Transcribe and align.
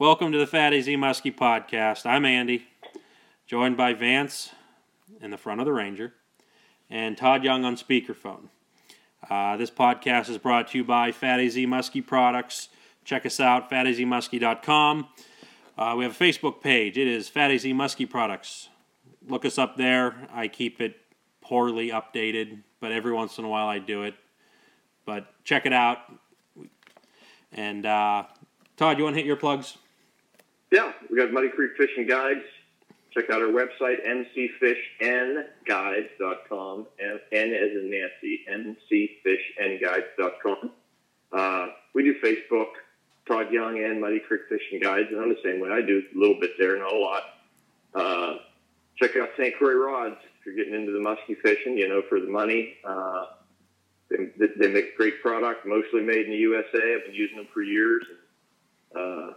Welcome 0.00 0.32
to 0.32 0.38
the 0.38 0.46
Fat 0.46 0.72
AZ 0.72 0.86
Muskie 0.86 1.36
podcast. 1.36 2.06
I'm 2.06 2.24
Andy, 2.24 2.66
joined 3.46 3.76
by 3.76 3.92
Vance 3.92 4.48
in 5.20 5.30
the 5.30 5.36
front 5.36 5.60
of 5.60 5.66
the 5.66 5.74
Ranger 5.74 6.14
and 6.88 7.18
Todd 7.18 7.44
Young 7.44 7.66
on 7.66 7.76
speakerphone. 7.76 8.48
Uh, 9.28 9.58
this 9.58 9.70
podcast 9.70 10.30
is 10.30 10.38
brought 10.38 10.68
to 10.68 10.78
you 10.78 10.84
by 10.84 11.12
Fat 11.12 11.38
AZ 11.38 11.54
Muskie 11.54 12.06
Products. 12.06 12.70
Check 13.04 13.26
us 13.26 13.40
out, 13.40 13.68
fatazmuskie.com. 13.68 15.08
Uh, 15.76 15.94
we 15.98 16.04
have 16.04 16.18
a 16.18 16.24
Facebook 16.24 16.62
page. 16.62 16.96
It 16.96 17.06
is 17.06 17.28
Fat 17.28 17.50
AZ 17.50 17.64
Muskie 17.64 18.08
Products. 18.08 18.70
Look 19.28 19.44
us 19.44 19.58
up 19.58 19.76
there. 19.76 20.28
I 20.32 20.48
keep 20.48 20.80
it 20.80 20.96
poorly 21.42 21.90
updated, 21.90 22.62
but 22.80 22.90
every 22.90 23.12
once 23.12 23.36
in 23.36 23.44
a 23.44 23.48
while 23.50 23.68
I 23.68 23.78
do 23.78 24.04
it. 24.04 24.14
But 25.04 25.26
check 25.44 25.66
it 25.66 25.74
out. 25.74 25.98
And 27.52 27.84
uh, 27.84 28.24
Todd, 28.78 28.96
you 28.96 29.04
want 29.04 29.12
to 29.16 29.20
hit 29.20 29.26
your 29.26 29.36
plugs? 29.36 29.76
Yeah, 30.70 30.92
we 31.10 31.16
got 31.16 31.32
Muddy 31.32 31.48
Creek 31.48 31.72
Fishing 31.76 32.06
Guides. 32.06 32.44
Check 33.12 33.28
out 33.30 33.42
our 33.42 33.48
website, 33.48 34.06
ncfishnguides.com. 34.06 36.86
N, 37.00 37.20
N 37.32 37.52
as 37.52 37.72
in 37.72 37.90
Nancy, 37.90 38.44
ncfishnguides.com. 38.48 40.70
Uh, 41.32 41.66
we 41.92 42.04
do 42.04 42.14
Facebook, 42.20 42.68
Todd 43.26 43.52
Young 43.52 43.82
and 43.82 44.00
Muddy 44.00 44.20
Creek 44.20 44.42
Fishing 44.48 44.78
Guides, 44.80 45.08
and 45.10 45.20
I'm 45.20 45.28
the 45.28 45.40
same 45.42 45.58
way. 45.60 45.70
I 45.70 45.82
do 45.82 46.04
a 46.14 46.18
little 46.18 46.38
bit 46.38 46.52
there, 46.56 46.78
not 46.78 46.92
a 46.92 46.98
lot. 46.98 47.24
Uh, 47.92 48.36
check 48.96 49.16
out 49.16 49.30
St. 49.36 49.56
Croix 49.56 49.74
Rods 49.74 50.18
if 50.38 50.46
you're 50.46 50.54
getting 50.54 50.74
into 50.74 50.92
the 50.92 51.00
musky 51.00 51.34
fishing, 51.34 51.76
you 51.76 51.88
know, 51.88 52.02
for 52.08 52.20
the 52.20 52.28
money. 52.28 52.76
Uh, 52.84 53.26
they, 54.08 54.30
they 54.56 54.68
make 54.68 54.96
great 54.96 55.20
product, 55.20 55.66
mostly 55.66 56.02
made 56.02 56.26
in 56.26 56.30
the 56.30 56.36
USA. 56.36 56.94
I've 56.96 57.06
been 57.06 57.14
using 57.14 57.38
them 57.38 57.48
for 57.52 57.62
years. 57.62 58.04
Uh, 58.94 59.32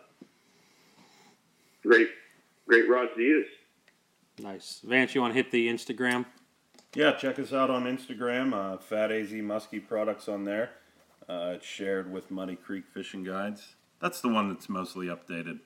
great, 1.84 2.10
great 2.68 2.90
rods 2.90 3.12
to 3.16 3.22
use. 3.22 3.48
Nice. 4.40 4.82
Vance, 4.84 5.14
you 5.14 5.22
want 5.22 5.34
to 5.34 5.36
hit 5.36 5.52
the 5.52 5.68
Instagram? 5.68 6.26
Yeah, 6.96 7.12
check 7.14 7.40
us 7.40 7.54
out 7.54 7.70
on 7.70 7.84
Instagram, 7.86 8.54
uh, 8.54 8.78
Fat 8.78 9.12
AZ 9.12 9.32
Muskie 9.32 9.86
Products 9.86 10.28
on 10.28 10.44
there. 10.44 10.72
Uh, 11.28 11.54
it's 11.56 11.66
shared 11.66 12.12
with 12.12 12.30
Muddy 12.32 12.56
Creek 12.56 12.84
Fishing 12.94 13.24
Guides. 13.24 13.76
That's 14.00 14.22
the 14.22 14.30
one 14.30 14.50
that's 14.50 14.70
mostly 14.70 15.08
updated 15.08 15.60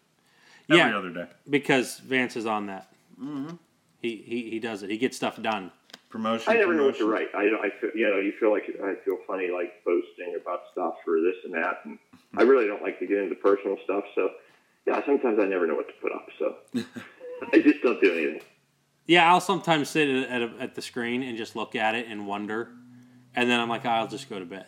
every 0.70 0.78
Yeah. 0.78 0.98
other 0.98 1.10
day. 1.10 1.26
Because 1.50 2.00
Vance 2.00 2.36
is 2.36 2.46
on 2.46 2.68
that. 2.68 2.92
Mm-hmm. 3.20 3.56
He, 4.02 4.18
he, 4.18 4.50
he 4.52 4.60
does 4.60 4.84
it. 4.84 4.90
He 4.90 4.98
gets 4.98 5.18
stuff 5.18 5.42
done. 5.42 5.72
Promotion. 6.10 6.54
I 6.54 6.56
never 6.58 6.74
know 6.74 6.86
what 6.86 6.98
to 7.00 7.06
write. 7.10 7.28
I, 7.36 7.50
I 7.62 7.70
feel, 7.82 7.90
you 7.94 8.08
know, 8.10 8.20
you 8.20 8.32
feel 8.40 8.52
like 8.52 8.64
I 8.82 8.96
feel 9.04 9.18
funny, 9.28 9.50
like 9.50 9.84
posting 9.84 10.38
about 10.40 10.62
stuff 10.72 10.94
for 11.04 11.20
this 11.20 11.36
and 11.44 11.54
that, 11.56 11.82
and 11.84 11.98
I 12.38 12.44
really 12.44 12.66
don't 12.66 12.82
like 12.82 12.98
to 13.00 13.06
get 13.08 13.18
into 13.18 13.36
personal 13.36 13.76
stuff. 13.84 14.06
So, 14.16 14.30
yeah, 14.88 15.06
sometimes 15.06 15.38
I 15.40 15.46
never 15.46 15.68
know 15.68 15.76
what 15.76 15.88
to 15.88 15.94
put 16.02 16.12
up. 16.14 16.28
So, 16.40 16.56
I 17.54 17.60
just 17.60 17.82
don't 17.84 18.02
do 18.02 18.14
anything. 18.14 18.42
Yeah, 19.06 19.32
I'll 19.32 19.42
sometimes 19.42 19.90
sit 19.90 20.10
at, 20.10 20.30
at, 20.30 20.42
a, 20.42 20.52
at 20.60 20.76
the 20.76 20.82
screen 20.82 21.24
and 21.24 21.38
just 21.38 21.56
look 21.56 21.76
at 21.76 21.96
it 21.96 22.08
and 22.08 22.26
wonder. 22.26 22.70
And 23.36 23.50
then 23.50 23.60
I'm 23.60 23.70
like, 23.70 23.86
I'll 23.86 24.08
just 24.08 24.30
go 24.30 24.40
to 24.40 24.46
bed. 24.46 24.68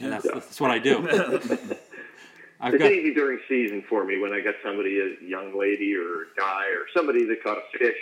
And 0.00 0.12
that's, 0.12 0.24
that's 0.24 0.60
what 0.60 0.70
I 0.70 0.78
do. 0.78 0.98
I've 2.60 2.74
It's 2.74 2.82
got, 2.82 2.92
easy 2.92 3.14
during 3.14 3.40
season 3.48 3.84
for 3.88 4.04
me 4.04 4.18
when 4.18 4.32
I 4.32 4.40
got 4.40 4.54
somebody, 4.64 4.98
a 5.00 5.24
young 5.24 5.58
lady 5.58 5.94
or 5.94 6.22
a 6.22 6.26
guy 6.36 6.66
or 6.70 6.86
somebody 6.94 7.24
that 7.26 7.42
caught 7.42 7.58
a 7.58 7.78
fish, 7.78 7.96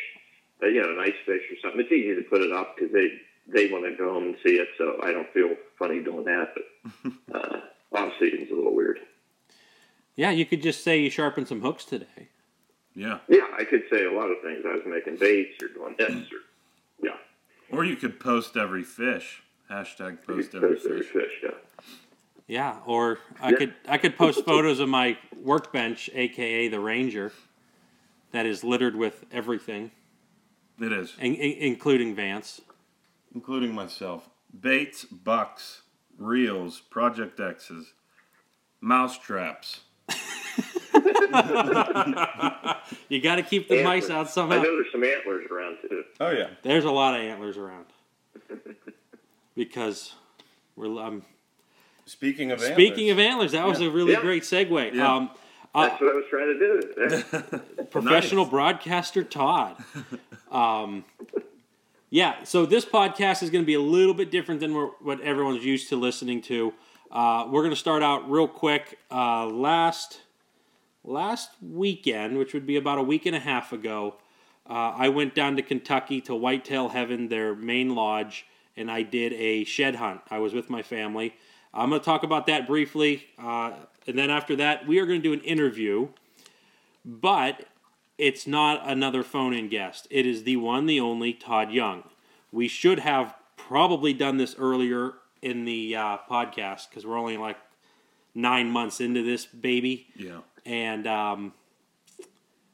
uh, 0.62 0.66
you 0.66 0.82
know, 0.82 0.92
a 0.92 0.96
nice 0.96 1.16
fish 1.26 1.42
or 1.50 1.56
something. 1.62 1.80
It's 1.80 1.92
easy 1.92 2.14
to 2.14 2.22
put 2.22 2.40
it 2.42 2.52
up 2.52 2.76
because 2.76 2.92
they 2.92 3.08
they 3.48 3.70
want 3.70 3.84
to 3.84 3.94
go 3.96 4.12
home 4.12 4.24
and 4.24 4.36
see 4.44 4.56
it. 4.56 4.68
So 4.78 4.98
I 5.02 5.12
don't 5.12 5.30
feel 5.32 5.54
funny 5.78 6.02
doing 6.02 6.24
that. 6.24 6.54
But 6.54 7.12
uh, 7.34 7.60
off 7.92 8.12
season's 8.18 8.50
a 8.50 8.54
little 8.54 8.74
weird. 8.74 8.98
Yeah, 10.16 10.30
you 10.30 10.44
could 10.46 10.62
just 10.62 10.82
say 10.82 11.00
you 11.00 11.10
sharpened 11.10 11.48
some 11.48 11.60
hooks 11.60 11.84
today. 11.84 12.28
Yeah. 12.94 13.18
Yeah, 13.28 13.46
I 13.58 13.64
could 13.64 13.82
say 13.90 14.04
a 14.04 14.12
lot 14.12 14.30
of 14.30 14.38
things. 14.42 14.64
I 14.66 14.72
was 14.74 14.82
making 14.86 15.16
baits 15.18 15.62
or 15.62 15.68
doing 15.68 15.94
this 15.98 16.10
or 16.32 16.38
yeah. 17.02 17.16
Or 17.70 17.84
you 17.84 17.96
could 17.96 18.18
post 18.18 18.56
every 18.56 18.82
fish. 18.82 19.42
Hashtag 19.70 20.24
post 20.26 20.54
every 20.54 20.74
post 20.76 20.86
every 20.86 21.02
fish. 21.02 21.12
fish. 21.12 21.32
Yeah. 21.42 21.50
Yeah, 22.48 22.76
or 22.86 23.18
I 23.40 23.50
Yeah. 23.50 23.56
could 23.56 23.74
I 23.88 23.98
could 23.98 24.16
post 24.16 24.44
photos 24.44 24.78
of 24.80 24.88
my 24.88 25.18
workbench, 25.42 26.08
aka 26.14 26.68
the 26.68 26.80
Ranger, 26.80 27.32
that 28.30 28.46
is 28.46 28.62
littered 28.64 28.94
with 28.96 29.24
everything, 29.32 29.90
It 30.80 30.92
is. 30.92 31.14
in, 31.18 31.34
in- 31.34 31.58
including 31.72 32.14
Vance. 32.14 32.60
Including 33.34 33.74
myself. 33.74 34.30
Baits, 34.58 35.04
bucks, 35.04 35.82
reels, 36.18 36.80
Project 36.80 37.38
X's, 37.40 37.92
mouse 38.80 39.18
traps. 39.18 39.80
You 43.08 43.20
got 43.20 43.36
to 43.36 43.42
keep 43.42 43.68
the 43.68 43.82
mice 43.82 44.08
Antlers. 44.10 44.36
out 44.36 44.52
I 44.52 44.56
know 44.56 44.62
there's 44.62 44.92
some 44.92 45.02
antlers 45.04 45.46
around 45.50 45.78
too. 45.88 46.04
Oh, 46.20 46.30
yeah. 46.30 46.48
There's 46.62 46.84
a 46.84 46.90
lot 46.90 47.14
of 47.18 47.20
antlers 47.26 47.56
around 47.56 47.86
because 49.54 50.14
we're. 50.76 50.86
Um, 51.00 51.22
Speaking 52.08 52.52
of 52.52 52.60
speaking 52.60 53.10
antlers, 53.10 53.12
of 53.12 53.18
antlers, 53.18 53.52
that 53.52 53.66
was 53.66 53.80
a 53.80 53.90
really 53.90 54.12
Yeah. 54.12 54.20
great 54.20 54.44
segue. 54.44 54.94
Yeah. 54.94 55.12
Um, 55.16 55.30
uh, 55.74 55.88
That's 55.88 56.00
what 56.00 56.12
I 56.12 56.14
was 56.14 56.24
trying 56.30 56.56
to 56.56 57.50
do. 57.80 57.84
Professional 57.90 58.44
Nice. 58.44 58.50
broadcaster 58.50 59.24
Todd. 59.24 59.76
Um, 60.50 61.04
yeah, 62.08 62.44
so 62.44 62.64
this 62.64 62.84
podcast 62.84 63.42
is 63.42 63.50
going 63.50 63.64
to 63.64 63.66
be 63.66 63.74
a 63.74 63.80
little 63.80 64.14
bit 64.14 64.30
different 64.30 64.60
than 64.60 64.72
what 64.74 65.02
what 65.04 65.20
everyone's 65.20 65.64
used 65.64 65.88
to 65.88 65.96
listening 65.96 66.40
to. 66.42 66.72
Uh, 67.10 67.46
we're 67.50 67.62
going 67.62 67.74
to 67.74 67.76
start 67.80 68.02
out 68.04 68.30
real 68.30 68.46
quick. 68.48 68.98
Uh, 69.10 69.46
last 69.46 70.20
last 71.06 71.50
weekend, 71.62 72.38
which 72.38 72.52
would 72.52 72.66
be 72.66 72.76
about 72.76 72.98
a 72.98 73.02
week 73.02 73.26
and 73.26 73.36
a 73.36 73.40
half 73.40 73.72
ago, 73.72 74.16
uh, 74.68 74.92
I 74.96 75.08
went 75.08 75.34
down 75.34 75.56
to 75.56 75.62
Kentucky 75.62 76.20
to 76.22 76.34
Whitetail 76.34 76.88
Heaven, 76.88 77.28
their 77.28 77.54
main 77.54 77.94
lodge, 77.94 78.46
and 78.76 78.90
I 78.90 79.02
did 79.02 79.32
a 79.34 79.64
shed 79.64 79.96
hunt. 79.96 80.20
I 80.30 80.38
was 80.38 80.52
with 80.52 80.68
my 80.68 80.82
family. 80.82 81.34
I'm 81.72 81.90
going 81.90 82.00
to 82.00 82.04
talk 82.04 82.22
about 82.22 82.46
that 82.46 82.66
briefly, 82.66 83.26
uh, 83.38 83.72
and 84.06 84.18
then 84.18 84.30
after 84.30 84.56
that, 84.56 84.86
we 84.86 84.98
are 84.98 85.06
going 85.06 85.22
to 85.22 85.28
do 85.28 85.32
an 85.32 85.40
interview 85.40 86.08
but 87.06 87.66
it's 88.18 88.46
not 88.46 88.82
another 88.88 89.22
phone 89.22 89.54
in 89.54 89.68
guest. 89.68 90.08
It 90.10 90.26
is 90.26 90.42
the 90.42 90.56
one, 90.56 90.86
the 90.86 91.00
only 91.00 91.32
Todd 91.32 91.70
Young. 91.70 92.02
We 92.50 92.66
should 92.68 92.98
have 92.98 93.34
probably 93.56 94.12
done 94.12 94.36
this 94.36 94.56
earlier 94.58 95.14
in 95.40 95.64
the 95.64 95.94
uh, 95.94 96.18
podcast 96.28 96.88
because 96.90 97.06
we're 97.06 97.18
only 97.18 97.36
like 97.36 97.58
nine 98.34 98.70
months 98.70 99.00
into 99.00 99.22
this 99.22 99.46
baby. 99.46 100.08
Yeah. 100.16 100.40
And 100.66 101.06
um, 101.06 101.52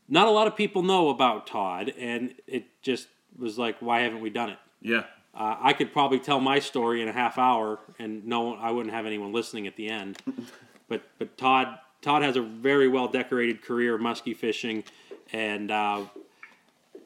not 0.09 0.27
a 0.27 0.31
lot 0.31 0.47
of 0.47 0.57
people 0.57 0.83
know 0.83 1.11
about 1.11 1.47
Todd, 1.47 1.93
and 1.99 2.35
it 2.47 2.65
just 2.83 3.07
was 3.39 3.59
like, 3.59 3.77
why 3.81 4.01
haven't 4.01 4.21
we 4.21 4.31
done 4.31 4.51
it? 4.51 4.59
Yeah. 4.81 5.05
Uh, 5.35 5.57
I 5.61 5.73
could 5.73 5.93
probably 5.93 6.19
tell 6.19 6.41
my 6.41 6.59
story 6.59 7.01
in 7.01 7.09
a 7.09 7.13
half 7.13 7.39
hour, 7.39 7.79
and 7.99 8.27
no, 8.27 8.55
I 8.55 8.71
wouldn't 8.71 8.95
have 8.95 9.07
anyone 9.07 9.33
listening 9.33 9.67
at 9.67 9.77
the 9.77 9.89
end. 9.89 10.19
but 10.89 11.03
but 11.19 11.39
Todd 11.39 11.79
Todd 12.03 12.23
has 12.23 12.37
a 12.37 12.43
very 12.43 12.89
well 12.89 13.09
decorated 13.09 13.63
career 13.63 13.95
of 13.95 14.01
muskie 14.01 14.37
fishing, 14.37 14.85
and 15.33 15.71
uh, 15.71 16.05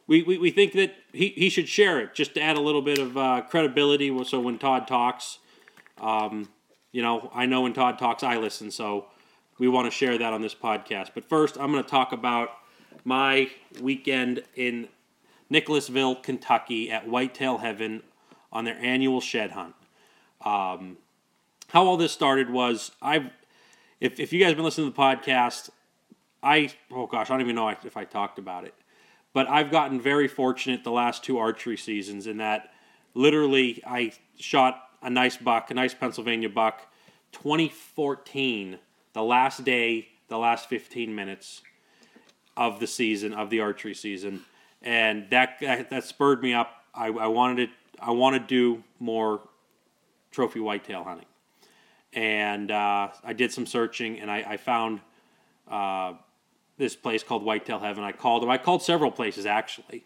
we, 0.09 0.23
we 0.23 0.39
we 0.39 0.51
think 0.51 0.73
that 0.73 0.95
he, 1.13 1.29
he 1.29 1.49
should 1.49 1.69
share 1.69 2.01
it 2.01 2.15
just 2.15 2.35
to 2.35 2.41
add 2.41 2.57
a 2.57 2.61
little 2.61 2.83
bit 2.83 2.99
of 2.99 3.17
uh, 3.17 3.43
credibility. 3.49 4.25
So 4.25 4.41
when 4.41 4.59
Todd 4.59 4.89
talks, 4.89 5.39
um, 6.01 6.49
you 6.91 7.03
know, 7.03 7.31
I 7.33 7.47
know 7.47 7.61
when 7.61 7.75
Todd 7.75 7.99
talks, 7.99 8.25
I 8.25 8.39
listen. 8.39 8.73
So 8.73 9.07
we 9.59 9.69
want 9.69 9.87
to 9.87 9.91
share 9.91 10.19
that 10.19 10.33
on 10.33 10.43
this 10.43 10.55
podcast. 10.55 11.11
But 11.15 11.25
first, 11.25 11.57
I'm 11.59 11.73
going 11.73 11.83
to 11.83 11.89
talk 11.89 12.13
about 12.13 12.51
my 13.05 13.51
weekend 13.81 14.43
in 14.55 14.89
Nicholasville, 15.49 16.17
Kentucky, 16.17 16.91
at 16.91 17.09
Whitetail 17.09 17.59
Heaven 17.59 18.03
on 18.53 18.65
their 18.65 18.79
annual 18.81 19.21
shed 19.21 19.53
hunt. 19.53 19.75
Um, 20.45 20.99
how 21.69 21.87
all 21.87 21.97
this 21.97 22.13
started 22.13 22.51
was 22.51 22.93
I've, 23.03 23.31
if, 24.01 24.21
if 24.21 24.33
you 24.33 24.41
guys 24.41 24.49
have 24.49 24.57
been 24.57 24.65
listening 24.65 24.91
to 24.91 24.97
the 24.97 25.03
podcast, 25.03 25.71
I, 26.43 26.71
oh 26.91 27.07
gosh, 27.07 27.31
I 27.31 27.35
don't 27.35 27.41
even 27.41 27.57
know 27.57 27.69
if 27.69 27.97
I 27.97 28.05
talked 28.05 28.39
about 28.39 28.65
it, 28.65 28.75
but 29.33 29.49
I've 29.49 29.71
gotten 29.71 30.01
very 30.01 30.29
fortunate 30.29 30.85
the 30.85 30.93
last 30.93 31.25
two 31.25 31.39
archery 31.39 31.77
seasons 31.77 32.27
in 32.27 32.37
that 32.39 32.73
literally 33.15 33.83
I 33.87 34.13
shot 34.39 34.83
a 35.03 35.11
nice 35.11 35.37
buck, 35.37 35.71
a 35.71 35.75
nice 35.75 35.95
Pennsylvania 35.95 36.49
buck, 36.49 36.87
2014, 37.33 38.79
the 39.17 39.23
last 39.23 39.65
day, 39.65 40.09
the 40.29 40.37
last 40.37 40.69
15 40.69 41.15
minutes 41.15 41.63
of 42.55 42.81
the 42.81 42.87
season 42.87 43.33
of 43.33 43.49
the 43.49 43.61
archery 43.61 43.95
season, 43.95 44.43
and 44.83 45.31
that 45.31 45.57
that, 45.59 46.05
spurred 46.05 46.43
me 46.43 46.53
up. 46.53 46.85
I, 46.95 47.07
I 47.07 47.27
wanted 47.27 47.71
to 47.71 47.73
I 47.99 48.11
want 48.11 48.35
to 48.37 48.41
do 48.41 48.85
more 49.01 49.41
trophy 50.33 50.61
whitetail 50.61 51.03
hunting, 51.03 51.25
and 52.13 52.71
uh, 52.71 53.09
I 53.25 53.33
did 53.33 53.51
some 53.53 53.65
searching, 53.65 54.21
and 54.21 54.31
I, 54.31 54.45
I 54.47 54.57
found 54.59 55.01
uh, 55.67 56.13
this 56.77 56.95
place 56.95 57.23
called 57.23 57.43
Whitetail 57.43 57.79
Heaven. 57.79 58.05
I 58.05 58.13
called 58.13 58.43
them. 58.43 58.51
I 58.51 58.59
called 58.59 58.83
several 58.83 59.11
places 59.11 59.47
actually, 59.47 60.05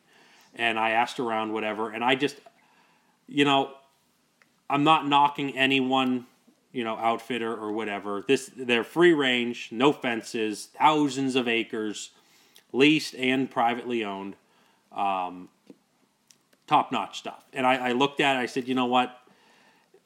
and 0.54 0.78
I 0.78 0.90
asked 0.90 1.18
around 1.18 1.52
whatever, 1.52 1.90
and 1.90 2.04
I 2.04 2.14
just, 2.14 2.36
you 3.26 3.44
know, 3.44 3.72
I'm 4.68 4.84
not 4.84 5.08
knocking 5.08 5.58
anyone 5.58 6.26
you 6.72 6.84
know, 6.84 6.96
outfitter 6.96 7.54
or 7.54 7.72
whatever. 7.72 8.24
This 8.26 8.50
they're 8.56 8.84
free 8.84 9.12
range, 9.12 9.68
no 9.70 9.92
fences, 9.92 10.68
thousands 10.78 11.36
of 11.36 11.48
acres, 11.48 12.10
leased 12.72 13.14
and 13.14 13.50
privately 13.50 14.04
owned. 14.04 14.36
Um, 14.92 15.48
top 16.66 16.92
notch 16.92 17.18
stuff. 17.18 17.44
And 17.52 17.66
I, 17.66 17.88
I 17.88 17.92
looked 17.92 18.20
at 18.20 18.36
it, 18.36 18.38
I 18.38 18.46
said, 18.46 18.68
you 18.68 18.74
know 18.74 18.86
what? 18.86 19.16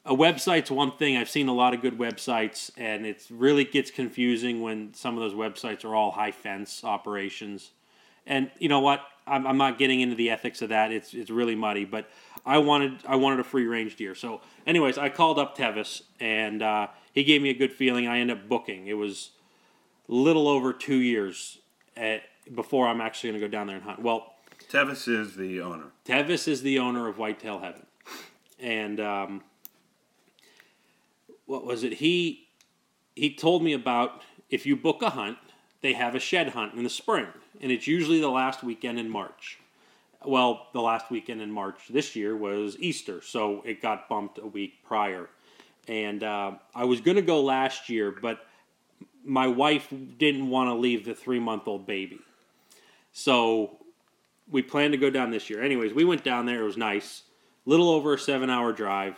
A 0.03 0.15
website's 0.15 0.69
one 0.69 0.91
thing. 0.91 1.17
I've 1.17 1.29
seen 1.29 1.47
a 1.47 1.53
lot 1.53 1.73
of 1.73 1.81
good 1.81 1.97
websites, 1.97 2.69
and 2.77 3.05
it 3.05 3.25
really 3.29 3.63
gets 3.63 3.89
confusing 3.89 4.61
when 4.61 4.93
some 4.93 5.17
of 5.17 5.21
those 5.21 5.33
websites 5.33 5.83
are 5.83 5.95
all 5.95 6.11
high 6.11 6.31
fence 6.31 6.83
operations. 6.83 7.71
And 8.27 8.51
you 8.59 8.69
know 8.69 8.81
what? 8.81 9.01
I'm, 9.27 9.47
I'm 9.47 9.57
not 9.57 9.79
getting 9.79 10.01
into 10.01 10.15
the 10.15 10.29
ethics 10.29 10.61
of 10.61 10.69
that. 10.69 10.91
It's 10.91 11.13
it's 11.13 11.31
really 11.31 11.55
muddy. 11.55 11.85
But 11.85 12.09
I 12.45 12.59
wanted 12.59 12.99
I 13.07 13.15
wanted 13.15 13.39
a 13.39 13.43
free 13.43 13.65
range 13.65 13.95
deer. 13.95 14.13
So, 14.13 14.41
anyways, 14.67 14.97
I 14.97 15.09
called 15.09 15.39
up 15.39 15.57
Tevis, 15.57 16.03
and 16.19 16.61
uh, 16.61 16.87
he 17.11 17.23
gave 17.23 17.41
me 17.41 17.49
a 17.49 17.53
good 17.53 17.73
feeling. 17.73 18.07
I 18.07 18.19
ended 18.19 18.37
up 18.37 18.47
booking. 18.47 18.87
It 18.87 18.93
was 18.93 19.31
a 20.07 20.13
little 20.13 20.47
over 20.47 20.71
two 20.71 20.97
years 20.97 21.59
at, 21.97 22.23
before 22.53 22.87
I'm 22.87 23.01
actually 23.01 23.31
going 23.31 23.41
to 23.41 23.47
go 23.47 23.51
down 23.51 23.67
there 23.67 23.77
and 23.77 23.85
hunt. 23.85 24.01
Well, 24.01 24.33
Tevis 24.69 25.07
is 25.07 25.35
the 25.35 25.59
owner. 25.61 25.85
Tevis 26.05 26.47
is 26.47 26.61
the 26.61 26.77
owner 26.77 27.07
of 27.07 27.17
Whitetail 27.17 27.59
Heaven, 27.59 27.85
and 28.59 28.99
um, 28.99 29.43
what 31.45 31.65
was 31.65 31.83
it? 31.83 31.93
He 31.93 32.47
he 33.15 33.33
told 33.33 33.63
me 33.63 33.73
about 33.73 34.21
if 34.49 34.65
you 34.65 34.75
book 34.75 35.01
a 35.01 35.11
hunt, 35.11 35.37
they 35.81 35.93
have 35.93 36.13
a 36.13 36.19
shed 36.19 36.49
hunt 36.49 36.75
in 36.75 36.83
the 36.83 36.89
spring, 36.89 37.27
and 37.59 37.71
it's 37.71 37.87
usually 37.87 38.21
the 38.21 38.29
last 38.29 38.63
weekend 38.63 38.99
in 38.99 39.09
March. 39.09 39.59
Well, 40.27 40.67
the 40.73 40.81
last 40.81 41.09
weekend 41.11 41.41
in 41.41 41.51
March 41.51 41.87
this 41.89 42.15
year 42.15 42.35
was 42.35 42.77
Easter, 42.79 43.21
so 43.21 43.61
it 43.65 43.81
got 43.81 44.09
bumped 44.09 44.37
a 44.39 44.47
week 44.47 44.83
prior. 44.83 45.29
And 45.87 46.23
uh, 46.23 46.53
I 46.73 46.85
was 46.85 47.01
going 47.01 47.15
to 47.15 47.21
go 47.21 47.41
last 47.41 47.89
year, 47.89 48.11
but 48.11 48.45
my 49.23 49.47
wife 49.47 49.91
didn't 50.17 50.49
want 50.49 50.69
to 50.69 50.73
leave 50.73 51.05
the 51.05 51.13
three 51.13 51.39
month 51.39 51.67
old 51.67 51.85
baby. 51.85 52.19
So 53.11 53.77
we 54.49 54.61
planned 54.61 54.93
to 54.93 54.97
go 54.97 55.09
down 55.09 55.31
this 55.31 55.49
year. 55.49 55.61
Anyways, 55.61 55.93
we 55.93 56.05
went 56.05 56.23
down 56.23 56.45
there. 56.45 56.61
It 56.61 56.65
was 56.65 56.77
nice. 56.77 57.23
Little 57.65 57.89
over 57.89 58.13
a 58.13 58.19
seven 58.19 58.49
hour 58.49 58.73
drive. 58.73 59.15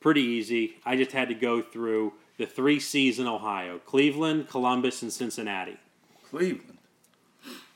Pretty 0.00 0.22
easy. 0.22 0.76
I 0.84 0.96
just 0.96 1.12
had 1.12 1.28
to 1.28 1.34
go 1.34 1.60
through 1.62 2.12
the 2.36 2.46
three 2.46 2.78
C's 2.80 3.18
in 3.18 3.26
Ohio 3.26 3.78
Cleveland, 3.78 4.48
Columbus, 4.48 5.02
and 5.02 5.12
Cincinnati. 5.12 5.76
Cleveland. 6.30 6.77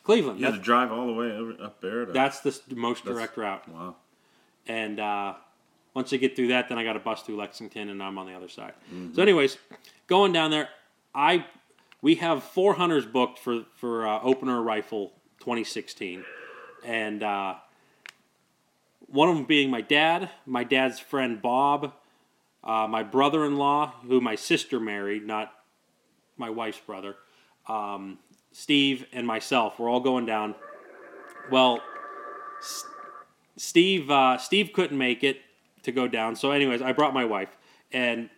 Cleveland. 0.04 0.40
You 0.40 0.46
had 0.46 0.54
to 0.54 0.60
drive 0.60 0.90
all 0.90 1.06
the 1.06 1.12
way 1.12 1.26
over, 1.32 1.62
up 1.62 1.80
there. 1.80 2.06
To, 2.06 2.12
that's 2.12 2.40
the 2.40 2.60
most 2.74 3.04
direct 3.04 3.36
route. 3.36 3.68
wow. 3.68 3.96
And 4.66 5.00
uh, 5.00 5.34
once 5.94 6.12
I 6.12 6.16
get 6.16 6.36
through 6.36 6.48
that, 6.48 6.68
then 6.68 6.78
I 6.78 6.84
got 6.84 6.94
to 6.94 6.98
bus 7.00 7.22
through 7.22 7.36
Lexington, 7.36 7.88
and 7.88 8.02
I'm 8.02 8.18
on 8.18 8.26
the 8.26 8.34
other 8.34 8.48
side. 8.48 8.74
So, 9.14 9.22
anyways, 9.22 9.58
going 10.06 10.32
down 10.32 10.50
there, 10.50 10.68
I 11.14 11.46
we 12.00 12.16
have 12.16 12.42
four 12.42 12.74
hunters 12.74 13.06
booked 13.06 13.38
for 13.38 13.64
for 13.74 14.06
uh, 14.06 14.20
opener 14.22 14.62
rifle 14.62 15.12
2016, 15.40 16.24
and 16.84 17.22
uh, 17.22 17.54
one 19.06 19.28
of 19.28 19.36
them 19.36 19.44
being 19.44 19.70
my 19.70 19.80
dad, 19.80 20.30
my 20.46 20.64
dad's 20.64 20.98
friend 20.98 21.42
Bob, 21.42 21.92
uh, 22.64 22.86
my 22.88 23.02
brother-in-law, 23.02 23.94
who 24.06 24.20
my 24.20 24.34
sister 24.34 24.80
married, 24.80 25.26
not 25.26 25.52
my 26.36 26.48
wife's 26.48 26.80
brother, 26.80 27.16
um, 27.68 28.18
Steve, 28.52 29.06
and 29.12 29.26
myself. 29.26 29.78
We're 29.78 29.90
all 29.90 30.00
going 30.00 30.26
down. 30.26 30.54
Well, 31.50 31.80
Steve 33.56 34.10
uh, 34.10 34.38
Steve 34.38 34.72
couldn't 34.72 34.96
make 34.96 35.24
it 35.24 35.40
to 35.82 35.92
go 35.92 36.06
down. 36.06 36.36
So, 36.36 36.50
anyways, 36.50 36.82
I 36.82 36.92
brought 36.92 37.14
my 37.14 37.24
wife, 37.24 37.56
and 37.92 38.30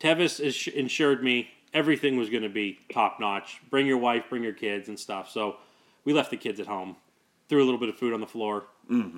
Tevis 0.00 0.40
is, 0.40 0.68
insured 0.68 1.22
me 1.22 1.50
everything 1.74 2.16
was 2.16 2.30
going 2.30 2.42
to 2.42 2.48
be 2.48 2.78
top 2.92 3.18
notch. 3.20 3.60
Bring 3.70 3.86
your 3.86 3.98
wife, 3.98 4.24
bring 4.30 4.42
your 4.42 4.52
kids, 4.52 4.88
and 4.88 4.98
stuff. 4.98 5.30
So, 5.30 5.56
we 6.04 6.12
left 6.12 6.30
the 6.30 6.36
kids 6.36 6.60
at 6.60 6.66
home, 6.66 6.96
threw 7.48 7.62
a 7.62 7.66
little 7.66 7.80
bit 7.80 7.88
of 7.88 7.96
food 7.96 8.12
on 8.12 8.20
the 8.20 8.26
floor. 8.26 8.64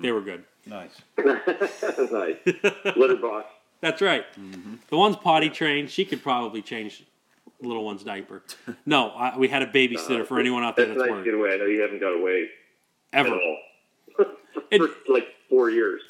They 0.01 0.11
were 0.11 0.21
good. 0.21 0.43
Nice. 0.65 1.01
nice. 1.17 2.37
Litter 2.95 3.15
box. 3.15 3.47
That's 3.79 4.01
right. 4.01 4.25
The 4.89 4.97
one's 4.97 5.15
potty 5.15 5.49
trained. 5.49 5.89
She 5.89 6.05
could 6.05 6.21
probably 6.21 6.61
change 6.61 6.99
the 6.99 7.05
little 7.61 7.83
one's 7.83 8.03
diaper. 8.03 8.43
No, 8.85 9.09
I, 9.09 9.37
we 9.37 9.47
had 9.47 9.61
a 9.61 9.67
babysitter 9.67 10.25
for 10.25 10.37
uh, 10.37 10.39
anyone 10.39 10.63
out 10.63 10.75
there 10.75 10.85
That's 10.87 10.97
that's 10.97 11.07
a 11.07 11.11
nice 11.11 11.15
worried. 11.17 11.25
getaway. 11.25 11.53
I 11.53 11.57
know 11.57 11.65
you 11.65 11.81
haven't 11.81 11.99
got 11.99 12.13
away 12.13 12.49
at 13.13 13.25
Ever. 13.25 13.35
all. 13.35 13.57
It- 14.71 14.79
For 15.05 15.11
like 15.13 15.27
four 15.49 15.69
years. 15.69 16.01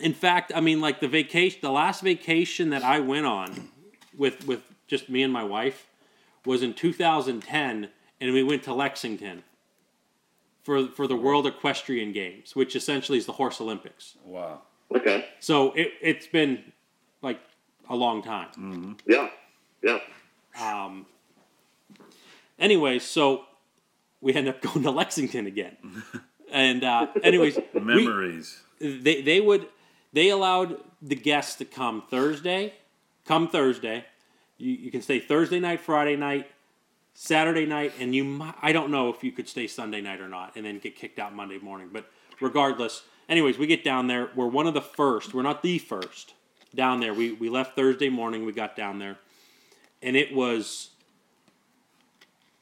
In 0.00 0.14
fact, 0.14 0.52
I 0.54 0.60
mean, 0.60 0.80
like 0.80 1.00
the 1.00 1.08
vacation, 1.08 1.58
the 1.62 1.70
last 1.70 2.02
vacation 2.02 2.70
that 2.70 2.82
I 2.82 3.00
went 3.00 3.26
on 3.26 3.68
with 4.16 4.46
with 4.46 4.62
just 4.86 5.08
me 5.10 5.22
and 5.22 5.32
my 5.32 5.44
wife 5.44 5.86
was 6.46 6.62
in 6.62 6.72
2010, 6.74 7.88
and 8.20 8.32
we 8.32 8.42
went 8.42 8.62
to 8.64 8.72
Lexington 8.74 9.42
for 10.64 10.86
for 10.88 11.06
the 11.06 11.14
World 11.16 11.46
Equestrian 11.46 12.12
Games, 12.12 12.56
which 12.56 12.74
essentially 12.74 13.18
is 13.18 13.26
the 13.26 13.32
horse 13.32 13.60
Olympics. 13.60 14.16
Wow. 14.24 14.62
Okay. 14.96 15.26
So 15.40 15.72
it 15.72 15.92
it's 16.00 16.26
been 16.26 16.72
like 17.20 17.38
a 17.90 17.94
long 17.94 18.22
time. 18.22 18.48
Mm-hmm. 18.58 18.92
Yeah. 19.06 19.28
Yeah. 19.82 19.98
Um, 20.60 21.06
anyways, 22.58 23.02
so 23.04 23.44
we 24.20 24.34
end 24.34 24.48
up 24.48 24.60
going 24.62 24.82
to 24.82 24.90
Lexington 24.90 25.46
again, 25.46 25.76
and 26.50 26.84
uh, 26.84 27.06
anyways, 27.22 27.58
we- 27.74 27.80
Memories. 27.80 28.60
they 28.80 29.22
they 29.22 29.40
would 29.40 29.66
they 30.12 30.28
allowed 30.30 30.76
the 31.00 31.16
guests 31.16 31.56
to 31.56 31.64
come 31.64 32.02
Thursday, 32.10 32.74
come 33.26 33.48
Thursday. 33.48 34.04
You, 34.58 34.72
you 34.72 34.90
can 34.90 35.02
stay 35.02 35.18
Thursday 35.18 35.58
night, 35.58 35.80
Friday 35.80 36.16
night, 36.16 36.48
Saturday 37.14 37.66
night, 37.66 37.92
and 37.98 38.14
you 38.14 38.44
I 38.60 38.72
don't 38.72 38.90
know 38.90 39.08
if 39.08 39.24
you 39.24 39.32
could 39.32 39.48
stay 39.48 39.66
Sunday 39.66 40.00
night 40.00 40.20
or 40.20 40.28
not, 40.28 40.52
and 40.56 40.64
then 40.64 40.78
get 40.78 40.96
kicked 40.96 41.18
out 41.18 41.34
Monday 41.34 41.58
morning. 41.58 41.88
But 41.92 42.06
regardless, 42.40 43.02
anyways, 43.28 43.58
we 43.58 43.66
get 43.66 43.82
down 43.82 44.06
there. 44.06 44.30
We're 44.36 44.46
one 44.46 44.66
of 44.66 44.74
the 44.74 44.82
first. 44.82 45.34
We're 45.34 45.42
not 45.42 45.62
the 45.62 45.78
first 45.78 46.34
down 46.74 47.00
there. 47.00 47.14
We 47.14 47.32
we 47.32 47.48
left 47.48 47.74
Thursday 47.74 48.08
morning. 48.10 48.44
We 48.46 48.52
got 48.52 48.76
down 48.76 48.98
there, 48.98 49.16
and 50.02 50.16
it 50.16 50.34
was. 50.34 50.90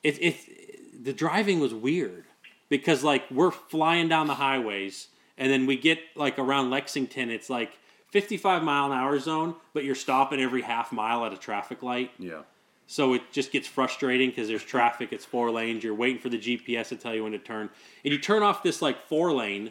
It 0.02 0.18
it 0.22 1.04
the 1.04 1.12
driving 1.12 1.60
was 1.60 1.74
weird 1.74 2.24
because 2.68 3.02
like 3.04 3.30
we're 3.30 3.50
flying 3.50 4.08
down 4.08 4.26
the 4.26 4.34
highways 4.34 5.08
and 5.36 5.50
then 5.50 5.66
we 5.66 5.76
get 5.76 5.98
like 6.14 6.38
around 6.38 6.70
Lexington 6.70 7.30
it's 7.30 7.48
like 7.50 7.78
55 8.10 8.62
mile 8.62 8.86
an 8.86 8.92
hour 8.98 9.18
zone 9.18 9.54
but 9.74 9.84
you're 9.84 9.94
stopping 9.94 10.40
every 10.40 10.62
half 10.62 10.92
mile 10.92 11.24
at 11.24 11.32
a 11.32 11.36
traffic 11.38 11.82
light 11.82 12.10
Yeah. 12.18 12.42
so 12.86 13.14
it 13.14 13.22
just 13.32 13.50
gets 13.52 13.66
frustrating 13.66 14.28
because 14.30 14.48
there's 14.48 14.62
traffic 14.64 15.12
it's 15.12 15.24
four 15.24 15.50
lanes 15.50 15.82
you're 15.84 15.94
waiting 15.94 16.18
for 16.20 16.28
the 16.28 16.38
GPS 16.38 16.88
to 16.88 16.96
tell 16.96 17.14
you 17.14 17.22
when 17.24 17.32
to 17.32 17.38
turn 17.38 17.68
and 18.04 18.12
you 18.12 18.18
turn 18.18 18.42
off 18.42 18.62
this 18.62 18.80
like 18.82 19.06
four 19.06 19.32
lane 19.32 19.70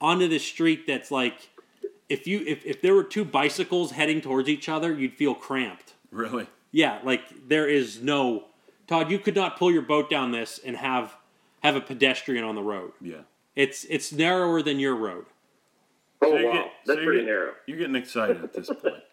onto 0.00 0.28
this 0.28 0.44
street 0.44 0.86
that's 0.86 1.10
like 1.10 1.50
if 2.08 2.26
you 2.26 2.42
if, 2.46 2.64
if 2.64 2.80
there 2.82 2.94
were 2.94 3.04
two 3.04 3.24
bicycles 3.24 3.92
heading 3.92 4.20
towards 4.22 4.48
each 4.48 4.68
other 4.68 4.92
you'd 4.94 5.14
feel 5.14 5.34
cramped 5.34 5.92
Really? 6.10 6.46
Yeah, 6.74 6.98
like 7.04 7.22
there 7.48 7.68
is 7.68 8.02
no 8.02 8.44
Todd. 8.88 9.10
You 9.10 9.18
could 9.18 9.36
not 9.36 9.56
pull 9.58 9.70
your 9.72 9.82
boat 9.82 10.10
down 10.10 10.32
this 10.32 10.58
and 10.64 10.76
have 10.76 11.16
have 11.62 11.76
a 11.76 11.80
pedestrian 11.80 12.44
on 12.44 12.54
the 12.56 12.62
road. 12.62 12.92
Yeah. 13.00 13.22
It's 13.56 13.84
it's 13.84 14.12
narrower 14.12 14.60
than 14.60 14.78
your 14.80 14.96
road. 14.96 15.26
Oh 16.20 16.30
So 16.30 16.36
you 16.38 16.46
wow, 16.46 16.52
get- 16.52 16.72
that's 16.84 16.96
so 16.96 17.00
you 17.00 17.06
pretty 17.06 17.20
get- 17.20 17.26
narrow. 17.26 17.52
You're 17.66 17.78
getting 17.78 17.94
excited 17.96 18.42
at 18.42 18.52
this 18.52 18.66
point. 18.68 18.96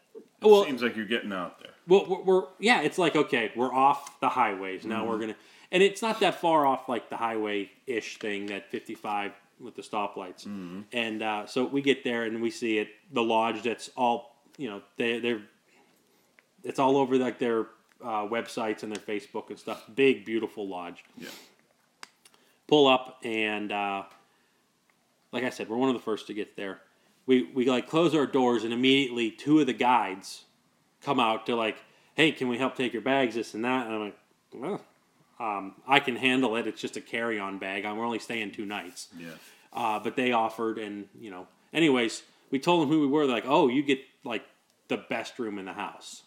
It 0.43 0.47
Well- 0.47 0.65
seems 0.65 0.81
like 0.81 0.95
you're 0.97 1.05
getting 1.05 1.31
out 1.31 1.59
there. 1.59 1.69
Well, 1.87 2.05
we're, 2.07 2.21
we're 2.23 2.43
yeah, 2.59 2.81
it's 2.81 2.97
like 2.97 3.15
okay, 3.15 3.51
we're 3.55 3.71
off 3.73 4.19
the 4.19 4.29
highways 4.29 4.85
now. 4.85 5.05
We're 5.05 5.19
gonna 5.19 5.35
and 5.71 5.83
it's 5.83 6.01
not 6.01 6.19
that 6.21 6.41
far 6.41 6.65
off 6.65 6.89
like 6.89 7.09
the 7.11 7.17
highway 7.17 7.69
ish 7.85 8.17
thing 8.17 8.47
that 8.47 8.71
fifty 8.71 8.95
five 8.95 9.33
with 9.59 9.75
the 9.75 9.83
stoplights. 9.83 10.45
And 10.91 11.21
uh, 11.21 11.45
so 11.45 11.65
we 11.65 11.81
get 11.83 12.03
there 12.03 12.23
and 12.23 12.41
we 12.41 12.49
see 12.49 12.79
it 12.79 12.87
the 13.13 13.21
lodge 13.21 13.61
that's 13.61 13.91
all 13.95 14.35
you 14.57 14.67
know 14.69 14.81
they 14.97 15.19
they're 15.19 15.43
it's 16.63 16.79
all 16.79 16.97
over 16.97 17.17
like 17.17 17.39
their 17.39 17.67
uh, 18.03 18.27
websites 18.27 18.83
and 18.83 18.95
their 18.95 19.03
Facebook 19.03 19.49
and 19.49 19.59
stuff. 19.59 19.83
Big 19.95 20.25
beautiful 20.25 20.67
lodge. 20.67 21.03
Yeah. 21.17 21.29
pull 22.67 22.87
up 22.87 23.19
and 23.23 23.71
uh, 23.71 24.03
like 25.31 25.43
I 25.43 25.49
said, 25.49 25.69
we're 25.69 25.77
one 25.77 25.89
of 25.89 25.95
the 25.95 26.01
first 26.01 26.27
to 26.27 26.33
get 26.33 26.55
there. 26.55 26.81
We 27.25 27.43
we 27.53 27.65
like 27.65 27.87
close 27.87 28.15
our 28.15 28.25
doors 28.25 28.63
and 28.63 28.73
immediately 28.73 29.31
two 29.31 29.59
of 29.59 29.67
the 29.67 29.73
guides 29.73 30.43
come 31.03 31.19
out 31.19 31.45
to 31.47 31.55
like, 31.55 31.77
hey, 32.15 32.31
can 32.31 32.47
we 32.47 32.57
help 32.57 32.75
take 32.75 32.93
your 32.93 33.01
bags, 33.01 33.35
this 33.35 33.53
and 33.53 33.63
that? 33.65 33.85
And 33.87 33.95
I'm 33.95 34.01
like, 34.01 34.17
well, 34.53 34.81
um, 35.39 35.75
I 35.87 35.99
can 35.99 36.15
handle 36.15 36.55
it. 36.55 36.67
It's 36.67 36.79
just 36.81 36.97
a 36.97 37.01
carry-on 37.01 37.57
bag. 37.57 37.85
I'm 37.85 37.97
we're 37.97 38.05
only 38.05 38.19
staying 38.19 38.51
two 38.51 38.65
nights. 38.65 39.07
Yeah. 39.17 39.29
Uh, 39.73 39.99
but 39.99 40.15
they 40.15 40.31
offered, 40.31 40.77
and 40.77 41.07
you 41.19 41.31
know, 41.31 41.47
anyways, 41.73 42.23
we 42.51 42.59
told 42.59 42.81
them 42.81 42.89
who 42.89 43.01
we 43.01 43.07
were. 43.07 43.25
They're 43.25 43.35
like, 43.35 43.47
oh, 43.47 43.67
you 43.67 43.81
get 43.83 43.99
like 44.23 44.43
the 44.87 44.97
best 44.97 45.39
room 45.39 45.57
in 45.57 45.65
the 45.65 45.73
house, 45.73 46.23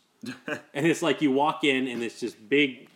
and 0.75 0.87
it's 0.87 1.03
like 1.03 1.21
you 1.23 1.31
walk 1.33 1.65
in 1.65 1.89
and 1.89 2.03
it's 2.03 2.21
just 2.21 2.49
big 2.49 2.89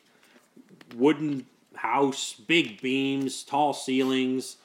wooden 0.96 1.46
house, 1.74 2.34
big 2.34 2.80
beams, 2.80 3.42
tall 3.42 3.72
ceilings. 3.72 4.56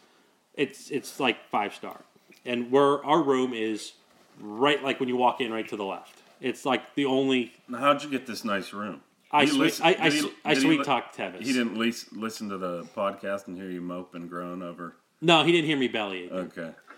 It's 0.55 0.89
it's 0.91 1.19
like 1.19 1.47
five 1.49 1.73
star, 1.73 2.01
and 2.45 2.71
where 2.71 3.03
our 3.05 3.21
room 3.21 3.53
is 3.53 3.93
right 4.39 4.83
like 4.83 4.99
when 4.99 5.09
you 5.09 5.17
walk 5.17 5.41
in 5.41 5.51
right 5.51 5.67
to 5.69 5.75
the 5.75 5.85
left. 5.85 6.15
It's 6.41 6.65
like 6.65 6.95
the 6.95 7.05
only 7.05 7.53
Now, 7.67 7.77
How'd 7.79 8.03
you 8.03 8.09
get 8.09 8.27
this 8.27 8.43
nice 8.43 8.73
room? 8.73 9.01
I 9.31 9.45
sweet 9.45 9.59
listen- 9.59 9.85
I, 9.85 9.95
I, 9.99 10.09
he- 10.11 10.33
I 10.45 10.53
sweet 10.53 10.83
talked 10.83 11.15
Tevis. 11.15 11.45
He 11.45 11.53
didn't 11.53 11.77
least 11.77 12.13
listen 12.13 12.49
to 12.49 12.57
the 12.57 12.83
podcast 12.95 13.47
and 13.47 13.57
hear 13.57 13.69
you 13.69 13.81
mope 13.81 14.13
and 14.13 14.29
groan 14.29 14.61
over. 14.61 14.95
No, 15.23 15.43
he 15.43 15.51
didn't 15.53 15.67
hear 15.67 15.77
me 15.77 15.87
belly. 15.87 16.29
Okay. 16.29 16.71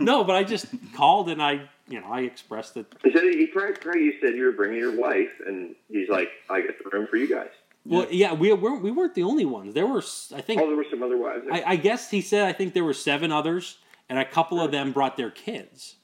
no, 0.00 0.24
but 0.24 0.34
I 0.36 0.44
just 0.44 0.66
called 0.94 1.28
and 1.28 1.42
I, 1.42 1.68
you 1.88 2.00
know, 2.00 2.06
I 2.10 2.20
expressed 2.22 2.74
that. 2.74 2.86
He 3.04 3.12
said 3.12 3.22
he 3.24 3.46
probably, 3.46 3.74
probably 3.76 4.02
you 4.04 4.14
said 4.20 4.34
you 4.34 4.44
were 4.44 4.52
bringing 4.52 4.78
your 4.78 4.98
wife, 4.98 5.30
and 5.46 5.74
he's 5.88 6.08
like, 6.08 6.30
"I 6.50 6.62
got 6.62 6.74
the 6.82 6.90
room 6.90 7.06
for 7.06 7.16
you 7.16 7.28
guys." 7.28 7.50
Well, 7.84 8.06
yeah, 8.10 8.32
we 8.32 8.52
weren't 8.52 8.82
we 8.82 8.90
weren't 8.90 9.14
the 9.14 9.22
only 9.22 9.44
ones. 9.44 9.74
There 9.74 9.86
were, 9.86 9.98
s- 9.98 10.32
I 10.34 10.40
think, 10.40 10.60
Oh, 10.60 10.66
there 10.66 10.76
were 10.76 10.86
some 10.90 11.02
other 11.02 11.16
wives. 11.16 11.44
I, 11.50 11.62
I 11.66 11.76
guess 11.76 12.10
he 12.10 12.20
said 12.20 12.46
I 12.48 12.52
think 12.52 12.74
there 12.74 12.84
were 12.84 12.94
seven 12.94 13.30
others, 13.30 13.78
and 14.08 14.18
a 14.18 14.24
couple 14.24 14.60
of 14.60 14.72
them 14.72 14.92
brought 14.92 15.16
their 15.16 15.30
kids. 15.30 15.96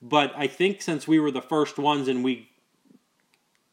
But 0.00 0.32
I 0.36 0.46
think 0.46 0.80
since 0.82 1.06
we 1.06 1.18
were 1.20 1.30
the 1.30 1.42
first 1.42 1.78
ones 1.78 2.08
and 2.08 2.24
we 2.24 2.48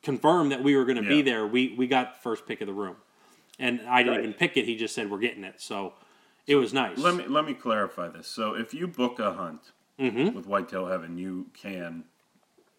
confirmed 0.04 0.52
that 0.52 0.62
we 0.64 0.76
were 0.76 0.84
going 0.86 1.02
to 1.02 1.08
be 1.08 1.22
there, 1.22 1.48
we 1.48 1.74
we 1.78 1.88
got 1.88 2.22
first 2.22 2.46
pick 2.48 2.62
of 2.62 2.68
the 2.68 2.74
room, 2.74 2.96
and 3.60 3.82
I 3.88 4.04
didn't 4.04 4.16
Nice. 4.16 4.24
even 4.24 4.34
pick 4.34 4.58
it. 4.58 4.66
He 4.66 4.76
just 4.76 4.94
said 4.94 5.10
we're 5.10 5.20
getting 5.20 5.44
it, 5.44 5.56
so 5.62 5.94
it 6.48 6.56
was 6.56 6.74
nice. 6.74 6.98
Let 6.98 7.16
me 7.16 7.26
let 7.28 7.46
me 7.46 7.54
clarify 7.54 8.08
this. 8.10 8.28
So 8.28 8.56
if 8.56 8.74
you 8.74 8.88
book 8.88 9.20
a 9.20 9.34
hunt 9.34 9.72
Mhm. 10.00 10.34
with 10.34 10.46
Whitetail 10.48 10.88
Heaven, 10.88 11.18
you 11.18 11.48
can, 11.54 12.04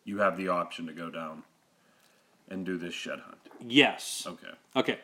you 0.04 0.18
have 0.18 0.36
the 0.36 0.48
option 0.48 0.86
to 0.86 0.92
go 0.92 1.10
down 1.10 1.42
and 2.48 2.64
do 2.64 2.76
this 2.78 2.94
shed 2.94 3.20
hunt. 3.20 3.38
yes. 3.66 4.24
Okay. 4.26 4.52
Okay. 4.76 4.98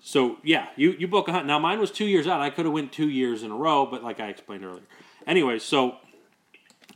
So 0.00 0.38
yeah, 0.42 0.68
you 0.76 0.90
you 0.92 1.06
book 1.08 1.28
a 1.28 1.32
hunt. 1.32 1.46
Now 1.46 1.58
mine 1.58 1.78
was 1.78 1.90
two 1.90 2.06
years 2.06 2.26
out. 2.26 2.40
I 2.40 2.50
could 2.50 2.64
have 2.64 2.74
went 2.74 2.92
two 2.92 3.08
years 3.08 3.42
in 3.44 3.50
a 3.50 3.56
row, 3.56 3.86
but 3.86 4.02
like 4.02 4.18
I 4.20 4.28
explained 4.28 4.64
earlier. 4.64 4.82
Anyway, 5.26 5.58
so 5.60 5.96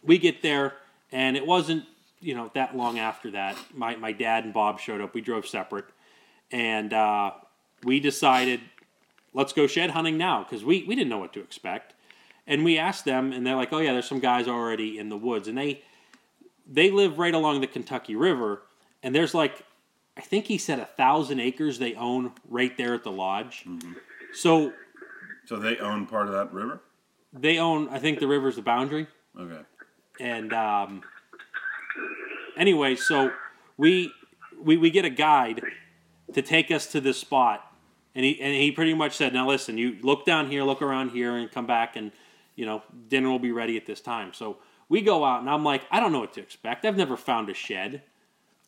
we 0.02 0.18
get 0.18 0.42
there, 0.42 0.75
and 1.12 1.37
it 1.37 1.46
wasn't 1.46 1.85
you 2.20 2.35
know 2.35 2.50
that 2.54 2.76
long 2.76 2.99
after 2.99 3.30
that. 3.30 3.56
My 3.73 3.94
my 3.96 4.11
dad 4.12 4.44
and 4.44 4.52
Bob 4.52 4.80
showed 4.80 5.00
up. 5.00 5.14
We 5.14 5.20
drove 5.20 5.46
separate, 5.46 5.85
and 6.50 6.92
uh, 6.92 7.30
we 7.85 8.00
decided 8.00 8.61
let's 9.37 9.52
go 9.52 9.66
shed 9.66 9.90
hunting 9.90 10.16
now 10.19 10.43
because 10.43 10.64
we 10.64 10.83
we 10.85 10.95
didn't 10.97 11.11
know 11.11 11.19
what 11.19 11.33
to 11.35 11.40
expect. 11.40 11.93
And 12.49 12.64
we 12.64 12.78
asked 12.78 13.05
them, 13.05 13.33
and 13.33 13.45
they're 13.47 13.57
like, 13.57 13.73
"Oh 13.73 13.78
yeah, 13.78 13.93
there's 13.93 14.09
some 14.09 14.21
guys 14.21 14.47
already 14.49 14.99
in 14.99 15.09
the 15.09 15.16
woods, 15.16 15.47
and 15.49 15.57
they 15.59 15.83
they 16.66 16.90
live 16.90 17.19
right 17.19 17.35
along 17.35 17.61
the 17.61 17.66
Kentucky 17.66 18.16
River, 18.16 18.62
and 19.02 19.14
there's 19.14 19.35
like 19.35 19.62
I 20.16 20.21
think 20.23 20.47
he 20.47 20.57
said 20.59 20.78
a 20.78 20.85
thousand 20.87 21.40
acres 21.40 21.78
they 21.78 21.95
own 21.95 22.33
right 22.49 22.76
there 22.76 22.95
at 22.95 23.05
the 23.05 23.12
lodge. 23.12 23.64
So 24.33 24.73
So 25.45 25.57
they 25.57 25.76
own 25.78 26.07
part 26.07 26.26
of 26.28 26.33
that 26.33 26.52
river. 26.52 26.81
they 27.33 27.59
own, 27.59 27.88
I 27.90 27.99
think 27.99 28.19
the 28.21 28.26
river's 28.26 28.57
the 28.57 28.62
boundary. 28.62 29.07
Okay. 29.38 29.61
And 30.19 30.52
um, 30.55 31.02
anyway, 32.57 32.97
so 32.97 33.31
we, 33.76 34.12
we 34.59 34.76
we 34.76 34.90
get 34.90 35.05
a 35.05 35.11
guide 35.11 35.61
to 36.33 36.43
take 36.43 36.71
us 36.71 36.87
to 36.93 37.00
this 37.00 37.19
spot, 37.19 37.65
and 38.16 38.25
he 38.25 38.40
and 38.40 38.54
he 38.54 38.73
pretty 38.73 38.94
much 38.94 39.14
said, 39.14 39.32
"Now 39.32 39.46
listen, 39.46 39.78
you 39.78 39.99
look 40.00 40.25
down 40.25 40.50
here, 40.50 40.64
look 40.64 40.82
around 40.82 41.11
here, 41.11 41.37
and 41.37 41.50
come 41.52 41.66
back, 41.66 41.94
and 41.94 42.11
you 42.56 42.64
know 42.64 42.82
dinner 43.08 43.28
will 43.28 43.38
be 43.38 43.52
ready 43.52 43.76
at 43.76 43.87
this 43.87 44.00
time." 44.00 44.32
So 44.32 44.56
we 44.88 45.02
go 45.02 45.25
out, 45.25 45.40
and 45.40 45.50
I'm 45.50 45.62
like, 45.62 45.82
I 45.90 46.00
don't 46.00 46.12
know 46.12 46.20
what 46.20 46.32
to 46.35 46.40
expect. 46.40 46.85
I've 46.85 46.96
never 46.96 47.16
found 47.16 47.50
a 47.50 47.54
shed. 47.54 48.02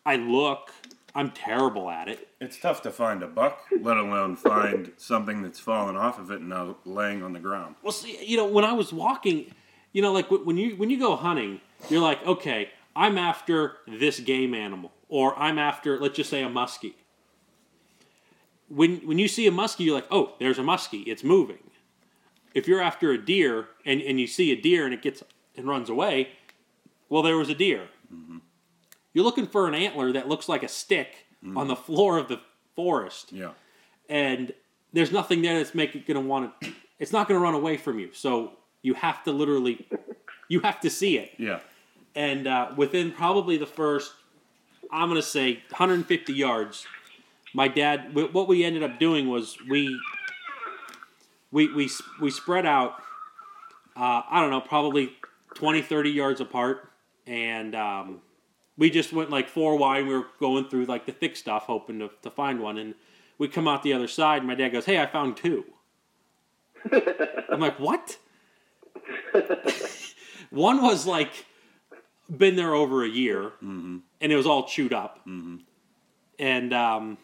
I 0.04 0.16
look, 0.16 0.72
I'm 1.14 1.30
terrible 1.30 1.90
at 1.90 2.08
it. 2.08 2.28
It's 2.40 2.58
tough 2.58 2.82
to 2.82 2.90
find 2.90 3.22
a 3.22 3.26
buck, 3.26 3.64
let 3.80 3.96
alone 3.96 4.36
find 4.36 4.92
something 4.98 5.42
that's 5.42 5.58
fallen 5.58 5.96
off 5.96 6.18
of 6.18 6.30
it 6.30 6.40
and 6.40 6.50
now 6.50 6.76
laying 6.84 7.22
on 7.22 7.32
the 7.32 7.40
ground. 7.40 7.76
Well, 7.82 7.92
see, 7.92 8.22
you 8.24 8.36
know, 8.36 8.46
when 8.46 8.64
I 8.64 8.72
was 8.72 8.92
walking, 8.92 9.52
you 9.92 10.02
know, 10.02 10.12
like 10.12 10.30
when 10.30 10.58
you 10.58 10.76
when 10.76 10.90
you 10.90 10.98
go 10.98 11.16
hunting, 11.16 11.60
you're 11.88 12.02
like, 12.02 12.24
okay, 12.26 12.70
I'm 12.94 13.16
after 13.16 13.78
this 13.86 14.20
game 14.20 14.54
animal, 14.54 14.92
or 15.08 15.38
I'm 15.38 15.58
after, 15.58 15.98
let's 15.98 16.16
just 16.16 16.28
say, 16.28 16.42
a 16.42 16.48
muskie. 16.48 16.94
When 18.68 18.98
when 19.06 19.18
you 19.18 19.28
see 19.28 19.46
a 19.46 19.50
muskie, 19.50 19.84
you're 19.86 19.94
like, 19.94 20.08
oh, 20.10 20.34
there's 20.38 20.58
a 20.58 20.62
muskie, 20.62 21.04
it's 21.06 21.24
moving. 21.24 21.58
If 22.54 22.66
you're 22.68 22.80
after 22.82 23.12
a 23.12 23.18
deer 23.18 23.68
and, 23.84 24.00
and 24.00 24.18
you 24.20 24.26
see 24.26 24.50
a 24.52 24.56
deer 24.60 24.84
and 24.84 24.92
it 24.94 25.02
gets 25.02 25.22
and 25.56 25.66
runs 25.66 25.88
away, 25.90 26.28
well, 27.08 27.22
there 27.22 27.36
was 27.36 27.48
a 27.50 27.54
deer. 27.54 27.88
You're 29.14 29.24
looking 29.24 29.46
for 29.46 29.66
an 29.68 29.74
antler 29.74 30.12
that 30.12 30.28
looks 30.28 30.48
like 30.48 30.62
a 30.62 30.68
stick 30.68 31.26
on 31.56 31.68
the 31.68 31.76
floor 31.76 32.18
of 32.18 32.28
the 32.28 32.40
forest 32.74 33.32
Yeah. 33.32 33.50
and 34.08 34.52
there's 34.92 35.12
nothing 35.12 35.42
there 35.42 35.58
that's 35.58 35.74
making 35.74 36.04
gonna 36.06 36.20
want 36.20 36.60
to. 36.60 36.72
It's 36.98 37.12
not 37.12 37.28
gonna 37.28 37.40
run 37.40 37.54
away 37.54 37.76
from 37.76 37.98
you. 37.98 38.10
So 38.12 38.52
you 38.82 38.94
have 38.94 39.22
to 39.24 39.32
literally, 39.32 39.86
you 40.48 40.60
have 40.60 40.80
to 40.80 40.90
see 40.90 41.18
it. 41.18 41.32
Yeah. 41.38 41.60
And 42.14 42.46
uh, 42.46 42.72
within 42.76 43.12
probably 43.12 43.56
the 43.56 43.66
first, 43.66 44.12
I'm 44.90 45.08
gonna 45.08 45.22
say 45.22 45.54
150 45.70 46.32
yards, 46.32 46.86
my 47.54 47.68
dad. 47.68 48.10
wh- 48.14 48.32
What 48.34 48.48
we 48.48 48.64
ended 48.64 48.82
up 48.82 48.98
doing 48.98 49.28
was 49.28 49.56
we, 49.68 49.98
we 51.50 51.72
we 51.72 51.88
we 52.20 52.30
spread 52.30 52.66
out. 52.66 52.94
Uh, 53.96 54.22
I 54.30 54.40
don't 54.40 54.50
know, 54.50 54.60
probably 54.60 55.12
20, 55.54 55.82
30 55.82 56.10
yards 56.10 56.40
apart, 56.40 56.90
and 57.26 57.74
um, 57.74 58.20
we 58.76 58.90
just 58.90 59.12
went 59.12 59.30
like 59.30 59.48
four 59.48 59.76
wide. 59.76 60.00
And 60.00 60.08
we 60.08 60.14
were 60.16 60.26
going 60.38 60.68
through 60.68 60.84
like 60.84 61.04
the 61.06 61.12
thick 61.12 61.34
stuff, 61.36 61.64
hoping 61.64 61.98
to, 61.98 62.10
to 62.22 62.30
find 62.30 62.60
one. 62.60 62.78
And 62.78 62.94
we 63.38 63.48
come 63.48 63.66
out 63.66 63.82
the 63.82 63.92
other 63.94 64.06
side, 64.08 64.38
and 64.38 64.46
my 64.46 64.54
dad 64.54 64.68
goes, 64.70 64.84
"Hey, 64.84 65.00
I 65.00 65.06
found 65.06 65.36
two. 65.36 65.64
I'm 67.50 67.58
like, 67.60 67.78
"What?" 67.80 68.18
one 70.50 70.82
was 70.82 71.06
like 71.06 71.46
been 72.34 72.56
there 72.56 72.74
over 72.74 73.04
a 73.04 73.08
year, 73.08 73.52
and 73.60 74.02
it 74.20 74.36
was 74.36 74.46
all 74.46 74.64
chewed 74.66 74.92
up. 74.92 75.26
And 76.38 76.72
um, 76.72 77.18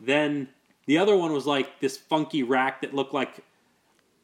then 0.00 0.48
the 0.86 0.98
other 0.98 1.16
one 1.16 1.32
was 1.32 1.46
like 1.46 1.80
this 1.80 1.96
funky 1.96 2.42
rack 2.42 2.82
that 2.82 2.94
looked 2.94 3.14
like 3.14 3.44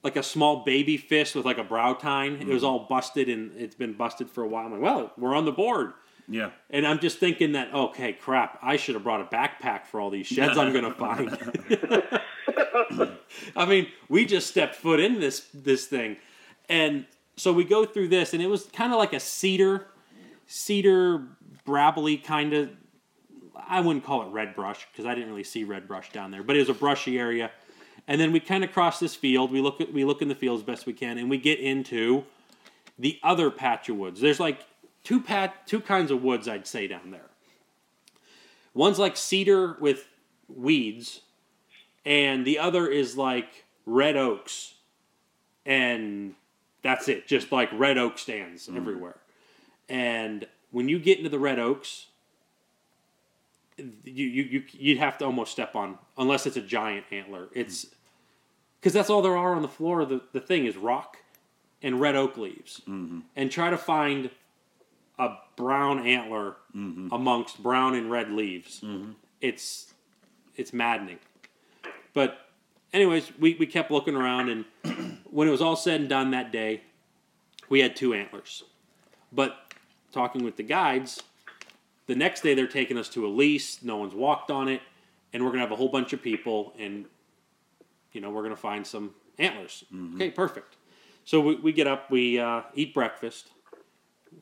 like 0.02 0.16
a 0.16 0.22
small 0.22 0.64
baby 0.64 0.96
fish 0.96 1.34
with 1.34 1.44
like 1.44 1.58
a 1.58 1.64
brow 1.64 1.94
tine. 1.94 2.34
It 2.40 2.46
was 2.46 2.62
mm-hmm. 2.62 2.66
all 2.66 2.86
busted 2.88 3.28
and 3.28 3.52
it's 3.56 3.76
been 3.76 3.92
busted 3.92 4.28
for 4.28 4.42
a 4.42 4.48
while. 4.48 4.66
I'm 4.66 4.72
like, 4.72 4.80
well, 4.80 5.12
we're 5.16 5.34
on 5.34 5.44
the 5.44 5.52
board. 5.52 5.92
Yeah. 6.28 6.50
And 6.70 6.86
I'm 6.86 6.98
just 6.98 7.18
thinking 7.18 7.52
that, 7.52 7.72
okay, 7.72 8.12
crap, 8.12 8.58
I 8.62 8.76
should 8.76 8.94
have 8.94 9.04
brought 9.04 9.20
a 9.20 9.24
backpack 9.24 9.86
for 9.86 10.00
all 10.00 10.10
these 10.10 10.26
sheds 10.26 10.58
I'm 10.58 10.72
going 10.72 10.84
to 10.84 10.94
find. 10.94 11.38
I 13.56 13.64
mean, 13.66 13.88
we 14.08 14.24
just 14.24 14.48
stepped 14.48 14.74
foot 14.74 14.98
in 14.98 15.20
this 15.20 15.46
this 15.54 15.86
thing. 15.86 16.16
And 16.68 17.06
so 17.36 17.52
we 17.52 17.64
go 17.64 17.84
through 17.84 18.08
this 18.08 18.34
and 18.34 18.42
it 18.42 18.46
was 18.48 18.64
kind 18.66 18.92
of 18.92 18.98
like 18.98 19.12
a 19.12 19.20
cedar 19.20 19.88
cedar 20.46 21.28
brabbly 21.66 22.22
kind 22.22 22.52
of 22.52 22.70
I 23.68 23.80
wouldn't 23.80 24.04
call 24.04 24.22
it 24.22 24.28
red 24.32 24.54
brush 24.54 24.86
because 24.90 25.06
I 25.06 25.14
didn't 25.14 25.30
really 25.30 25.44
see 25.44 25.64
red 25.64 25.88
brush 25.88 26.10
down 26.12 26.30
there, 26.30 26.42
but 26.42 26.56
it 26.56 26.60
was 26.60 26.68
a 26.68 26.74
brushy 26.74 27.18
area. 27.18 27.50
And 28.08 28.20
then 28.20 28.32
we 28.32 28.40
kind 28.40 28.64
of 28.64 28.72
cross 28.72 28.98
this 28.98 29.14
field. 29.14 29.52
We 29.52 29.60
look 29.60 29.80
at 29.80 29.92
we 29.92 30.04
look 30.04 30.22
in 30.22 30.28
the 30.28 30.34
field 30.34 30.60
as 30.60 30.64
best 30.64 30.86
we 30.86 30.92
can, 30.92 31.18
and 31.18 31.30
we 31.30 31.38
get 31.38 31.60
into 31.60 32.24
the 32.98 33.18
other 33.22 33.50
patch 33.50 33.88
of 33.88 33.96
woods. 33.96 34.20
There's 34.20 34.40
like 34.40 34.66
two 35.04 35.20
pat 35.20 35.66
two 35.66 35.80
kinds 35.80 36.10
of 36.10 36.22
woods 36.22 36.48
I'd 36.48 36.66
say 36.66 36.86
down 36.86 37.10
there. 37.10 37.30
One's 38.74 38.98
like 38.98 39.16
cedar 39.16 39.76
with 39.80 40.08
weeds, 40.48 41.20
and 42.04 42.44
the 42.44 42.58
other 42.58 42.88
is 42.88 43.16
like 43.16 43.64
red 43.86 44.16
oaks, 44.16 44.74
and 45.64 46.34
that's 46.82 47.08
it. 47.08 47.26
Just 47.26 47.52
like 47.52 47.68
red 47.72 47.98
oak 47.98 48.18
stands 48.18 48.68
mm. 48.68 48.76
everywhere. 48.76 49.16
And 49.88 50.46
when 50.70 50.88
you 50.88 50.98
get 50.98 51.18
into 51.18 51.30
the 51.30 51.38
red 51.38 51.58
oaks, 51.58 52.06
you 54.04 54.26
you 54.26 54.42
you 54.44 54.62
you'd 54.72 54.98
have 54.98 55.18
to 55.18 55.24
almost 55.24 55.52
step 55.52 55.74
on 55.74 55.98
unless 56.18 56.46
it's 56.46 56.56
a 56.56 56.62
giant 56.62 57.04
antler. 57.10 57.48
It's 57.52 57.86
because 58.80 58.92
that's 58.92 59.10
all 59.10 59.22
there 59.22 59.36
are 59.36 59.54
on 59.54 59.62
the 59.62 59.68
floor. 59.68 60.04
The 60.04 60.20
the 60.32 60.40
thing 60.40 60.66
is 60.66 60.76
rock 60.76 61.18
and 61.82 62.00
red 62.00 62.14
oak 62.14 62.36
leaves, 62.36 62.80
mm-hmm. 62.88 63.20
and 63.36 63.50
try 63.50 63.70
to 63.70 63.78
find 63.78 64.30
a 65.18 65.36
brown 65.56 66.06
antler 66.06 66.56
mm-hmm. 66.74 67.08
amongst 67.12 67.62
brown 67.62 67.94
and 67.94 68.10
red 68.10 68.30
leaves. 68.30 68.80
Mm-hmm. 68.80 69.12
It's 69.40 69.92
it's 70.56 70.72
maddening. 70.72 71.18
But 72.14 72.46
anyways, 72.92 73.32
we, 73.38 73.54
we 73.54 73.66
kept 73.66 73.90
looking 73.90 74.14
around, 74.14 74.48
and 74.48 75.20
when 75.30 75.48
it 75.48 75.50
was 75.50 75.62
all 75.62 75.76
said 75.76 76.00
and 76.00 76.08
done 76.08 76.30
that 76.32 76.52
day, 76.52 76.82
we 77.68 77.80
had 77.80 77.96
two 77.96 78.14
antlers. 78.14 78.64
But 79.32 79.72
talking 80.12 80.44
with 80.44 80.56
the 80.56 80.62
guides, 80.62 81.22
the 82.06 82.14
next 82.14 82.42
day 82.42 82.54
they're 82.54 82.66
taking 82.66 82.98
us 82.98 83.08
to 83.10 83.26
a 83.26 83.28
lease. 83.28 83.82
No 83.82 83.96
one's 83.96 84.14
walked 84.14 84.50
on 84.50 84.68
it, 84.68 84.80
and 85.32 85.44
we're 85.44 85.50
gonna 85.50 85.62
have 85.62 85.72
a 85.72 85.76
whole 85.76 85.88
bunch 85.88 86.12
of 86.12 86.22
people, 86.22 86.74
and 86.78 87.06
you 88.12 88.20
know 88.20 88.30
we're 88.30 88.42
gonna 88.42 88.56
find 88.56 88.86
some 88.86 89.14
antlers. 89.38 89.84
Okay, 90.14 90.30
perfect. 90.30 90.76
So 91.24 91.40
we, 91.40 91.56
we 91.56 91.72
get 91.72 91.86
up, 91.86 92.10
we 92.10 92.38
uh, 92.38 92.62
eat 92.74 92.92
breakfast. 92.92 93.50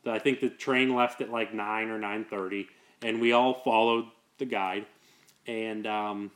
I 0.06 0.18
think 0.18 0.40
the 0.40 0.48
train 0.48 0.94
left 0.94 1.20
at 1.20 1.30
like 1.30 1.52
nine 1.52 1.90
or 1.90 1.98
nine 1.98 2.24
thirty, 2.24 2.68
and 3.02 3.20
we 3.20 3.32
all 3.32 3.54
followed 3.54 4.06
the 4.38 4.46
guide, 4.46 4.86
and 5.46 5.86
um, 5.86 6.30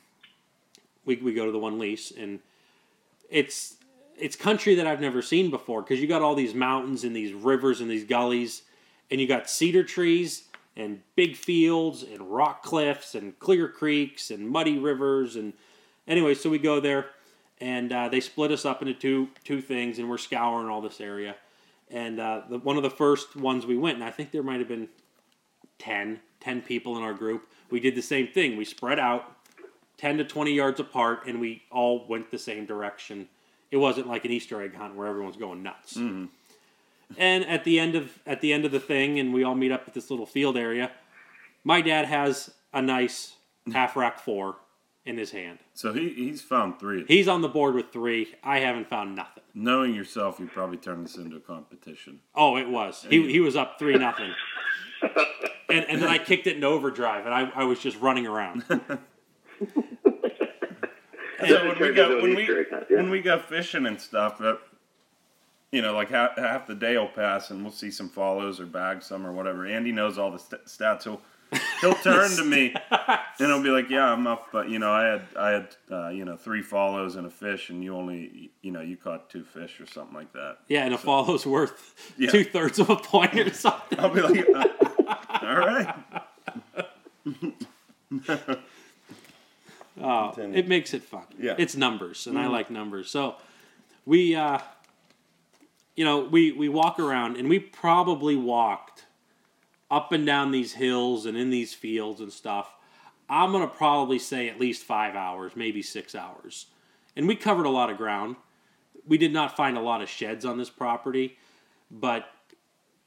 we 1.04 1.16
we 1.16 1.32
go 1.32 1.46
to 1.46 1.52
the 1.52 1.58
one 1.58 1.78
lease, 1.78 2.12
and 2.16 2.40
it's 3.30 3.76
it's 4.16 4.36
country 4.36 4.74
that 4.76 4.86
I've 4.86 5.00
never 5.00 5.22
seen 5.22 5.50
before 5.50 5.82
because 5.82 6.00
you 6.00 6.06
got 6.06 6.22
all 6.22 6.34
these 6.34 6.54
mountains 6.54 7.04
and 7.04 7.16
these 7.16 7.32
rivers 7.32 7.80
and 7.80 7.90
these 7.90 8.04
gullies, 8.04 8.62
and 9.10 9.20
you 9.20 9.26
got 9.26 9.48
cedar 9.48 9.82
trees 9.82 10.44
and 10.76 11.00
big 11.14 11.36
fields 11.36 12.02
and 12.02 12.20
rock 12.30 12.62
cliffs 12.62 13.14
and 13.14 13.38
clear 13.38 13.68
creeks 13.68 14.30
and 14.30 14.48
muddy 14.48 14.78
rivers 14.78 15.36
and 15.36 15.52
anyway, 16.06 16.34
so 16.34 16.50
we 16.50 16.58
go 16.58 16.80
there 16.80 17.06
and 17.60 17.92
uh, 17.92 18.08
they 18.08 18.20
split 18.20 18.50
us 18.50 18.64
up 18.64 18.82
into 18.82 18.94
two 18.94 19.28
two 19.44 19.60
things 19.60 19.98
and 19.98 20.08
we're 20.08 20.18
scouring 20.18 20.68
all 20.68 20.80
this 20.80 21.00
area. 21.00 21.36
And 21.90 22.18
uh, 22.18 22.42
the, 22.48 22.58
one 22.58 22.76
of 22.76 22.82
the 22.82 22.90
first 22.90 23.36
ones 23.36 23.66
we 23.66 23.76
went, 23.76 23.96
and 23.96 24.04
I 24.04 24.10
think 24.10 24.30
there 24.32 24.42
might 24.42 24.58
have 24.58 24.68
been 24.68 24.88
10, 25.78 26.20
10 26.40 26.62
people 26.62 26.96
in 26.96 27.02
our 27.02 27.14
group. 27.14 27.46
We 27.70 27.78
did 27.78 27.94
the 27.94 28.02
same 28.02 28.26
thing. 28.28 28.56
We 28.56 28.64
spread 28.64 28.98
out 28.98 29.36
10 29.98 30.18
to 30.18 30.24
20 30.24 30.52
yards 30.52 30.80
apart 30.80 31.26
and 31.26 31.40
we 31.40 31.62
all 31.70 32.06
went 32.08 32.30
the 32.30 32.38
same 32.38 32.66
direction. 32.66 33.28
It 33.70 33.76
wasn't 33.76 34.08
like 34.08 34.24
an 34.24 34.30
Easter 34.30 34.62
egg 34.62 34.74
hunt 34.74 34.94
where 34.94 35.06
everyone's 35.06 35.36
going 35.36 35.62
nuts. 35.62 35.96
And 37.18 37.44
at 37.46 37.64
the 37.64 37.78
end 37.78 37.94
of 37.94 38.18
at 38.26 38.40
the 38.40 38.52
end 38.52 38.64
of 38.64 38.72
the 38.72 38.80
thing, 38.80 39.18
and 39.18 39.32
we 39.32 39.44
all 39.44 39.54
meet 39.54 39.72
up 39.72 39.84
at 39.86 39.94
this 39.94 40.10
little 40.10 40.26
field 40.26 40.56
area. 40.56 40.90
My 41.62 41.80
dad 41.80 42.06
has 42.06 42.50
a 42.72 42.82
nice 42.82 43.34
half 43.72 43.96
rack 43.96 44.18
four 44.18 44.56
in 45.06 45.16
his 45.16 45.30
hand. 45.30 45.58
So 45.74 45.92
he, 45.92 46.10
he's 46.10 46.42
found 46.42 46.78
three. 46.78 47.04
He's 47.08 47.28
on 47.28 47.42
the 47.42 47.48
board 47.48 47.74
with 47.74 47.92
three. 47.92 48.34
I 48.42 48.60
haven't 48.60 48.88
found 48.88 49.16
nothing. 49.16 49.42
Knowing 49.54 49.94
yourself, 49.94 50.40
you 50.40 50.46
probably 50.46 50.76
turn 50.76 51.02
this 51.02 51.16
into 51.16 51.36
a 51.36 51.40
competition. 51.40 52.20
Oh, 52.34 52.56
it 52.56 52.68
was. 52.68 53.06
He, 53.08 53.30
he 53.30 53.40
was 53.40 53.56
up 53.56 53.78
three 53.78 53.96
nothing. 53.96 54.32
and 55.70 55.84
and 55.88 56.02
then 56.02 56.08
I 56.08 56.18
kicked 56.18 56.46
it 56.46 56.56
in 56.56 56.64
overdrive, 56.64 57.26
and 57.26 57.34
I, 57.34 57.50
I 57.54 57.64
was 57.64 57.78
just 57.78 58.00
running 58.00 58.26
around. 58.26 58.64
So 61.48 61.66
when 61.66 61.68
we 61.68 61.78
turned 61.78 61.96
go 61.96 62.22
when 62.22 62.34
we 62.34 62.42
Easter 62.42 62.60
egg 62.60 62.66
hunt, 62.70 62.86
yeah. 62.90 62.96
when 62.96 63.10
we 63.10 63.20
go 63.20 63.38
fishing 63.38 63.86
and 63.86 64.00
stuff, 64.00 64.40
uh, 64.40 64.56
you 65.74 65.82
know, 65.82 65.92
like 65.92 66.08
half, 66.10 66.38
half 66.38 66.66
the 66.68 66.74
day 66.74 66.96
will 66.96 67.08
pass 67.08 67.50
and 67.50 67.62
we'll 67.62 67.72
see 67.72 67.90
some 67.90 68.08
follows 68.08 68.60
or 68.60 68.66
bag 68.66 69.02
some 69.02 69.26
or 69.26 69.32
whatever. 69.32 69.66
Andy 69.66 69.90
knows 69.90 70.18
all 70.18 70.30
the 70.30 70.38
st- 70.38 70.64
stats. 70.66 71.02
He'll 71.02 71.20
he'll 71.80 71.94
turn 72.02 72.30
to 72.36 72.44
me 72.44 72.74
and 72.90 73.18
he'll 73.38 73.62
be 73.62 73.70
like, 73.70 73.90
"Yeah, 73.90 74.04
I'm 74.04 74.26
up, 74.28 74.48
but 74.52 74.68
you 74.70 74.78
know, 74.78 74.92
I 74.92 75.04
had 75.04 75.22
I 75.36 75.48
had 75.50 75.68
uh, 75.90 76.08
you 76.10 76.24
know 76.24 76.36
three 76.36 76.62
follows 76.62 77.16
and 77.16 77.26
a 77.26 77.30
fish, 77.30 77.70
and 77.70 77.82
you 77.82 77.96
only 77.96 78.52
you 78.62 78.70
know 78.70 78.82
you 78.82 78.96
caught 78.96 79.28
two 79.30 79.42
fish 79.42 79.80
or 79.80 79.86
something 79.86 80.14
like 80.14 80.32
that." 80.32 80.58
Yeah, 80.68 80.84
and 80.84 80.94
a 80.94 80.98
follow's 80.98 81.44
worth 81.44 82.12
Yeah. 82.18 82.30
two 82.30 82.44
thirds 82.44 82.78
of 82.78 82.88
a 82.90 82.96
point 82.96 83.34
or 83.34 83.52
something. 83.52 83.98
I'll 83.98 84.10
be 84.14 84.20
like, 84.22 84.46
uh, 84.54 84.68
"All 85.42 85.56
right." 85.56 85.94
Oh, 90.00 90.32
it 90.36 90.66
makes 90.68 90.92
it 90.92 91.02
fun. 91.02 91.24
Yeah. 91.38 91.54
It's 91.58 91.76
numbers, 91.76 92.26
and 92.26 92.38
I 92.38 92.48
like 92.48 92.70
numbers. 92.70 93.10
So 93.10 93.36
we, 94.04 94.34
uh, 94.34 94.58
you 95.94 96.04
know, 96.04 96.20
we, 96.20 96.52
we 96.52 96.68
walk 96.68 96.98
around, 96.98 97.36
and 97.36 97.48
we 97.48 97.58
probably 97.58 98.36
walked 98.36 99.04
up 99.90 100.12
and 100.12 100.26
down 100.26 100.50
these 100.50 100.72
hills 100.72 101.26
and 101.26 101.36
in 101.36 101.50
these 101.50 101.72
fields 101.72 102.20
and 102.20 102.32
stuff. 102.32 102.74
I'm 103.28 103.52
going 103.52 103.66
to 103.68 103.74
probably 103.74 104.18
say 104.18 104.48
at 104.48 104.60
least 104.60 104.84
five 104.84 105.14
hours, 105.14 105.52
maybe 105.54 105.82
six 105.82 106.14
hours. 106.14 106.66
And 107.16 107.28
we 107.28 107.36
covered 107.36 107.66
a 107.66 107.70
lot 107.70 107.90
of 107.90 107.96
ground. 107.96 108.36
We 109.06 109.18
did 109.18 109.32
not 109.32 109.56
find 109.56 109.76
a 109.76 109.80
lot 109.80 110.02
of 110.02 110.08
sheds 110.08 110.44
on 110.44 110.58
this 110.58 110.70
property, 110.70 111.38
but 111.90 112.26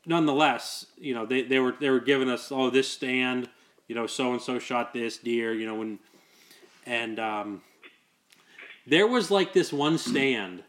nonetheless, 0.06 0.86
you 0.98 1.13
know, 1.13 1.25
they, 1.25 1.41
they 1.41 1.60
were 1.60 1.74
they 1.79 1.89
were 1.89 2.00
giving 2.00 2.29
us, 2.29 2.51
oh, 2.51 2.70
this 2.70 2.89
stand, 2.89 3.50
you 3.88 3.96
know, 3.96 4.08
so 4.08 4.32
and 4.32 4.41
so 4.41 4.60
shot 4.60 4.94
this 4.94 5.17
deer, 5.17 5.53
you 5.53 5.65
know, 5.65 5.75
when 5.75 6.00
and 6.86 7.20
um, 7.20 7.62
there 8.86 9.08
was 9.08 9.29
like 9.29 9.53
this 9.53 9.74
one 9.74 9.98
stand 9.98 10.63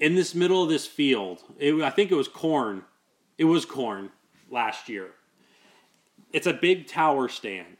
in 0.00 0.14
this 0.14 0.34
middle 0.34 0.62
of 0.62 0.68
this 0.68 0.86
field. 0.86 1.42
It, 1.58 1.74
I 1.82 1.90
think 1.90 2.10
it 2.10 2.14
was 2.14 2.28
corn. 2.28 2.84
It 3.38 3.44
was 3.44 3.64
corn 3.64 4.10
last 4.50 4.88
year. 4.88 5.10
It's 6.32 6.46
a 6.46 6.52
big 6.52 6.88
tower 6.88 7.28
stand, 7.28 7.76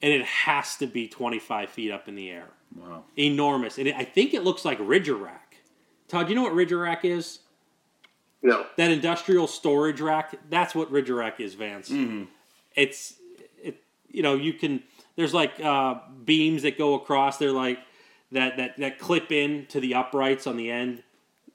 and 0.00 0.12
it 0.12 0.24
has 0.24 0.76
to 0.76 0.86
be 0.86 1.08
25 1.08 1.70
feet 1.70 1.90
up 1.92 2.08
in 2.08 2.14
the 2.14 2.30
air. 2.30 2.48
Wow. 2.74 3.04
Enormous, 3.18 3.78
and 3.78 3.88
it, 3.88 3.94
I 3.96 4.04
think 4.04 4.34
it 4.34 4.44
looks 4.44 4.64
like 4.64 4.78
Ridg-U-Rak. 4.78 5.56
Todd, 6.06 6.28
you 6.28 6.34
know 6.34 6.42
what 6.42 6.52
Ridg-U-Rak 6.52 7.04
is? 7.04 7.40
No. 8.40 8.66
that 8.76 8.92
industrial 8.92 9.48
storage 9.48 10.00
rack 10.00 10.32
that's 10.48 10.72
what 10.72 10.92
ridger 10.92 11.16
rack 11.16 11.40
is 11.40 11.54
vance 11.54 11.90
it's 12.76 13.14
it 13.60 13.82
you 14.06 14.22
know 14.22 14.36
you 14.36 14.52
can 14.52 14.84
there's 15.16 15.34
like 15.34 15.58
uh, 15.58 15.96
beams 16.24 16.62
that 16.62 16.78
go 16.78 16.94
across 16.94 17.38
they're 17.38 17.50
like 17.50 17.80
that 18.30 18.56
that 18.56 18.78
that 18.78 19.00
clip 19.00 19.32
in 19.32 19.66
to 19.70 19.80
the 19.80 19.94
uprights 19.94 20.46
on 20.46 20.56
the 20.56 20.70
end 20.70 21.02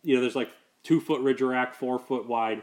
you 0.04 0.16
know 0.16 0.22
there's 0.22 0.36
like 0.36 0.52
two 0.84 1.00
foot 1.00 1.22
ridge 1.22 1.42
rack 1.42 1.74
four 1.76 1.98
foot 2.00 2.28
wide 2.28 2.62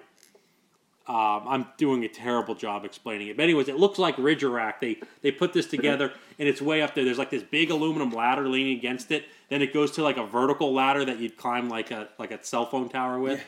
um, 1.07 1.43
I'm 1.49 1.67
doing 1.77 2.05
a 2.05 2.09
terrible 2.09 2.55
job 2.55 2.85
explaining 2.85 3.29
it, 3.29 3.37
but 3.37 3.43
anyways, 3.43 3.69
it 3.69 3.77
looks 3.79 3.99
like 3.99 4.17
ridge 4.17 4.45
Rack. 4.45 4.81
They 4.81 5.01
they 5.23 5.33
put 5.33 5.53
this 5.53 5.67
together, 5.67 6.13
and 6.39 6.47
it's 6.49 6.63
way 6.63 6.83
up 6.83 6.95
there. 6.95 7.05
There's 7.05 7.19
like 7.19 7.31
this 7.31 7.43
big 7.43 7.71
aluminum 7.71 8.11
ladder 8.11 8.47
leaning 8.47 8.79
against 8.79 9.11
it. 9.11 9.25
Then 9.49 9.61
it 9.61 9.73
goes 9.73 9.91
to 9.93 10.05
like 10.05 10.19
a 10.19 10.25
vertical 10.27 10.73
ladder 10.73 11.05
that 11.05 11.19
you'd 11.19 11.37
climb 11.37 11.69
like 11.69 11.91
a 11.91 12.11
like 12.19 12.31
a 12.31 12.45
cell 12.45 12.65
phone 12.67 12.89
tower 12.91 13.19
with. 13.19 13.43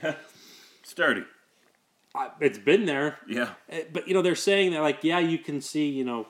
Sturdy. 0.83 1.22
I- 2.16 2.31
it's 2.40 2.59
been 2.59 2.85
there, 2.87 3.18
Yeah. 3.28 3.50
Uh, 3.72 3.76
but 3.92 4.09
you 4.09 4.14
know 4.14 4.22
they're 4.22 4.35
saying 4.35 4.72
that 4.72 4.81
like 4.81 5.05
yeah 5.05 5.20
you 5.20 5.38
can 5.38 5.61
see 5.61 5.88
you 5.88 6.05
know 6.05 6.26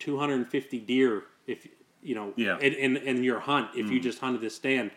250 0.00 0.80
deer 0.80 1.22
if 1.46 1.66
you 2.02 2.14
know 2.16 2.32
Yeah. 2.36 2.58
in, 2.58 2.72
in, 2.72 2.96
in 2.96 3.22
your 3.22 3.38
hunt 3.38 3.70
if 3.76 3.88
you 3.88 4.00
just 4.00 4.18
hunted 4.18 4.40
this 4.40 4.56
stand, 4.56 4.90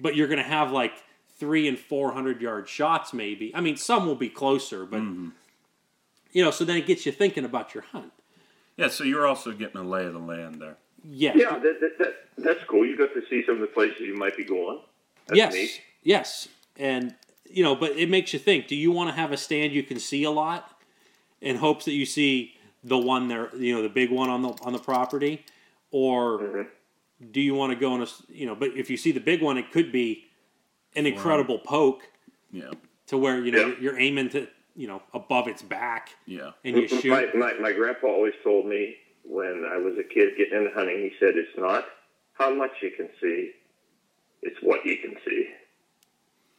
but 0.00 0.16
you're 0.16 0.28
gonna 0.28 0.42
have 0.42 0.72
like 0.72 0.94
three 1.38 1.68
and 1.68 1.78
four 1.78 2.12
hundred 2.12 2.40
yard 2.40 2.68
shots 2.68 3.12
maybe. 3.12 3.54
I 3.54 3.60
mean 3.60 3.76
some 3.76 4.06
will 4.06 4.16
be 4.16 4.28
closer, 4.28 4.84
but 4.84 5.02
you 6.32 6.44
know 6.44 6.50
so 6.50 6.64
then 6.64 6.76
it 6.76 6.86
gets 6.86 7.06
you 7.06 7.12
thinking 7.12 7.44
about 7.44 7.74
your 7.74 7.84
hunt. 7.84 8.12
Yeah. 8.76 8.88
So 8.88 9.04
you're 9.04 9.26
also 9.26 9.52
getting 9.52 9.80
a 9.80 9.84
lay 9.84 10.04
of 10.04 10.12
the 10.12 10.18
land 10.20 10.60
there. 10.60 10.76
Yes. 11.04 11.36
Yeah, 11.38 11.58
that, 11.58 11.80
that, 11.80 11.98
that, 11.98 12.14
that's 12.38 12.64
cool. 12.64 12.84
You 12.86 12.96
got 12.96 13.12
to 13.14 13.22
see 13.30 13.44
some 13.46 13.56
of 13.56 13.60
the 13.60 13.66
places 13.68 14.00
you 14.00 14.16
might 14.16 14.36
be 14.36 14.44
going. 14.44 14.80
That's 15.26 15.36
yes. 15.36 15.52
neat. 15.54 15.82
Yes. 16.02 16.48
And 16.76 17.14
you 17.50 17.62
know, 17.64 17.74
but 17.74 17.92
it 17.92 18.08
makes 18.08 18.32
you 18.32 18.38
think. 18.38 18.68
Do 18.68 18.76
you 18.76 18.92
want 18.92 19.10
to 19.10 19.16
have 19.16 19.32
a 19.32 19.36
stand 19.36 19.72
you 19.72 19.82
can 19.82 19.98
see 19.98 20.24
a 20.24 20.30
lot, 20.30 20.70
in 21.40 21.56
hopes 21.56 21.84
that 21.86 21.92
you 21.92 22.04
see 22.04 22.54
the 22.84 22.98
one 22.98 23.28
there, 23.28 23.54
you 23.56 23.74
know, 23.74 23.82
the 23.82 23.88
big 23.88 24.10
one 24.10 24.28
on 24.28 24.42
the 24.42 24.50
on 24.62 24.72
the 24.72 24.78
property, 24.78 25.44
or 25.90 26.38
Mm-hmm. 26.38 27.30
do 27.32 27.40
you 27.40 27.54
want 27.54 27.72
to 27.72 27.76
go 27.76 27.94
in 27.96 28.02
a 28.02 28.06
you 28.28 28.46
know, 28.46 28.54
but 28.54 28.70
if 28.76 28.90
you 28.90 28.96
see 28.96 29.12
the 29.12 29.20
big 29.20 29.42
one, 29.42 29.58
it 29.58 29.72
could 29.72 29.90
be 29.90 30.27
an 30.98 31.06
incredible 31.06 31.58
poke 31.58 32.02
Yeah. 32.52 32.72
to 33.06 33.16
where 33.16 33.42
you 33.44 33.52
know 33.52 33.58
Yeah. 33.58 33.66
you're, 33.66 33.78
you're 33.80 33.98
aiming 33.98 34.28
to 34.30 34.48
you 34.76 34.86
know 34.88 35.00
above 35.14 35.48
its 35.48 35.62
back 35.62 36.10
Yeah. 36.26 36.50
and 36.64 36.76
you 36.76 36.88
shoot. 36.88 37.34
my, 37.34 37.54
my 37.54 37.72
grandpa 37.72 38.08
always 38.08 38.34
told 38.44 38.66
me 38.66 38.96
when 39.24 39.64
I 39.70 39.76
was 39.76 39.96
a 39.98 40.02
kid 40.02 40.36
getting 40.38 40.58
into 40.58 40.70
hunting, 40.74 40.98
he 41.00 41.12
said, 41.20 41.36
it's 41.36 41.56
not 41.58 41.84
how 42.32 42.54
much 42.54 42.70
you 42.80 42.90
can 42.90 43.08
see, 43.20 43.52
it's 44.42 44.56
what 44.62 44.86
you 44.86 44.96
can 44.98 45.16
see. 45.26 45.50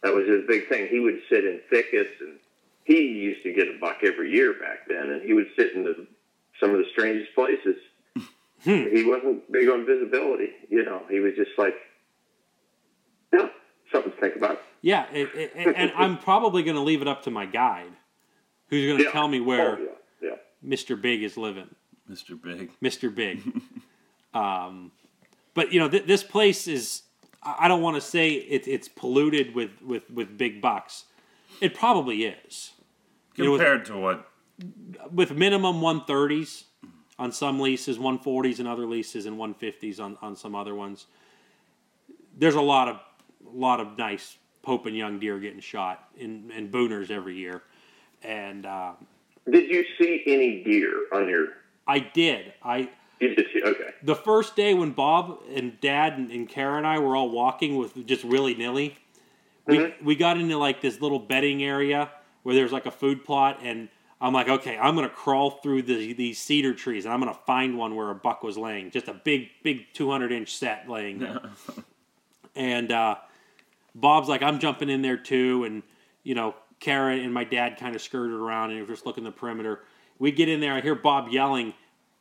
That 0.04 0.14
was 0.14 0.28
his 0.28 0.46
big 0.48 0.70
thing. 0.70 0.88
He 0.88 1.00
would 1.00 1.20
sit 1.30 1.46
in 1.46 1.62
thickets, 1.70 2.12
and 2.22 2.38
he 2.84 3.00
used 3.08 3.42
to 3.44 3.54
get 3.54 3.68
a 3.68 3.78
buck 3.82 3.98
every 4.04 4.32
year 4.32 4.54
back 4.54 4.88
then, 4.88 5.10
and 5.10 5.22
he 5.24 5.34
would 5.34 5.48
sit 5.56 5.74
in 5.74 5.84
the, 5.84 6.06
some 6.60 6.70
of 6.72 6.78
the 6.78 6.86
strangest 6.92 7.34
places. 7.34 7.76
Hmm. 8.64 8.86
He 8.96 9.04
wasn't 9.04 9.52
big 9.52 9.68
on 9.70 9.86
visibility, 9.86 10.52
you 10.70 10.84
know. 10.86 11.02
He 11.10 11.20
was 11.22 11.34
just 11.36 11.52
like, 11.58 11.76
yeah, 13.34 13.50
something 13.92 14.12
to 14.12 14.18
think 14.18 14.36
about. 14.36 14.62
Yeah, 14.82 15.06
it, 15.12 15.30
it, 15.36 15.52
and, 15.56 15.76
and 15.76 15.92
I'm 15.96 16.18
probably 16.18 16.64
going 16.64 16.76
to 16.76 16.82
leave 16.82 17.02
it 17.02 17.08
up 17.08 17.24
to 17.24 17.32
my 17.32 17.46
guide, 17.46 17.92
who's 18.70 18.86
going 18.86 18.98
to 19.00 19.04
Yeah. 19.06 19.12
tell 19.12 19.28
me 19.28 19.40
where 19.40 19.78
Oh, 19.78 19.88
yeah, 20.22 20.30
yeah. 20.30 20.36
Mr. 20.76 21.00
Big 21.00 21.24
is 21.24 21.36
living. 21.38 21.70
Mr. 22.10 22.42
Big. 22.42 22.72
Mr. 22.82 23.14
Big. 23.14 23.42
um, 24.34 24.92
but 25.54 25.72
you 25.74 25.80
know, 25.80 25.90
th- 25.90 26.06
this 26.06 26.24
place 26.24 26.68
is. 26.68 27.04
I 27.44 27.56
I 27.66 27.68
don't 27.68 27.82
want 27.82 27.96
to 27.96 28.02
say 28.02 28.32
it, 28.32 28.68
it's 28.68 28.88
polluted 28.88 29.54
with, 29.56 29.82
with, 29.82 30.10
with 30.12 30.38
big 30.38 30.62
bucks. 30.62 31.06
It 31.62 31.74
probably 31.74 32.24
is. 32.26 32.72
You 33.36 33.46
know, 33.46 33.52
with, 33.52 33.62
Compared 33.62 33.86
to 33.86 33.98
what? 33.98 34.26
with 35.14 35.32
minimum 35.32 35.80
130s 35.82 36.64
on 37.18 37.32
some 37.32 37.60
leases, 37.60 37.98
140s 37.98 38.60
and 38.60 38.68
other 38.68 38.86
leases, 38.86 39.26
and 39.26 39.38
150s 39.38 40.00
on, 40.02 40.18
on 40.22 40.36
some 40.36 40.54
other 40.56 40.76
ones. 40.76 41.06
There's 42.38 42.56
a 42.56 42.62
lot 42.62 42.88
of 42.88 43.00
lot 43.46 43.80
of 43.80 43.98
nice 43.98 44.38
Pope 44.62 44.86
and 44.86 44.96
Young 44.96 45.20
deer 45.20 45.40
getting 45.40 45.60
shot 45.60 46.10
in, 46.18 46.52
in 46.52 46.70
Booners 46.70 47.10
every 47.10 47.36
year, 47.36 47.64
and 48.24 48.66
uh, 48.66 48.94
Did 49.50 49.70
you 49.70 49.86
see 50.00 50.24
any 50.28 50.64
deer 50.64 51.08
on 51.14 51.28
your? 51.28 51.48
I 51.88 52.00
did. 52.00 52.54
I 52.62 52.90
You 53.20 53.36
did 53.36 53.48
see. 53.54 53.62
Okay. 53.64 53.92
the 54.04 54.16
first 54.16 54.56
day 54.56 54.74
when 54.74 54.92
Bob 54.92 55.40
and 55.54 55.80
Dad 55.80 56.14
and, 56.14 56.30
and 56.32 56.48
Kara 56.48 56.78
and 56.78 56.86
I 56.86 57.00
were 57.00 57.16
all 57.16 57.30
walking 57.30 57.78
with 57.78 58.06
just 58.06 58.24
willy 58.24 58.54
nilly, 58.56 58.98
we 59.66 59.94
we 60.04 60.16
got 60.16 60.38
into 60.38 60.58
like 60.58 60.82
this 60.82 61.02
little 61.02 61.20
bedding 61.20 61.64
area 61.64 62.10
where 62.44 62.56
there's 62.56 62.72
like 62.72 62.86
a 62.86 62.92
food 62.92 63.24
plot, 63.24 63.60
and 63.64 63.90
I'm 64.22 64.34
like, 64.34 64.50
okay, 64.50 64.78
I'm 64.78 64.96
gonna 64.96 65.10
crawl 65.10 65.52
through 65.52 65.84
the, 65.84 66.14
these 66.14 66.40
cedar 66.40 66.74
trees, 66.74 67.06
and 67.06 67.14
I'm 67.14 67.20
gonna 67.20 67.34
find 67.46 67.78
one 67.78 67.96
where 67.96 68.10
a 68.10 68.16
buck 68.16 68.44
was 68.44 68.58
laying, 68.58 68.92
just 68.92 69.08
a 69.08 69.14
big, 69.14 69.50
big 69.64 69.86
200 69.94 70.32
inch 70.32 70.56
set 70.56 70.90
laying 70.90 71.20
there. 71.20 71.42
and 72.56 72.92
uh, 72.92 73.16
Bob's 73.96 74.28
like, 74.30 74.42
I'm 74.44 74.60
jumping 74.60 74.90
in 74.90 75.02
there 75.02 75.18
too, 75.18 75.64
and 75.66 75.84
you 76.24 76.36
know, 76.36 76.56
Kara 76.80 77.16
and 77.16 77.34
my 77.34 77.44
dad 77.44 77.78
kind 77.78 77.96
of 77.96 78.02
skirted 78.02 78.34
around 78.38 78.72
and 78.72 78.80
were 78.82 78.88
just 78.94 79.06
looking 79.06 79.24
the 79.24 79.32
perimeter. 79.32 79.82
We 80.20 80.32
get 80.32 80.48
in 80.50 80.60
there. 80.60 80.74
I 80.74 80.82
hear 80.82 80.96
Bob 80.96 81.30
yelling. 81.30 81.74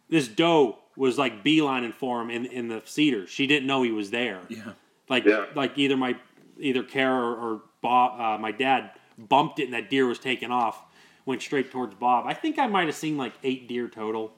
This 0.09 0.27
doe 0.29 0.79
was 0.97 1.19
like 1.19 1.45
beelining 1.45 1.93
for 1.95 2.21
him 2.23 2.31
in 2.31 2.47
in 2.47 2.69
the 2.69 2.83
cedar. 2.85 3.27
She 3.27 3.47
didn't 3.47 3.67
know 3.67 3.83
he 3.83 3.93
was 3.93 4.11
there. 4.11 4.41
Yeah. 4.49 4.73
Like 5.09 5.25
Yeah. 5.25 5.47
like 5.55 5.77
either 5.79 5.97
my 5.97 6.17
either 6.59 6.83
Kara 6.83 7.15
or, 7.21 7.37
or 7.37 7.63
Bob, 7.83 8.21
uh, 8.21 8.39
my 8.41 8.51
dad 8.53 8.91
bumped 9.17 9.59
it 9.61 9.65
and 9.65 9.75
that 9.75 9.91
deer 9.91 10.07
was 10.07 10.19
taken 10.19 10.51
off. 10.51 10.85
Went 11.27 11.43
straight 11.43 11.71
towards 11.71 11.95
Bob. 11.95 12.27
I 12.27 12.35
think 12.35 12.59
I 12.59 12.67
might 12.67 12.87
have 12.87 12.97
seen 12.97 13.17
like 13.17 13.35
eight 13.45 13.69
deer 13.69 13.87
total, 13.89 14.33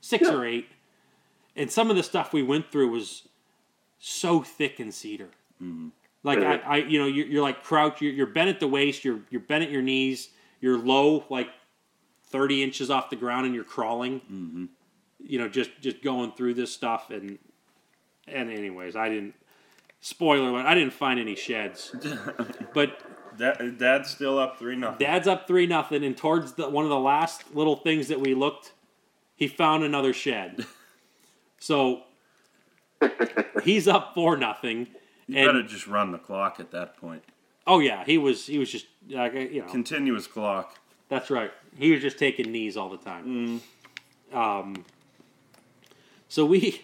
six 0.00 0.24
Yeah. 0.24 0.34
or 0.34 0.44
eight. 0.44 0.68
And 1.54 1.70
some 1.70 1.88
of 1.90 1.96
the 1.96 2.02
stuff 2.02 2.32
we 2.32 2.42
went 2.42 2.70
through 2.72 2.88
was 2.90 3.28
so 3.98 4.42
thick 4.42 4.80
in 4.80 4.90
cedar. 4.90 5.28
Like 6.24 6.38
I, 6.38 6.56
I, 6.56 6.76
you 6.78 6.98
know, 6.98 7.06
you're, 7.06 7.26
you're 7.26 7.42
like 7.42 7.64
crouch. 7.64 8.00
You're, 8.00 8.12
you're 8.12 8.26
bent 8.26 8.48
at 8.48 8.60
the 8.60 8.68
waist. 8.68 9.04
You're 9.04 9.20
you're 9.30 9.40
bent 9.40 9.64
at 9.64 9.70
your 9.70 9.82
knees. 9.82 10.30
You're 10.60 10.78
low, 10.78 11.24
like 11.28 11.48
thirty 12.28 12.62
inches 12.62 12.90
off 12.90 13.10
the 13.10 13.16
ground, 13.16 13.46
and 13.46 13.54
you're 13.54 13.64
crawling. 13.64 14.20
Mm-hmm. 14.20 14.64
You 15.18 15.38
know, 15.38 15.48
just 15.48 15.70
just 15.80 16.02
going 16.02 16.32
through 16.32 16.54
this 16.54 16.72
stuff, 16.72 17.10
and 17.10 17.38
and 18.28 18.50
anyways, 18.50 18.94
I 18.94 19.08
didn't. 19.08 19.34
Spoiler 20.00 20.48
alert: 20.48 20.66
I 20.66 20.74
didn't 20.74 20.92
find 20.92 21.18
any 21.18 21.34
sheds, 21.34 21.94
but 22.74 23.00
Dad, 23.36 23.78
Dad's 23.78 24.10
still 24.10 24.38
up 24.38 24.58
three 24.58 24.76
nothing. 24.76 24.98
Dad's 24.98 25.26
up 25.26 25.46
three 25.46 25.66
nothing, 25.66 26.04
and 26.04 26.16
towards 26.16 26.52
the 26.52 26.68
one 26.68 26.84
of 26.84 26.90
the 26.90 26.98
last 26.98 27.54
little 27.54 27.76
things 27.76 28.08
that 28.08 28.20
we 28.20 28.34
looked, 28.34 28.72
he 29.34 29.48
found 29.48 29.84
another 29.84 30.12
shed. 30.12 30.66
So 31.62 32.02
he's 33.62 33.86
up 33.86 34.14
four 34.14 34.36
nothing. 34.36 34.88
You 35.32 35.38
and- 35.38 35.46
better 35.48 35.62
just 35.62 35.86
run 35.86 36.12
the 36.12 36.18
clock 36.18 36.60
at 36.60 36.70
that 36.72 36.96
point. 36.96 37.22
Oh 37.66 37.78
yeah, 37.78 38.04
he 38.04 38.18
was 38.18 38.46
he 38.46 38.58
was 38.58 38.70
just 38.70 38.86
like 39.08 39.34
you 39.34 39.62
know 39.62 39.68
Continuous 39.68 40.26
clock. 40.26 40.78
that's 41.08 41.30
right. 41.30 41.52
He 41.78 41.92
was 41.92 42.00
just 42.02 42.18
taking 42.18 42.50
knees 42.50 42.76
all 42.76 42.88
the 42.90 42.96
time. 42.98 43.60
Um, 44.32 44.84
so 46.28 46.44
we 46.44 46.82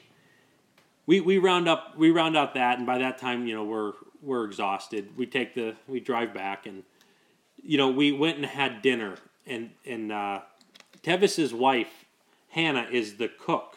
we 1.06 1.20
we 1.20 1.38
round 1.38 1.68
up 1.68 1.96
we 1.96 2.10
round 2.10 2.36
out 2.36 2.54
that, 2.54 2.78
and 2.78 2.86
by 2.86 2.98
that 2.98 3.18
time 3.18 3.46
you 3.46 3.54
know 3.54 3.64
we're 3.64 3.92
we're 4.22 4.44
exhausted. 4.44 5.16
We 5.16 5.26
take 5.26 5.54
the 5.54 5.74
we 5.88 5.98
drive 6.00 6.32
back, 6.32 6.66
and 6.66 6.84
you 7.62 7.76
know 7.76 7.88
we 7.88 8.12
went 8.12 8.36
and 8.36 8.46
had 8.46 8.80
dinner, 8.82 9.16
and 9.46 9.70
and 9.84 10.12
uh, 10.12 10.40
Tevis's 11.02 11.52
wife 11.52 12.04
Hannah 12.50 12.86
is 12.90 13.16
the 13.16 13.28
cook 13.28 13.76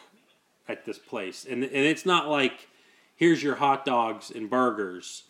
at 0.68 0.84
this 0.84 0.98
place, 0.98 1.44
and 1.48 1.64
and 1.64 1.72
it's 1.72 2.06
not 2.06 2.28
like 2.28 2.68
here's 3.22 3.40
your 3.40 3.54
hot 3.54 3.84
dogs 3.84 4.32
and 4.32 4.50
burgers. 4.50 5.22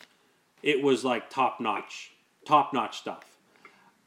It 0.63 0.81
was 0.81 1.05
like 1.05 1.29
top 1.29 1.61
notch, 1.61 2.11
top 2.43 2.73
notch 2.73 2.97
stuff. 2.97 3.23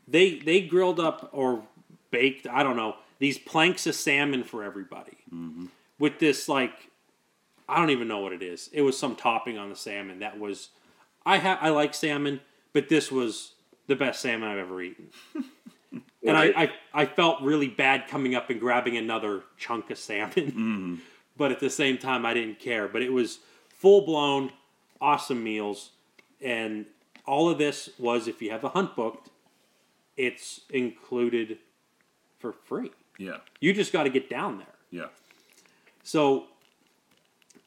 They 0.09 0.41
they 0.41 0.63
grilled 0.63 0.99
up 0.99 1.31
or 1.33 1.63
baked, 2.11 2.49
I 2.49 2.65
don't 2.65 2.75
know, 2.75 2.97
these 3.21 3.39
planks 3.39 3.87
of 3.87 3.95
salmon 3.95 4.43
for 4.43 4.65
everybody 4.65 5.19
mm-hmm. 5.33 5.67
with 6.01 6.19
this 6.19 6.49
like 6.49 6.91
I 7.69 7.77
don't 7.79 7.91
even 7.91 8.09
know 8.09 8.19
what 8.19 8.33
it 8.33 8.43
is. 8.43 8.69
It 8.73 8.83
was 8.83 8.99
some 8.99 9.15
topping 9.15 9.57
on 9.57 9.71
the 9.71 9.77
salmon 9.77 10.19
that 10.19 10.37
was 10.37 10.71
I 11.25 11.39
ha- 11.39 11.61
I 11.61 11.69
like 11.69 11.95
salmon, 11.95 12.41
but 12.73 12.89
this 12.89 13.13
was 13.13 13.53
the 13.87 13.95
best 13.95 14.21
salmon 14.21 14.49
I've 14.49 14.59
ever 14.59 14.83
eaten. 14.83 15.11
And 16.25 16.37
I, 16.37 16.47
I, 16.47 16.73
I 16.93 17.07
felt 17.07 17.41
really 17.41 17.69
bad 17.69 18.09
coming 18.09 18.35
up 18.35 18.51
and 18.51 18.59
grabbing 18.59 18.97
another 18.97 19.45
chunk 19.57 19.91
of 19.91 19.99
salmon. 19.99 20.33
Mm-hmm. 20.35 20.95
but 21.37 21.53
at 21.53 21.61
the 21.61 21.71
same 21.71 21.99
time, 21.99 22.27
I 22.27 22.35
didn't 22.35 22.59
care. 22.59 22.89
But 22.89 23.03
it 23.03 23.13
was 23.13 23.39
full 23.79 24.03
blown, 24.05 24.53
awesome 25.01 25.43
meals. 25.43 25.91
And 26.41 26.87
all 27.27 27.49
of 27.49 27.59
this 27.59 27.91
was, 27.99 28.29
if 28.29 28.41
you 28.43 28.51
have 28.51 28.61
the 28.63 28.71
hunt 28.71 28.95
booked, 28.97 29.31
it's 30.17 30.61
included 30.71 31.59
for 32.39 32.53
free. 32.53 32.91
Yeah. 33.19 33.39
You 33.61 33.73
just 33.73 33.93
got 33.93 34.05
to 34.05 34.11
get 34.11 34.29
down 34.31 34.59
there. 34.59 34.67
Yeah. 34.91 35.07
So, 36.03 36.45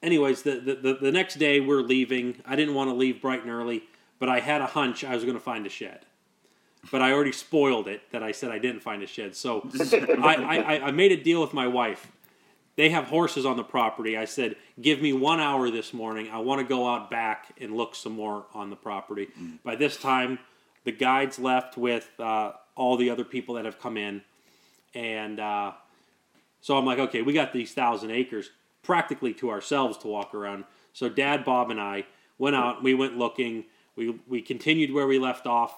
anyways, 0.02 0.44
the, 0.44 0.60
the, 0.60 0.76
the, 0.76 0.94
the 1.02 1.12
next 1.12 1.36
day 1.36 1.60
we're 1.60 1.82
leaving. 1.82 2.36
I 2.46 2.56
didn't 2.56 2.74
want 2.76 2.90
to 2.90 2.94
leave 2.96 3.22
bright 3.22 3.42
and 3.42 3.50
early, 3.52 3.84
but 4.20 4.30
I 4.30 4.40
had 4.40 4.62
a 4.62 4.66
hunch 4.68 5.04
I 5.04 5.14
was 5.16 5.24
going 5.24 5.36
to 5.36 5.44
find 5.44 5.66
a 5.66 5.70
shed. 5.70 6.06
But 6.92 7.02
I 7.02 7.12
already 7.12 7.34
spoiled 7.34 7.88
it 7.90 8.02
that 8.12 8.24
I 8.24 8.32
said 8.32 8.52
I 8.52 8.60
didn't 8.60 8.82
find 8.82 9.04
a 9.04 9.08
shed. 9.08 9.36
So 9.36 9.70
I, 9.80 10.64
I- 10.80 10.88
I 10.88 10.92
made 10.92 11.12
a 11.12 11.22
deal 11.22 11.42
with 11.42 11.54
my 11.54 11.68
wife. 11.68 12.12
They 12.80 12.92
have 12.92 13.08
horses 13.08 13.46
on 13.46 13.58
the 13.58 13.64
property. 13.66 14.16
I 14.16 14.24
said, 14.24 14.56
give 14.82 15.02
me 15.02 15.12
one 15.12 15.42
hour 15.42 15.70
this 15.70 15.94
morning. 15.94 16.30
I 16.32 16.38
want 16.38 16.62
to 16.62 16.66
go 16.66 16.88
out 16.88 17.12
back 17.12 17.48
and 17.60 17.76
look 17.76 17.94
some 17.94 18.14
more 18.14 18.46
on 18.54 18.70
the 18.70 18.78
property. 18.78 19.28
By 19.66 19.76
this 19.76 19.98
time, 19.98 20.40
the 20.86 20.94
guides 20.94 21.38
left 21.40 21.78
with 21.78 22.10
uh, 22.22 22.54
all 22.78 22.96
the 22.96 23.10
other 23.10 23.26
people 23.26 23.56
that 23.56 23.66
have 23.66 23.82
come 23.82 23.98
in. 23.98 24.22
And 24.96 25.42
uh, 25.42 25.74
so 26.62 26.78
I'm 26.78 26.86
like, 26.86 27.00
okay, 27.00 27.22
we 27.22 27.34
got 27.34 27.52
these 27.52 27.74
thousand 27.74 28.12
acres 28.12 28.50
practically 28.82 29.34
to 29.34 29.50
ourselves 29.50 29.98
to 29.98 30.08
walk 30.08 30.34
around. 30.34 30.64
So 30.94 31.10
Dad, 31.10 31.44
Bob, 31.44 31.72
and 31.72 31.82
I 31.82 32.06
went 32.38 32.56
out. 32.56 32.82
We 32.82 32.94
went 32.94 33.18
looking. 33.18 33.66
We 33.98 34.22
we 34.26 34.42
continued 34.42 34.94
where 34.94 35.06
we 35.06 35.20
left 35.20 35.46
off 35.46 35.76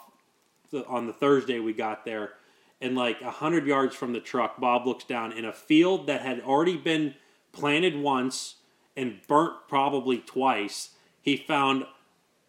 the, 0.70 0.86
on 0.86 1.08
the 1.08 1.14
Thursday 1.14 1.58
we 1.58 1.74
got 1.74 2.06
there, 2.06 2.34
and 2.82 2.96
like 2.96 3.22
a 3.22 3.32
hundred 3.32 3.66
yards 3.68 3.96
from 3.96 4.14
the 4.14 4.20
truck, 4.20 4.60
Bob 4.60 4.86
looks 4.88 5.04
down 5.04 5.32
in 5.32 5.46
a 5.46 5.54
field 5.54 6.08
that 6.08 6.22
had 6.22 6.42
already 6.42 6.78
been 6.78 7.16
planted 7.52 7.96
once 7.98 8.56
and 8.98 9.20
burnt 9.28 9.54
probably 9.68 10.18
twice. 10.20 10.92
He 11.22 11.38
found 11.38 11.86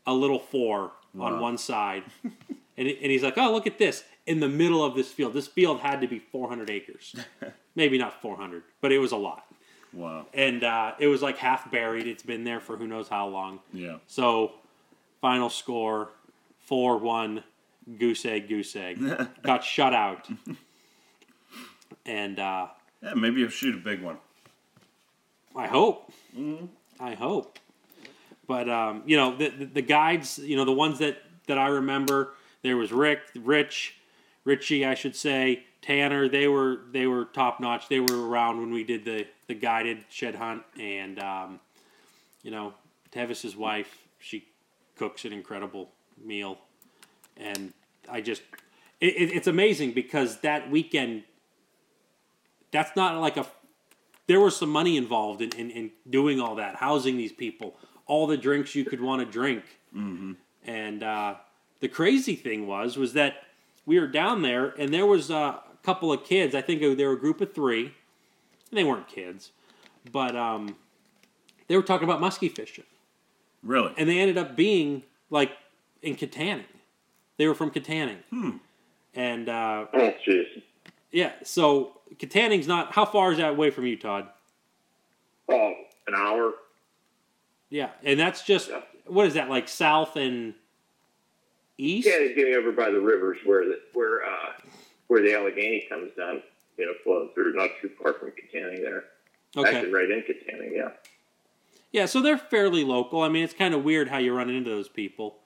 a 0.07 0.15
little 0.15 0.39
four 0.39 0.93
on 1.19 1.41
one 1.41 1.59
side, 1.59 2.05
and 2.25 2.89
and 2.89 2.89
he's 3.13 3.23
like, 3.23 3.37
oh 3.37 3.53
look 3.53 3.67
at 3.67 3.79
this 3.79 4.05
in 4.27 4.41
the 4.41 4.49
middle 4.49 4.85
of 4.85 4.95
this 4.95 5.11
field. 5.13 5.35
This 5.35 5.47
field 5.49 5.81
had 5.81 6.01
to 6.01 6.07
be 6.09 6.19
400 6.19 6.71
acres, 6.71 7.15
maybe 7.75 7.99
not 7.99 8.21
400, 8.23 8.63
but 8.81 8.93
it 8.93 8.99
was 8.99 9.13
a 9.13 9.17
lot 9.17 9.45
Wow. 9.93 10.27
and 10.33 10.65
uh, 10.65 10.93
it 10.99 11.07
was 11.09 11.21
like 11.21 11.37
half 11.37 11.71
buried. 11.71 12.07
It's 12.07 12.23
been 12.23 12.45
there 12.45 12.61
for 12.61 12.77
who 12.79 12.87
knows 12.87 13.09
how 13.09 13.27
long. 13.29 13.61
Yeah. 13.75 13.97
So, 14.07 14.53
final 15.21 15.51
score 15.51 16.11
four 16.61 16.97
one, 16.97 17.45
goose 17.99 18.25
egg, 18.25 18.49
goose 18.49 18.75
egg. 18.77 18.99
Got 19.43 19.65
shut 19.65 19.95
out, 19.95 20.29
and 22.07 22.39
uh, 22.39 22.69
Yeah, 23.03 23.15
maybe 23.15 23.41
you'll 23.41 23.51
shoot 23.51 23.75
a 23.75 23.79
big 23.79 24.03
one. 24.03 24.19
I 25.55 25.67
hope, 25.67 26.13
I 26.99 27.15
hope. 27.15 27.59
But 28.47 28.69
um, 28.69 29.03
you 29.07 29.17
know 29.17 29.37
the, 29.37 29.49
the 29.49 29.65
the 29.67 29.83
guides, 29.83 30.39
you 30.39 30.57
know 30.57 30.65
the 30.65 30.73
ones 30.73 30.99
that 30.99 31.19
that 31.47 31.59
I 31.59 31.69
remember. 31.69 32.35
There 32.63 32.77
was 32.77 32.93
Rick, 32.93 33.21
Rich, 33.35 33.97
Richie, 34.45 34.87
I 34.87 34.95
should 34.95 35.17
say, 35.17 35.65
Tanner. 35.81 36.29
They 36.29 36.49
were 36.49 36.83
they 36.93 37.07
were 37.07 37.25
top 37.27 37.61
notch. 37.61 37.89
They 37.89 38.01
were 38.01 38.29
around 38.29 38.61
when 38.61 38.73
we 38.73 38.85
did 38.85 39.05
the 39.05 39.27
the 39.49 39.55
guided 39.55 40.05
shed 40.09 40.35
hunt, 40.35 40.63
and 40.79 41.19
um, 41.19 41.61
you 42.43 42.51
know 42.51 42.75
Tevis's 43.11 43.57
wife, 43.57 44.07
she 44.19 44.45
cooks 44.97 45.25
an 45.25 45.33
incredible 45.33 45.91
meal, 46.23 46.59
and 47.37 47.73
I 48.11 48.21
just 48.21 48.43
it, 49.01 49.15
it, 49.15 49.37
it's 49.37 49.47
amazing 49.47 49.93
because 49.93 50.41
that 50.41 50.71
weekend. 50.71 51.25
That's 52.71 52.97
not 52.97 53.21
like 53.21 53.37
a 53.37 53.47
there 54.27 54.41
was 54.41 54.57
some 54.57 54.71
money 54.71 54.97
involved 54.97 55.43
in, 55.43 55.51
in, 55.53 55.71
in 55.71 55.91
doing 56.09 56.41
all 56.41 56.55
that, 56.55 56.77
housing 56.77 57.17
these 57.17 57.33
people, 57.33 57.77
all 58.07 58.27
the 58.27 58.37
drinks 58.37 58.75
you 58.75 58.85
could 58.85 59.01
want 59.01 59.21
to 59.21 59.31
drink. 59.31 59.63
Mm-hmm. 59.95 60.33
And 60.65 61.03
uh, 61.03 61.35
the 61.81 61.89
crazy 61.89 62.37
thing 62.37 62.67
was, 62.67 62.97
was 62.97 63.13
that 63.15 63.43
we 63.85 63.99
were 63.99 64.07
down 64.07 64.41
there, 64.43 64.69
and 64.79 64.95
there 64.95 65.07
was 65.07 65.31
a 65.31 65.61
couple 65.83 66.13
of 66.13 66.25
kids. 66.25 66.55
I 66.55 66.63
think 66.63 66.81
they 66.81 67.05
were 67.05 67.13
a 67.13 67.19
group 67.19 67.41
of 67.41 67.53
three. 67.53 67.93
And 68.71 68.79
they 68.79 68.85
weren't 68.85 69.07
kids, 69.07 69.51
but 70.13 70.35
um, 70.35 70.77
they 71.69 71.77
were 71.77 71.83
talking 71.83 72.09
about 72.09 72.23
muskie 72.23 72.51
fishing, 72.51 72.85
Really? 73.63 73.93
and 73.99 74.09
they 74.09 74.19
ended 74.19 74.39
up 74.39 74.57
being 74.57 75.03
like 75.29 75.51
in 76.01 76.17
Kittanning. 76.17 76.65
They 77.39 77.47
were 77.49 77.55
from 77.55 77.71
Kittanning, 77.71 78.19
and 79.15 79.49
uh, 79.49 79.87
Oh, 79.93 80.15
jeez. 80.27 80.63
yeah. 81.11 81.33
So 81.43 81.99
Kittanning's 82.17 82.67
not. 82.69 82.93
How 82.93 83.05
far 83.05 83.33
is 83.33 83.39
that 83.39 83.51
away 83.51 83.71
from 83.71 83.87
you, 83.87 83.97
Todd? 83.97 84.29
Oh, 85.49 85.75
an 86.07 86.15
hour. 86.15 86.53
Yeah, 87.71 87.91
and 88.05 88.19
that's 88.21 88.43
just 88.43 88.69
Yeah. 88.69 88.83
what 89.07 89.27
is 89.27 89.35
that 89.35 89.49
like 89.49 89.67
south 89.69 90.17
and 90.17 90.55
east? 91.79 92.07
Yeah, 92.07 92.15
it's 92.19 92.35
getting 92.37 92.55
over 92.55 92.71
by 92.73 92.91
the 92.91 93.01
rivers 93.01 93.39
where 93.45 93.65
the 93.65 93.81
where 93.95 94.25
uh 94.25 94.53
where 95.09 95.23
the 95.23 95.35
Allegheny 95.35 95.87
comes 95.89 96.11
down. 96.17 96.43
You 96.79 96.87
know, 96.87 96.93
flowing 97.05 97.29
through, 97.35 97.53
not 97.55 97.71
too 97.81 97.91
far 98.01 98.15
from 98.15 98.31
Kittanning 98.31 98.83
there. 98.83 99.05
Okay. 99.57 99.77
Actually, 99.77 99.93
right 99.93 100.11
in 100.11 100.21
Kittanning. 100.23 100.73
Yeah. 100.75 100.89
Yeah, 101.93 102.07
so 102.07 102.23
they're 102.23 102.39
fairly 102.39 102.85
local. 102.85 103.21
I 103.21 103.29
mean, 103.29 103.45
it's 103.45 103.53
kind 103.53 103.75
of 103.75 103.85
weird 103.85 104.09
how 104.09 104.17
you 104.17 104.35
run 104.35 104.49
into 104.49 104.71
those 104.71 104.89
people. 104.89 105.37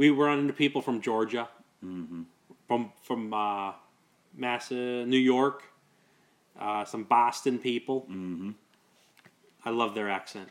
We 0.00 0.08
run 0.08 0.38
into 0.38 0.54
people 0.54 0.80
from 0.80 1.02
Georgia, 1.02 1.46
from 2.66 2.90
from 3.02 3.34
uh, 3.34 3.72
Massa, 4.34 5.04
New 5.04 5.18
York, 5.18 5.64
uh, 6.58 6.86
some 6.86 7.04
Boston 7.04 7.58
people. 7.58 8.06
Mm-hmm. 8.10 8.52
I 9.62 9.68
love 9.68 9.94
their 9.94 10.08
accent. 10.08 10.48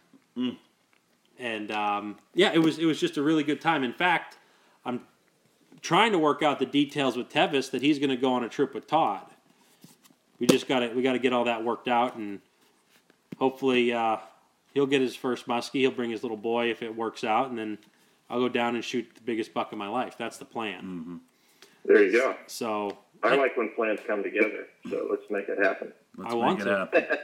And 1.40 1.72
um, 1.72 2.20
yeah, 2.36 2.52
it 2.54 2.60
was 2.60 2.78
it 2.78 2.86
was 2.86 3.00
just 3.00 3.18
a 3.18 3.24
really 3.24 3.42
good 3.42 3.60
time. 3.60 3.84
In 3.84 3.92
fact, 3.92 4.38
I'm 4.86 5.02
trying 5.82 6.12
to 6.12 6.20
work 6.20 6.44
out 6.44 6.60
the 6.60 6.68
details 6.68 7.18
with 7.18 7.30
Tevis 7.30 7.72
that 7.72 7.82
he's 7.82 7.98
going 7.98 8.12
to 8.12 8.18
go 8.18 8.32
on 8.34 8.44
a 8.44 8.50
trip 8.50 8.76
with 8.76 8.86
Todd. 8.86 9.26
We 10.38 10.46
just 10.46 10.68
got 10.68 10.82
to 10.82 10.90
we 10.90 11.02
got 11.02 11.14
to 11.14 11.20
get 11.20 11.34
all 11.34 11.46
that 11.46 11.64
worked 11.64 11.88
out, 11.88 12.18
and 12.18 12.40
hopefully 13.40 13.94
uh, 13.94 14.18
he'll 14.76 14.86
get 14.86 15.02
his 15.02 15.16
first 15.16 15.48
muskie. 15.48 15.80
He'll 15.80 15.90
bring 15.90 16.12
his 16.12 16.22
little 16.22 16.38
boy 16.38 16.70
if 16.70 16.84
it 16.84 16.96
works 16.96 17.24
out, 17.24 17.50
and 17.50 17.58
then 17.58 17.80
I'll 18.30 18.40
go 18.40 18.50
down 18.50 18.76
and 18.76 18.84
shoot 18.84 19.10
the 19.16 19.22
biggest 19.22 19.54
buck 19.54 19.72
of 19.72 19.78
my 19.78 19.88
life. 19.88 20.16
That's 20.18 20.38
the 20.38 20.46
plan. 20.46 21.20
There 21.86 22.04
you 22.04 22.12
go. 22.12 22.36
So 22.48 22.98
I 23.24 23.36
like 23.36 23.58
when 23.58 23.70
plans 23.76 24.00
come 24.06 24.22
together. 24.24 24.68
So 24.90 25.08
let's 25.10 25.24
make 25.30 25.50
it 25.50 25.58
happen. 25.64 25.92
Let's 26.18 26.32
I 26.32 26.36
make 26.36 26.44
want 26.44 26.62
it 26.62 26.66
to. 26.66 26.76
happen. 26.78 27.06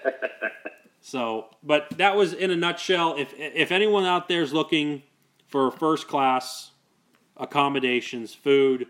So, 1.02 1.50
but 1.62 1.88
that 2.00 2.16
was 2.16 2.34
in 2.34 2.50
a 2.50 2.56
nutshell. 2.56 3.16
If 3.16 3.32
if 3.38 3.72
anyone 3.72 4.06
out 4.06 4.28
there 4.28 4.42
is 4.42 4.52
looking 4.54 5.04
for 5.48 5.70
first 5.70 6.08
class 6.08 6.72
accommodations, 7.38 8.34
food, 8.34 8.88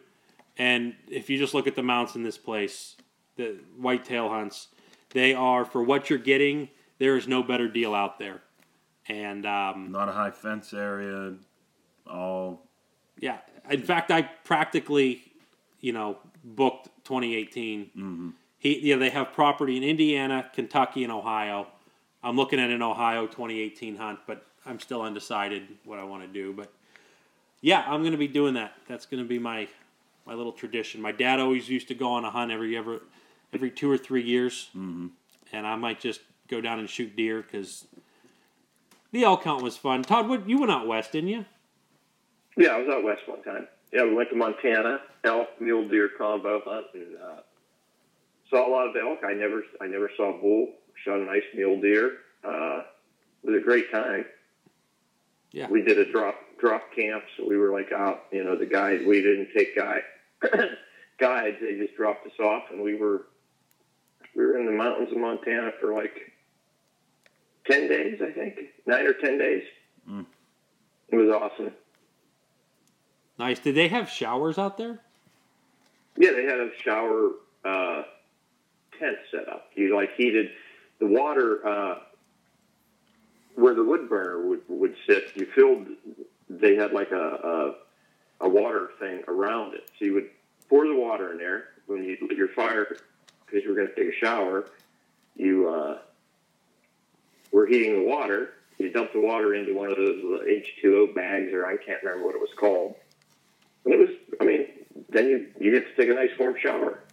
and 0.57 0.95
if 1.09 1.29
you 1.29 1.37
just 1.37 1.53
look 1.53 1.67
at 1.67 1.75
the 1.75 1.83
mounts 1.83 2.15
in 2.15 2.23
this 2.23 2.37
place, 2.37 2.95
the 3.35 3.57
whitetail 3.77 4.29
hunts, 4.29 4.69
they 5.09 5.33
are 5.33 5.65
for 5.65 5.83
what 5.83 6.09
you're 6.09 6.17
getting. 6.17 6.69
There 6.99 7.17
is 7.17 7.27
no 7.27 7.43
better 7.43 7.67
deal 7.67 7.93
out 7.93 8.17
there, 8.17 8.41
and 9.09 9.45
um, 9.45 9.91
Not 9.91 10.07
a 10.07 10.13
high 10.13 10.31
fence 10.31 10.73
area. 10.73 11.33
All 12.07 12.61
yeah. 13.19 13.37
In 13.69 13.81
fact, 13.81 14.11
I 14.11 14.23
practically, 14.23 15.23
you 15.81 15.93
know, 15.93 16.17
booked 16.43 16.89
2018. 17.05 17.91
He, 18.59 18.79
yeah, 18.89 18.95
they 18.97 19.09
have 19.09 19.33
property 19.33 19.77
in 19.77 19.83
Indiana, 19.83 20.49
Kentucky, 20.53 21.03
and 21.03 21.11
Ohio. 21.11 21.67
I'm 22.23 22.35
looking 22.35 22.59
at 22.59 22.69
an 22.69 22.81
Ohio 22.81 23.27
2018 23.27 23.95
hunt, 23.95 24.19
but 24.25 24.45
I'm 24.65 24.79
still 24.79 25.01
undecided 25.01 25.67
what 25.83 25.99
I 25.99 26.03
want 26.03 26.23
to 26.23 26.27
do. 26.27 26.53
But 26.53 26.71
yeah, 27.61 27.83
I'm 27.87 28.01
going 28.01 28.13
to 28.13 28.17
be 28.17 28.27
doing 28.27 28.55
that. 28.55 28.73
That's 28.87 29.05
going 29.05 29.21
to 29.21 29.27
be 29.27 29.39
my 29.39 29.67
my 30.25 30.33
little 30.33 30.51
tradition. 30.51 31.01
My 31.01 31.11
dad 31.11 31.39
always 31.39 31.69
used 31.69 31.87
to 31.89 31.95
go 31.95 32.09
on 32.13 32.25
a 32.25 32.31
hunt 32.31 32.51
every 32.51 32.75
every 32.75 32.99
every 33.53 33.71
two 33.71 33.89
or 33.89 33.97
three 33.97 34.23
years, 34.23 34.69
mm-hmm. 34.75 35.07
and 35.51 35.67
I 35.67 35.75
might 35.75 35.99
just 35.99 36.21
go 36.47 36.61
down 36.61 36.79
and 36.79 36.89
shoot 36.89 37.15
deer 37.15 37.41
because 37.41 37.85
the 39.11 39.23
elk 39.23 39.43
hunt 39.43 39.61
was 39.61 39.77
fun. 39.77 40.03
Todd, 40.03 40.27
what 40.27 40.49
you 40.49 40.59
went 40.59 40.71
out 40.71 40.87
west, 40.87 41.11
didn't 41.11 41.29
you? 41.29 41.45
Yeah, 42.57 42.69
I 42.69 42.79
was 42.79 42.89
out 42.89 43.03
west 43.03 43.21
one 43.27 43.43
time. 43.43 43.67
Yeah, 43.91 44.03
we 44.03 44.15
went 44.15 44.29
to 44.29 44.35
Montana, 44.35 44.99
elk, 45.23 45.49
mule 45.59 45.87
deer 45.87 46.09
combo 46.17 46.61
hunt, 46.65 46.87
and 46.93 47.15
uh, 47.17 47.41
saw 48.49 48.67
a 48.67 48.71
lot 48.71 48.87
of 48.87 48.95
elk. 48.95 49.19
I 49.25 49.33
never, 49.33 49.63
I 49.81 49.87
never 49.87 50.09
saw 50.15 50.37
a 50.37 50.41
bull. 50.41 50.69
Shot 51.03 51.19
a 51.19 51.23
nice 51.23 51.43
mule 51.53 51.79
deer. 51.81 52.17
Uh, 52.43 52.83
it 53.43 53.51
was 53.51 53.61
a 53.61 53.63
great 53.63 53.91
time. 53.91 54.25
Yeah. 55.51 55.67
We 55.69 55.81
did 55.81 55.99
a 55.99 56.11
drop 56.11 56.35
drop 56.59 56.83
camp, 56.95 57.23
so 57.37 57.47
we 57.47 57.57
were 57.57 57.71
like 57.71 57.91
out. 57.91 58.25
You 58.31 58.43
know, 58.43 58.57
the 58.57 58.65
guide. 58.65 59.05
We 59.05 59.21
didn't 59.21 59.49
take 59.55 59.75
guide 59.75 60.03
guides. 61.19 61.57
They 61.61 61.77
just 61.77 61.95
dropped 61.95 62.25
us 62.25 62.39
off, 62.39 62.63
and 62.71 62.81
we 62.81 62.95
were 62.95 63.27
we 64.35 64.45
were 64.45 64.57
in 64.57 64.65
the 64.65 64.71
mountains 64.71 65.11
of 65.11 65.17
Montana 65.17 65.71
for 65.79 65.93
like 65.93 66.33
ten 67.69 67.87
days, 67.87 68.21
I 68.21 68.31
think, 68.31 68.59
nine 68.85 69.05
or 69.05 69.13
ten 69.13 69.37
days. 69.37 69.63
Mm. 70.09 70.25
It 71.09 71.15
was 71.15 71.29
awesome. 71.29 71.71
Nice. 73.37 73.59
Did 73.59 73.75
they 73.75 73.87
have 73.89 74.09
showers 74.09 74.57
out 74.57 74.77
there? 74.77 74.99
Yeah, 76.17 76.31
they 76.31 76.45
had 76.45 76.59
a 76.59 76.69
shower 76.81 77.31
uh, 77.65 78.03
tent 78.97 79.17
set 79.31 79.49
up. 79.49 79.69
You 79.75 79.95
like 79.95 80.15
heated 80.15 80.51
the 80.99 81.07
water 81.07 81.65
uh, 81.67 81.99
where 83.55 83.73
the 83.73 83.83
wood 83.83 84.07
burner 84.07 84.47
would, 84.47 84.61
would 84.69 84.95
sit. 85.05 85.31
You 85.35 85.45
filled. 85.47 85.87
They 86.49 86.75
had 86.75 86.93
like 86.93 87.11
a, 87.11 87.75
a 88.41 88.45
a 88.45 88.49
water 88.49 88.91
thing 88.99 89.23
around 89.27 89.73
it, 89.73 89.89
so 89.97 90.05
you 90.05 90.13
would 90.13 90.29
pour 90.69 90.87
the 90.87 90.95
water 90.95 91.31
in 91.31 91.37
there 91.37 91.69
when 91.87 92.03
you 92.03 92.17
lit 92.21 92.37
your 92.37 92.49
fire 92.49 92.97
because 93.45 93.63
you 93.63 93.69
were 93.69 93.75
going 93.75 93.87
to 93.87 93.95
take 93.95 94.13
a 94.13 94.17
shower. 94.17 94.67
You 95.35 95.69
uh, 95.69 95.97
were 97.51 97.65
heating 97.65 97.99
the 97.99 98.07
water. 98.07 98.51
You 98.77 98.91
dump 98.91 99.13
the 99.13 99.21
water 99.21 99.53
into 99.53 99.73
one 99.73 99.89
of 99.89 99.97
those 99.97 100.21
H2O 100.21 101.15
bags, 101.15 101.53
or 101.53 101.65
I 101.65 101.77
can't 101.77 102.03
remember 102.03 102.25
what 102.25 102.35
it 102.35 102.41
was 102.41 102.49
called. 102.57 102.95
And 103.85 103.93
it 103.93 103.99
was, 103.99 104.09
I 104.41 104.43
mean, 104.43 104.67
then 105.09 105.27
you 105.27 105.47
you 105.59 105.71
get 105.71 105.87
to 105.87 105.95
take 106.01 106.09
a 106.09 106.13
nice 106.13 106.31
warm 106.39 106.55
shower. 106.61 107.03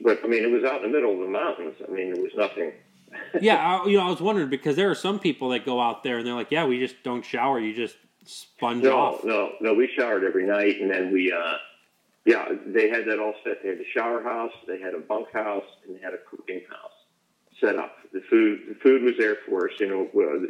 But 0.00 0.20
I 0.24 0.26
mean, 0.26 0.42
it 0.44 0.50
was 0.50 0.64
out 0.64 0.84
in 0.84 0.90
the 0.90 0.96
middle 0.96 1.12
of 1.12 1.20
the 1.20 1.28
mountains. 1.28 1.76
I 1.86 1.90
mean, 1.90 2.12
there 2.12 2.22
was 2.22 2.32
nothing. 2.36 2.72
yeah, 3.40 3.56
I, 3.56 3.86
you 3.86 3.98
know, 3.98 4.06
I 4.06 4.10
was 4.10 4.20
wondering 4.20 4.48
because 4.48 4.76
there 4.76 4.90
are 4.90 4.94
some 4.94 5.18
people 5.18 5.50
that 5.50 5.64
go 5.64 5.80
out 5.80 6.02
there 6.02 6.18
and 6.18 6.26
they're 6.26 6.34
like, 6.34 6.50
"Yeah, 6.50 6.66
we 6.66 6.78
just 6.78 7.02
don't 7.02 7.24
shower. 7.24 7.58
You 7.58 7.74
just 7.74 7.96
sponge 8.24 8.82
No, 8.82 8.96
off." 8.98 9.24
no, 9.24 9.52
no. 9.60 9.74
We 9.74 9.90
showered 9.96 10.24
every 10.24 10.46
night, 10.46 10.80
and 10.80 10.90
then 10.90 11.12
we, 11.12 11.32
uh, 11.32 11.54
yeah, 12.24 12.48
they 12.66 12.88
had 12.88 13.06
that 13.06 13.18
all 13.18 13.34
set. 13.44 13.62
They 13.62 13.70
had 13.70 13.78
the 13.78 13.86
shower 13.94 14.22
house, 14.22 14.52
they 14.66 14.80
had 14.80 14.94
a 14.94 14.98
bunk 15.00 15.30
house, 15.32 15.64
and 15.86 15.96
they 15.96 16.00
had 16.00 16.14
a 16.14 16.18
cooking 16.30 16.62
house 16.70 16.90
set 17.60 17.76
up. 17.76 17.96
The 18.12 18.22
food, 18.28 18.60
the 18.68 18.74
food 18.76 19.02
was 19.02 19.14
there 19.18 19.36
for 19.46 19.68
us. 19.68 19.74
You 19.78 19.88
know, 19.88 20.08
the, 20.14 20.48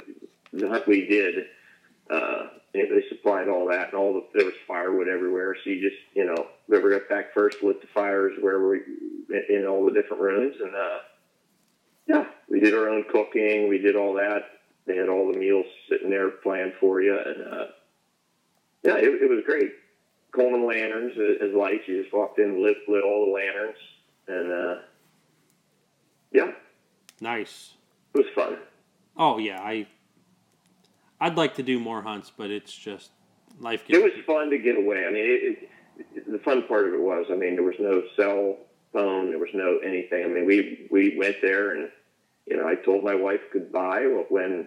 the 0.53 0.69
hunt 0.69 0.87
we 0.87 1.07
did, 1.07 1.47
uh, 2.11 2.47
know, 2.75 2.95
they 2.95 3.05
supplied 3.09 3.49
all 3.49 3.69
that, 3.69 3.89
and 3.89 3.95
all 3.95 4.15
the 4.15 4.27
there 4.35 4.45
was 4.45 4.55
firewood 4.67 5.09
everywhere. 5.09 5.57
So 5.63 5.71
you 5.71 5.81
just, 5.81 6.01
you 6.15 6.25
know, 6.25 6.47
whoever 6.67 6.91
got 6.91 7.09
back 7.09 7.35
first 7.35 7.63
lit 7.63 7.81
the 7.81 7.87
fires 7.89 8.33
wherever 8.41 8.69
we 8.71 8.81
in 9.49 9.67
all 9.67 9.85
the 9.85 9.93
different 9.93 10.23
rooms, 10.23 10.57
and 10.61 10.75
uh, 10.75 10.99
yeah, 12.07 12.25
we 12.49 12.61
did 12.61 12.75
our 12.75 12.89
own 12.89 13.05
cooking. 13.11 13.69
We 13.69 13.79
did 13.79 13.97
all 13.97 14.15
that. 14.15 14.43
They 14.87 14.97
had 14.97 15.09
all 15.09 15.31
the 15.33 15.39
meals 15.39 15.67
sitting 15.89 16.11
there 16.11 16.29
planned 16.31 16.73
for 16.81 17.01
you, 17.01 17.17
and 17.19 17.43
uh, 17.55 17.67
yeah, 18.83 18.97
it, 18.97 19.23
it 19.23 19.31
was 19.31 19.45
great. 19.47 19.71
Coleman 20.35 20.67
lanterns 20.67 21.13
as 21.13 21.49
as 21.51 21.55
lights. 21.55 21.85
You 21.87 22.03
just 22.03 22.15
walked 22.15 22.39
in, 22.39 22.63
lit 22.63 22.77
lit 22.89 23.05
all 23.05 23.27
the 23.27 23.33
lanterns, 23.33 23.77
and 24.29 24.53
uh, 24.53 24.75
yeah, 26.33 26.51
Nice. 27.21 27.75
it 28.15 28.19
was 28.19 28.27
fun. 28.35 28.57
Oh 29.17 29.39
yeah, 29.39 29.61
I. 29.61 29.87
I'd 31.23 31.37
like 31.37 31.55
to 31.55 31.63
do 31.63 31.79
more 31.79 32.03
hunts, 32.03 32.33
but 32.37 32.51
it's 32.51 32.75
just 32.75 33.13
life 33.61 33.87
gets. 33.87 34.01
It 34.01 34.03
was 34.03 34.25
fun 34.27 34.51
to 34.51 34.59
get 34.59 34.77
away. 34.77 35.05
I 35.07 35.11
mean, 35.13 35.25
it, 35.25 35.71
it, 36.17 36.33
the 36.33 36.41
fun 36.41 36.67
part 36.67 36.89
of 36.89 36.95
it 36.95 37.01
was, 37.01 37.27
I 37.31 37.37
mean, 37.37 37.55
there 37.55 37.63
was 37.63 37.77
no 37.79 38.03
cell 38.17 38.57
phone, 38.93 39.31
there 39.31 39.39
was 39.39 39.55
no 39.55 39.79
anything. 39.79 40.25
I 40.25 40.27
mean, 40.27 40.47
we 40.47 40.89
we 40.91 41.17
went 41.17 41.37
there, 41.41 41.77
and 41.77 41.91
you 42.47 42.57
know, 42.57 42.67
I 42.67 42.75
told 42.75 43.05
my 43.05 43.15
wife 43.15 43.41
goodbye 43.53 44.03
when 44.31 44.67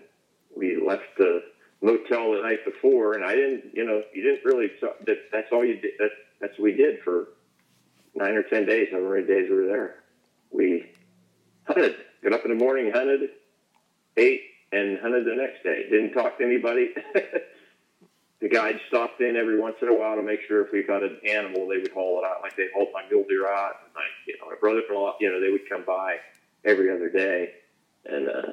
we 0.56 0.82
left 0.82 1.18
the 1.18 1.44
motel 1.82 2.32
the 2.32 2.42
night 2.42 2.64
before, 2.64 3.16
and 3.16 3.26
I 3.26 3.36
didn't, 3.36 3.66
you 3.74 3.86
know, 3.86 4.02
you 4.14 4.24
didn't 4.24 4.46
really. 4.46 4.72
That, 4.82 5.18
that's 5.34 5.52
all 5.52 5.66
you 5.66 5.76
did. 5.82 5.92
That, 6.00 6.12
that's 6.40 6.54
what 6.58 6.64
we 6.64 6.72
did 6.72 7.02
for 7.04 7.28
nine 8.16 8.36
or 8.36 8.44
ten 8.44 8.66
days, 8.66 8.88
however 8.92 9.16
many 9.16 9.28
days 9.28 9.50
we 9.50 9.58
were 9.58 9.68
there. 9.68 10.04
We 10.52 10.92
hunted. 11.66 11.98
Got 12.24 12.32
up 12.32 12.46
in 12.46 12.58
the 12.58 12.64
morning, 12.64 12.92
hunted, 12.92 13.30
ate, 14.18 14.42
and 14.76 15.00
hunted 15.00 15.26
the 15.26 15.36
next 15.36 15.64
day. 15.64 15.88
Didn't 15.90 16.12
talk 16.12 16.38
to 16.38 16.44
anybody. 16.44 16.94
the 18.42 18.50
guide 18.50 18.80
stopped 18.88 19.22
in 19.22 19.36
every 19.36 19.60
once 19.60 19.78
in 19.82 19.88
a 19.88 19.94
while 19.94 20.16
to 20.16 20.22
make 20.22 20.42
sure 20.48 20.66
if 20.66 20.72
we 20.74 20.84
got 20.84 21.02
an 21.02 21.18
animal, 21.28 21.68
they 21.68 21.78
would 21.78 21.92
haul 21.92 22.20
it 22.20 22.26
out. 22.26 22.42
Like 22.42 22.56
they 22.58 22.68
hauled 22.76 22.90
my 22.94 23.04
mule 23.10 23.26
deer 23.28 23.48
out. 23.48 23.76
And 23.84 23.96
like, 23.96 24.12
you 24.28 24.36
know, 24.40 24.50
my 24.50 24.56
brother-in-law, 24.60 25.16
you 25.22 25.32
know, 25.32 25.40
they 25.40 25.50
would 25.50 25.68
come 25.70 25.84
by 25.86 26.18
every 26.66 26.92
other 26.92 27.10
day. 27.10 27.54
And, 28.06 28.28
uh, 28.28 28.52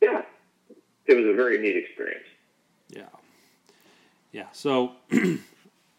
yeah, 0.00 0.22
it 1.06 1.14
was 1.14 1.26
a 1.26 1.34
very 1.34 1.58
neat 1.58 1.76
experience. 1.76 2.26
Yeah. 2.88 3.02
Yeah. 4.32 4.46
So 4.52 4.92
I'm 5.12 5.40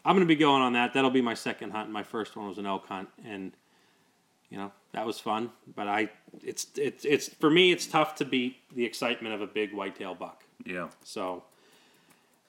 going 0.05 0.21
to 0.21 0.25
be 0.25 0.35
going 0.35 0.61
on 0.61 0.73
that. 0.73 0.93
That'll 0.93 1.11
be 1.11 1.21
my 1.21 1.33
second 1.33 1.71
hunt. 1.71 1.89
My 1.89 2.03
first 2.03 2.35
one 2.35 2.47
was 2.47 2.57
an 2.57 2.65
elk 2.65 2.87
hunt, 2.87 3.09
and 3.25 3.51
you 4.51 4.57
know 4.57 4.71
that 4.91 5.05
was 5.05 5.19
fun. 5.19 5.49
But 5.75 5.87
I, 5.87 6.09
it's 6.43 6.67
it's 6.75 7.05
it's 7.05 7.29
for 7.29 7.49
me, 7.49 7.71
it's 7.71 7.87
tough 7.87 8.15
to 8.15 8.25
beat 8.25 8.57
the 8.75 8.85
excitement 8.85 9.33
of 9.33 9.41
a 9.41 9.47
big 9.47 9.73
whitetail 9.73 10.13
buck. 10.13 10.43
yeah. 10.65 10.89
So, 11.03 11.43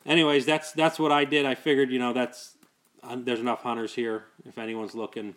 anyways, 0.04 0.44
that's 0.44 0.72
that's 0.72 0.98
what 0.98 1.12
I 1.12 1.24
did. 1.24 1.46
I 1.46 1.54
figured, 1.54 1.90
you 1.90 1.98
know, 1.98 2.12
that's 2.12 2.56
uh, 3.02 3.16
there's 3.18 3.40
enough 3.40 3.62
hunters 3.62 3.94
here. 3.94 4.24
If 4.44 4.58
anyone's 4.58 4.94
looking, 4.94 5.36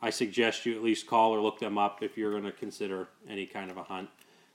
I 0.00 0.10
suggest 0.10 0.64
you 0.64 0.76
at 0.76 0.82
least 0.82 1.06
call 1.06 1.34
or 1.34 1.40
look 1.40 1.58
them 1.58 1.76
up 1.76 2.02
if 2.02 2.16
you're 2.16 2.30
going 2.30 2.44
to 2.44 2.52
consider 2.52 3.08
any 3.28 3.46
kind 3.46 3.70
of 3.70 3.76
a 3.76 3.82
hunt. 3.82 4.08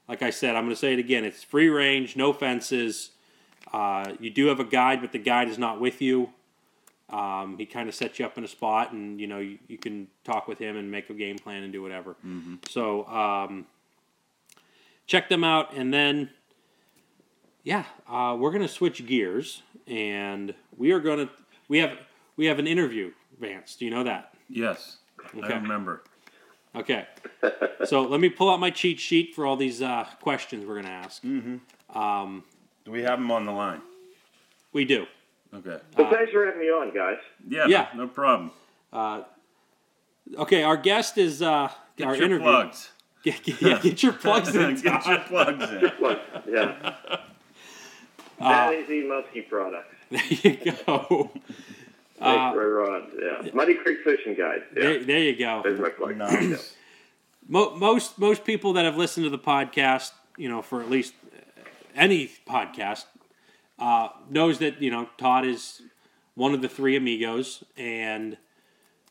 Like 0.08 0.22
I 0.22 0.30
said, 0.30 0.54
I'm 0.56 0.64
going 0.64 0.74
to 0.74 0.80
say 0.80 0.92
it 0.92 0.98
again. 0.98 1.24
It's 1.24 1.42
free 1.42 1.68
range, 1.68 2.16
no 2.16 2.32
fences. 2.32 3.10
Uh, 3.72 4.12
you 4.20 4.28
do 4.28 4.46
have 4.46 4.60
a 4.60 4.64
guide, 4.64 5.00
but 5.00 5.12
the 5.12 5.18
guide 5.18 5.48
is 5.48 5.58
not 5.58 5.80
with 5.80 6.02
you. 6.02 6.30
Um, 7.10 7.56
he 7.58 7.66
kind 7.66 7.88
of 7.88 7.94
sets 7.94 8.18
you 8.18 8.24
up 8.24 8.38
in 8.38 8.44
a 8.44 8.48
spot, 8.48 8.92
and 8.92 9.20
you 9.20 9.26
know 9.26 9.38
you, 9.38 9.58
you 9.68 9.78
can 9.78 10.08
talk 10.24 10.48
with 10.48 10.58
him 10.58 10.76
and 10.76 10.90
make 10.90 11.10
a 11.10 11.14
game 11.14 11.36
plan 11.38 11.62
and 11.62 11.72
do 11.72 11.82
whatever. 11.82 12.16
So 12.68 13.06
um, 13.06 13.66
check 15.06 15.28
them 15.28 15.44
out, 15.44 15.74
and 15.74 15.92
then 15.92 16.30
yeah, 17.62 17.84
uh, 18.08 18.36
we're 18.38 18.50
gonna 18.52 18.68
switch 18.68 19.04
gears, 19.06 19.62
and 19.86 20.54
we 20.76 20.92
are 20.92 21.00
gonna 21.00 21.28
we 21.68 21.78
have 21.78 21.92
we 22.36 22.46
have 22.46 22.58
an 22.58 22.66
interview, 22.66 23.12
Vance. 23.38 23.76
Do 23.76 23.84
you 23.84 23.90
know 23.90 24.04
that? 24.04 24.34
Yes. 24.48 24.96
Okay. 25.36 25.52
I 25.52 25.56
remember. 25.56 26.02
Okay. 26.74 27.06
so 27.84 28.02
let 28.02 28.20
me 28.20 28.28
pull 28.28 28.50
out 28.50 28.60
my 28.60 28.70
cheat 28.70 28.98
sheet 28.98 29.34
for 29.34 29.46
all 29.46 29.56
these 29.56 29.80
uh, 29.82 30.04
questions 30.20 30.66
we're 30.66 30.76
gonna 30.76 30.88
ask. 30.88 31.22
Do 32.84 32.90
we 32.92 33.02
have 33.02 33.18
them 33.18 33.30
on 33.30 33.46
the 33.46 33.52
line? 33.52 33.80
We 34.72 34.84
do. 34.84 35.06
Okay. 35.54 35.78
Well, 35.96 36.10
thanks 36.10 36.32
for 36.32 36.44
having 36.46 36.60
me 36.60 36.66
on, 36.66 36.94
guys. 36.94 37.18
Yeah. 37.48 37.66
Yeah. 37.68 37.88
No, 37.94 38.04
no 38.04 38.08
problem. 38.08 38.50
Okay, 40.38 40.62
our 40.62 40.76
guest 40.76 41.18
is 41.18 41.42
uh, 41.42 41.70
Get 41.96 42.06
our 42.08 42.14
your 42.16 42.24
interview. 42.26 42.44
plugs. 42.46 42.90
Get, 43.24 43.42
get- 43.42 43.62
yeah, 43.62 43.78
get 43.80 44.02
your 44.02 44.12
plugs 44.12 44.54
in. 44.54 44.74
Get 44.82 45.06
your 45.06 45.18
plugs 45.20 45.70
in. 45.70 45.80
Look, 46.00 46.20
yeah. 46.46 46.94
Uh, 48.38 48.48
that 48.48 48.74
is 48.74 48.86
the 48.88 49.02
Muskie 49.04 49.48
products. 49.48 49.94
There 50.10 50.22
you 50.26 50.72
go. 50.86 51.30
Thanks 52.18 52.54
for 52.54 52.74
Rod. 52.74 53.04
Yeah. 53.18 53.50
Muddy 53.54 53.74
Creek 53.76 53.98
Fishing 54.04 54.34
Guide. 54.34 54.62
Yeah. 54.76 54.82
There, 54.82 55.04
there 55.04 55.18
you 55.20 55.36
go. 55.36 55.60
There's 55.64 55.80
my 55.80 55.88
plug. 55.88 56.16
Nice. 56.18 56.74
Mo- 57.48 57.74
most 57.76 58.18
most 58.18 58.44
people 58.44 58.74
that 58.74 58.84
have 58.84 58.96
listened 58.96 59.24
to 59.24 59.30
the 59.30 59.38
podcast, 59.38 60.12
you 60.36 60.48
know, 60.50 60.60
for 60.62 60.82
at 60.82 60.90
least 60.90 61.14
any 61.94 62.30
podcast, 62.46 63.04
uh, 63.84 64.08
knows 64.30 64.60
that 64.60 64.80
you 64.80 64.90
know 64.90 65.06
Todd 65.18 65.44
is 65.44 65.82
one 66.36 66.54
of 66.54 66.62
the 66.62 66.68
three 66.70 66.96
amigos, 66.96 67.62
and 67.76 68.38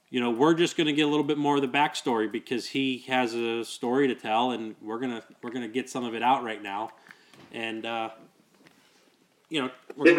you 0.09 0.19
know 0.19 0.31
we're 0.31 0.55
just 0.55 0.75
going 0.75 0.87
to 0.87 0.93
get 0.93 1.03
a 1.03 1.07
little 1.07 1.23
bit 1.23 1.37
more 1.37 1.57
of 1.57 1.61
the 1.61 1.67
backstory 1.67 2.31
because 2.31 2.65
he 2.65 3.05
has 3.07 3.35
a 3.35 3.63
story 3.63 4.07
to 4.07 4.15
tell, 4.15 4.49
and 4.49 4.75
we're 4.81 4.99
gonna 4.99 5.21
we're 5.43 5.51
gonna 5.51 5.67
get 5.67 5.91
some 5.91 6.03
of 6.03 6.15
it 6.15 6.23
out 6.23 6.43
right 6.43 6.63
now, 6.63 6.89
and 7.51 7.85
uh, 7.85 8.09
you 9.49 9.61
know 9.61 9.69
we, 9.95 10.11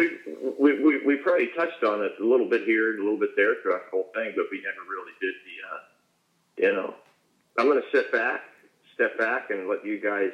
we, 0.57 0.81
we, 0.81 1.05
we 1.05 1.17
probably 1.17 1.49
touched 1.57 1.83
on 1.83 2.01
it 2.01 2.13
a 2.21 2.23
little 2.23 2.49
bit 2.49 2.63
here 2.63 2.91
and 2.91 3.01
a 3.01 3.03
little 3.03 3.19
bit 3.19 3.31
there 3.35 3.55
throughout 3.61 3.81
the 3.85 3.91
whole 3.91 4.09
thing, 4.13 4.31
but 4.37 4.45
we 4.49 4.61
never 4.61 4.87
really 4.89 5.11
did 5.19 5.33
the, 5.43 6.65
uh, 6.65 6.69
you 6.69 6.73
know, 6.73 6.93
I'm 7.59 7.65
going 7.65 7.81
to 7.81 7.87
sit 7.91 8.09
back, 8.09 8.39
step 8.93 9.17
back, 9.17 9.49
and 9.49 9.67
let 9.67 9.85
you 9.85 9.99
guys 9.99 10.31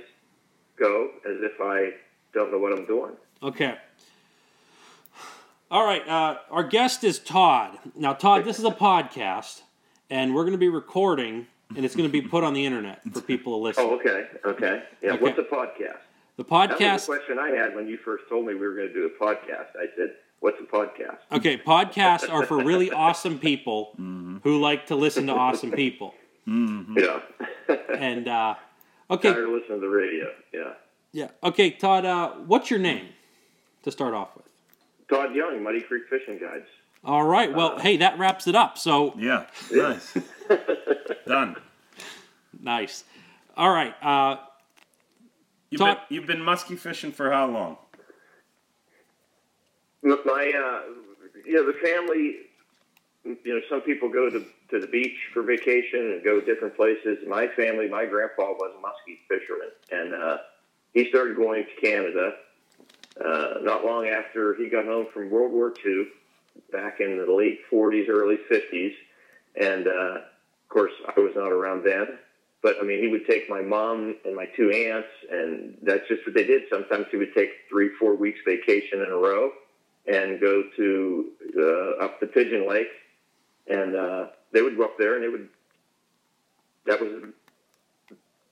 go 0.77 1.09
as 1.25 1.37
if 1.41 1.59
I 1.59 1.93
don't 2.33 2.51
know 2.51 2.59
what 2.59 2.71
I'm 2.71 2.85
doing. 2.85 3.13
Okay. 3.41 3.77
All 5.71 5.85
right. 5.85 6.05
Uh, 6.07 6.37
our 6.49 6.63
guest 6.65 7.03
is 7.05 7.17
Todd. 7.17 7.77
Now, 7.95 8.11
Todd, 8.13 8.43
this 8.43 8.59
is 8.59 8.65
a 8.65 8.71
podcast, 8.71 9.61
and 10.09 10.35
we're 10.35 10.41
going 10.43 10.51
to 10.51 10.57
be 10.57 10.67
recording, 10.67 11.47
and 11.75 11.85
it's 11.85 11.95
going 11.95 12.07
to 12.09 12.11
be 12.11 12.21
put 12.21 12.43
on 12.43 12.53
the 12.53 12.65
internet 12.65 13.01
for 13.13 13.21
people 13.21 13.53
to 13.57 13.63
listen. 13.63 13.83
Oh, 13.87 13.95
okay, 13.95 14.27
okay. 14.45 14.83
Yeah, 15.01 15.13
Okay. 15.13 15.23
what's 15.23 15.39
a 15.39 15.43
podcast? 15.43 15.99
The 16.35 16.43
That 16.43 16.49
was 16.49 16.69
podcast. 16.79 16.99
the 17.05 17.05
question 17.05 17.39
I 17.39 17.49
had 17.51 17.73
when 17.73 17.87
you 17.87 17.97
first 17.97 18.25
told 18.27 18.45
me 18.47 18.53
we 18.53 18.59
were 18.67 18.75
going 18.75 18.89
to 18.89 18.93
do 18.93 19.05
a 19.05 19.23
podcast. 19.23 19.67
I 19.79 19.85
said, 19.95 20.15
"What's 20.41 20.59
a 20.59 20.63
podcast?" 20.63 21.19
Okay, 21.31 21.57
podcasts 21.57 22.29
are 22.29 22.45
for 22.45 22.57
really 22.57 22.91
awesome 23.05 23.39
people 23.39 23.93
who 24.43 24.59
like 24.59 24.87
to 24.87 24.95
listen 24.95 25.27
to 25.27 25.33
awesome 25.33 25.71
people. 25.71 26.13
Yeah, 26.45 27.19
And 27.97 28.27
uh, 28.27 28.55
okay, 29.11 29.31
tired 29.31 29.45
of 29.45 29.51
listening 29.51 29.79
to 29.79 29.87
the 29.87 29.87
radio. 29.89 30.31
Yeah, 30.53 30.73
yeah. 31.13 31.27
Okay, 31.43 31.71
Todd. 31.71 32.03
Uh, 32.05 32.31
what's 32.45 32.69
your 32.69 32.79
name 32.79 33.07
to 33.83 33.91
start 33.91 34.13
off 34.13 34.35
with? 34.35 34.50
Todd 35.11 35.35
Young, 35.35 35.61
Muddy 35.61 35.81
Creek 35.81 36.03
Fishing 36.09 36.39
Guides. 36.39 36.65
All 37.03 37.23
right. 37.23 37.53
Well, 37.53 37.77
hey, 37.79 37.97
that 37.97 38.17
wraps 38.17 38.47
it 38.47 38.55
up. 38.55 38.77
So 38.77 39.13
Yeah. 39.17 39.45
Nice. 39.71 40.17
Done. 41.27 41.55
nice. 42.61 43.03
All 43.57 43.69
right. 43.71 43.93
Uh, 44.01 44.37
You've 45.69 45.79
Todd- 45.79 45.97
been, 46.09 46.15
you've 46.15 46.27
been 46.27 46.39
muskie 46.39 46.77
fishing 46.77 47.11
for 47.11 47.31
how 47.31 47.47
long? 47.47 47.77
Look, 50.03 50.25
my, 50.25 50.51
uh, 50.55 50.93
you 51.45 51.53
know, 51.53 51.65
the 51.65 51.77
family, 51.79 52.35
you 53.23 53.37
know, 53.45 53.61
some 53.69 53.81
people 53.81 54.09
go 54.09 54.29
to, 54.29 54.43
to 54.71 54.79
the 54.79 54.87
beach 54.87 55.15
for 55.33 55.43
vacation 55.43 55.99
and 56.11 56.23
go 56.23 56.41
different 56.41 56.75
places. 56.75 57.19
My 57.27 57.47
family, 57.55 57.87
my 57.87 58.05
grandpa 58.05 58.51
was 58.51 58.73
a 58.77 58.81
muskie 58.81 59.19
fisherman, 59.29 59.69
and 59.91 60.13
uh, 60.13 60.37
he 60.93 61.07
started 61.09 61.37
going 61.37 61.63
to 61.65 61.81
Canada 61.87 62.33
uh, 63.19 63.55
not 63.61 63.85
long 63.85 64.07
after 64.07 64.55
he 64.55 64.69
got 64.69 64.85
home 64.85 65.07
from 65.13 65.29
World 65.29 65.51
War 65.51 65.73
II, 65.85 66.05
back 66.71 66.99
in 66.99 67.17
the 67.17 67.31
late 67.31 67.59
40s, 67.71 68.09
early 68.09 68.37
50s. 68.49 68.93
And, 69.55 69.87
uh, 69.87 70.15
of 70.21 70.69
course, 70.69 70.93
I 71.07 71.19
was 71.19 71.33
not 71.35 71.51
around 71.51 71.83
then. 71.83 72.17
But 72.61 72.75
I 72.79 72.83
mean, 72.83 73.01
he 73.01 73.07
would 73.07 73.25
take 73.25 73.49
my 73.49 73.61
mom 73.61 74.15
and 74.23 74.35
my 74.35 74.45
two 74.55 74.69
aunts, 74.69 75.07
and 75.31 75.77
that's 75.81 76.07
just 76.07 76.25
what 76.25 76.35
they 76.35 76.43
did. 76.43 76.63
Sometimes 76.69 77.07
he 77.09 77.17
would 77.17 77.33
take 77.33 77.49
three, 77.67 77.89
four 77.99 78.15
weeks 78.15 78.39
vacation 78.45 79.01
in 79.01 79.11
a 79.11 79.15
row 79.15 79.51
and 80.05 80.39
go 80.39 80.63
to 80.75 81.31
uh, 81.57 82.05
up 82.05 82.19
to 82.19 82.27
Pigeon 82.27 82.69
Lake, 82.69 82.87
and 83.67 83.95
uh, 83.95 84.27
they 84.53 84.61
would 84.61 84.77
go 84.77 84.83
up 84.83 84.97
there, 84.99 85.15
and 85.15 85.23
they 85.23 85.29
would. 85.29 85.49
That 86.85 87.01
was 87.01 87.11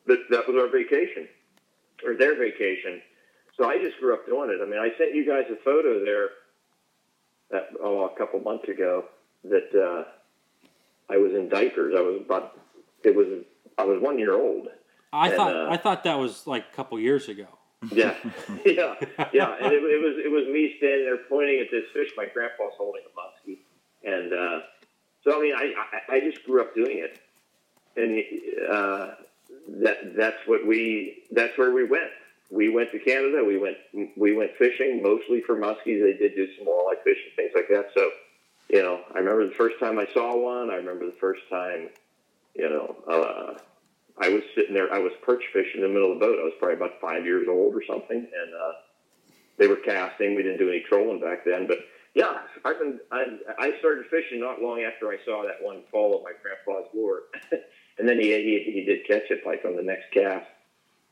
that, 0.07 0.19
that 0.31 0.47
was 0.47 0.57
our 0.57 0.69
vacation, 0.69 1.27
or 2.03 2.15
their 2.15 2.35
vacation. 2.35 3.01
So 3.59 3.69
I 3.69 3.77
just 3.77 3.99
grew 3.99 4.13
up 4.13 4.25
doing 4.25 4.49
it. 4.49 4.63
I 4.63 4.65
mean, 4.65 4.79
I 4.79 4.97
sent 4.97 5.13
you 5.13 5.27
guys 5.27 5.43
a 5.51 5.61
photo 5.63 6.03
there, 6.03 6.29
that, 7.51 7.67
oh, 7.83 8.05
a 8.05 8.17
couple 8.17 8.39
months 8.39 8.69
ago, 8.69 9.03
that 9.43 9.69
uh, 9.75 10.05
I 11.11 11.17
was 11.17 11.33
in 11.33 11.49
diapers. 11.49 11.93
I 11.95 12.01
was 12.01 12.21
about. 12.25 12.57
It 13.03 13.13
was. 13.13 13.27
I 13.77 13.83
was 13.83 14.01
one 14.01 14.17
year 14.17 14.33
old. 14.33 14.67
I 15.11 15.27
And, 15.27 15.35
thought 15.35 15.55
uh, 15.55 15.67
I 15.69 15.77
thought 15.77 16.03
that 16.05 16.17
was 16.17 16.47
like 16.47 16.65
a 16.71 16.75
couple 16.75 16.97
years 16.99 17.27
ago. 17.27 17.47
Yeah, 17.91 18.15
yeah, 18.65 18.95
yeah. 19.33 19.55
And 19.61 19.73
it, 19.73 19.83
it 19.83 20.01
was 20.03 20.15
it 20.23 20.31
was 20.31 20.47
me 20.47 20.75
standing 20.77 21.05
there 21.05 21.17
pointing 21.29 21.59
at 21.59 21.67
this 21.69 21.85
fish. 21.93 22.09
My 22.15 22.27
grandpa's 22.33 22.73
holding 22.77 23.01
a 23.03 23.19
muskie, 23.19 23.57
and 24.03 24.33
uh, 24.33 24.59
so 25.23 25.37
I 25.37 25.41
mean, 25.41 25.53
I, 25.55 25.73
I 26.11 26.15
I 26.15 26.19
just 26.21 26.45
grew 26.45 26.61
up 26.61 26.73
doing 26.75 26.99
it, 26.99 27.19
and 27.97 28.69
uh, 28.71 29.15
that 29.81 30.15
that's 30.15 30.37
what 30.45 30.65
we 30.65 31.23
that's 31.31 31.57
where 31.57 31.73
we 31.73 31.83
went. 31.85 32.11
We 32.49 32.69
went 32.69 32.91
to 32.91 32.99
Canada. 32.99 33.43
We 33.45 33.57
went 33.57 33.77
we 34.17 34.33
went 34.33 34.51
fishing 34.57 35.01
mostly 35.03 35.41
for 35.45 35.55
muskies. 35.55 36.01
They 36.01 36.13
did 36.17 36.35
do 36.35 36.47
some 36.57 36.67
walleye 36.67 37.01
fishing 37.03 37.31
things 37.35 37.51
like 37.53 37.67
that. 37.69 37.85
So, 37.95 38.09
you 38.69 38.81
know, 38.81 39.01
I 39.13 39.19
remember 39.19 39.45
the 39.45 39.53
first 39.53 39.79
time 39.79 39.99
I 39.99 40.07
saw 40.13 40.35
one. 40.35 40.71
I 40.71 40.75
remember 40.75 41.05
the 41.05 41.17
first 41.19 41.41
time, 41.49 41.89
you 42.55 42.69
know. 42.69 42.95
Uh, 43.07 43.53
I 44.21 44.29
was 44.29 44.41
sitting 44.55 44.73
there. 44.73 44.91
I 44.91 44.99
was 44.99 45.13
perch 45.21 45.43
fishing 45.53 45.81
in 45.81 45.87
the 45.87 45.93
middle 45.93 46.11
of 46.11 46.19
the 46.19 46.25
boat. 46.25 46.39
I 46.39 46.43
was 46.43 46.53
probably 46.59 46.75
about 46.75 46.99
five 46.99 47.23
years 47.23 47.47
old 47.47 47.73
or 47.73 47.83
something, 47.87 48.17
and 48.17 48.53
uh, 48.53 48.73
they 49.57 49.67
were 49.67 49.77
casting. 49.77 50.35
We 50.35 50.43
didn't 50.43 50.57
do 50.57 50.69
any 50.69 50.81
trolling 50.81 51.21
back 51.21 51.45
then, 51.45 51.67
but 51.67 51.77
yeah, 52.15 52.39
I've 52.65 52.79
been. 52.79 52.99
I, 53.11 53.25
I 53.57 53.77
started 53.79 54.05
fishing 54.09 54.39
not 54.39 54.61
long 54.61 54.81
after 54.81 55.09
I 55.09 55.17
saw 55.25 55.43
that 55.43 55.63
one 55.63 55.83
fall 55.91 56.17
of 56.17 56.23
my 56.23 56.31
grandpa's 56.41 56.89
lure, 56.93 57.21
and 57.97 58.07
then 58.07 58.19
he, 58.19 58.29
he 58.29 58.71
he 58.71 58.83
did 58.83 59.05
catch 59.05 59.29
it 59.29 59.45
like 59.45 59.63
on 59.65 59.75
the 59.75 59.83
next 59.83 60.11
cast, 60.11 60.47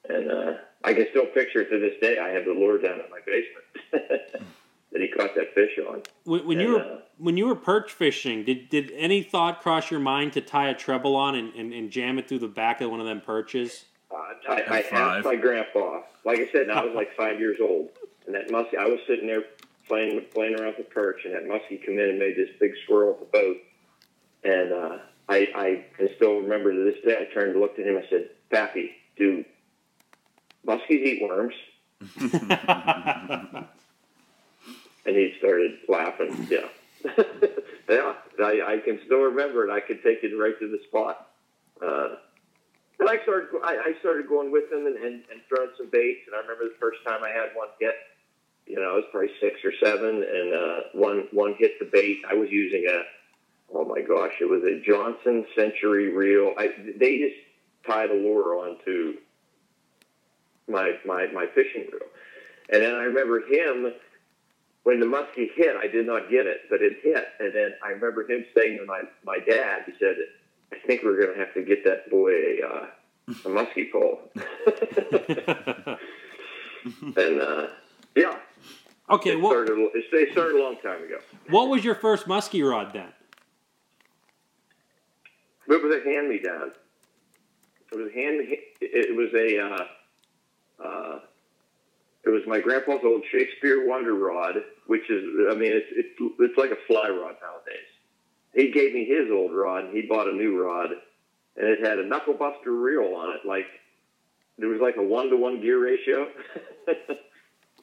and 0.10 0.32
uh, 0.32 0.54
I 0.84 0.94
can 0.94 1.08
still 1.10 1.26
picture 1.28 1.62
it 1.62 1.70
to 1.70 1.80
this 1.80 2.00
day. 2.02 2.18
I 2.20 2.30
have 2.30 2.46
the 2.46 2.52
lure 2.52 2.78
down 2.80 3.00
in 3.00 3.10
my 3.10 3.20
basement 3.26 3.66
that 4.92 5.02
he 5.02 5.08
caught 5.10 5.36
that 5.36 5.54
fish 5.54 5.78
on. 5.90 6.02
When, 6.24 6.46
when 6.48 6.60
And, 6.60 6.68
you 6.68 6.74
were 6.76 6.82
uh, 6.82 7.00
when 7.18 7.38
you 7.38 7.48
were 7.48 7.56
perch 7.56 7.92
fishing, 7.92 8.44
did 8.44 8.70
did 8.70 8.92
any 8.96 9.24
thought 9.24 9.62
cross 9.62 9.90
your 9.92 10.00
mind 10.00 10.34
to 10.34 10.42
tie 10.42 10.70
a 10.70 10.76
treble 10.76 11.16
on 11.16 11.36
and, 11.36 11.54
and, 11.56 11.74
and 11.74 11.90
jam 11.92 12.20
it 12.20 12.28
through 12.28 12.40
the 12.40 12.48
back 12.48 12.82
of 12.82 12.92
one 12.92 13.00
of 13.00 13.06
them 13.06 13.22
perches? 13.22 13.86
Uh, 14.12 14.16
I, 14.50 14.64
I 14.70 14.82
five. 14.84 14.94
asked 15.18 15.26
my 15.26 15.36
grandpa. 15.36 16.02
Like 16.24 16.40
I 16.40 16.50
said, 16.52 16.70
I 16.70 16.84
was 16.86 16.94
like 16.96 17.16
five 17.18 17.40
years 17.40 17.58
old, 17.62 17.90
and 18.26 18.36
that 18.36 18.50
muskie. 18.50 18.78
I 18.78 18.86
was 18.86 19.00
sitting 19.08 19.28
there 19.28 19.44
playing 19.88 20.26
playing 20.34 20.56
around 20.60 20.76
with 20.78 20.88
the 20.88 20.94
perch, 20.94 21.26
and 21.26 21.34
that 21.34 21.44
muskie 21.44 21.84
come 21.86 21.96
in 21.96 22.10
and 22.10 22.20
made 22.20 22.36
this 22.38 22.50
big 22.60 22.72
swirl 22.86 23.12
at 23.14 23.20
the 23.20 23.26
boat. 23.26 23.58
And 24.44 24.72
uh, 24.72 24.98
I, 25.28 25.48
I 25.56 25.86
can 25.98 26.10
still 26.16 26.38
remember 26.40 26.72
to 26.72 26.84
this 26.86 27.04
day. 27.04 27.18
I 27.30 27.34
turned 27.34 27.52
and 27.52 27.60
looked 27.60 27.80
at 27.80 27.86
him. 27.86 27.98
I 27.98 28.08
said, 28.10 28.30
"Pappy, 28.52 28.92
do 29.18 29.44
muskies 30.68 31.04
eat 31.04 31.22
worms?" 31.24 31.56
And 35.08 35.16
he 35.16 35.34
started 35.40 35.72
laughing. 35.88 36.48
Yeah, 36.52 36.68
yeah. 37.90 38.14
I, 38.44 38.62
I 38.68 38.82
can 38.84 39.00
still 39.06 39.22
remember 39.22 39.66
it. 39.66 39.72
I 39.72 39.80
could 39.80 40.04
take 40.04 40.22
it 40.22 40.36
right 40.36 40.60
to 40.60 40.68
the 40.68 40.80
spot. 40.90 41.30
Uh, 41.82 42.16
and 43.00 43.08
I 43.08 43.24
started, 43.24 43.48
I, 43.64 43.94
I 43.96 44.00
started 44.02 44.28
going 44.28 44.52
with 44.52 44.70
him 44.70 44.86
and, 44.86 44.98
and, 44.98 45.24
and 45.32 45.40
throwing 45.48 45.70
some 45.78 45.90
baits. 45.90 46.22
And 46.28 46.36
I 46.36 46.40
remember 46.40 46.66
the 46.66 46.80
first 46.80 47.00
time 47.08 47.24
I 47.24 47.30
had 47.30 47.56
one 47.56 47.70
hit. 47.80 47.96
You 48.66 48.76
know, 48.76 48.92
I 48.92 48.96
was 48.96 49.06
probably 49.12 49.30
six 49.40 49.64
or 49.64 49.72
seven, 49.82 50.24
and 50.24 50.54
uh, 50.54 50.80
one 50.94 51.28
one 51.32 51.56
hit 51.58 51.80
the 51.80 51.86
bait. 51.86 52.20
I 52.30 52.34
was 52.34 52.50
using 52.52 52.86
a, 52.90 53.04
oh 53.74 53.86
my 53.86 54.02
gosh, 54.02 54.34
it 54.42 54.50
was 54.50 54.64
a 54.64 54.82
Johnson 54.86 55.46
Century 55.56 56.14
reel. 56.14 56.54
I, 56.58 56.72
they 57.00 57.18
just 57.20 57.36
tied 57.86 58.10
a 58.10 58.14
lure 58.14 58.68
onto 58.68 59.20
my 60.68 60.94
my 61.06 61.28
my 61.34 61.46
fishing 61.54 61.88
reel, 61.92 62.10
and 62.72 62.82
then 62.84 62.94
I 62.94 63.04
remember 63.04 63.42
him 63.42 63.94
when 64.84 65.00
the 65.00 65.06
muskie 65.06 65.50
hit. 65.56 65.76
I 65.76 65.88
did 65.88 66.06
not 66.06 66.30
get 66.30 66.46
it, 66.46 66.62
but 66.70 66.82
it 66.82 66.98
hit, 67.04 67.26
and 67.40 67.54
then 67.54 67.74
I 67.84 67.90
remember 67.90 68.30
him 68.30 68.46
saying 68.56 68.78
to 68.78 68.86
my 68.86 69.02
my 69.26 69.40
dad, 69.40 69.84
he 69.86 69.94
said. 70.00 70.16
I 70.72 70.76
think 70.86 71.02
we're 71.04 71.16
going 71.16 71.34
to 71.34 71.40
have 71.40 71.54
to 71.54 71.62
get 71.64 71.86
that 71.86 72.10
boy 72.10 72.32
a, 72.32 72.62
uh, 72.68 72.88
a 73.30 73.50
muskie 73.50 73.92
pole. 73.92 74.20
and 77.16 77.42
uh, 77.42 77.68
yeah, 78.16 78.38
okay, 79.10 79.32
it 79.32 79.42
what 79.42 79.66
started, 79.66 79.90
it 79.94 80.06
they 80.12 80.32
started 80.32 80.60
a 80.60 80.64
long 80.64 80.78
time 80.78 81.04
ago. 81.04 81.20
what 81.50 81.70
was 81.70 81.84
your 81.84 81.96
first 81.96 82.28
muskie 82.28 82.70
rod 82.70 82.94
then? 82.94 83.14
It 85.70 85.84
was 85.84 85.96
a 85.96 86.04
hand 86.10 86.30
me 86.30 86.40
down. 86.40 86.72
It 87.92 87.98
was 87.98 88.10
a 88.10 88.14
hand. 88.14 88.42
It 88.82 89.16
was 89.16 89.34
a. 89.34 89.60
Uh, 89.60 89.86
uh, 90.84 91.20
it 92.26 92.30
was 92.30 92.44
my 92.48 92.60
grandpa's 92.60 93.00
old 93.04 93.24
Shakespeare 93.32 93.88
Wonder 93.88 94.14
Rod, 94.14 94.56
which 94.88 95.10
is, 95.10 95.24
I 95.50 95.56
mean, 95.56 95.72
it's 95.74 95.88
it's, 95.92 96.10
it's 96.40 96.58
like 96.58 96.72
a 96.72 96.78
fly 96.88 97.10
rod 97.10 97.36
nowadays. 97.42 97.88
He 98.54 98.72
gave 98.72 98.94
me 98.94 99.06
his 99.06 99.30
old 99.32 99.54
rod, 99.54 99.86
and 99.86 99.96
he 99.96 100.02
bought 100.04 100.28
a 100.28 100.34
new 100.34 100.62
rod, 100.62 100.90
and 101.56 101.68
it 101.68 101.86
had 101.86 102.00
a 102.00 102.06
knuckle 102.06 102.34
buster 102.34 102.72
reel 102.74 103.14
on 103.16 103.36
it. 103.36 103.42
Like 103.48 103.66
there 104.58 104.68
was 104.70 104.82
like 104.82 104.98
a 104.98 105.04
one 105.04 105.30
to 105.30 105.38
one 105.38 105.62
gear 105.62 105.84
ratio. 105.84 106.28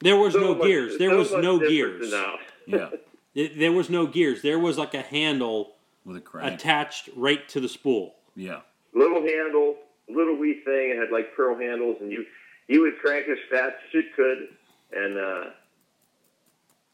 There 0.01 0.17
was 0.17 0.33
So 0.33 0.39
no 0.41 0.55
much- 0.55 0.67
gears. 0.67 0.97
There 0.97 1.09
so 1.11 1.17
was 1.17 1.31
no 1.31 1.57
gears. 1.59 2.11
now. 2.11 2.35
Yeah, 2.67 2.89
It- 3.35 3.57
there 3.59 3.71
was 3.71 3.89
no 3.89 4.07
gears. 4.07 4.41
There 4.41 4.59
was 4.59 4.77
like 4.77 4.93
a 4.93 5.01
handle 5.01 5.75
with 6.03 6.17
a 6.17 6.21
crank. 6.21 6.55
attached 6.55 7.09
right 7.15 7.47
to 7.49 7.59
the 7.61 7.69
spool. 7.69 8.15
Yeah, 8.35 8.61
Little 8.93 9.21
handle, 9.21 9.77
little 10.09 10.35
wee 10.35 10.61
thing. 10.65 10.89
It 10.91 10.97
had 10.97 11.11
like 11.11 11.33
pearl 11.35 11.55
handles, 11.57 11.97
and 12.01 12.11
you 12.11 12.25
you 12.67 12.81
would 12.81 12.97
crank 12.99 13.27
as 13.29 13.37
fast 13.49 13.75
as 13.87 13.93
you 13.93 14.03
could, 14.15 14.47
and 14.93 15.17
uh, 15.17 15.43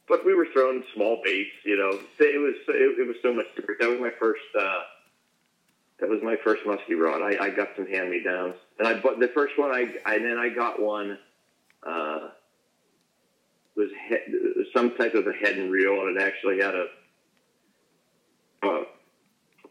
but 0.07 0.26
we 0.26 0.34
were 0.34 0.47
throwing 0.53 0.84
small 0.93 1.22
baits. 1.24 1.51
You 1.63 1.78
know, 1.78 1.99
it 2.19 2.41
was 2.41 2.55
it, 2.67 2.99
it 2.99 3.07
was 3.07 3.15
so 3.22 3.34
much 3.34 3.47
different. 3.55 3.80
That 3.80 3.89
was 3.89 3.99
my 3.99 4.11
first. 4.19 4.41
Uh, 4.57 4.80
that 5.99 6.09
was 6.09 6.19
my 6.24 6.36
first 6.43 6.65
musky 6.65 6.95
rod. 6.95 7.22
I, 7.22 7.45
I 7.45 7.49
got 7.51 7.69
some 7.76 7.86
hand 7.86 8.09
me 8.09 8.24
downs, 8.24 8.55
and 8.80 8.88
I 8.88 8.99
bought 8.99 9.19
the 9.19 9.28
first 9.30 9.57
one. 9.57 9.72
I 9.72 9.82
and 10.13 10.26
then 10.26 10.38
I 10.38 10.49
got 10.49 10.82
one. 10.82 11.17
Uh, 11.86 12.30
was 13.76 13.89
he, 14.09 14.17
some 14.74 14.95
type 14.95 15.13
of 15.13 15.28
a 15.28 15.32
Heddon 15.32 15.69
reel, 15.69 15.93
and 16.01 16.17
it 16.17 16.22
actually 16.22 16.59
had 16.59 16.76
a, 16.76 16.88
a 18.63 18.84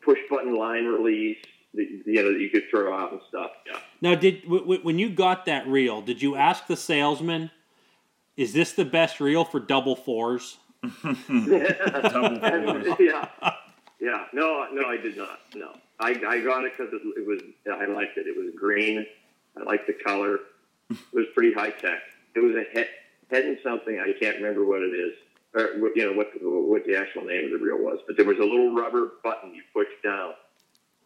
push 0.03 0.18
button 0.30 0.57
line 0.57 0.86
release. 0.86 1.44
That, 1.75 1.87
you 2.07 2.23
know 2.23 2.33
that 2.33 2.41
you 2.41 2.51
could 2.51 2.64
throw 2.71 2.93
out 2.93 3.12
and 3.12 3.21
stuff. 3.29 3.53
Yeah. 3.66 3.79
Now, 4.01 4.14
did 4.16 4.43
w- 4.43 4.62
w- 4.62 4.81
when 4.83 4.99
you 4.99 5.09
got 5.11 5.47
that 5.47 5.66
reel, 5.68 6.01
did 6.03 6.21
you 6.21 6.35
ask 6.35 6.66
the 6.66 6.77
salesman, 6.77 7.51
"Is 8.37 8.53
this 8.53 8.73
the 8.73 8.85
best 8.85 9.21
reel 9.21 9.45
for 9.45 9.61
double 9.61 9.95
fours? 9.95 10.59
double 11.03 11.14
fours. 12.41 12.87
yeah, 12.99 13.29
yeah. 14.01 14.25
No, 14.33 14.66
no, 14.73 14.89
I 14.89 14.97
did 14.97 15.16
not. 15.16 15.39
No, 15.55 15.73
I, 16.01 16.11
I 16.27 16.41
got 16.41 16.64
it 16.64 16.73
because 16.77 16.93
it, 16.93 17.03
it 17.16 17.27
was. 17.27 17.41
I 17.73 17.87
liked 17.87 18.16
it. 18.18 18.27
It 18.27 18.37
was 18.37 18.53
green. 18.59 19.07
I 19.57 19.62
liked 19.64 19.87
the 19.87 19.93
color. 19.93 20.39
It 20.91 20.99
was 21.12 21.27
pretty 21.35 21.53
high 21.53 21.71
tech. 21.71 22.01
It 22.35 22.41
was 22.41 22.55
a 22.57 22.64
head, 22.75 22.89
Heddon 23.31 23.62
something. 23.62 24.01
I 24.01 24.12
can't 24.18 24.37
remember 24.37 24.64
what 24.64 24.81
it 24.83 24.93
is, 24.93 25.12
or 25.55 25.91
you 25.95 26.05
know 26.11 26.12
what 26.16 26.31
what 26.43 26.85
the 26.85 26.97
actual 26.97 27.23
name 27.25 27.45
of 27.45 27.51
the 27.61 27.64
reel 27.64 27.79
was. 27.79 28.01
But 28.07 28.16
there 28.16 28.27
was 28.27 28.39
a 28.39 28.45
little 28.45 28.75
rubber 28.75 29.12
button 29.23 29.55
you 29.55 29.62
pushed 29.73 30.03
down. 30.03 30.33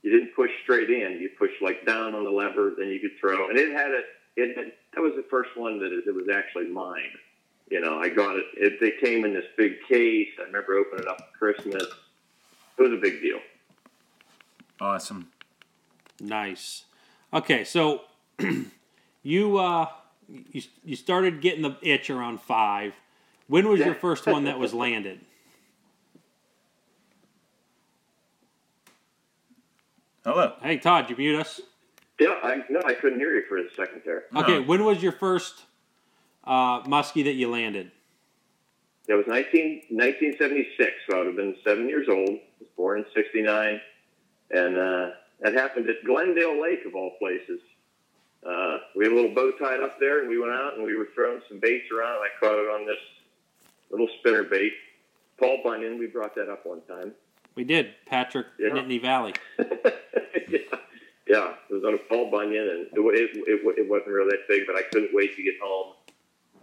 You 0.05 0.11
didn't 0.11 0.36
push 0.36 0.50
straight 0.62 0.90
in. 0.90 1.18
You 1.18 1.30
pushed 1.38 1.62
like 1.62 1.86
down 1.86 2.14
on 2.14 2.24
the 2.24 2.30
lever, 2.30 2.74
then 2.76 2.88
you 2.88 3.00
could 3.00 3.18
throw. 3.18 3.48
And 3.48 3.59
it 3.59 3.72
had 3.72 3.90
a. 3.90 4.00
It 4.36 4.55
had, 4.57 4.72
that 4.94 5.00
was 5.00 5.14
the 5.16 5.24
first 5.30 5.57
one 5.57 5.78
that 5.78 5.92
it, 5.92 6.05
it 6.07 6.14
was 6.14 6.28
actually 6.28 6.68
mine. 6.68 7.11
You 7.70 7.80
know, 7.80 7.98
I 7.98 8.11
got 8.11 8.36
it, 8.36 8.44
it. 8.55 8.80
They 8.80 8.92
came 9.05 9.24
in 9.24 9.32
this 9.32 9.46
big 9.57 9.76
case. 9.88 10.28
I 10.38 10.42
remember 10.42 10.74
opening 10.74 11.05
it 11.05 11.09
up 11.09 11.30
for 11.32 11.38
Christmas. 11.38 11.84
It 12.76 12.82
was 12.82 12.92
a 12.92 13.00
big 13.00 13.22
deal. 13.22 13.38
Awesome. 14.78 15.30
Nice. 16.20 16.84
Okay, 17.32 17.64
so 17.64 18.02
you 19.22 19.57
uh, 19.57 19.88
you 20.28 20.62
you 20.84 20.96
started 20.96 21.40
getting 21.40 21.62
the 21.62 21.78
itch 21.80 22.11
around 22.11 22.42
five. 22.42 22.92
When 23.46 23.66
was 23.68 23.80
your 23.80 23.94
first 23.94 24.26
one 24.26 24.44
that 24.44 24.59
was 24.59 24.74
landed? 24.74 25.20
Hello. 30.25 30.55
Hey, 30.62 30.79
Todd, 30.79 31.11
you 31.11 31.16
mute 31.16 31.39
us. 31.39 31.61
Yeah, 32.18 32.35
I 32.43 32.62
no, 32.70 32.81
I 32.87 32.95
couldn't 32.95 33.18
hear 33.18 33.35
you 33.35 33.43
for 33.49 33.59
a 33.59 33.70
second 33.77 34.03
there. 34.05 34.25
Okay, 34.37 34.59
No. 34.59 34.62
when 34.62 34.85
was 34.85 35.03
your 35.03 35.12
first 35.12 35.64
uh, 36.45 36.83
muskie 36.83 37.25
that 37.25 37.35
you 37.35 37.51
landed? 37.51 37.91
It 39.07 39.14
was 39.14 39.27
19, 39.27 39.83
1976, 39.91 40.91
so 41.11 41.14
I 41.14 41.18
would 41.18 41.27
have 41.27 41.37
been 41.37 41.57
seven 41.62 41.89
years 41.89 42.09
old. 42.09 42.31
I 42.31 42.41
was 42.61 42.68
born 42.77 42.99
in 43.01 43.05
69. 43.14 43.81
And 44.53 44.77
uh, 44.79 45.11
that 45.41 45.53
happened 45.53 45.91
at 45.91 45.97
Glendale 46.07 46.62
Lake, 46.62 46.87
of 46.87 46.95
all 46.95 47.12
places. 47.18 47.61
Uh, 48.47 48.79
we 48.97 49.05
had 49.05 49.12
a 49.12 49.16
little 49.16 49.35
bow 49.35 49.53
tied 49.59 49.81
up 49.81 49.99
there, 50.01 50.20
and 50.20 50.29
we 50.31 50.39
went 50.39 50.53
out 50.53 50.75
and 50.77 50.85
we 50.87 50.97
were 50.97 51.09
throwing 51.14 51.41
some 51.49 51.59
baits 51.61 51.91
around. 51.93 52.16
And 52.16 52.25
I 52.25 52.29
caught 52.41 52.55
it 52.59 52.70
on 52.70 52.87
this 52.87 52.97
little 53.91 54.09
spinner 54.20 54.45
bait. 54.45 54.72
Paul 55.39 55.59
Bunyan, 55.62 55.99
we 55.99 56.07
brought 56.07 56.35
that 56.37 56.49
up 56.49 56.64
one 56.64 56.81
time. 56.89 57.12
We 57.55 57.64
did, 57.64 57.94
Patrick, 58.07 58.46
Yeah. 58.59 58.70
Nittany 58.70 59.00
Valley. 59.00 59.34
yeah, 59.59 60.59
yeah, 61.28 61.55
it 61.70 61.72
was 61.74 61.84
on 61.84 61.94
a 61.94 61.98
Paul 62.09 62.30
Bunyan, 62.30 62.68
and 62.68 62.80
it, 62.86 62.90
it, 62.94 63.30
it, 63.46 63.78
it 63.78 63.88
wasn't 63.90 64.09
really 64.09 64.30
that 64.30 64.48
big, 64.48 64.62
but 64.66 64.76
I 64.76 64.82
couldn't 64.82 65.11
wait 65.14 65.36
to 65.36 65.42
get 65.42 65.55
home 65.62 65.92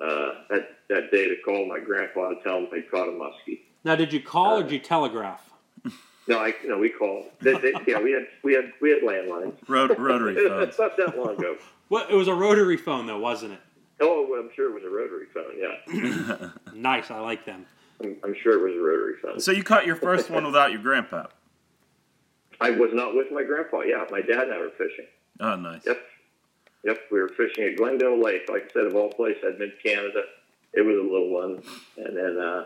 uh, 0.01 0.31
that, 0.49 0.69
that 0.89 1.11
day 1.11 1.27
to 1.29 1.35
call 1.43 1.65
my 1.67 1.79
grandpa 1.79 2.29
to 2.29 2.35
tell 2.43 2.57
him 2.57 2.67
I 2.73 2.81
caught 2.91 3.07
a 3.07 3.11
muskie. 3.11 3.61
Now, 3.83 3.95
did 3.95 4.11
you 4.13 4.21
call 4.21 4.59
or 4.59 4.63
did 4.63 4.71
you 4.73 4.79
telegraph? 4.79 5.49
No, 6.27 6.37
I 6.37 6.53
no, 6.65 6.77
we 6.77 6.89
called. 6.89 7.25
They, 7.41 7.57
they, 7.57 7.73
yeah, 7.87 7.99
we 7.99 8.11
had 8.11 8.27
we 8.43 8.53
had 8.53 8.71
we 8.79 8.91
had 8.91 9.01
landlines. 9.01 9.53
Rot- 9.67 9.97
rotary 9.99 10.35
phones. 10.47 10.67
It's 10.69 10.77
not 10.79 10.95
that 10.97 11.17
long 11.17 11.35
ago. 11.35 11.57
Well, 11.89 12.05
it 12.07 12.13
was 12.13 12.27
a 12.27 12.33
rotary 12.35 12.77
phone, 12.77 13.07
though, 13.07 13.17
wasn't 13.19 13.53
it? 13.53 13.59
Oh, 13.99 14.27
well, 14.29 14.39
I'm 14.39 14.49
sure 14.55 14.69
it 14.69 14.73
was 14.73 14.83
a 14.83 14.89
rotary 14.89 15.25
phone. 15.33 15.57
Yeah, 15.57 16.49
Nice, 16.73 17.09
I 17.11 17.19
like 17.19 17.43
them. 17.45 17.65
I'm, 18.03 18.17
I'm 18.23 18.35
sure 18.41 18.53
it 18.53 18.61
was 18.61 18.77
a 18.77 18.81
rotary 18.81 19.15
phone. 19.21 19.39
So 19.39 19.51
you 19.51 19.63
caught 19.63 19.85
your 19.85 19.95
first 19.95 20.29
one 20.29 20.45
without 20.45 20.71
your 20.71 20.81
grandpa. 20.81 21.27
I 22.61 22.69
was 22.71 22.91
not 22.93 23.15
with 23.15 23.31
my 23.31 23.43
grandpa. 23.43 23.81
Yeah, 23.81 24.05
my 24.11 24.21
dad 24.21 24.43
and 24.43 24.53
I 24.53 24.59
were 24.59 24.69
fishing. 24.69 25.07
Oh, 25.39 25.55
nice. 25.55 25.81
Yep, 25.85 25.99
yep, 26.83 26.99
we 27.11 27.19
were 27.19 27.29
fishing 27.29 27.63
at 27.63 27.77
Glendale 27.77 28.21
Lake. 28.21 28.43
Like 28.49 28.69
I 28.69 28.73
said, 28.73 28.85
of 28.85 28.95
all 28.95 29.09
places, 29.09 29.43
I'd 29.47 29.57
been 29.57 29.71
to 29.71 29.89
Canada. 29.89 30.21
It 30.73 30.81
was 30.81 30.95
a 30.95 31.01
little 31.01 31.33
one, 31.33 31.63
and 31.97 32.15
then, 32.15 32.37
uh, 32.37 32.65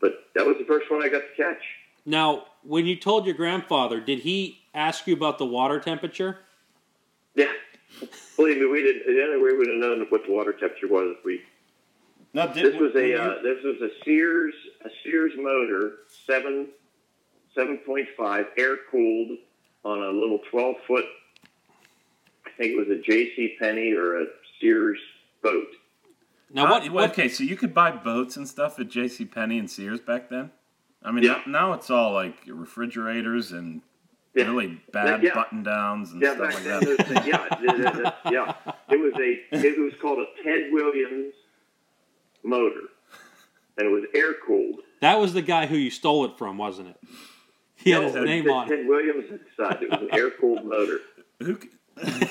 but 0.00 0.24
that 0.34 0.44
was 0.44 0.56
the 0.58 0.64
first 0.64 0.90
one 0.90 1.02
I 1.02 1.08
got 1.08 1.20
to 1.20 1.36
catch. 1.36 1.62
Now, 2.04 2.46
when 2.64 2.86
you 2.86 2.96
told 2.96 3.24
your 3.24 3.34
grandfather, 3.34 4.00
did 4.00 4.18
he 4.20 4.60
ask 4.74 5.06
you 5.06 5.14
about 5.14 5.38
the 5.38 5.46
water 5.46 5.78
temperature? 5.78 6.38
Yeah, 7.34 7.52
believe 8.36 8.58
me, 8.58 8.66
we 8.66 8.82
didn't. 8.82 9.06
The 9.06 9.22
only 9.22 9.36
way 9.38 9.52
we 9.52 9.58
would 9.58 9.68
have 9.68 9.78
known 9.78 10.06
what 10.08 10.26
the 10.26 10.32
water 10.32 10.52
temperature 10.52 10.88
was 10.88 11.16
if 11.18 11.24
we 11.24 11.40
Now, 12.34 12.46
did, 12.48 12.72
This 12.72 12.80
was 12.80 12.94
a 12.96 13.08
you- 13.08 13.16
uh, 13.16 13.42
this 13.42 13.62
was 13.64 13.80
a 13.80 13.90
Sears 14.04 14.54
a 14.84 14.88
Sears 15.04 15.32
motor 15.36 15.92
seven 16.26 16.68
seven 17.54 17.78
point 17.86 18.08
five 18.16 18.46
air 18.58 18.76
cooled 18.90 19.38
on 19.84 19.98
a 20.02 20.10
little 20.10 20.40
twelve 20.50 20.76
foot. 20.86 21.04
I 22.46 22.50
think 22.58 22.72
it 22.72 22.76
was 22.76 22.88
a 22.88 23.00
J.C. 23.00 23.56
Penney 23.58 23.92
or 23.92 24.20
a 24.20 24.26
Sears 24.60 24.98
boat. 25.42 25.66
Now, 26.52 26.70
what, 26.70 26.88
what 26.90 27.10
Okay, 27.10 27.28
so 27.28 27.42
you 27.42 27.56
could 27.56 27.74
buy 27.74 27.90
boats 27.90 28.36
and 28.36 28.46
stuff 28.46 28.78
at 28.78 28.88
J.C. 28.88 29.24
Penney 29.24 29.58
and 29.58 29.68
Sears 29.68 29.98
back 30.00 30.28
then. 30.28 30.50
I 31.02 31.10
mean, 31.10 31.24
Yeah. 31.24 31.42
now, 31.46 31.68
now 31.68 31.72
it's 31.72 31.90
all 31.90 32.12
like 32.12 32.34
refrigerators 32.46 33.50
and 33.52 33.80
Yeah. 34.34 34.44
really 34.44 34.80
bad 34.92 35.22
Yeah. 35.22 35.34
button 35.34 35.62
downs 35.64 36.12
and 36.12 36.22
Yeah, 36.22 36.34
stuff 36.34 36.54
like 36.54 36.64
that. 36.64 36.80
there's- 36.82 37.26
yeah, 37.26 38.30
yeah. 38.30 38.72
It 38.90 39.00
was 39.00 39.12
a 39.14 39.56
it 39.66 39.78
was 39.78 39.94
called 40.00 40.18
a 40.20 40.42
Ted 40.44 40.72
Williams 40.72 41.34
motor, 42.44 42.80
and 43.78 43.86
it 43.86 43.90
was 43.90 44.04
air 44.14 44.34
cooled. 44.46 44.80
that 45.00 45.18
was 45.20 45.32
the 45.34 45.42
guy 45.42 45.66
who 45.66 45.76
you 45.76 45.90
stole 45.90 46.24
it 46.24 46.38
from, 46.38 46.58
wasn't 46.58 46.88
it? 46.88 46.96
He 47.76 47.90
had 47.90 48.02
his 48.04 48.14
name 48.14 48.44
Ted, 48.44 48.52
on 48.52 48.66
it. 48.72 48.76
Ted 48.76 48.86
Williams 48.86 49.24
inside. 49.30 49.82
It 49.82 49.90
was 49.90 50.00
an 50.02 50.08
air 50.12 50.30
cooled 50.30 50.64
motor. 50.64 51.00
Who, 51.40 51.58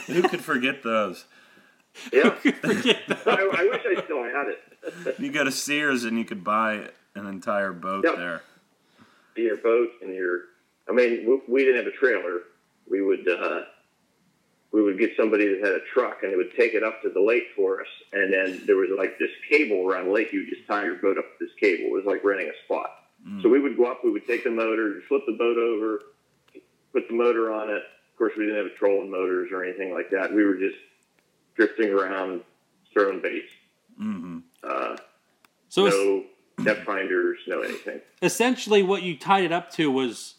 who 0.08 0.22
could 0.24 0.42
forget 0.42 0.82
those? 0.84 1.26
Yeah, 2.12 2.32
Forget 2.32 3.02
that. 3.08 3.28
I, 3.28 3.34
I 3.34 3.64
wish 3.70 3.82
I 3.86 4.04
still 4.04 4.24
had 4.24 4.48
it. 4.48 5.20
You 5.20 5.32
go 5.32 5.44
to 5.44 5.52
Sears 5.52 6.06
and 6.06 6.18
you 6.18 6.26
could 6.26 6.44
buy 6.44 6.90
an 7.14 7.28
entire 7.28 7.72
boat 7.72 8.04
Yep. 8.06 8.16
there. 8.16 8.42
your 9.36 9.58
boat 9.58 9.90
and 10.02 10.14
your. 10.16 10.40
I 10.90 10.92
mean, 10.94 11.26
we, 11.28 11.42
we 11.48 11.64
didn't 11.66 11.86
have 11.86 11.94
a 11.94 11.96
trailer. 11.96 12.40
We 12.90 13.02
would 13.04 13.28
uh, 13.28 13.62
we 14.74 14.82
would 14.82 14.98
get 14.98 15.12
somebody 15.16 15.48
that 15.48 15.60
had 15.64 15.76
a 15.76 15.82
truck, 15.94 16.24
and 16.24 16.32
they 16.34 16.36
would 16.36 16.54
take 16.58 16.74
it 16.74 16.84
up 16.84 17.02
to 17.04 17.10
the 17.10 17.22
lake 17.22 17.44
for 17.56 17.80
us. 17.80 17.88
And 18.12 18.34
then 18.34 18.64
there 18.66 18.76
was 18.76 18.90
like 18.98 19.18
this 19.20 19.30
cable 19.50 19.88
around 19.88 20.08
the 20.08 20.12
lake. 20.12 20.34
You 20.34 20.50
just 20.50 20.68
tie 20.68 20.84
your 20.84 20.96
boat 20.96 21.18
up 21.18 21.26
to 21.38 21.46
this 21.46 21.54
cable. 21.60 21.86
It 21.86 21.94
was 21.94 22.06
like 22.06 22.24
renting 22.24 22.50
a 22.50 22.66
spot. 22.66 22.90
So 23.42 23.48
we 23.48 23.62
would 23.62 23.78
go 23.78 23.86
up. 23.90 24.02
We 24.04 24.12
would 24.12 24.28
take 24.28 24.44
the 24.44 24.50
motor, 24.50 25.00
flip 25.08 25.22
the 25.26 25.32
boat 25.38 25.58
over, 25.58 26.02
put 26.92 27.08
the 27.08 27.14
motor 27.14 27.54
on 27.54 27.70
it. 27.70 27.78
Of 27.78 28.18
course, 28.18 28.34
we 28.38 28.46
didn't 28.46 28.58
have 28.58 28.66
a 28.66 28.76
trolling 28.78 29.10
motors 29.10 29.50
or 29.54 29.64
anything 29.64 29.94
like 29.94 30.10
that. 30.10 30.34
We 30.34 30.44
were 30.44 30.56
just 30.56 30.76
drifting 31.56 31.90
around, 31.90 32.42
throwing 32.92 33.22
baits. 33.22 33.50
hmm 33.98 34.40
Uh, 34.62 34.98
So 35.70 35.86
no 35.86 36.24
depth 36.66 36.84
finders, 36.84 37.38
no 37.48 37.62
anything. 37.62 38.02
essentially, 38.22 38.84
what 38.84 39.04
you 39.04 39.16
tied 39.18 39.46
it 39.46 39.52
up 39.54 39.72
to 39.74 39.90
was 39.90 40.36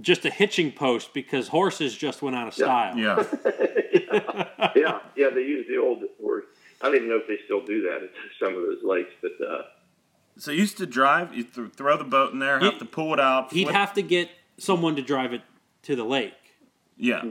just 0.00 0.24
a 0.24 0.30
hitching 0.30 0.72
post 0.72 1.12
because 1.14 1.48
horses 1.48 1.96
just 1.96 2.22
went 2.22 2.36
out 2.36 2.48
of 2.48 2.54
style. 2.54 2.96
Yeah. 2.98 3.24
yeah, 4.74 4.98
yeah, 5.16 5.30
they 5.30 5.40
use 5.40 5.66
the 5.68 5.78
old 5.78 6.02
word. 6.20 6.44
I 6.80 6.86
don't 6.86 6.96
even 6.96 7.08
know 7.08 7.16
if 7.16 7.26
they 7.26 7.38
still 7.44 7.64
do 7.64 7.82
that 7.82 8.02
at 8.02 8.10
some 8.40 8.54
of 8.54 8.62
those 8.62 8.82
lakes, 8.84 9.10
but 9.22 9.32
uh, 9.46 9.62
So 10.36 10.50
you 10.50 10.60
used 10.60 10.76
to 10.78 10.86
drive, 10.86 11.34
you 11.34 11.44
th- 11.44 11.72
throw 11.72 11.96
the 11.96 12.04
boat 12.04 12.32
in 12.32 12.38
there, 12.38 12.58
have 12.60 12.74
He- 12.74 12.78
to 12.80 12.84
pull 12.84 13.12
it 13.14 13.20
out. 13.20 13.52
He'd 13.52 13.68
have 13.68 13.94
to 13.94 14.02
get 14.02 14.28
someone 14.58 14.96
to 14.96 15.02
drive 15.02 15.32
it 15.32 15.42
to 15.84 15.96
the 15.96 16.04
lake. 16.04 16.34
Yeah. 16.96 17.22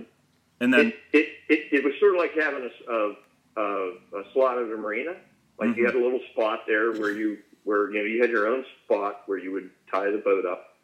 And 0.60 0.74
then, 0.74 0.88
it, 0.88 0.96
it, 1.14 1.28
it, 1.50 1.60
it 1.80 1.84
was 1.84 1.94
sort 2.00 2.16
of 2.16 2.20
like 2.20 2.32
having 2.34 2.70
a 2.90 3.14
a 3.58 4.24
slot 4.34 4.58
at 4.58 4.64
a 4.64 4.78
marina. 4.78 5.16
Like 5.60 5.76
you 5.78 5.86
had 5.86 5.96
a 5.96 6.00
little 6.00 6.20
spot 6.34 6.62
there 6.68 6.92
where 6.94 7.12
you 7.12 7.38
where 7.64 7.92
you 7.92 8.00
know 8.00 8.04
you 8.06 8.22
had 8.22 8.30
your 8.30 8.48
own 8.48 8.66
spot 8.86 9.22
where 9.28 9.38
you 9.38 9.52
would 9.54 9.70
tie 9.92 10.10
the 10.12 10.18
boat 10.18 10.46
up, 10.46 10.75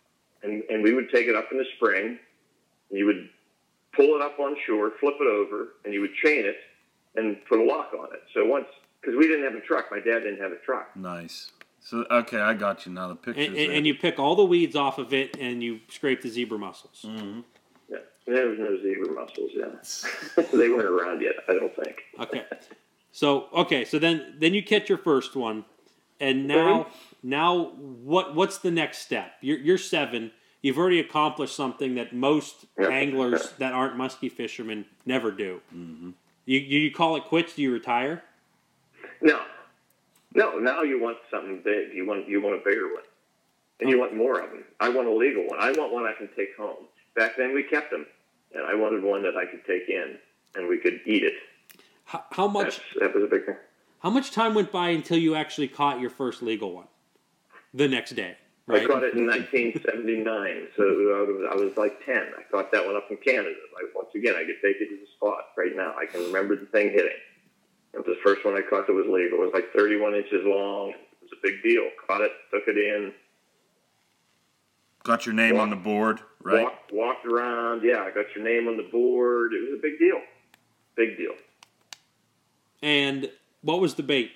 and 0.44 0.64
and 0.70 0.84
we 0.84 0.94
would 0.94 1.10
take 1.10 1.28
it 1.28 1.36
up 1.36 1.48
in 1.52 1.58
the 1.58 1.66
spring. 1.76 2.20
And 2.89 3.00
you 3.00 3.06
would 3.06 3.30
pull 3.96 4.16
it 4.16 4.22
up 4.22 4.39
on 4.39 4.56
shore, 4.66 4.92
flip 5.00 5.16
it 5.20 5.28
over, 5.28 5.74
and 5.86 5.94
you 5.94 6.02
would 6.02 6.14
chain 6.16 6.46
it 6.46 6.58
and 7.16 7.38
put 7.48 7.60
a 7.60 7.64
lock 7.64 7.92
on 7.98 8.14
it. 8.14 8.24
So 8.34 8.46
once 8.46 8.68
because 9.02 9.18
we 9.18 9.28
didn't 9.28 9.44
have 9.44 9.56
a 9.56 9.66
truck, 9.66 9.86
my 9.92 10.00
dad 10.00 10.20
didn't 10.20 10.39
have 10.39 10.52
a 10.52 10.58
truck. 10.58 10.96
Nice. 10.96 11.52
So 11.80 12.06
okay, 12.12 12.39
I 12.39 12.54
got 12.54 12.86
you 12.86 12.92
now. 12.94 13.08
The 13.08 13.16
pictures. 13.16 13.48
And, 13.48 13.58
and, 13.58 13.74
and 13.74 13.88
you 13.88 13.96
pick 13.96 14.20
all 14.20 14.36
the 14.36 14.46
weeds 14.46 14.76
off 14.76 14.98
of 14.98 15.14
it, 15.14 15.38
and 15.39 15.64
you 15.64 15.80
scrape 15.89 16.22
the 16.22 16.30
zebra 16.30 16.60
mussels. 16.60 17.04
Mm. 17.08 17.44
Yeah, 17.89 17.98
there 18.28 18.48
was 18.48 18.60
no 18.60 18.78
zebra 18.82 19.12
mussels. 19.14 19.52
Yeah, 19.54 20.44
they 20.54 20.70
weren't 20.70 20.86
around 20.86 21.22
yet. 21.22 21.36
I 21.50 21.54
don't 21.54 21.76
think. 21.76 22.02
Okay. 22.20 22.46
So 23.12 23.48
okay, 23.54 23.84
so 23.84 24.00
then 24.00 24.36
then 24.38 24.54
you 24.54 24.64
catch 24.64 24.89
your 24.89 25.00
first 25.00 25.36
one, 25.36 25.66
and 26.20 26.48
now 26.48 26.88
now 27.24 27.72
what 27.76 28.36
what's 28.36 28.57
the 28.59 28.72
next 28.72 28.99
step? 28.99 29.34
You're 29.41 29.57
you're 29.59 29.78
seven. 29.78 30.32
You've 30.61 30.78
already 30.78 30.99
accomplished 30.99 31.55
something 31.55 31.95
that 31.95 32.13
most 32.13 32.65
Yeah. 32.80 32.89
anglers 32.89 33.51
that 33.57 33.74
aren't 33.74 33.95
muskie 33.95 34.32
fishermen 34.32 34.86
never 35.05 35.32
do. 35.32 35.61
Mm-hmm. 35.76 36.11
You 36.45 36.59
you 36.59 36.91
call 36.91 37.15
it 37.15 37.24
quits? 37.26 37.55
Do 37.55 37.61
you 37.61 37.72
retire? 37.72 38.24
No, 39.22 39.39
no. 40.34 40.57
Now 40.59 40.82
you 40.84 40.99
want 41.01 41.17
something 41.30 41.61
big. 41.63 41.93
You 41.93 42.05
want 42.05 42.28
you 42.28 42.41
want 42.41 42.55
a 42.55 42.63
bigger 42.63 42.93
one, 42.93 43.03
and 43.80 43.89
you 43.89 43.99
want 43.99 44.15
more 44.15 44.39
of 44.39 44.49
them. 44.49 44.63
I 44.80 44.89
want 44.89 45.07
a 45.07 45.13
legal 45.13 45.45
one. 45.47 45.59
I 45.59 45.72
want 45.72 45.91
one 45.93 46.05
I 46.05 46.13
can 46.13 46.30
take 46.36 46.55
home. 46.57 46.86
Back 47.15 47.36
then 47.38 47.53
we 47.53 47.63
kept 47.63 47.91
them, 47.91 48.05
and 48.53 48.63
I 48.65 48.74
wanted 48.76 49.03
one 49.03 49.22
that 49.24 49.36
I 49.36 49.45
could 49.45 49.65
take 49.65 49.89
in 49.89 50.17
and 50.55 50.67
we 50.67 50.78
could 50.78 50.99
eat 51.05 51.24
it. 51.24 51.34
How, 52.05 52.24
how 52.32 52.47
That's, 52.47 52.78
much 52.78 52.82
that 52.99 53.13
was 53.15 53.24
a 53.24 53.28
big 53.28 53.45
thing. 53.45 53.55
how 53.99 54.09
much 54.09 54.32
time 54.32 54.53
went 54.53 54.69
by 54.72 54.89
until 54.89 55.17
you 55.17 55.34
actually 55.36 55.67
caught 55.69 56.01
your 56.01 56.09
first 56.09 56.41
legal 56.41 56.74
one? 56.74 56.88
The 57.74 57.88
next 57.88 58.11
day, 58.11 58.36
right? 58.67 58.84
I 58.84 58.86
caught 58.86 59.03
it 59.03 59.13
in 59.13 59.28
1979, 59.28 60.67
so 60.76 60.84
I 60.84 61.24
was, 61.24 61.49
I 61.51 61.55
was 61.55 61.78
like 61.78 62.05
10. 62.05 62.15
I 62.15 62.43
caught 62.51 62.72
that 62.74 62.86
one 62.86 62.97
up 62.97 63.07
in 63.09 63.17
Canada. 63.17 63.55
Like 63.74 63.95
once 63.95 64.09
again, 64.13 64.36
I 64.36 64.43
could 64.43 64.59
take 64.61 64.82
it 64.82 64.89
to 64.89 64.97
the 64.97 65.07
spot 65.15 65.55
right 65.57 65.76
now. 65.76 65.95
I 65.97 66.05
can 66.05 66.22
remember 66.22 66.55
the 66.55 66.65
thing 66.67 66.91
hitting. 66.91 67.15
It 67.93 67.97
was 67.97 68.05
the 68.05 68.19
first 68.24 68.45
one 68.45 68.55
I 68.55 68.61
caught 68.61 68.88
that 68.88 68.93
was 68.93 69.05
legal. 69.07 69.39
It 69.39 69.45
was 69.45 69.53
like 69.53 69.72
31 69.74 70.15
inches 70.15 70.43
long. 70.43 70.91
It 70.91 71.22
was 71.22 71.32
a 71.32 71.41
big 71.41 71.63
deal. 71.63 71.88
Caught 72.07 72.22
it, 72.22 72.32
took 72.51 72.63
it 72.67 72.78
in, 72.78 73.13
got 75.03 75.26
your 75.26 75.36
name 75.36 75.59
on 75.59 75.69
the 75.69 75.76
board, 75.76 76.22
right? 76.43 76.63
walked, 76.63 76.91
walked 76.91 77.26
around. 77.26 77.84
Yeah, 77.84 78.03
I 78.03 78.11
got 78.11 78.26
your 78.36 78.43
name 78.43 78.67
on 78.67 78.78
the 78.78 78.88
board. 78.91 79.53
It 79.53 79.69
was 79.69 79.80
a 79.80 79.82
big 79.82 79.99
deal. 79.99 80.22
Big 80.95 81.17
deal. 81.17 81.34
And 82.82 83.30
what 83.61 83.80
was 83.80 83.95
the 83.95 84.03
bait? 84.03 84.32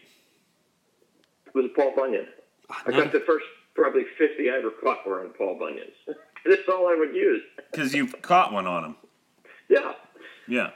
It 1.48 1.56
was 1.56 1.66
a 1.66 1.70
Paul 1.70 1.94
Bunyan. 1.96 2.28
I 2.86 2.92
got 2.92 3.12
the 3.12 3.20
first 3.22 3.46
probably 3.76 4.04
50 4.18 4.50
I 4.50 4.58
ever 4.58 4.72
caught 4.72 5.06
were 5.08 5.22
on 5.22 5.30
Paul 5.38 5.60
Bunyans. 5.60 5.94
That's 6.46 6.62
all 6.70 6.88
I 6.88 6.96
would 6.98 7.16
use. 7.16 7.42
Because 7.72 7.94
you've 7.94 8.22
caught 8.22 8.54
one 8.54 8.68
on 8.68 8.84
him. 8.86 8.96
Yeah. 9.70 9.94
Yeah. 10.48 10.70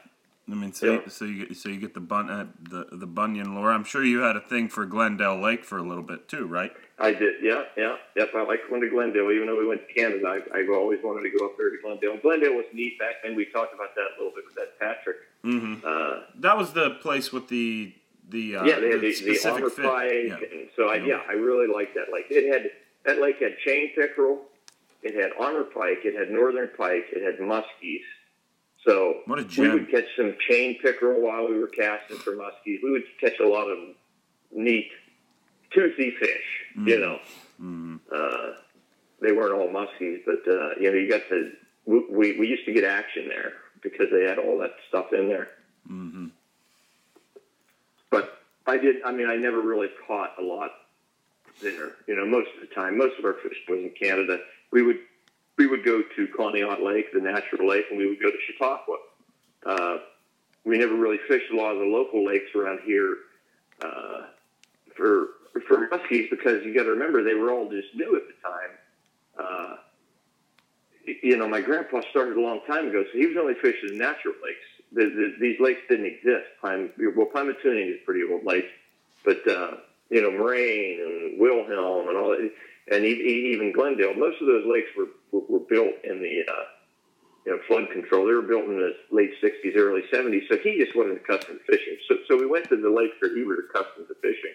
I 0.52 0.56
mean, 0.56 0.74
so 0.74 0.94
Yeah. 0.94 1.00
so 1.10 1.26
you 1.26 1.46
get 1.46 1.58
so 1.58 1.70
you 1.70 1.80
get 1.80 1.94
the 1.94 2.00
bun 2.00 2.30
uh, 2.30 2.48
the 2.60 2.88
the 2.92 3.06
Bunyan 3.06 3.54
lure. 3.56 3.72
I'm 3.72 3.84
sure 3.84 4.04
you 4.04 4.22
had 4.22 4.36
a 4.36 4.42
thing 4.42 4.68
for 4.68 4.86
Glendale 4.86 5.40
Lake 5.40 5.64
for 5.64 5.78
a 5.78 5.84
little 5.84 6.04
bit 6.04 6.28
too, 6.28 6.48
right? 6.48 6.72
I 6.98 7.14
did, 7.14 7.36
yeah, 7.42 7.64
yeah, 7.78 7.96
yep. 8.16 8.32
I 8.36 8.44
like 8.44 8.60
going 8.68 8.82
to 8.82 8.90
Glendale, 8.90 9.32
even 9.32 9.48
though 9.48 9.58
we 9.58 9.66
went 9.66 9.88
to 9.88 9.94
Canada. 9.94 10.28
I, 10.54 10.58
I 10.60 10.68
always 10.76 11.00
wanted 11.02 11.30
to 11.30 11.38
go 11.38 11.46
up 11.46 11.54
there 11.58 11.70
to 11.70 11.78
Glendale. 11.82 12.18
Glendale 12.22 12.56
was 12.56 12.66
neat 12.74 13.00
back 13.00 13.16
then. 13.24 13.36
We 13.36 13.46
talked 13.46 13.74
about 13.74 13.96
that 13.96 14.08
a 14.18 14.22
little 14.22 14.34
bit 14.36 14.44
with 14.46 14.56
that 14.56 14.78
Patrick. 14.80 15.18
Mm-hmm. 15.46 15.86
Uh, 15.86 16.24
That 16.42 16.58
was 16.58 16.74
the 16.74 16.90
place 17.02 17.32
with 17.32 17.48
the 17.48 17.94
the 18.30 18.56
uh, 18.58 18.64
yeah, 18.66 18.80
they 18.80 18.90
had 18.92 19.02
the, 19.02 19.08
the 19.10 19.14
specific 19.14 19.78
Amur 19.80 20.04
Yeah. 20.06 20.36
and 20.36 20.70
so 20.76 20.90
I, 20.90 20.96
Yeah. 20.98 21.22
I 21.28 21.34
really 21.34 21.68
liked 21.74 21.96
that 21.96 22.12
lake. 22.14 22.26
It 22.30 22.52
had 22.54 22.72
that 23.06 23.22
lake 23.22 23.38
had 23.40 23.58
chain 23.66 23.92
pickerel, 23.96 24.42
it 25.04 25.16
had 25.16 25.32
Amur 25.40 25.64
pike, 25.66 26.00
it 26.04 26.16
had 26.18 26.30
northern 26.32 26.70
pike, 26.78 27.06
it 27.12 27.24
had 27.24 27.40
muskies. 27.40 28.04
So 28.86 29.22
we 29.58 29.70
would 29.70 29.92
catch 29.92 30.06
some 30.16 30.36
chain 30.50 30.78
pickerel 30.82 31.22
while 31.22 31.48
we 31.50 31.60
were 31.60 31.68
casting 31.68 32.18
for 32.18 32.32
muskies. 32.32 32.80
We 32.82 32.92
would 32.92 33.04
catch 33.20 33.38
a 33.40 33.48
lot 33.48 33.68
of 33.68 33.78
neat 34.52 34.90
toothy 35.72 36.12
fish, 36.12 36.66
you 36.76 36.96
Mhm. 36.96 37.00
know. 37.02 37.20
Mhm. 37.62 38.00
Uh, 38.12 38.54
they 39.22 39.32
weren't 39.34 39.54
all 39.54 39.68
muskies, 39.70 40.24
but 40.26 40.48
uh, 40.48 40.76
you 40.80 40.90
know, 40.92 40.98
you 40.98 41.10
got 41.10 41.28
to. 41.30 41.52
We, 41.86 42.38
we 42.40 42.48
used 42.48 42.66
to 42.66 42.72
get 42.74 42.84
action 42.84 43.28
there 43.28 43.54
because 43.82 44.08
they 44.12 44.24
had 44.24 44.38
all 44.38 44.58
that 44.60 44.76
stuff 44.88 45.12
in 45.14 45.28
there. 45.28 45.50
Mhm. 45.90 46.32
I 48.70 48.78
did. 48.78 48.98
I 49.04 49.12
mean, 49.12 49.30
I 49.30 49.36
never 49.36 49.62
really 49.62 49.90
caught 50.08 50.34
a 50.40 50.44
lot 50.44 50.72
there. 51.62 51.92
You 52.08 52.16
know, 52.16 52.26
most 52.26 52.50
of 52.56 52.68
the 52.68 52.74
time, 52.74 52.98
most 52.98 53.18
of 53.20 53.26
our 53.26 53.34
fishing 53.34 53.66
was 53.68 53.80
in 53.80 53.92
Canada. 54.00 54.40
We 54.72 54.84
would 54.84 55.00
we 55.58 55.68
would 55.68 55.84
go 55.84 56.02
to 56.02 56.28
Conneaut 56.28 56.84
Lake, 56.84 57.12
the 57.14 57.20
natural 57.20 57.68
lake, 57.68 57.86
and 57.90 57.98
we 57.98 58.08
would 58.08 58.22
go 58.22 58.30
to 58.30 58.38
Chautauqua. 58.48 58.98
Uh, 59.66 59.98
we 60.64 60.78
never 60.78 60.96
really 60.96 61.20
fished 61.28 61.52
a 61.52 61.56
lot 61.56 61.74
of 61.74 61.80
the 61.80 61.86
local 61.86 62.26
lakes 62.26 62.56
around 62.56 62.80
here 62.86 63.18
uh, 63.82 64.22
for 64.96 65.28
for 65.68 65.90
muskies 65.90 66.30
because 66.30 66.64
you 66.64 66.74
got 66.74 66.84
to 66.84 66.92
remember 66.92 67.24
they 67.24 67.34
were 67.34 67.52
all 67.52 67.70
just 67.70 67.94
new 67.96 68.16
at 68.16 68.24
the 68.28 68.48
time. 68.48 68.78
Uh, 69.38 69.76
you 71.24 71.38
know, 71.38 71.48
my 71.48 71.62
grandpa 71.62 72.02
started 72.12 72.38
a 72.38 72.42
long 72.42 72.62
time 72.68 72.88
ago, 72.88 73.04
so 73.12 73.18
he 73.18 73.26
was 73.26 73.36
only 73.38 73.56
fishing 73.56 73.98
natural 73.98 74.36
lakes. 74.44 74.79
The, 74.92 75.06
the, 75.06 75.36
these 75.40 75.60
lakes 75.60 75.82
didn't 75.88 76.08
exist. 76.08 76.48
Pine, 76.62 76.90
well, 77.16 77.28
Pymatuning 77.28 77.90
is 77.90 78.02
a 78.02 78.06
pretty 78.06 78.22
old 78.30 78.44
lake, 78.44 78.66
but 79.24 79.48
uh, 79.48 79.78
you 80.10 80.22
know, 80.22 80.32
Moraine 80.32 81.00
and 81.02 81.40
Wilhelm 81.40 82.08
and 82.10 82.18
all 82.18 82.30
that, 82.30 82.52
and 82.92 83.06
even 83.06 83.72
Glendale. 83.72 84.16
Most 84.16 84.42
of 84.42 84.48
those 84.48 84.66
lakes 84.66 84.90
were 84.98 85.08
were, 85.32 85.60
built 85.60 85.94
in 86.04 86.20
the 86.22 86.42
uh, 86.52 86.64
you 87.46 87.52
know 87.52 87.60
flood 87.68 87.92
control. 87.92 88.26
They 88.26 88.34
were 88.34 88.42
built 88.42 88.66
in 88.66 88.78
the 88.78 88.96
late 89.12 89.32
'60s, 89.44 89.76
early 89.76 90.02
'70s. 90.12 90.48
So 90.50 90.58
he 90.58 90.84
just 90.84 90.96
wasn't 90.96 91.18
accustomed 91.18 91.60
to 91.60 91.72
fishing. 91.78 91.98
So 92.08 92.16
so 92.28 92.38
we 92.38 92.48
went 92.48 92.68
to 92.70 92.78
the 92.78 92.90
lakes 92.90 93.16
where 93.20 93.36
he 93.36 93.44
was 93.44 93.60
accustomed 93.70 94.08
to 94.08 94.16
fishing, 94.16 94.54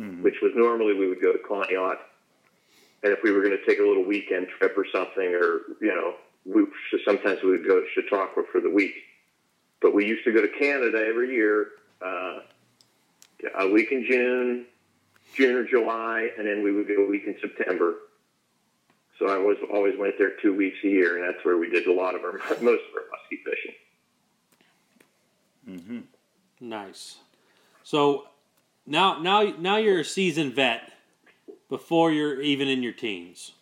Mhm. 0.00 0.22
which 0.22 0.40
was 0.40 0.52
normally 0.54 0.94
we 0.94 1.08
would 1.08 1.20
go 1.20 1.32
to 1.32 1.38
Conneaut. 1.38 1.98
And 3.02 3.12
if 3.12 3.22
we 3.22 3.32
were 3.32 3.42
going 3.42 3.56
to 3.56 3.64
take 3.66 3.80
a 3.80 3.82
little 3.82 4.04
weekend 4.04 4.48
trip 4.48 4.78
or 4.78 4.86
something, 4.90 5.34
or 5.34 5.60
you 5.82 5.94
know, 5.94 6.14
we 6.46 6.64
sometimes 7.04 7.42
we 7.42 7.50
would 7.50 7.66
go 7.66 7.80
to 7.80 7.86
Chautauqua 7.94 8.44
for 8.50 8.62
the 8.62 8.70
week. 8.70 8.94
But 9.84 9.92
we 9.94 10.06
used 10.06 10.24
to 10.24 10.32
go 10.32 10.40
to 10.40 10.48
Canada 10.48 11.04
every 11.06 11.34
year, 11.34 11.72
uh, 12.00 12.38
a 13.58 13.68
week 13.68 13.92
in 13.92 14.06
June, 14.10 14.64
June 15.34 15.56
or 15.56 15.64
July, 15.68 16.30
and 16.38 16.46
then 16.46 16.62
we 16.64 16.72
would 16.72 16.88
go 16.88 17.04
a 17.04 17.06
week 17.06 17.24
in 17.26 17.36
September. 17.38 17.96
So 19.18 19.26
I 19.26 19.36
was 19.36 19.58
always 19.70 19.92
went 19.98 20.14
there 20.16 20.30
two 20.40 20.54
weeks 20.56 20.78
a 20.84 20.88
year, 20.88 21.18
and 21.18 21.28
that's 21.34 21.44
where 21.44 21.58
we 21.58 21.68
did 21.68 21.86
a 21.86 21.92
lot 21.92 22.14
of 22.14 22.22
our 22.22 22.32
most 22.62 22.62
of 22.62 22.94
our 22.94 23.04
muskie 23.12 23.42
fishing. 23.44 23.74
Mhm. 25.68 26.02
Nice. 26.62 27.18
So 27.82 28.28
now 28.86 29.18
now 29.20 29.42
now 29.58 29.76
you're 29.76 30.00
a 30.00 30.04
seasoned 30.04 30.54
vet 30.54 30.94
before 31.68 32.10
you're 32.10 32.40
even 32.40 32.68
in 32.68 32.82
your 32.82 32.94
teens. 32.94 33.52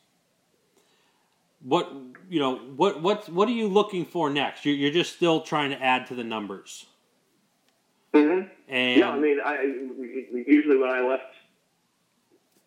What 1.65 1.93
you 2.29 2.41
know 2.41 2.57
what 2.57 3.03
what 3.03 3.29
what 3.29 3.49
are 3.49 3.53
you 3.53 3.69
looking 3.69 4.05
for 4.05 4.31
next? 4.31 4.65
You're, 4.65 4.75
you're 4.75 4.91
just 4.93 5.15
still 5.15 5.43
trying 5.43 5.71
to 5.71 5.81
add 5.83 6.07
to 6.09 6.15
the 6.15 6.25
numbers. 6.25 6.87
Mm-hmm. 8.13 8.49
And 8.69 9.01
Yeah, 9.01 9.11
I 9.11 9.19
mean, 9.19 9.39
I 9.45 9.63
usually 9.63 10.77
when 10.77 10.91
I 10.91 11.01
left, 11.01 11.35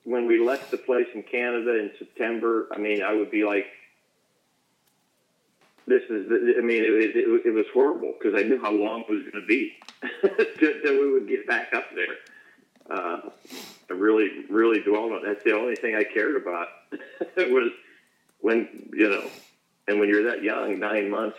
when 0.03 0.27
we 0.27 0.39
left 0.39 0.71
the 0.71 0.77
place 0.77 1.07
in 1.13 1.23
Canada 1.23 1.79
in 1.79 1.91
September, 1.99 2.67
I 2.71 2.77
mean, 2.77 3.03
I 3.03 3.13
would 3.13 3.31
be 3.31 3.43
like, 3.43 3.67
"This 5.87 6.03
is." 6.09 6.27
I 6.57 6.61
mean, 6.61 6.83
it, 6.83 7.15
it, 7.15 7.45
it 7.45 7.53
was 7.53 7.65
horrible 7.73 8.13
because 8.17 8.39
I 8.39 8.43
knew 8.43 8.59
how 8.59 8.71
long 8.71 9.01
it 9.01 9.09
was 9.09 9.21
going 9.23 9.41
to 9.41 9.45
be 9.45 9.73
that 10.21 10.97
we 11.01 11.11
would 11.11 11.27
get 11.27 11.47
back 11.47 11.73
up 11.73 11.85
there. 11.93 12.15
Uh, 12.89 13.29
I 13.89 13.93
really, 13.93 14.45
really 14.49 14.81
dwelled 14.81 15.11
on. 15.11 15.23
That's 15.23 15.43
the 15.43 15.55
only 15.55 15.75
thing 15.75 15.95
I 15.95 16.03
cared 16.03 16.35
about 16.35 16.67
was 17.37 17.71
when 18.45 18.89
you 18.93 19.09
know, 19.09 19.27
and 19.87 19.99
when 19.99 20.07
you're 20.07 20.23
that 20.29 20.43
young, 20.43 20.79
nine 20.79 21.09
months 21.09 21.37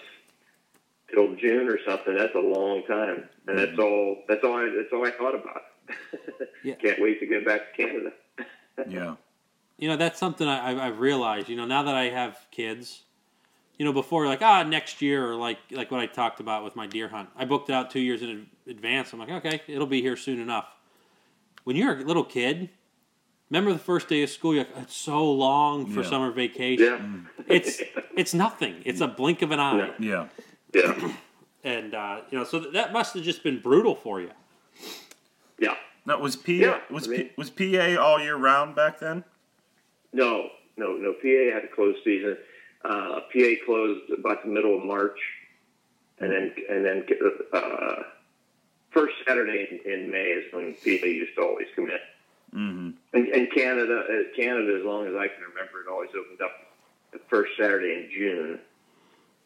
till 1.14 1.36
June 1.36 1.68
or 1.68 1.78
something. 1.88 2.16
That's 2.16 2.34
a 2.34 2.40
long 2.40 2.82
time, 2.82 3.28
and 3.46 3.56
that's 3.56 3.78
all. 3.78 4.24
That's 4.28 4.42
all. 4.42 4.56
I, 4.56 4.72
that's 4.76 4.92
all 4.92 5.06
I 5.06 5.12
thought 5.12 5.36
about. 5.36 5.62
Yeah. 6.64 6.74
Can't 6.82 7.00
wait 7.00 7.20
to 7.20 7.26
get 7.26 7.46
back 7.46 7.60
to 7.76 7.82
Canada. 7.82 8.10
Yeah. 8.90 9.14
you 9.78 9.88
know 9.88 9.96
that's 9.96 10.18
something 10.18 10.46
I, 10.46 10.70
I've- 10.70 10.80
I've 10.80 10.98
realized. 11.00 11.48
You 11.48 11.56
know 11.56 11.64
now 11.64 11.84
that 11.84 11.94
I 11.94 12.10
have 12.10 12.36
kids, 12.50 13.04
you 13.78 13.86
know 13.86 13.92
before 13.92 14.26
like 14.26 14.42
ah 14.42 14.64
next 14.64 15.00
year 15.00 15.26
or 15.30 15.34
like 15.34 15.58
like 15.70 15.90
what 15.90 16.00
I 16.00 16.06
talked 16.06 16.40
about 16.40 16.62
with 16.64 16.76
my 16.76 16.86
deer 16.86 17.08
hunt. 17.08 17.30
I 17.36 17.46
booked 17.46 17.70
it 17.70 17.72
out 17.72 17.90
two 17.90 18.00
years 18.00 18.20
in 18.20 18.48
advance. 18.68 19.12
I'm 19.14 19.18
like 19.20 19.30
okay, 19.30 19.62
it'll 19.68 19.86
be 19.86 20.02
here 20.02 20.16
soon 20.16 20.40
enough. 20.40 20.66
When 21.64 21.74
you're 21.76 21.96
a 21.96 22.02
little 22.04 22.24
kid, 22.24 22.68
remember 23.50 23.72
the 23.72 23.78
first 23.78 24.08
day 24.08 24.22
of 24.22 24.30
school? 24.30 24.54
You're 24.54 24.64
like, 24.64 24.76
it's 24.84 24.96
so 24.96 25.30
long 25.30 25.86
for 25.86 26.02
Yeah. 26.02 26.08
summer 26.08 26.30
vacation. 26.30 27.28
Yeah, 27.38 27.44
It's 27.48 27.82
it's 28.16 28.34
nothing. 28.34 28.82
It's 28.84 29.00
a 29.00 29.08
blink 29.08 29.42
of 29.42 29.50
an 29.50 29.60
eye, 29.60 29.92
Yeah. 29.98 30.28
yeah, 30.72 31.12
and 31.64 31.94
uh, 31.94 32.20
you 32.30 32.38
know 32.38 32.44
so 32.44 32.58
that 32.60 32.92
must 32.92 33.14
have 33.14 33.22
just 33.24 33.42
been 33.42 33.60
brutal 33.60 33.94
for 33.94 34.20
you. 34.20 34.30
yeah. 35.58 35.76
That 36.06 36.20
was 36.20 36.36
P. 36.36 36.60
Yeah, 36.60 36.80
was 36.90 37.08
I 37.08 37.10
mean- 37.10 37.20
P, 37.28 37.30
was 37.36 37.50
PA 37.50 37.96
all 38.00 38.20
year 38.20 38.36
round 38.36 38.76
back 38.76 39.00
then? 39.00 39.24
No, 40.12 40.50
no, 40.76 40.96
no. 40.96 41.12
PA 41.14 41.52
had 41.54 41.64
a 41.64 41.68
closed 41.74 41.98
season. 42.04 42.36
Uh, 42.84 43.20
PA 43.32 43.54
closed 43.64 44.10
about 44.10 44.42
the 44.44 44.48
middle 44.48 44.78
of 44.78 44.84
March, 44.84 45.18
and 46.20 46.30
then 46.30 46.54
and 46.70 46.84
then 46.84 47.04
uh, 47.52 48.02
first 48.92 49.14
Saturday 49.26 49.66
in, 49.84 49.92
in 49.92 50.10
May 50.10 50.26
is 50.26 50.52
when 50.52 50.74
PA 50.74 51.06
used 51.06 51.34
to 51.34 51.42
always 51.42 51.66
come 51.74 51.86
in. 51.90 51.98
Mm-hmm. 52.56 52.90
And, 53.12 53.28
and 53.28 53.52
Canada, 53.52 54.02
uh, 54.08 54.34
Canada, 54.34 54.78
as 54.80 54.84
long 54.84 55.06
as 55.06 55.14
I 55.14 55.28
can 55.28 55.44
remember, 55.44 55.84
it 55.84 55.92
always 55.92 56.08
opened 56.18 56.40
up 56.40 56.52
the 57.12 57.20
first 57.28 57.52
Saturday 57.58 57.92
in 57.92 58.10
June. 58.10 58.58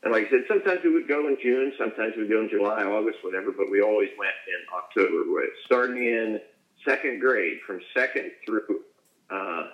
And 0.02 0.12
like 0.12 0.28
I 0.28 0.30
said, 0.30 0.44
sometimes 0.46 0.80
we 0.84 0.94
would 0.94 1.08
go 1.08 1.26
in 1.26 1.36
June, 1.42 1.72
sometimes 1.76 2.14
we'd 2.16 2.30
go 2.30 2.40
in 2.40 2.48
July, 2.48 2.84
August, 2.84 3.18
whatever, 3.22 3.50
but 3.50 3.68
we 3.70 3.82
always 3.82 4.08
went 4.16 4.32
in 4.46 4.60
October. 4.74 5.24
Starting 5.66 6.04
in 6.04 6.40
second 6.84 7.20
grade, 7.20 7.58
from 7.66 7.80
second 7.94 8.30
through 8.46 8.80
uh, 9.28 9.64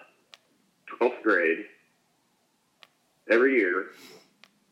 12th 0.98 1.22
grade, 1.22 1.66
every 3.30 3.56
year, 3.56 3.88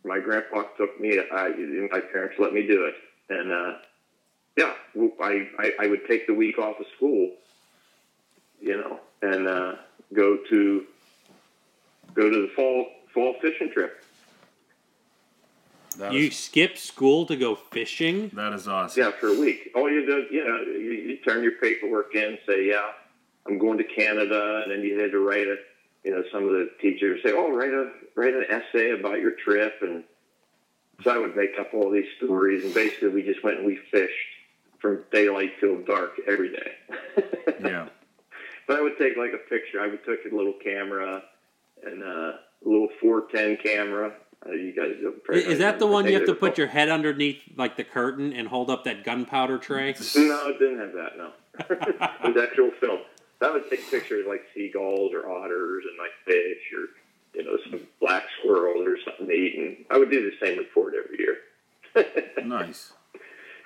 my 0.05 0.19
grandpa 0.19 0.63
took 0.79 0.99
me, 1.01 1.21
I, 1.21 1.51
my 1.93 2.01
parents 2.01 2.37
let 2.39 2.53
me 2.53 2.67
do 2.67 2.87
it. 2.87 2.95
And 3.29 3.53
uh, 3.53 3.79
yeah, 4.57 4.73
I, 5.23 5.49
I, 5.59 5.73
I 5.81 5.87
would 5.87 6.07
take 6.09 6.27
the 6.27 6.35
week 6.35 6.59
off 6.59 6.81
of 6.81 6.87
school 6.97 7.31
you 8.65 8.79
know, 8.79 8.99
and 9.23 9.47
uh, 9.47 9.75
go 10.15 10.39
to 10.49 10.85
go 12.15 12.31
to 12.31 12.43
the 12.43 12.49
fall 12.57 12.87
fall 13.13 13.35
fishing 13.41 13.71
trip. 13.73 14.03
That 15.99 16.13
You 16.13 16.29
is, 16.29 16.37
skip 16.37 16.77
school 16.77 17.25
to 17.27 17.37
go 17.37 17.55
fishing? 17.55 18.31
that 18.35 18.53
is 18.53 18.67
awesome. 18.67 19.01
Yeah, 19.05 19.11
for 19.13 19.29
a 19.29 19.39
week. 19.39 19.71
All 19.77 19.89
you 19.89 20.05
do, 20.05 20.27
you 20.35 20.45
know, 20.45 20.61
you, 20.63 20.91
you 21.09 21.17
turn 21.19 21.45
your 21.45 21.53
paperwork 21.53 22.17
in, 22.17 22.37
say, 22.49 22.67
yeah, 22.67 22.91
I'm 23.47 23.59
going 23.59 23.79
to 23.79 23.85
Canada, 23.85 24.63
and 24.65 24.73
then 24.73 24.81
you 24.81 24.99
had 24.99 25.13
to 25.13 25.21
write 25.21 25.47
a, 25.47 25.57
you 26.03 26.11
know, 26.11 26.25
some 26.33 26.45
of 26.45 26.51
the 26.51 26.71
teachers 26.81 27.21
say, 27.23 27.33
oh, 27.33 27.53
write 27.55 27.73
a 27.73 27.93
write 28.17 28.35
an 28.35 28.47
essay 28.49 28.91
about 28.91 29.21
your 29.21 29.33
trip, 29.33 29.75
and 29.83 30.03
so 31.03 31.11
I 31.11 31.19
would 31.19 31.37
make 31.37 31.59
up 31.61 31.75
all 31.75 31.91
these 31.91 32.09
stories, 32.17 32.65
and 32.65 32.75
basically 32.75 33.11
we 33.11 33.23
just 33.23 33.45
went 33.45 33.59
and 33.59 33.67
we 33.67 33.77
fished 33.91 34.13
from 34.81 35.05
daylight 35.13 35.53
till 35.61 35.79
dark 35.83 36.13
every 36.27 36.51
day. 36.51 36.73
Yeah. 37.61 37.89
But 38.67 38.79
I 38.79 38.83
would 38.83 38.99
take 38.99 39.17
like 39.17 39.33
a 39.33 39.49
picture. 39.49 39.81
I 39.81 39.89
would 39.89 40.05
take 40.05 40.31
a 40.31 40.35
little 40.35 40.55
camera 40.63 41.23
and 41.85 42.03
uh, 42.03 42.07
a 42.07 42.39
little 42.65 42.89
410 43.01 43.59
camera. 43.63 44.13
Uh, 44.47 44.53
you 44.53 44.75
guys 44.75 44.93
don't 45.01 45.37
Is 45.37 45.59
that 45.59 45.79
the 45.79 45.87
one 45.87 46.07
you 46.07 46.15
have 46.15 46.27
to 46.27 46.35
put 46.35 46.59
your? 46.59 46.67
your 46.67 46.73
head 46.73 46.89
underneath 46.91 47.41
like 47.57 47.77
the 47.77 47.85
curtain 47.85 48.33
and 48.33 48.49
hold 48.49 48.71
up 48.71 48.85
that 48.85 49.05
gunpowder 49.05 49.59
tray? 49.59 49.95
No, 50.17 50.49
it 50.49 50.59
didn't 50.59 50.79
have 50.79 50.93
that. 50.93 51.17
No, 51.17 51.31
it 51.71 52.35
was 52.35 52.43
actual 52.43 52.71
film. 52.81 53.01
I 53.41 53.51
would 53.51 53.69
take 53.69 53.91
pictures 53.91 54.25
like 54.27 54.43
seagulls 54.55 55.13
or 55.13 55.31
otters 55.31 55.85
and 55.89 55.99
like 55.99 56.13
fish 56.25 56.59
or 56.75 57.39
you 57.39 57.45
know 57.45 57.59
some 57.71 57.81
black 58.01 58.25
squirrels 58.39 58.87
or 58.87 58.97
something 59.05 59.27
to 59.27 59.33
eat, 59.33 59.59
and 59.59 59.85
I 59.91 59.99
would 59.99 60.11
do 60.11 60.31
the 60.31 60.47
same 60.47 60.59
report 60.59 60.95
every 60.95 61.19
year. 61.19 61.37
Nice. 62.45 62.93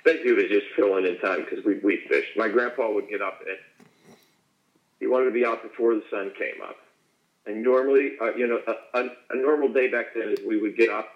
Basically, 0.05 0.31
it 0.31 0.37
was 0.37 0.45
just 0.49 0.67
filling 0.77 1.05
in 1.05 1.19
time 1.19 1.45
because 1.45 1.65
we 1.65 1.79
we 1.79 2.05
fished. 2.09 2.37
My 2.37 2.49
grandpa 2.49 2.91
would 2.93 3.09
get 3.09 3.21
up 3.21 3.41
at 3.51 3.88
he 5.01 5.07
wanted 5.07 5.27
to 5.27 5.31
be 5.33 5.45
out 5.45 5.63
before 5.63 5.95
the 5.95 6.03
sun 6.11 6.33
came 6.39 6.61
up. 6.63 6.77
And 7.47 7.63
normally, 7.63 8.13
uh, 8.21 8.35
you 8.35 8.47
know, 8.47 8.61
a, 8.67 8.99
a, 8.99 9.05
a 9.31 9.37
normal 9.37 9.73
day 9.73 9.89
back 9.89 10.07
then 10.15 10.31
is 10.31 10.41
we 10.47 10.61
would 10.61 10.77
get 10.77 10.91
up, 10.91 11.09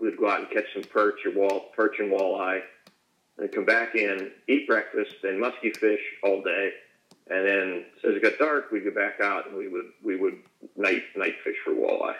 we'd 0.00 0.16
go 0.16 0.28
out 0.28 0.40
and 0.40 0.50
catch 0.50 0.66
some 0.72 0.84
perch 0.84 1.24
or 1.26 1.32
wall, 1.32 1.70
perch 1.74 1.98
and 1.98 2.12
walleye, 2.12 2.60
and 3.38 3.50
come 3.50 3.64
back 3.64 3.94
in, 3.96 4.30
eat 4.48 4.68
breakfast, 4.68 5.14
and 5.24 5.40
musky 5.40 5.70
fish 5.70 6.00
all 6.22 6.40
day. 6.42 6.70
And 7.28 7.46
then 7.46 7.84
as 8.04 8.14
it 8.16 8.22
got 8.22 8.38
dark, 8.38 8.70
we'd 8.70 8.84
go 8.84 8.90
back 8.92 9.20
out 9.20 9.48
and 9.48 9.56
we 9.56 9.66
would 9.66 9.86
we 10.04 10.14
would 10.16 10.36
night 10.76 11.02
night 11.16 11.34
fish 11.42 11.56
for 11.64 11.72
walleye. 11.72 12.14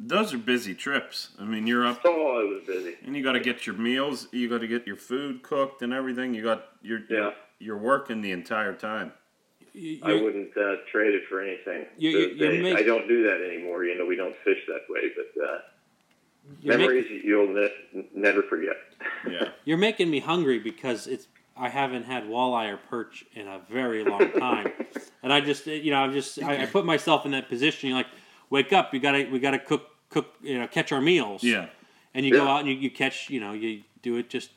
Those 0.00 0.32
are 0.32 0.38
busy 0.38 0.74
trips. 0.74 1.30
I 1.38 1.44
mean, 1.44 1.66
you're 1.66 1.84
up 1.86 2.00
Oh, 2.04 2.40
it 2.40 2.48
was 2.48 2.62
busy. 2.66 2.96
and 3.04 3.14
you 3.16 3.22
got 3.22 3.32
to 3.32 3.40
get 3.40 3.66
your 3.66 3.76
meals. 3.76 4.28
You 4.32 4.48
got 4.48 4.60
to 4.62 4.66
get 4.68 4.86
your 4.86 4.96
food 4.96 5.42
cooked 5.42 5.82
and 5.82 5.92
everything. 5.92 6.32
You 6.34 6.42
got 6.42 6.64
you're 6.82 7.00
Yeah. 7.10 7.30
you're 7.58 7.76
working 7.78 8.22
the 8.22 8.32
entire 8.32 8.72
time. 8.74 9.12
You- 9.72 10.00
I 10.02 10.14
wouldn't 10.14 10.56
uh, 10.56 10.76
trade 10.90 11.14
it 11.14 11.22
for 11.28 11.40
anything. 11.40 11.86
You- 11.96 12.12
to 12.12 12.18
you- 12.18 12.28
you 12.28 12.36
day. 12.36 12.62
make- 12.62 12.78
I 12.78 12.82
don't 12.82 13.06
do 13.08 13.22
that 13.24 13.40
anymore. 13.42 13.84
You 13.84 13.96
know, 13.98 14.06
we 14.06 14.16
don't 14.16 14.36
fish 14.44 14.58
that 14.66 14.82
way, 14.88 15.10
but 15.16 15.42
uh, 15.44 15.58
you're, 16.62 16.78
make- 16.78 16.88
memories 16.88 17.24
you'll 17.24 17.48
ne- 17.52 18.08
never 18.14 18.42
forget. 18.42 18.76
Yeah. 19.28 19.50
you're 19.64 19.78
making 19.78 20.10
me 20.10 20.20
hungry 20.20 20.58
because 20.58 21.06
it's 21.06 21.28
I 21.56 21.68
haven't 21.68 22.04
had 22.04 22.24
walleye 22.24 22.72
or 22.72 22.76
perch 22.76 23.24
in 23.34 23.48
a 23.48 23.60
very 23.68 24.04
long 24.04 24.30
time, 24.32 24.70
and 25.22 25.32
I 25.32 25.40
just 25.40 25.66
you 25.66 25.90
know 25.90 25.98
I'm 25.98 26.12
just 26.12 26.40
I, 26.42 26.62
I 26.62 26.66
put 26.66 26.84
myself 26.84 27.24
in 27.26 27.32
that 27.32 27.48
position. 27.48 27.88
You're 27.88 27.98
like, 27.98 28.06
wake 28.50 28.72
up, 28.72 28.94
you 28.94 29.00
gotta 29.00 29.28
we 29.30 29.38
gotta 29.40 29.58
cook 29.58 29.90
cook 30.08 30.34
you 30.40 30.58
know 30.58 30.66
catch 30.68 30.92
our 30.92 31.00
meals. 31.00 31.42
Yeah. 31.42 31.66
and 32.14 32.24
you 32.24 32.32
go 32.32 32.46
out 32.46 32.60
and 32.60 32.68
you, 32.68 32.74
you 32.74 32.90
catch 32.90 33.28
you 33.28 33.40
know 33.40 33.52
you 33.52 33.82
do 34.02 34.16
it 34.16 34.30
just. 34.30 34.50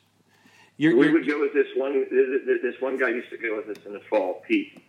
You're, 0.78 0.96
we 0.96 1.04
you're, 1.04 1.12
would 1.12 1.26
go 1.28 1.40
with 1.40 1.52
this 1.52 1.66
one. 1.76 2.06
This 2.10 2.80
one 2.80 2.96
guy 2.96 3.10
used 3.10 3.30
to 3.30 3.36
go 3.36 3.56
with 3.56 3.76
us 3.76 3.84
in 3.84 3.92
the 3.92 4.00
fall, 4.08 4.42
Pete. 4.48 4.81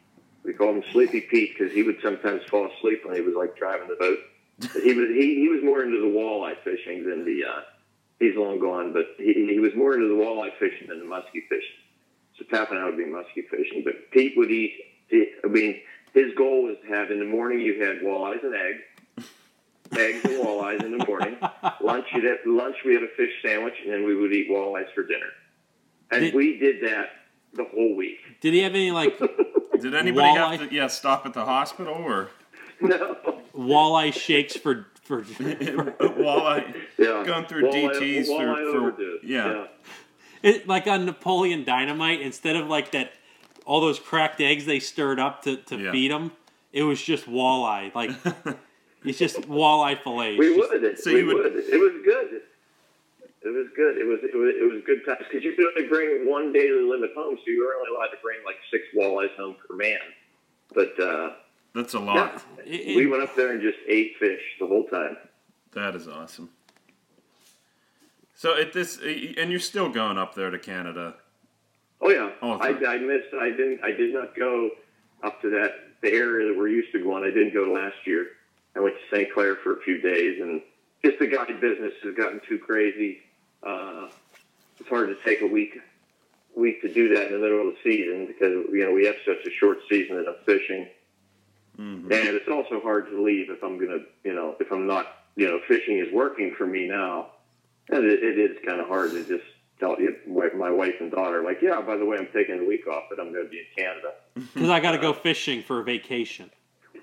We 0.43 0.53
called 0.53 0.77
him 0.77 0.83
Sleepy 0.91 1.21
Pete 1.21 1.57
because 1.57 1.73
he 1.73 1.83
would 1.83 1.97
sometimes 2.01 2.43
fall 2.49 2.69
asleep 2.77 3.05
when 3.05 3.15
he 3.15 3.21
was 3.21 3.35
like 3.35 3.55
driving 3.57 3.87
the 3.87 3.95
boat. 3.95 4.19
But 4.59 4.83
he 4.83 4.93
was 4.93 5.09
he, 5.09 5.35
he 5.41 5.49
was 5.49 5.63
more 5.63 5.83
into 5.83 5.99
the 5.99 6.07
walleye 6.07 6.57
fishing 6.63 7.07
than 7.09 7.25
the. 7.25 7.45
Uh, 7.45 7.61
he's 8.19 8.35
long 8.35 8.59
gone, 8.59 8.93
but 8.93 9.05
he, 9.17 9.47
he 9.51 9.59
was 9.59 9.73
more 9.75 9.93
into 9.95 10.07
the 10.07 10.13
walleye 10.21 10.51
fishing 10.59 10.87
than 10.87 10.99
the 10.99 11.05
muskie 11.05 11.47
fishing. 11.49 11.79
So 12.37 12.45
Pap 12.49 12.71
and 12.71 12.79
I 12.79 12.85
would 12.85 12.97
be 12.97 13.05
muskie 13.05 13.47
fishing, 13.49 13.83
but 13.83 14.11
Pete 14.11 14.33
would 14.37 14.51
eat. 14.51 14.73
I 15.43 15.47
mean, 15.47 15.81
his 16.13 16.33
goal 16.35 16.63
was 16.63 16.77
to 16.85 16.93
have 16.93 17.11
in 17.11 17.19
the 17.19 17.25
morning 17.25 17.59
you 17.59 17.83
had 17.83 17.99
walleyes 18.01 18.43
and 18.43 18.55
eggs, 18.55 19.27
eggs 19.95 20.25
and 20.25 20.43
walleyes 20.45 20.83
in 20.83 20.97
the 20.97 21.05
morning. 21.05 21.37
lunch 21.81 22.05
you'd 22.13 22.23
have, 22.25 22.37
lunch 22.45 22.77
we 22.85 22.93
had 22.93 23.03
a 23.03 23.09
fish 23.15 23.31
sandwich, 23.43 23.75
and 23.83 23.93
then 23.93 24.03
we 24.05 24.15
would 24.15 24.33
eat 24.33 24.49
walleyes 24.49 24.91
for 24.93 25.03
dinner. 25.03 25.29
And 26.11 26.21
Did- 26.25 26.33
we 26.33 26.57
did 26.57 26.81
that 26.83 27.09
the 27.53 27.63
whole 27.65 27.95
week. 27.95 28.19
did 28.41 28.53
he 28.53 28.59
have 28.61 28.73
any 28.73 28.91
like 28.91 29.17
Did 29.81 29.95
anybody 29.95 30.27
have 30.39 30.69
to 30.69 30.73
yeah 30.75 30.87
stop 30.87 31.25
at 31.25 31.33
the 31.33 31.43
hospital 31.45 31.93
or 31.95 32.29
No. 32.81 33.17
walleye 33.55 34.13
shakes 34.13 34.55
for 34.55 34.87
for? 35.03 35.21
walleye 35.23 36.75
Yeah. 36.97 37.23
going 37.25 37.45
through 37.45 37.63
Walleye- 37.69 37.95
DTS 37.99 38.25
for, 38.27 38.31
walleye 38.45 38.71
for 38.71 38.77
overdose. 38.77 39.19
yeah. 39.23 39.67
It, 40.41 40.67
like 40.67 40.87
on 40.87 41.05
Napoleon 41.05 41.63
Dynamite, 41.63 42.19
instead 42.21 42.55
of 42.57 42.67
like 42.67 42.91
that, 42.91 43.13
all 43.65 43.79
those 43.81 43.97
cracked 43.99 44.41
eggs 44.41 44.65
they 44.65 44.79
stirred 44.79 45.19
up 45.19 45.41
to, 45.43 45.55
to 45.57 45.77
Yeah. 45.77 45.91
feed 45.91 46.11
them, 46.11 46.31
it 46.73 46.83
was 46.83 47.01
just 47.01 47.25
walleye. 47.25 47.93
Like 47.95 48.11
it's 49.05 49.17
just 49.19 49.37
walleye 49.41 50.01
fillet. 50.03 50.37
We 50.37 50.55
just- 50.55 50.71
would. 50.71 50.99
So 50.99 51.13
we 51.13 51.19
you 51.19 51.25
would- 51.27 51.35
would. 51.37 51.55
It 51.55 51.79
was 51.79 52.01
good. 52.03 52.41
It 53.45 53.49
was 53.49 53.67
good. 53.75 53.97
It 53.97 54.05
was 54.05 54.19
it 54.23 54.35
was 54.35 54.53
it 54.55 54.73
was 54.73 54.81
good 54.85 55.05
times 55.05 55.25
because 55.29 55.43
you 55.43 55.53
could 55.53 55.65
only 55.75 55.87
bring 55.89 56.29
one 56.29 56.53
daily 56.53 56.81
limit 56.83 57.11
home, 57.15 57.35
so 57.37 57.43
you 57.51 57.61
were 57.63 57.75
only 57.75 57.89
allowed 57.95 58.11
to 58.15 58.21
bring 58.21 58.37
like 58.45 58.55
six 58.71 58.83
walleyes 58.95 59.35
home 59.35 59.55
per 59.67 59.75
man. 59.75 59.99
But 60.73 60.97
uh, 60.99 61.33
That's 61.75 61.93
a 61.93 61.97
yeah, 61.99 62.03
lot. 62.05 62.43
It- 62.65 62.95
we 62.95 63.07
went 63.07 63.21
up 63.23 63.35
there 63.35 63.51
and 63.51 63.61
just 63.61 63.77
ate 63.87 64.15
fish 64.17 64.41
the 64.59 64.67
whole 64.67 64.85
time. 64.85 65.17
That 65.73 65.95
is 65.95 66.07
awesome. 66.07 66.49
So 68.35 68.57
at 68.59 68.71
this 68.71 68.97
and 69.01 69.51
you're 69.51 69.59
still 69.59 69.89
going 69.89 70.17
up 70.17 70.35
there 70.35 70.49
to 70.49 70.59
Canada. 70.59 71.15
Oh 71.99 72.09
yeah, 72.09 72.31
I, 72.41 72.73
time. 72.73 72.85
I 72.87 72.97
missed. 72.97 73.33
I 73.39 73.49
didn't. 73.49 73.83
I 73.83 73.91
did 73.91 74.13
not 74.13 74.35
go 74.37 74.69
up 75.21 75.41
to 75.41 75.49
that 75.49 75.71
the 76.01 76.11
area 76.11 76.47
that 76.47 76.57
we're 76.57 76.67
used 76.69 76.91
to 76.93 77.03
going. 77.03 77.23
I 77.23 77.27
didn't 77.27 77.53
go 77.53 77.71
last 77.73 77.95
year. 78.05 78.27
I 78.75 78.79
went 78.79 78.95
to 78.95 79.15
St. 79.15 79.33
Clair 79.33 79.55
for 79.57 79.73
a 79.77 79.81
few 79.81 80.01
days, 80.01 80.41
and 80.41 80.61
just 81.03 81.19
the 81.19 81.27
guide 81.27 81.59
business 81.61 81.93
has 82.03 82.15
gotten 82.15 82.41
too 82.47 82.57
crazy. 82.59 83.19
Uh, 83.65 84.07
it's 84.79 84.89
hard 84.89 85.09
to 85.09 85.15
take 85.23 85.41
a 85.41 85.47
week 85.47 85.79
week 86.55 86.81
to 86.81 86.93
do 86.93 87.15
that 87.15 87.27
in 87.27 87.33
the 87.33 87.39
middle 87.39 87.67
of 87.67 87.73
the 87.73 87.77
season 87.83 88.27
because 88.27 88.51
you 88.71 88.83
know 88.85 88.91
we 88.93 89.05
have 89.05 89.15
such 89.25 89.43
a 89.45 89.49
short 89.59 89.79
season 89.89 90.17
of 90.27 90.35
fishing, 90.45 90.87
Mhm. 91.79 92.03
and 92.11 92.27
it's 92.35 92.47
also 92.47 92.79
hard 92.81 93.09
to 93.09 93.21
leave 93.23 93.49
if 93.49 93.63
I'm 93.63 93.77
gonna 93.79 94.03
you 94.23 94.33
know 94.33 94.55
if 94.59 94.71
I'm 94.71 94.85
not 94.85 95.23
you 95.35 95.47
know 95.47 95.59
fishing 95.67 95.97
is 95.99 96.11
working 96.13 96.53
for 96.55 96.67
me 96.67 96.87
now, 96.87 97.31
and 97.89 98.05
it, 98.05 98.23
it 98.23 98.37
is 98.37 98.57
kind 98.65 98.79
of 98.81 98.87
hard 98.87 99.11
to 99.11 99.23
just 99.23 99.45
tell 99.79 99.99
you 99.99 100.15
my 100.55 100.69
wife 100.69 100.93
and 100.99 101.09
daughter 101.11 101.43
like 101.43 101.59
yeah 101.61 101.81
by 101.81 101.97
the 101.97 102.05
way 102.05 102.17
I'm 102.17 102.27
taking 102.33 102.59
a 102.59 102.63
week 102.65 102.87
off 102.87 103.05
but 103.09 103.19
I'm 103.19 103.31
going 103.33 103.45
to 103.45 103.49
be 103.49 103.59
in 103.59 103.65
Canada. 103.75 104.13
Because 104.53 104.69
I 104.69 104.79
got 104.79 104.91
to 104.91 104.97
go 104.99 105.13
fishing 105.13 105.63
for 105.63 105.79
a 105.79 105.83
vacation. 105.83 106.49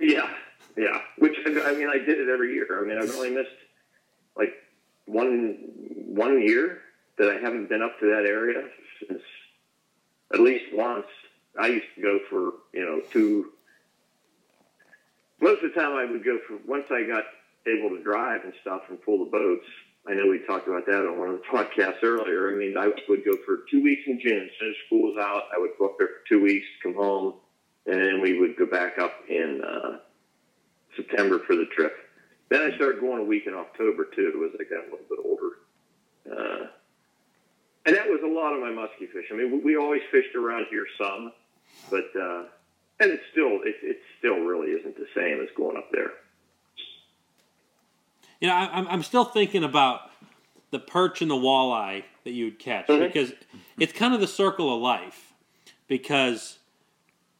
Yeah, 0.00 0.30
yeah. 0.76 1.00
Which 1.18 1.36
I 1.44 1.72
mean, 1.74 1.88
I 1.88 1.98
did 1.98 2.18
it 2.20 2.28
every 2.28 2.54
year. 2.54 2.66
I 2.80 2.86
mean, 2.86 2.98
I've 3.02 3.14
only 3.16 3.30
missed 3.30 3.50
like 4.36 4.54
one 5.10 5.58
one 6.06 6.40
year 6.40 6.78
that 7.18 7.30
I 7.30 7.34
haven't 7.40 7.68
been 7.68 7.82
up 7.82 7.98
to 8.00 8.06
that 8.06 8.26
area 8.26 8.62
since 9.00 9.22
at 10.32 10.40
least 10.40 10.64
once. 10.72 11.06
I 11.58 11.66
used 11.68 11.86
to 11.96 12.02
go 12.02 12.18
for 12.28 12.52
you 12.72 12.84
know 12.84 13.00
two. 13.12 13.52
Most 15.40 15.62
of 15.64 15.72
the 15.72 15.80
time, 15.80 15.92
I 15.92 16.04
would 16.04 16.24
go 16.24 16.38
for 16.46 16.58
once 16.66 16.84
I 16.90 17.04
got 17.04 17.24
able 17.66 17.90
to 17.90 18.02
drive 18.02 18.44
and 18.44 18.52
stuff 18.60 18.82
and 18.88 19.00
pull 19.02 19.24
the 19.24 19.30
boats. 19.30 19.66
I 20.08 20.14
know 20.14 20.28
we 20.28 20.38
talked 20.46 20.66
about 20.66 20.86
that 20.86 21.06
on 21.06 21.18
one 21.18 21.28
of 21.30 21.40
the 21.40 21.46
podcasts 21.52 22.02
earlier. 22.02 22.52
I 22.52 22.56
mean, 22.56 22.76
I 22.78 22.86
would 22.86 23.24
go 23.24 23.32
for 23.44 23.64
two 23.70 23.82
weeks 23.82 24.02
in 24.06 24.20
June. 24.20 24.44
As 24.44 24.50
soon 24.58 24.70
as 24.70 24.76
school 24.86 25.12
was 25.12 25.18
out, 25.20 25.44
I 25.54 25.58
would 25.58 25.70
go 25.78 25.86
up 25.86 25.98
there 25.98 26.08
for 26.08 26.28
two 26.28 26.42
weeks, 26.42 26.66
come 26.82 26.94
home, 26.94 27.34
and 27.86 28.00
then 28.00 28.20
we 28.20 28.38
would 28.38 28.56
go 28.56 28.66
back 28.66 28.98
up 28.98 29.12
in 29.28 29.60
uh, 29.62 29.98
September 30.96 31.40
for 31.40 31.56
the 31.56 31.66
trip. 31.66 31.92
Then 32.50 32.62
I 32.62 32.74
started 32.76 33.00
going 33.00 33.20
a 33.20 33.24
week 33.24 33.46
in 33.46 33.54
October 33.54 34.04
too, 34.14 34.50
as 34.52 34.60
I 34.60 34.64
got 34.64 34.80
a 34.80 34.90
little 34.90 35.06
bit 35.08 35.18
older. 35.24 35.50
Uh, 36.30 36.66
and 37.86 37.96
that 37.96 38.06
was 38.08 38.20
a 38.22 38.26
lot 38.26 38.52
of 38.52 38.60
my 38.60 38.70
musky 38.70 39.06
fish. 39.06 39.26
I 39.32 39.36
mean, 39.36 39.52
we, 39.52 39.58
we 39.58 39.76
always 39.76 40.02
fished 40.10 40.34
around 40.34 40.66
here 40.68 40.84
some, 40.98 41.32
but 41.90 42.04
uh, 42.20 42.42
and 43.00 43.10
it's 43.12 43.22
still 43.32 43.60
it, 43.64 43.76
it 43.82 44.00
still 44.18 44.40
really 44.40 44.72
isn't 44.72 44.96
the 44.96 45.06
same 45.14 45.40
as 45.40 45.48
going 45.56 45.76
up 45.76 45.90
there. 45.92 46.10
You 48.40 48.48
know, 48.48 48.54
I, 48.54 48.68
I'm 48.72 48.88
I'm 48.88 49.02
still 49.02 49.24
thinking 49.24 49.64
about 49.64 50.10
the 50.70 50.78
perch 50.78 51.22
and 51.22 51.30
the 51.30 51.36
walleye 51.36 52.04
that 52.24 52.30
you 52.30 52.46
would 52.46 52.58
catch 52.58 52.86
Mhm. 52.86 53.06
because 53.06 53.32
it's 53.78 53.92
kind 53.92 54.14
of 54.14 54.20
the 54.20 54.28
circle 54.28 54.74
of 54.74 54.80
life. 54.80 55.32
Because 55.88 56.58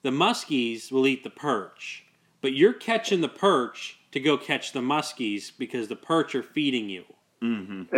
the 0.03 0.11
muskies 0.11 0.91
will 0.91 1.07
eat 1.07 1.23
the 1.23 1.31
perch, 1.31 2.05
but 2.41 2.53
you're 2.53 2.73
catching 2.73 3.21
the 3.21 3.29
perch 3.29 4.00
to 4.13 4.21
go 4.21 4.37
catch 4.37 4.73
the 4.73 4.81
muskies 4.81 5.51
because 5.57 5.89
the 5.89 5.97
perch 5.97 6.35
are 6.35 6.43
feeding 6.43 6.89
you. 6.89 7.05
Mm-hmm. 7.43 7.95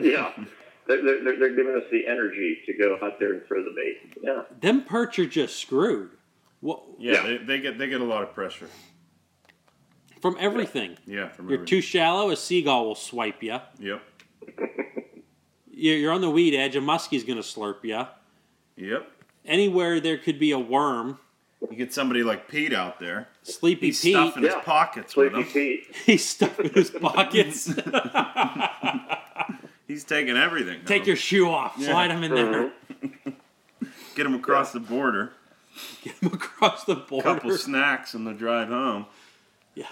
yeah, 0.04 0.32
they're, 0.86 1.02
they're, 1.02 1.38
they're 1.38 1.56
giving 1.56 1.74
us 1.76 1.84
the 1.90 2.06
energy 2.06 2.58
to 2.66 2.72
go 2.74 2.96
out 3.02 3.18
there 3.18 3.32
and 3.34 3.46
throw 3.46 3.62
the 3.62 3.70
bait. 3.76 4.14
Yeah, 4.22 4.42
Them 4.60 4.84
perch 4.84 5.18
are 5.18 5.26
just 5.26 5.56
screwed. 5.56 6.10
What, 6.60 6.82
Yeah, 6.98 7.12
Yeah. 7.12 7.22
They, 7.22 7.36
they 7.44 7.60
get 7.60 7.78
they 7.78 7.88
get 7.88 8.00
a 8.00 8.04
lot 8.04 8.22
of 8.22 8.32
pressure. 8.34 8.68
from 10.22 10.36
everything. 10.40 10.96
Yeah, 11.06 11.28
from 11.28 11.48
You're 11.48 11.58
everything. 11.58 11.66
too 11.66 11.80
shallow, 11.82 12.30
a 12.30 12.36
seagull 12.36 12.86
will 12.86 12.94
swipe 12.94 13.42
you. 13.42 13.58
Yep. 13.78 14.02
You're 15.70 15.96
you're 15.98 16.12
on 16.12 16.22
the 16.22 16.30
weed 16.30 16.54
edge, 16.54 16.74
a 16.76 16.80
muskie's 16.80 17.24
going 17.24 17.36
to 17.36 17.42
slurp 17.46 17.84
you. 17.84 18.02
Yep. 18.76 19.10
Anywhere 19.44 20.00
there 20.00 20.16
could 20.16 20.38
be 20.38 20.50
a 20.52 20.58
worm, 20.58 21.18
You 21.70 21.76
get 21.76 21.92
somebody 21.92 22.22
like 22.22 22.48
Pete 22.48 22.72
out 22.72 23.00
there. 23.00 23.28
Sleepy 23.42 23.86
He's 23.86 24.00
Pete, 24.00 24.14
stuffing 24.14 24.42
his 24.44 24.52
Yeah. 24.54 24.60
pockets 24.62 25.16
with 25.16 25.32
Sleepy. 25.32 25.50
Pete. 25.52 25.96
he's 26.06 26.28
stuffing 26.28 26.70
his 26.72 26.90
pockets. 26.90 27.72
He's 29.88 30.02
taking 30.04 30.36
everything. 30.36 30.80
Take 30.84 31.02
now. 31.02 31.06
your 31.08 31.16
shoe 31.16 31.48
off, 31.48 31.74
Yeah. 31.78 31.90
slide 31.90 32.10
him 32.10 32.24
in 32.24 32.34
there, 32.34 32.64
uh-huh. 32.66 33.30
get 34.16 34.26
him 34.26 34.34
across 34.34 34.72
the 34.72 34.80
border. 34.80 35.32
get 36.02 36.14
him 36.16 36.32
across 36.32 36.84
the 36.84 36.96
border. 36.96 37.22
couple 37.22 37.56
snacks 37.56 38.12
on 38.14 38.24
the 38.24 38.32
drive 38.32 38.68
home. 38.68 39.06
Yeah. 39.74 39.86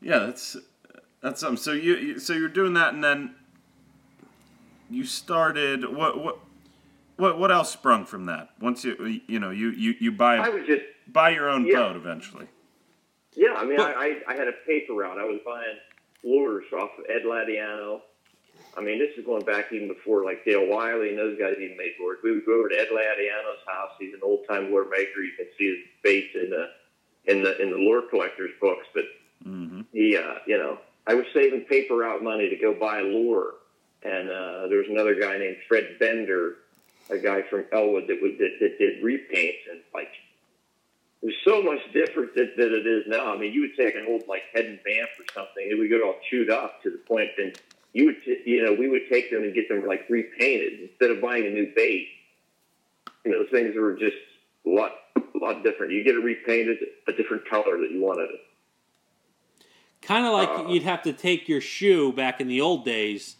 Yeah, 0.00 0.18
that's 0.20 0.56
that's 1.20 1.40
something. 1.40 1.62
So 1.62 1.72
you, 1.72 1.94
you 1.96 2.18
so 2.18 2.32
you're 2.32 2.48
doing 2.48 2.74
that, 2.74 2.92
and 2.92 3.04
then 3.04 3.36
you 4.90 5.04
started 5.04 5.84
what 5.94 6.18
what 6.22 6.38
what 7.22 7.38
what 7.38 7.52
else 7.52 7.70
sprung 7.72 8.04
from 8.04 8.26
that? 8.26 8.50
Once 8.60 8.84
you 8.84 9.20
you 9.28 9.38
know 9.38 9.50
you 9.50 9.70
you 9.70 9.94
you 10.00 10.10
buy 10.12 10.38
I 10.38 10.42
buy 10.42 10.48
was 10.50 10.66
just 10.66 10.82
buy 11.06 11.30
your 11.30 11.48
own 11.48 11.64
Yeah. 11.66 11.76
boat 11.76 11.96
eventually. 11.96 12.46
yeah. 13.34 13.54
I 13.54 13.64
mean, 13.64 13.76
But- 13.76 13.96
I, 13.96 14.06
I 14.06 14.32
I 14.32 14.34
had 14.34 14.48
a 14.48 14.56
paper 14.66 14.94
route. 14.94 15.18
I 15.18 15.24
was 15.24 15.40
buying 15.46 15.76
lures 16.24 16.64
off 16.72 16.90
of 16.98 17.04
Ed 17.08 17.22
Ladiano. 17.24 18.00
I 18.76 18.80
mean, 18.80 18.98
this 18.98 19.10
is 19.18 19.24
going 19.24 19.44
back 19.44 19.66
even 19.72 19.86
before 19.88 20.24
like 20.24 20.44
Dale 20.44 20.66
Wiley 20.66 21.10
and 21.10 21.18
those 21.18 21.38
guys 21.38 21.54
even 21.60 21.76
made 21.76 21.92
lures. 22.00 22.18
We 22.24 22.32
would 22.32 22.44
go 22.46 22.58
over 22.58 22.68
to 22.70 22.78
Ed 22.78 22.88
Ladiano's 22.92 23.62
house. 23.66 23.92
He's 24.00 24.14
an 24.14 24.20
old 24.22 24.40
time 24.48 24.70
lure 24.70 24.88
maker. 24.90 25.20
You 25.22 25.32
can 25.36 25.46
see 25.58 25.66
his 25.68 25.78
baits 26.02 26.34
in 26.34 26.50
the 26.50 26.64
in 27.32 27.42
the 27.44 27.60
in 27.62 27.70
the 27.70 27.76
lure 27.76 28.02
collectors 28.10 28.50
books. 28.60 28.86
But 28.94 29.04
Mm-hmm. 29.46 29.80
he, 29.92 30.16
uh, 30.16 30.34
you 30.46 30.56
know, 30.56 30.78
I 31.08 31.14
was 31.14 31.26
saving 31.34 31.62
paper 31.62 31.96
route 31.96 32.22
money 32.22 32.48
to 32.48 32.54
go 32.56 32.74
buy 32.74 33.00
a 33.00 33.02
lure. 33.02 33.54
And 34.04 34.30
uh, 34.30 34.68
there 34.68 34.78
was 34.78 34.86
another 34.88 35.16
guy 35.16 35.36
named 35.36 35.56
Fred 35.68 35.96
Bender, 35.98 36.58
a 37.10 37.18
guy 37.18 37.42
from 37.42 37.64
Elwood 37.72 38.06
that, 38.08 38.18
would, 38.22 38.38
that, 38.38 38.56
that 38.60 38.78
did 38.78 39.02
repaints. 39.02 39.70
And 39.70 39.80
like, 39.94 40.08
it 41.22 41.26
was 41.26 41.34
so 41.44 41.62
much 41.62 41.80
different 41.92 42.34
than, 42.34 42.52
than 42.56 42.72
it 42.72 42.86
is 42.86 43.04
now. 43.06 43.34
I 43.34 43.38
mean, 43.38 43.52
you 43.52 43.62
would 43.62 43.76
take 43.76 43.94
an 43.94 44.06
old 44.08 44.22
like 44.28 44.42
Heddon 44.54 44.78
Vamp 44.84 45.10
or 45.18 45.24
something, 45.34 45.66
it 45.68 45.78
would 45.78 45.88
get 45.88 46.02
all 46.02 46.16
chewed 46.28 46.50
up 46.50 46.82
to 46.82 46.90
the 46.90 46.98
point 46.98 47.30
that 47.36 47.60
you 47.92 48.06
would, 48.06 48.22
t- 48.24 48.42
you 48.46 48.64
know, 48.64 48.72
we 48.72 48.88
would 48.88 49.02
take 49.10 49.30
them 49.30 49.42
and 49.42 49.54
get 49.54 49.68
them 49.68 49.86
like 49.86 50.06
repainted 50.08 50.90
instead 50.90 51.10
of 51.10 51.20
buying 51.20 51.46
a 51.46 51.50
new 51.50 51.72
bait. 51.76 52.08
You 53.24 53.32
know, 53.32 53.44
things 53.52 53.76
were 53.76 53.94
just 53.94 54.16
a 54.66 54.70
lot, 54.70 54.92
a 55.16 55.38
lot 55.38 55.62
different. 55.62 55.92
You 55.92 56.02
get 56.02 56.14
it 56.14 56.24
repainted 56.24 56.78
a 57.06 57.12
different 57.12 57.48
color 57.48 57.78
that 57.78 57.90
you 57.92 58.00
wanted 58.00 58.30
it. 58.30 58.40
Kind 60.00 60.26
of 60.26 60.32
like 60.32 60.48
Uh, 60.48 60.68
you'd 60.68 60.82
have 60.82 61.02
to 61.02 61.12
take 61.12 61.48
your 61.48 61.60
shoe 61.60 62.12
back 62.12 62.40
in 62.40 62.48
the 62.48 62.60
old 62.60 62.84
days 62.84 63.36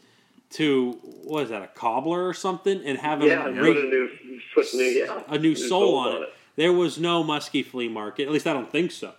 to 0.52 0.92
what 1.24 1.44
is 1.44 1.50
that 1.50 1.62
a 1.62 1.66
cobbler 1.68 2.26
or 2.26 2.34
something 2.34 2.82
and 2.84 2.98
have 2.98 3.20
him 3.20 3.28
Yeah, 3.28 3.46
re- 3.46 3.70
a 3.70 3.84
new, 3.84 4.10
put 4.54 4.72
new, 4.74 4.82
yeah, 4.84 5.22
a 5.28 5.38
new 5.38 5.54
sole 5.54 5.94
on 5.96 6.22
it. 6.22 6.28
There 6.56 6.72
was 6.72 6.98
no 6.98 7.24
muskie 7.24 7.64
flea 7.64 7.88
market. 7.88 8.24
At 8.26 8.30
least 8.32 8.46
I 8.46 8.52
don't 8.52 8.70
think 8.70 8.90
so. 8.92 9.12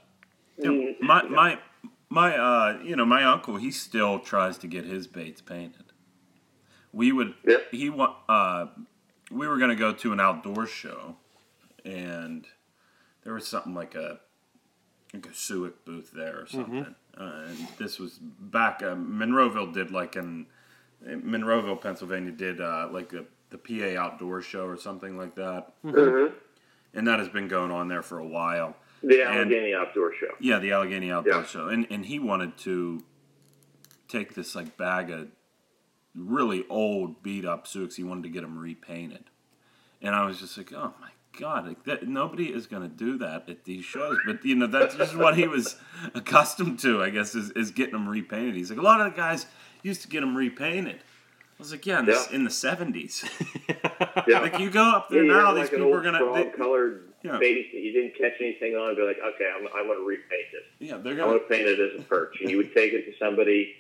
Mm, 0.64 1.02
My 1.02 1.24
my 1.24 1.60
my 2.10 2.38
uh 2.38 2.80
you 2.84 2.96
know 2.96 3.06
my 3.06 3.24
uncle 3.24 3.58
he 3.58 3.72
still 3.72 4.20
tries 4.20 4.58
to 4.60 4.68
get 4.68 4.86
his 4.86 5.08
baits 5.08 5.42
painted. 5.42 5.86
We 6.92 7.12
would 7.12 7.34
Yeah. 7.46 7.58
he 7.72 7.90
wa- 7.90 8.16
uh 8.30 8.68
we 9.32 9.48
were 9.48 9.58
gonna 9.58 9.76
go 9.76 9.94
to 9.94 10.14
an 10.14 10.20
outdoor 10.20 10.68
show, 10.68 11.16
and 11.84 12.46
there 13.24 13.34
was 13.34 13.48
something 13.48 13.74
like 13.74 13.96
a 13.96 14.20
like 15.14 15.26
a 15.26 15.30
Suick 15.34 15.74
booth 15.86 16.12
there 16.14 16.40
or 16.42 16.46
something. 16.48 16.94
Uh, 17.18 17.46
and 17.48 17.68
this 17.78 18.00
was 18.00 18.18
back 18.20 18.82
uh, 18.84 18.96
Monroeville 18.96 19.72
did 19.74 19.90
like 19.92 20.16
an 20.16 20.46
Monroeville, 21.06 21.82
Pennsylvania 21.82 22.32
did 22.32 22.62
uh, 22.62 22.88
like 22.92 23.14
a 23.14 23.26
the 23.50 23.58
PA 23.58 24.00
outdoor 24.02 24.42
show 24.42 24.66
or 24.66 24.78
something 24.78 25.16
like 25.18 25.36
that, 25.36 25.74
mhm. 25.84 26.32
and 26.96 27.08
that 27.08 27.20
has 27.20 27.30
been 27.30 27.48
going 27.48 27.72
on 27.72 27.88
there 27.88 28.02
for 28.02 28.18
a 28.20 28.26
while. 28.26 28.76
The 29.04 29.22
And- 29.22 29.52
Allegheny 29.52 29.74
Outdoor 29.76 30.14
Show. 30.14 30.30
Yeah, 30.40 30.60
the 30.60 30.72
Allegheny 30.72 31.12
Outdoor 31.12 31.34
Yeah. 31.42 31.44
Show, 31.46 31.68
and 31.68 31.86
and 31.92 32.06
he 32.06 32.20
wanted 32.20 32.58
to 32.60 33.04
take 34.08 34.34
this 34.34 34.56
like 34.56 34.78
bag 34.78 35.10
of 35.12 35.28
really 36.16 36.66
old, 36.70 37.22
beat 37.22 37.46
up 37.46 37.68
Suiks. 37.68 37.96
He 37.96 38.04
wanted 38.04 38.24
to 38.24 38.30
get 38.30 38.42
them 38.42 38.58
repainted, 38.58 39.26
and 40.02 40.16
I 40.16 40.26
was 40.26 40.40
just 40.40 40.58
like, 40.58 40.72
oh 40.74 40.94
my 41.02 41.10
god, 41.38 41.68
like 41.68 41.84
that, 41.86 42.08
nobody 42.08 42.46
is 42.54 42.66
going 42.68 42.84
to 42.84 42.88
do 42.96 43.18
that 43.18 43.50
at 43.50 43.66
these 43.66 43.84
shows. 43.84 44.18
But 44.26 44.44
you 44.46 44.56
know, 44.56 44.68
that's 44.68 44.96
just 44.96 45.16
what 45.16 45.36
he 45.38 45.48
was 45.48 45.76
accustomed 46.16 46.80
to, 46.80 47.04
I 47.04 47.10
guess, 47.10 47.36
is, 47.36 47.50
is 47.52 47.72
getting 47.72 47.94
them 47.94 48.08
repainted. 48.08 48.56
He's 48.56 48.70
like, 48.70 48.80
a 48.80 48.84
lot 48.84 49.02
of 49.02 49.12
the 49.12 49.18
guys 49.18 49.46
used 49.84 50.02
to 50.02 50.08
get 50.08 50.22
them 50.22 50.36
repainted. 50.36 50.96
I 50.96 51.60
was 51.60 51.72
like, 51.72 51.86
yeah, 51.86 52.00
in, 52.00 52.08
Yeah. 52.08 52.24
The, 52.30 52.36
in 52.36 52.44
the 52.44 52.50
seventies. 52.52 53.24
Yeah. 54.28 54.40
like 54.40 54.60
you 54.60 54.70
go 54.70 54.84
up 54.84 55.10
there 55.10 55.24
you 55.24 55.32
now, 55.32 55.54
these 55.54 55.64
like 55.64 55.72
people 55.72 55.94
are 55.94 56.02
gonna. 56.02 56.34
They, 56.34 56.50
colored 56.52 57.10
Yeah. 57.24 57.34
that 57.34 57.44
you 57.46 57.92
didn't 57.92 58.16
catch 58.18 58.40
anything 58.40 58.76
on 58.76 58.96
be 58.96 59.02
like, 59.02 59.18
okay, 59.18 59.52
I'm, 59.54 59.68
I 59.68 59.86
want 59.86 60.00
to 60.00 60.06
repaint 60.06 60.48
this. 60.52 60.64
yeah, 60.90 60.98
they're 60.98 61.16
gonna. 61.16 61.28
I 61.28 61.36
want 61.36 61.48
to 61.48 61.54
paint 61.54 61.68
it 61.68 61.80
as 61.80 62.00
a 62.00 62.04
perch. 62.04 62.38
And 62.42 62.50
you 62.50 62.58
would 62.58 62.74
take 62.74 62.94
it 62.94 63.06
to 63.06 63.18
somebody, 63.18 63.76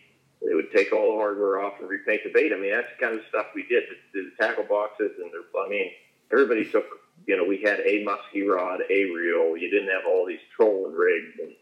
they 0.45 0.53
would 0.53 0.71
take 0.71 0.91
all 0.91 1.13
the 1.13 1.17
hardware 1.17 1.61
off 1.61 1.73
and 1.79 1.87
repaint 1.89 2.21
the 2.25 2.31
bait. 2.33 2.51
I 2.53 2.57
mean, 2.59 2.71
that's 2.71 2.87
the 2.97 3.05
kind 3.05 3.17
of 3.19 3.25
stuff 3.29 3.47
we 3.55 3.63
did. 3.67 3.83
The, 4.13 4.21
the 4.21 4.31
tackle 4.39 4.65
boxes 4.65 5.11
and 5.21 5.31
the, 5.31 5.43
I 5.57 5.69
mean, 5.69 5.91
everybody 6.31 6.65
took, 6.69 6.85
you 7.25 7.37
know, 7.37 7.45
we 7.45 7.61
had 7.61 7.79
a 7.81 8.03
musky 8.03 8.41
rod, 8.45 8.81
a 8.89 9.03
reel. 9.11 9.55
You 9.55 9.69
didn't 9.71 9.89
have 9.89 10.03
all 10.07 10.25
these 10.27 10.43
trolling 10.55 10.93
rigs 10.93 11.33
and 11.41 11.53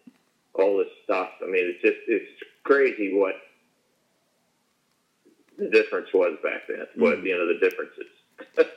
all 0.55 0.77
this 0.77 0.87
stuff. 1.03 1.29
I 1.43 1.45
mean, 1.45 1.65
it's 1.75 1.81
just, 1.81 1.97
it's 2.07 2.31
crazy 2.63 3.13
what 3.13 3.35
the 5.57 5.69
difference 5.69 6.09
was 6.13 6.37
back 6.43 6.67
then. 6.67 6.85
What, 6.95 7.19
Mhm. 7.19 7.25
you 7.25 7.37
know, 7.37 7.47
the 7.47 7.59
differences. 7.59 8.07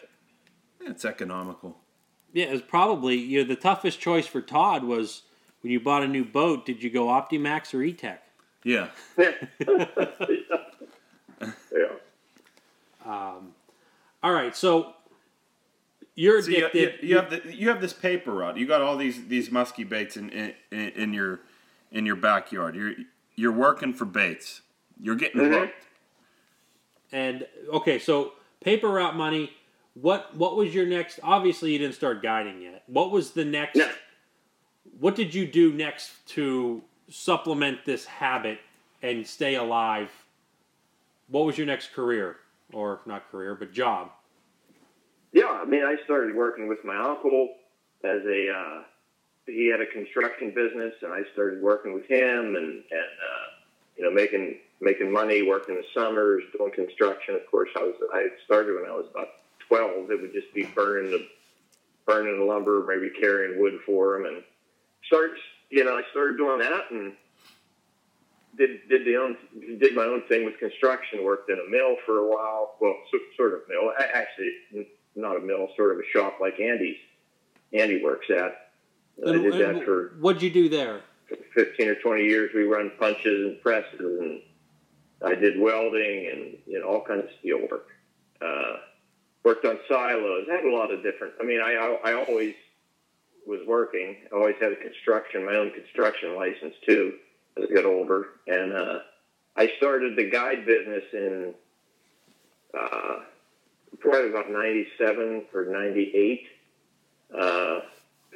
It's 0.87 1.07
economical. 1.07 1.79
Yeah, 2.35 2.45
it 2.47 2.53
was 2.53 2.61
probably 2.61 3.17
you 3.17 3.41
know 3.41 3.49
the 3.49 3.57
toughest 3.57 4.01
choice 4.01 4.27
for 4.27 4.43
Todd 4.43 4.85
was 4.85 5.23
when 5.63 5.73
you 5.73 5.81
bought 5.81 6.03
a 6.03 6.07
new 6.09 6.27
boat. 6.27 6.67
Did 6.67 6.83
you 6.83 6.91
go 6.91 7.07
Optimax 7.07 7.73
or 7.73 7.83
E 7.83 7.91
E-TEC? 7.91 8.21
Yeah. 8.65 8.89
yeah. 9.17 9.35
Um, 13.05 13.55
all 14.23 14.33
right, 14.33 14.57
so 14.57 14.95
you're 16.15 16.41
So 16.43 16.51
you, 16.51 16.67
addicted. 16.67 17.03
you, 17.03 17.09
you 17.11 17.17
have 17.17 17.31
the, 17.31 17.55
you 17.55 17.69
have 17.69 17.81
this 17.81 17.93
paper 17.93 18.33
rod. 18.33 18.57
You 18.59 18.67
got 18.67 18.81
all 18.81 18.97
these 18.97 19.27
these 19.29 19.51
musky 19.51 19.85
baits 19.85 20.17
in, 20.17 20.31
in 20.31 20.55
in 20.71 21.13
your 21.15 21.41
in 21.93 22.07
your 22.07 22.17
backyard. 22.17 22.75
You're 22.77 22.93
you're 23.37 23.53
working 23.53 23.93
for 23.93 24.05
baits. 24.05 24.63
You're 25.01 25.17
getting 25.17 25.41
Mhm. 25.41 25.61
hooked. 25.61 25.75
And 27.15 27.47
okay, 27.73 28.01
so 28.01 28.33
paper 28.61 28.89
route 28.89 29.15
money. 29.15 29.53
What 29.95 30.37
what 30.37 30.57
was 30.57 30.75
your 30.75 30.85
next? 30.85 31.21
Obviously, 31.23 31.73
you 31.73 31.79
didn't 31.79 31.95
start 31.95 32.25
guiding 32.25 32.61
yet. 32.61 32.83
What 32.89 33.13
was 33.13 33.31
the 33.31 33.45
next? 33.45 33.77
No. 33.77 33.89
What 34.99 35.15
did 35.15 35.33
you 35.33 35.47
do 35.47 35.73
next 35.73 36.27
to 36.31 36.83
supplement 37.09 37.85
this 37.85 38.05
habit 38.05 38.59
and 39.01 39.25
stay 39.25 39.55
alive? 39.55 40.11
What 41.29 41.47
was 41.47 41.57
your 41.57 41.69
next 41.69 41.93
career, 41.93 42.37
or 42.73 42.99
not 43.07 43.31
career, 43.31 43.55
but 43.55 43.73
job? 43.73 44.11
Yeah, 45.33 45.61
I 45.63 45.65
mean, 45.65 45.85
I 45.85 45.97
started 46.05 46.35
working 46.35 46.67
with 46.67 46.85
my 46.85 46.97
uncle 46.97 47.55
as 48.03 48.23
a. 48.27 48.51
Uh, 48.51 48.83
he 49.47 49.71
had 49.71 49.81
a 49.81 49.87
construction 49.87 50.51
business, 50.53 50.95
and 51.03 51.13
I 51.13 51.21
started 51.33 51.63
working 51.63 51.95
with 51.95 52.07
him, 52.07 52.57
and 52.57 52.83
and 52.91 53.11
uh, 53.31 53.47
you 53.97 54.03
know, 54.03 54.11
making 54.11 54.57
making 54.85 55.11
money, 55.13 55.43
working 55.43 55.77
the 55.77 55.85
summers, 55.95 56.43
doing 56.57 56.73
construction. 56.73 57.35
Of 57.35 57.51
course, 57.51 57.71
I 57.77 57.83
was 57.83 57.95
I 58.13 58.29
started 58.45 58.75
when 58.75 58.91
I 58.91 58.95
was 58.95 59.07
about 59.11 59.29
twelve. 59.67 60.11
It 60.11 60.21
would 60.21 60.33
just 60.33 60.53
be 60.55 60.65
burning 60.65 61.11
the 61.11 61.27
burning 62.07 62.39
the 62.39 62.45
lumber, 62.45 62.85
maybe 62.87 63.11
carrying 63.19 63.61
wood 63.61 63.81
for 63.87 64.19
them, 64.19 64.27
and 64.27 64.45
start 65.07 65.33
you 65.71 65.85
know 65.85 65.97
I 65.97 66.03
started 66.11 66.37
doing 66.37 66.61
that 66.61 66.91
and 66.91 67.15
did 68.57 68.89
did 68.89 69.05
the 69.05 69.17
own 69.17 69.37
did 69.79 69.95
my 69.95 70.05
own 70.05 70.23
thing 70.29 70.45
with 70.45 70.59
construction. 70.59 71.25
Worked 71.25 71.51
in 71.51 71.59
a 71.59 71.71
mill 71.71 71.97
for 72.07 72.19
a 72.19 72.29
while. 72.29 72.77
Well, 72.81 72.95
so, 73.11 73.19
sort 73.37 73.55
of 73.55 73.61
mill. 73.69 73.93
Actually, 73.99 74.87
not 75.17 75.37
a 75.37 75.41
mill, 75.41 75.69
sort 75.77 75.93
of 75.93 75.99
a 75.99 76.09
shop 76.13 76.39
like 76.41 76.61
Andy's. 76.61 76.97
Andy 77.73 78.03
works 78.03 78.27
at. 78.31 78.71
Uh, 79.25 79.31
I 79.31 79.33
did 79.33 79.55
and 79.55 79.77
that 79.77 79.85
for 79.85 80.15
What'd 80.21 80.43
you 80.43 80.51
do 80.51 80.69
there? 80.69 81.03
15 81.55 81.89
or 81.89 81.95
20 81.97 82.25
years. 82.25 82.51
We 82.55 82.65
run 82.65 82.93
punches 82.99 83.47
and 83.47 83.61
presses, 83.61 84.01
and 84.01 84.41
I 85.25 85.35
did 85.35 85.59
welding 85.59 86.31
and 86.33 86.59
you 86.67 86.81
know 86.81 86.87
all 86.87 87.05
kinds 87.05 87.25
of 87.25 87.31
steel 87.41 87.61
work. 87.71 87.89
Uh, 88.41 88.77
worked 89.45 89.65
on 89.65 89.79
silos. 89.89 90.47
Had 90.51 90.65
a 90.65 90.75
lot 90.75 90.93
of 90.93 91.03
different. 91.03 91.35
I 91.41 91.45
mean, 91.45 91.61
I 91.61 91.75
I, 91.75 92.13
I 92.13 92.25
always 92.25 92.55
was 93.47 93.61
working. 93.67 94.17
I 94.33 94.37
always 94.37 94.57
had 94.61 94.73
a 94.73 94.77
construction, 94.77 95.45
my 95.45 95.57
own 95.57 95.71
construction 95.71 96.37
license 96.37 96.75
too. 96.87 97.15
As 97.57 97.65
I 97.71 97.75
got 97.75 97.85
older, 97.85 98.27
and 98.47 98.73
uh, 98.73 98.99
I 99.57 99.71
started 99.77 100.17
the 100.17 100.29
guide 100.29 100.67
business 100.67 101.05
in 101.13 101.55
uh, 102.79 103.17
probably 104.01 104.31
about 104.31 104.51
97 104.51 105.45
or 105.55 105.67
98. 105.67 106.47
Uh, 107.37 107.81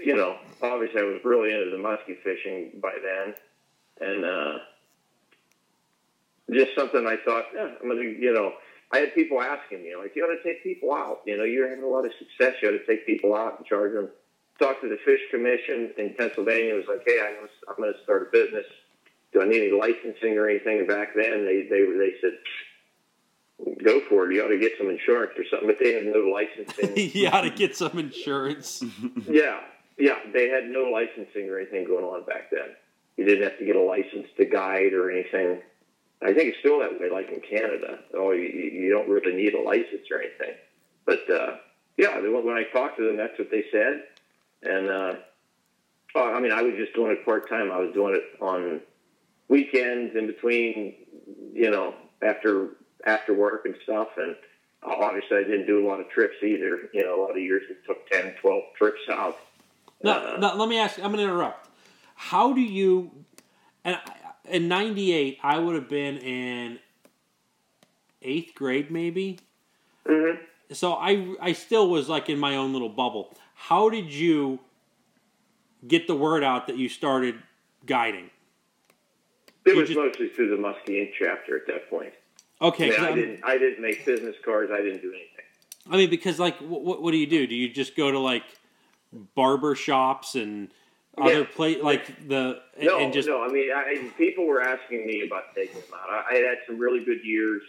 you 0.05 0.17
know, 0.17 0.37
obviously 0.63 1.01
I 1.01 1.05
was 1.05 1.21
really 1.25 1.53
into 1.53 1.71
the 1.71 1.79
musky 1.79 2.17
fishing 2.23 2.79
by 2.81 2.93
then, 3.03 3.35
and 4.01 4.25
uh, 4.25 4.59
just 6.53 6.75
something 6.77 7.07
I 7.07 7.17
thought, 7.25 7.45
yeah, 7.55 7.75
I'm 7.83 7.89
gonna, 7.89 8.03
you 8.03 8.33
know, 8.33 8.53
I 8.93 8.99
had 8.99 9.15
people 9.15 9.41
asking 9.41 9.83
me, 9.83 9.95
like, 9.97 10.17
you 10.17 10.25
ought 10.25 10.35
to 10.35 10.43
take 10.43 10.63
people 10.63 10.93
out. 10.95 11.21
You 11.27 11.37
know, 11.37 11.45
you're 11.45 11.69
having 11.69 11.85
a 11.85 11.89
lot 11.89 12.07
of 12.07 12.13
success. 12.19 12.55
You 12.63 12.71
ought 12.71 12.79
to 12.79 12.87
take 12.87 13.05
people 13.07 13.35
out 13.35 13.59
and 13.59 13.67
charge 13.67 13.93
them. 13.93 14.09
Talked 14.59 14.83
to 14.83 14.89
the 14.89 14.99
Fish 15.05 15.21
Commission 15.31 15.93
in 15.99 16.15
Pennsylvania. 16.15 16.75
It 16.75 16.89
was 16.89 16.89
like, 16.89 17.03
hey, 17.07 17.21
I'm, 17.21 17.49
I'm 17.69 17.77
going 17.77 17.93
to 17.93 18.03
start 18.03 18.29
a 18.29 18.33
business. 18.33 18.65
Do 19.33 19.43
I 19.43 19.45
need 19.45 19.69
any 19.69 19.73
licensing 19.73 20.39
or 20.39 20.49
anything? 20.49 20.79
And 20.79 20.89
back 20.89 21.15
then, 21.15 21.45
they 21.45 21.69
they 21.69 21.85
they 21.85 22.15
said, 22.21 22.33
go 23.85 24.01
for 24.09 24.31
it. 24.31 24.35
You 24.35 24.45
ought 24.45 24.49
to 24.49 24.59
get 24.59 24.73
some 24.79 24.89
insurance 24.89 25.33
or 25.37 25.45
something. 25.51 25.69
But 25.69 25.79
they 25.79 25.93
had 25.93 26.07
no 26.07 26.21
licensing. 26.21 26.97
you 27.15 27.29
ought 27.29 27.43
to 27.43 27.51
get 27.51 27.77
some 27.77 27.99
insurance. 27.99 28.83
Yeah, 29.29 29.61
yeah, 29.99 30.19
they 30.33 30.49
had 30.49 30.65
no 30.65 30.85
licensing 30.85 31.51
or 31.51 31.59
anything 31.59 31.85
going 31.85 32.05
on 32.05 32.25
back 32.25 32.51
then. 32.51 32.75
You 33.17 33.25
didn't 33.25 33.43
have 33.43 33.59
to 33.59 33.67
get 33.67 33.77
a 33.77 33.83
license 33.83 34.29
to 34.39 34.45
guide 34.47 34.95
or 34.95 35.11
anything. 35.11 35.61
I 36.23 36.33
think 36.33 36.51
it's 36.51 36.59
still 36.59 36.81
that 36.81 36.99
way, 37.01 37.11
like 37.11 37.31
in 37.31 37.41
Canada. 37.41 38.01
Oh, 38.15 38.33
you, 38.33 38.43
you 38.43 38.91
don't 38.91 39.09
really 39.09 39.35
need 39.35 39.55
a 39.55 39.61
license 39.63 40.11
or 40.11 40.21
anything. 40.21 40.57
But 41.07 41.31
uh, 41.31 41.57
yeah, 41.97 42.19
when 42.21 42.57
I 42.57 42.65
talked 42.73 42.99
to 42.99 43.07
them, 43.07 43.17
that's 43.17 43.39
what 43.39 43.51
they 43.51 43.65
said. 43.71 44.05
And 44.63 44.89
uh, 44.89 45.15
oh, 46.15 46.35
I 46.35 46.41
mean, 46.41 46.53
I 46.53 46.63
was 46.63 46.75
just 46.77 46.95
doing 46.95 47.13
it 47.13 47.25
part 47.25 47.49
time. 47.49 47.71
I 47.71 47.79
was 47.79 47.93
doing 47.95 48.15
it 48.15 48.43
on 48.43 48.81
weekends 49.49 50.17
in 50.17 50.27
between, 50.27 50.95
you 51.53 51.71
know, 51.71 51.95
after 52.23 52.71
after 53.07 53.35
work 53.35 53.65
and 53.65 53.75
stuff. 53.85 54.09
And 54.17 54.35
obviously, 54.83 55.39
I 55.39 55.43
didn't 55.45 55.67
do 55.67 55.85
a 55.85 55.87
lot 55.87 56.01
of 56.01 56.09
trips 56.11 56.37
either. 56.43 56.89
You 56.93 57.05
know, 57.05 57.21
a 57.21 57.23
lot 57.23 57.31
of 57.31 57.39
years 57.39 57.63
we 57.69 57.77
took 57.87 58.09
10, 58.11 58.35
12 58.41 58.63
trips 58.77 59.01
out. 59.11 59.39
Now, 60.03 60.37
now, 60.37 60.57
let 60.57 60.69
me 60.69 60.79
ask. 60.79 60.99
I'm 60.99 61.13
going 61.13 61.19
to 61.19 61.25
interrupt. 61.25 61.69
How 62.15 62.53
do 62.53 62.61
you? 62.61 63.11
And 63.85 63.97
in 64.51 64.69
'98, 64.69 65.39
I 65.43 65.59
would 65.59 65.75
have 65.75 65.89
been 65.89 66.19
in 66.19 66.79
eighth 68.23 68.55
grade, 68.55 68.91
maybe. 68.91 69.39
Mhm. 70.07 70.39
So 70.73 70.95
I, 70.95 71.35
I 71.41 71.53
still 71.53 71.89
was 71.89 72.09
like 72.09 72.29
in 72.29 72.39
my 72.39 72.57
own 72.57 72.73
little 72.73 72.89
bubble. 72.89 73.35
How 73.55 73.89
did 73.89 74.13
you 74.13 74.61
get 75.87 76.07
the 76.07 76.15
word 76.15 76.45
out 76.45 76.67
that 76.67 76.77
you 76.77 76.89
started 76.89 77.37
guiding? 77.87 78.31
It 79.65 79.77
was 79.77 79.89
just- 79.89 79.99
mostly 79.99 80.29
through 80.29 80.51
the 80.51 80.57
Muskie 80.57 81.11
chapter 81.19 81.57
at 81.57 81.67
that 81.67 81.89
point. 81.91 82.13
Okay, 82.61 82.97
I, 82.97 83.01
mean, 83.01 83.01
I 83.01 83.15
didn't. 83.15 83.45
I 83.45 83.59
didn't 83.59 83.81
make 83.81 84.05
business 84.05 84.35
cards. 84.45 84.73
I 84.73 84.79
didn't 84.79 85.01
do 85.01 85.11
anything. 85.13 85.45
I 85.91 85.97
mean, 85.97 86.11
because 86.11 86.41
like, 86.41 86.59
what, 86.59 87.01
what 87.01 87.13
do 87.13 87.17
you 87.17 87.27
do? 87.27 87.47
Do 87.47 87.55
you 87.55 87.69
just 87.73 87.97
go 87.97 88.11
to 88.11 88.19
like 88.19 88.43
barber 89.37 89.75
shops 89.77 90.35
and 90.35 90.69
other 91.21 91.41
Yeah. 91.41 91.47
place 91.55 91.83
like 91.83 92.29
the 92.29 92.61
and, 92.77 92.87
No, 92.87 92.99
and 92.99 93.13
just 93.13 93.29
no. 93.29 93.43
I 93.43 93.49
mean, 93.49 93.71
I, 93.73 94.11
people 94.17 94.47
were 94.47 94.63
asking 94.63 95.07
me 95.07 95.25
about 95.27 95.55
taking 95.55 95.75
them 95.81 95.91
out. 95.95 96.09
I, 96.11 96.35
I 96.35 96.39
had 96.39 96.59
some 96.67 96.79
really 96.79 97.05
good 97.05 97.25
years 97.25 97.63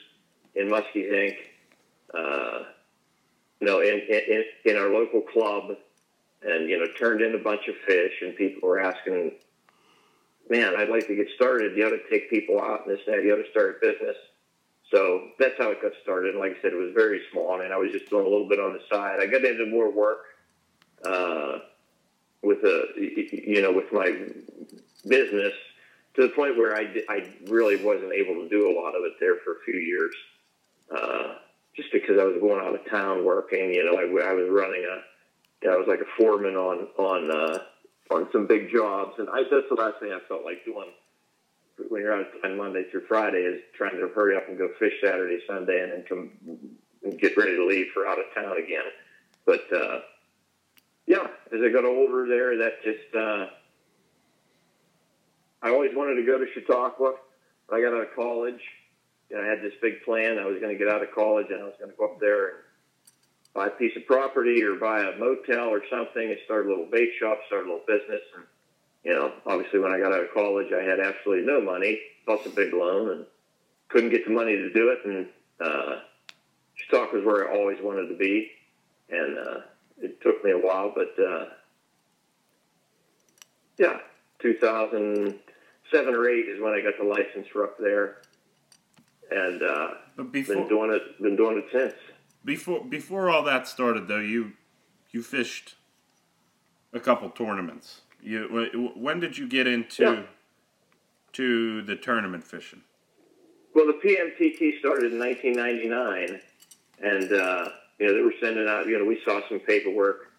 in 0.55 0.67
Muskie 0.67 1.11
Inc. 1.11 1.37
Uh, 2.13 2.63
you 3.59 3.67
know, 3.67 3.81
in, 3.81 3.99
in 4.09 4.43
in 4.65 4.77
our 4.77 4.89
local 4.89 5.21
club, 5.21 5.75
and 6.41 6.69
you 6.69 6.79
know, 6.79 6.87
turned 6.97 7.21
in 7.21 7.35
a 7.35 7.39
bunch 7.39 7.67
of 7.67 7.75
fish, 7.85 8.13
and 8.21 8.35
people 8.35 8.67
were 8.67 8.79
asking, 8.79 9.33
"Man, 10.49 10.75
I'd 10.77 10.89
like 10.89 11.07
to 11.07 11.15
get 11.15 11.27
started. 11.35 11.77
You 11.77 11.85
ought 11.87 11.89
to 11.91 12.09
take 12.09 12.29
people 12.29 12.59
out 12.61 12.87
and 12.87 12.95
this 12.95 13.05
and 13.05 13.15
that. 13.17 13.23
You 13.23 13.33
ought 13.33 13.43
to 13.43 13.49
start 13.51 13.77
a 13.81 13.85
business." 13.85 14.15
So 14.91 15.27
that's 15.37 15.53
how 15.59 15.69
it 15.69 15.81
got 15.83 15.91
started. 16.01 16.31
And 16.31 16.39
like 16.39 16.57
I 16.57 16.61
said, 16.63 16.73
it 16.73 16.77
was 16.77 16.93
very 16.95 17.21
small. 17.31 17.53
I 17.53 17.59
mean, 17.59 17.71
I 17.71 17.77
was 17.77 17.91
just 17.91 18.09
doing 18.09 18.25
a 18.25 18.29
little 18.29 18.49
bit 18.49 18.59
on 18.59 18.73
the 18.73 18.79
side. 18.91 19.19
I 19.21 19.27
got 19.27 19.45
into 19.45 19.67
more 19.67 19.91
work 19.91 20.21
uh, 21.05 21.59
with 22.41 22.59
a, 22.63 22.85
you 22.97 23.61
know, 23.61 23.71
with 23.71 23.91
my 23.91 24.11
business 25.07 25.53
to 26.15 26.23
the 26.23 26.29
point 26.29 26.57
where 26.57 26.75
I, 26.75 26.87
I 27.09 27.27
really 27.47 27.83
wasn't 27.83 28.13
able 28.13 28.35
to 28.35 28.49
do 28.49 28.69
a 28.69 28.73
lot 28.79 28.95
of 28.95 29.03
it 29.05 29.13
there 29.19 29.37
for 29.43 29.53
a 29.53 29.63
few 29.65 29.79
years, 29.79 30.15
uh, 30.95 31.35
just 31.75 31.91
because 31.91 32.19
I 32.19 32.23
was 32.23 32.37
going 32.39 32.65
out 32.65 32.75
of 32.75 32.89
town 32.89 33.23
working. 33.23 33.73
You 33.73 33.85
know, 33.85 33.97
I, 33.97 34.29
I 34.29 34.33
was 34.33 34.49
running 34.49 34.85
a, 34.85 35.69
I 35.69 35.75
was 35.75 35.87
like 35.87 35.99
a 35.99 36.09
foreman 36.17 36.55
on 36.55 36.87
on 36.97 37.31
uh, 37.31 37.59
on 38.13 38.27
some 38.31 38.47
big 38.47 38.71
jobs, 38.71 39.15
and 39.19 39.29
I, 39.29 39.43
that's 39.43 39.69
the 39.69 39.75
last 39.75 39.99
thing 39.99 40.11
I 40.11 40.19
felt 40.27 40.43
like 40.43 40.65
doing 40.65 40.89
when 41.87 42.01
you're 42.01 42.13
out 42.13 42.27
on 42.43 42.57
Monday 42.57 42.83
through 42.91 43.05
Friday 43.07 43.37
is 43.37 43.61
trying 43.73 43.95
to 43.95 44.09
hurry 44.13 44.35
up 44.35 44.49
and 44.49 44.57
go 44.57 44.69
fish 44.77 44.93
Saturday, 45.01 45.39
Sunday, 45.47 45.81
and 45.81 45.91
then 45.91 46.03
come 46.07 46.31
and 47.03 47.19
get 47.19 47.37
ready 47.37 47.55
to 47.55 47.65
leave 47.65 47.87
for 47.93 48.05
out 48.05 48.19
of 48.19 48.25
town 48.35 48.57
again. 48.57 48.83
But 49.45 49.61
uh, 49.73 49.99
yeah, 51.09 51.25
as 51.51 51.59
I 51.65 51.69
got 51.69 51.85
older 51.85 52.27
there, 52.27 52.55
that 52.59 52.83
just 52.83 53.15
uh, 53.15 53.47
I 55.61 55.71
always 55.71 55.89
wanted 55.95 56.21
to 56.21 56.25
go 56.25 56.37
to 56.37 56.45
Chautauqua. 56.53 57.15
When 57.67 57.81
I 57.81 57.83
got 57.83 57.97
out 57.97 58.03
of 58.03 58.15
college, 58.15 58.61
know, 59.31 59.41
I 59.41 59.47
had 59.47 59.63
this 59.63 59.73
big 59.81 60.03
plan. 60.03 60.37
I 60.37 60.45
was 60.45 60.59
going 60.59 60.71
to 60.71 60.77
get 60.77 60.87
out 60.87 61.01
of 61.01 61.11
college 61.11 61.47
and 61.49 61.61
I 61.61 61.65
was 61.65 61.73
going 61.79 61.89
to 61.89 61.97
go 61.97 62.05
up 62.05 62.19
there 62.19 62.47
and 62.47 62.57
buy 63.55 63.67
a 63.67 63.71
piece 63.71 63.97
of 63.97 64.05
property 64.05 64.63
or 64.63 64.75
buy 64.75 65.01
a 65.01 65.17
motel 65.17 65.69
or 65.69 65.81
something 65.89 66.29
and 66.29 66.37
start 66.45 66.67
a 66.67 66.69
little 66.69 66.85
bait 66.85 67.09
shop, 67.19 67.39
start 67.47 67.65
a 67.65 67.69
little 67.69 67.85
business. 67.87 68.21
And 68.35 68.45
you 69.03 69.13
know, 69.13 69.33
obviously, 69.47 69.79
when 69.79 69.91
I 69.91 69.99
got 69.99 70.13
out 70.13 70.21
of 70.21 70.33
college, 70.33 70.67
I 70.71 70.83
had 70.83 70.99
absolutely 70.99 71.45
no 71.45 71.59
money, 71.59 71.99
plus 72.25 72.45
a 72.45 72.49
big 72.49 72.73
loan, 72.73 73.09
and 73.11 73.25
couldn't 73.87 74.11
get 74.11 74.25
the 74.25 74.31
money 74.31 74.55
to 74.55 74.71
do 74.73 74.89
it. 74.89 74.99
And 75.05 75.27
uh, 75.59 76.01
Chautauqua 76.75 77.17
was 77.19 77.25
where 77.25 77.49
I 77.49 77.57
always 77.57 77.77
wanted 77.81 78.09
to 78.09 78.15
be, 78.15 78.51
and 79.09 79.37
uh, 79.39 79.59
it 80.01 80.21
took 80.21 80.43
me 80.43 80.51
a 80.51 80.57
while, 80.57 80.93
but 80.95 81.13
uh, 81.23 81.45
yeah, 83.77 83.99
2007 84.41 86.13
or 86.15 86.29
eight 86.29 86.47
is 86.49 86.61
when 86.61 86.73
I 86.73 86.81
got 86.81 86.93
the 86.99 87.05
license 87.05 87.47
for 87.51 87.63
up 87.63 87.77
there, 87.79 88.17
and 89.31 89.61
uh, 89.61 89.87
But 90.17 90.31
been 90.31 90.67
doing 90.67 90.91
it. 90.91 91.21
Been 91.21 91.35
doing 91.35 91.57
it 91.57 91.65
since. 91.71 91.93
before 92.43 92.83
before 92.83 93.29
all 93.29 93.43
that 93.43 93.67
started, 93.67 94.07
though, 94.07 94.19
you 94.19 94.53
you 95.11 95.21
fished 95.23 95.75
a 96.93 96.99
couple 96.99 97.29
tournaments. 97.29 98.01
You 98.21 98.91
when 98.95 99.19
did 99.19 99.37
you 99.37 99.47
get 99.47 99.67
into 99.67 100.03
Yeah. 100.03 100.23
to 101.33 101.81
the 101.83 101.95
tournament 101.95 102.43
fishing? 102.43 102.81
Well, 103.75 103.85
the 103.87 103.93
PMTT 103.93 104.79
started 104.79 105.13
in 105.13 105.19
1999, 105.19 106.41
and 107.01 107.31
uh, 107.31 107.69
you 107.99 108.07
know 108.07 108.13
they 108.13 108.21
were 108.21 108.33
sending 108.41 108.67
out. 108.67 108.87
You 108.87 108.99
know, 108.99 109.05
we 109.05 109.19
saw 109.25 109.41
some 109.49 109.59
paperwork. 109.59 110.31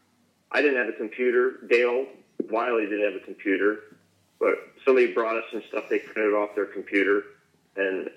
I 0.52 0.62
didn't 0.62 0.76
have 0.78 0.88
a 0.88 0.96
computer. 0.98 1.66
Dale 1.68 2.06
Wiley 2.50 2.84
didn't 2.86 3.12
have 3.12 3.22
a 3.22 3.24
computer, 3.24 3.96
but 4.38 4.54
somebody 4.84 5.12
brought 5.12 5.36
us 5.36 5.44
some 5.52 5.62
stuff 5.68 5.84
they 5.88 5.98
printed 6.00 6.34
off 6.34 6.54
their 6.54 6.66
computer, 6.66 7.22
and 7.76 8.08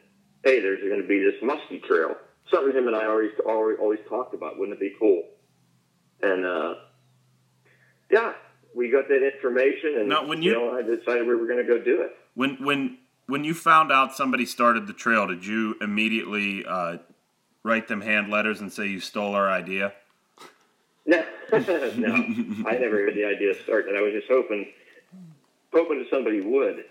hey, 0.44 0.60
there's 0.60 0.82
going 0.82 1.02
to 1.02 1.08
be 1.08 1.20
this 1.20 1.36
musky 1.44 1.80
trail. 1.80 2.16
Something 2.52 2.76
him 2.76 2.88
and 2.88 2.96
I 2.96 3.06
always 3.06 3.32
always, 3.48 3.78
always 3.80 4.00
talked 4.10 4.34
about. 4.34 4.58
Wouldn't 4.60 4.78
it 4.78 4.80
be 4.80 4.96
cool? 5.00 5.24
And 6.22 6.46
uh, 6.46 6.76
yeah, 8.12 8.34
we 8.76 8.90
got 8.90 9.08
that 9.10 9.24
information, 9.26 9.96
and 10.00 10.10
Now, 10.10 10.26
when 10.28 10.42
you- 10.42 10.54
know, 10.54 10.72
I 10.78 10.82
decided 10.82 11.28
we 11.28 11.36
were 11.36 11.48
going 11.48 11.66
to 11.66 11.68
go 11.68 11.84
do 11.84 12.02
it. 12.02 12.12
When 12.36 12.56
when 12.64 12.98
when 13.28 13.44
you 13.44 13.54
found 13.54 13.92
out 13.92 14.16
somebody 14.16 14.46
started 14.46 14.88
the 14.88 14.94
trail, 14.94 15.28
did 15.28 15.46
you 15.46 15.76
immediately 15.82 16.66
uh, 16.66 16.98
write 17.64 17.88
them 17.88 18.02
hand 18.02 18.30
letters 18.30 18.62
and 18.62 18.72
say 18.72 18.88
you 18.88 19.00
stole 19.00 19.36
our 19.36 19.50
idea? 19.50 19.94
No, 21.06 21.24
no, 21.52 22.14
I 22.66 22.78
never 22.78 23.06
had 23.06 23.16
the 23.16 23.26
idea 23.26 23.52
of 23.52 23.58
starting. 23.64 23.96
I 23.98 24.02
was 24.02 24.14
just 24.14 24.28
hoping, 24.30 24.68
hoping 25.74 26.00
that 26.00 26.08
somebody 26.10 26.40
would. 26.42 26.86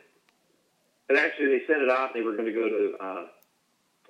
and 1.09 1.19
actually 1.19 1.47
they 1.59 1.67
sent 1.67 1.83
it 1.83 1.91
out. 1.91 2.15
and 2.15 2.21
They 2.21 2.27
were 2.27 2.33
going 2.37 2.47
to 2.47 2.53
go 2.53 2.69
to 2.69 2.97
uh, 3.01 3.27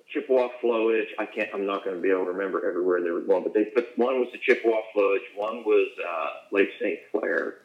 Chippewa 0.09 0.49
Flowage. 0.61 1.07
I 1.19 1.25
can't. 1.25 1.49
I'm 1.53 1.65
not 1.65 1.83
going 1.85 1.95
to 1.95 2.01
be 2.01 2.09
able 2.09 2.25
to 2.25 2.31
remember 2.31 2.67
everywhere 2.67 3.01
they 3.01 3.11
were 3.11 3.21
going, 3.21 3.43
but 3.43 3.53
they 3.53 3.71
but 3.73 3.89
one 3.95 4.19
was 4.19 4.27
the 4.33 4.39
Chippewa 4.39 4.77
Flowage. 4.95 5.23
One 5.35 5.63
was 5.63 5.87
uh, 6.05 6.27
Lake 6.51 6.69
St. 6.79 6.99
Clair. 7.11 7.55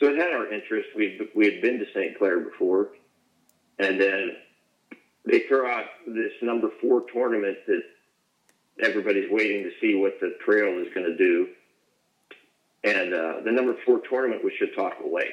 So 0.00 0.06
it 0.08 0.16
had 0.16 0.32
our 0.32 0.50
interest. 0.52 0.88
We 0.96 1.28
we 1.34 1.44
had 1.44 1.60
been 1.60 1.78
to 1.78 1.86
St. 1.94 2.16
Clair 2.18 2.40
before, 2.40 2.88
and 3.78 4.00
then 4.00 4.36
they 5.26 5.40
throw 5.40 5.70
out 5.70 5.86
this 6.06 6.32
number 6.40 6.70
four 6.80 7.02
tournament 7.12 7.58
that 7.66 7.82
everybody's 8.82 9.30
waiting 9.30 9.62
to 9.64 9.70
see 9.80 9.94
what 9.94 10.18
the 10.20 10.36
trail 10.44 10.78
is 10.78 10.92
going 10.94 11.06
to 11.06 11.16
do. 11.16 11.48
And 12.84 13.14
uh, 13.14 13.40
the 13.44 13.52
number 13.52 13.74
four 13.84 14.00
tournament 14.08 14.44
was 14.44 14.52
Chautauqua 14.58 15.06
Lake. 15.12 15.32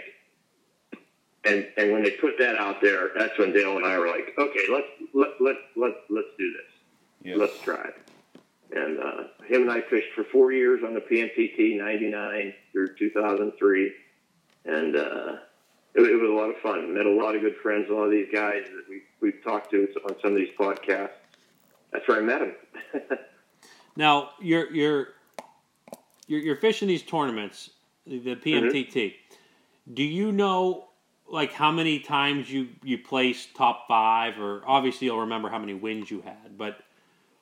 And 1.45 1.67
and 1.77 1.91
when 1.91 2.03
they 2.03 2.11
put 2.11 2.37
that 2.39 2.55
out 2.57 2.81
there, 2.81 3.09
that's 3.17 3.37
when 3.37 3.51
Dale 3.51 3.75
and 3.75 3.85
I 3.85 3.97
were 3.97 4.07
like, 4.07 4.33
okay, 4.37 4.65
let's 4.71 4.87
let 5.13 5.29
let 5.41 5.55
let 5.75 5.91
let's 6.09 6.29
do 6.37 6.53
this. 6.53 7.31
Yeah. 7.31 7.35
Let's 7.35 7.59
try 7.59 7.83
it. 7.83 7.95
And 8.71 8.99
uh, 8.99 9.23
him 9.45 9.63
and 9.63 9.71
I 9.71 9.81
fished 9.81 10.13
for 10.15 10.23
four 10.23 10.51
years 10.51 10.81
on 10.85 10.93
the 10.93 11.01
PMTT 11.01 11.77
'99 11.77 12.53
through 12.71 12.95
2003, 12.97 13.91
and 14.65 14.95
uh, 14.95 15.35
it, 15.95 16.01
it 16.01 16.21
was 16.21 16.29
a 16.29 16.33
lot 16.33 16.49
of 16.49 16.55
fun. 16.61 16.93
Met 16.93 17.05
a 17.05 17.11
lot 17.11 17.35
of 17.35 17.41
good 17.41 17.57
friends. 17.61 17.87
A 17.89 17.93
lot 17.93 18.05
of 18.05 18.11
these 18.11 18.29
guys 18.33 18.63
that 18.63 18.85
we 18.89 19.01
we've 19.19 19.43
talked 19.43 19.69
to 19.71 19.87
on 20.05 20.15
some 20.21 20.31
of 20.31 20.37
these 20.37 20.53
podcasts. 20.57 21.11
That's 21.91 22.07
where 22.07 22.17
I 22.17 22.21
met 22.21 22.39
them. 22.39 22.55
Now 23.95 24.31
you're 24.41 24.71
you're 24.73 25.07
you're, 26.27 26.39
you're 26.39 26.55
fishing 26.55 26.87
these 26.87 27.03
tournaments, 27.03 27.69
the 28.07 28.35
PMTT. 28.35 29.15
Do 29.93 30.03
you 30.03 30.31
know 30.31 30.89
like 31.29 31.53
how 31.53 31.71
many 31.71 31.99
times 31.99 32.51
you 32.51 32.69
you 32.83 32.97
placed 32.97 33.55
top 33.55 33.87
five, 33.87 34.39
or 34.39 34.61
obviously 34.65 35.07
you'll 35.07 35.21
remember 35.21 35.49
how 35.49 35.59
many 35.59 35.73
wins 35.73 36.09
you 36.09 36.21
had, 36.21 36.57
but 36.57 36.79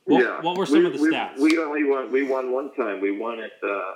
what, 0.06 0.44
what 0.44 0.58
were 0.58 0.66
some 0.66 0.80
we, 0.80 0.86
of 0.86 0.94
the 0.94 1.02
we, 1.02 1.14
stats? 1.14 1.38
We 1.38 1.58
only 1.58 1.84
won. 1.84 2.12
We 2.12 2.24
won 2.24 2.52
one 2.52 2.74
time. 2.74 3.02
We 3.02 3.18
won 3.18 3.40
at 3.40 3.52
uh, 3.64 3.94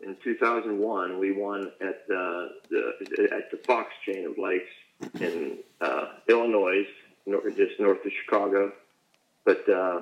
in 0.00 0.16
2001. 0.22 1.18
We 1.18 1.32
won 1.32 1.70
at 1.80 2.02
uh, 2.10 2.48
the 2.68 3.28
at 3.32 3.50
the 3.50 3.58
Fox 3.64 3.92
chain 4.04 4.26
of 4.26 4.38
lakes 4.38 4.70
in 5.20 5.58
uh, 5.80 6.06
Illinois, 6.28 6.86
just 7.56 7.78
north 7.78 8.04
of 8.04 8.12
Chicago. 8.24 8.72
But 9.44 9.68
uh, 9.68 10.00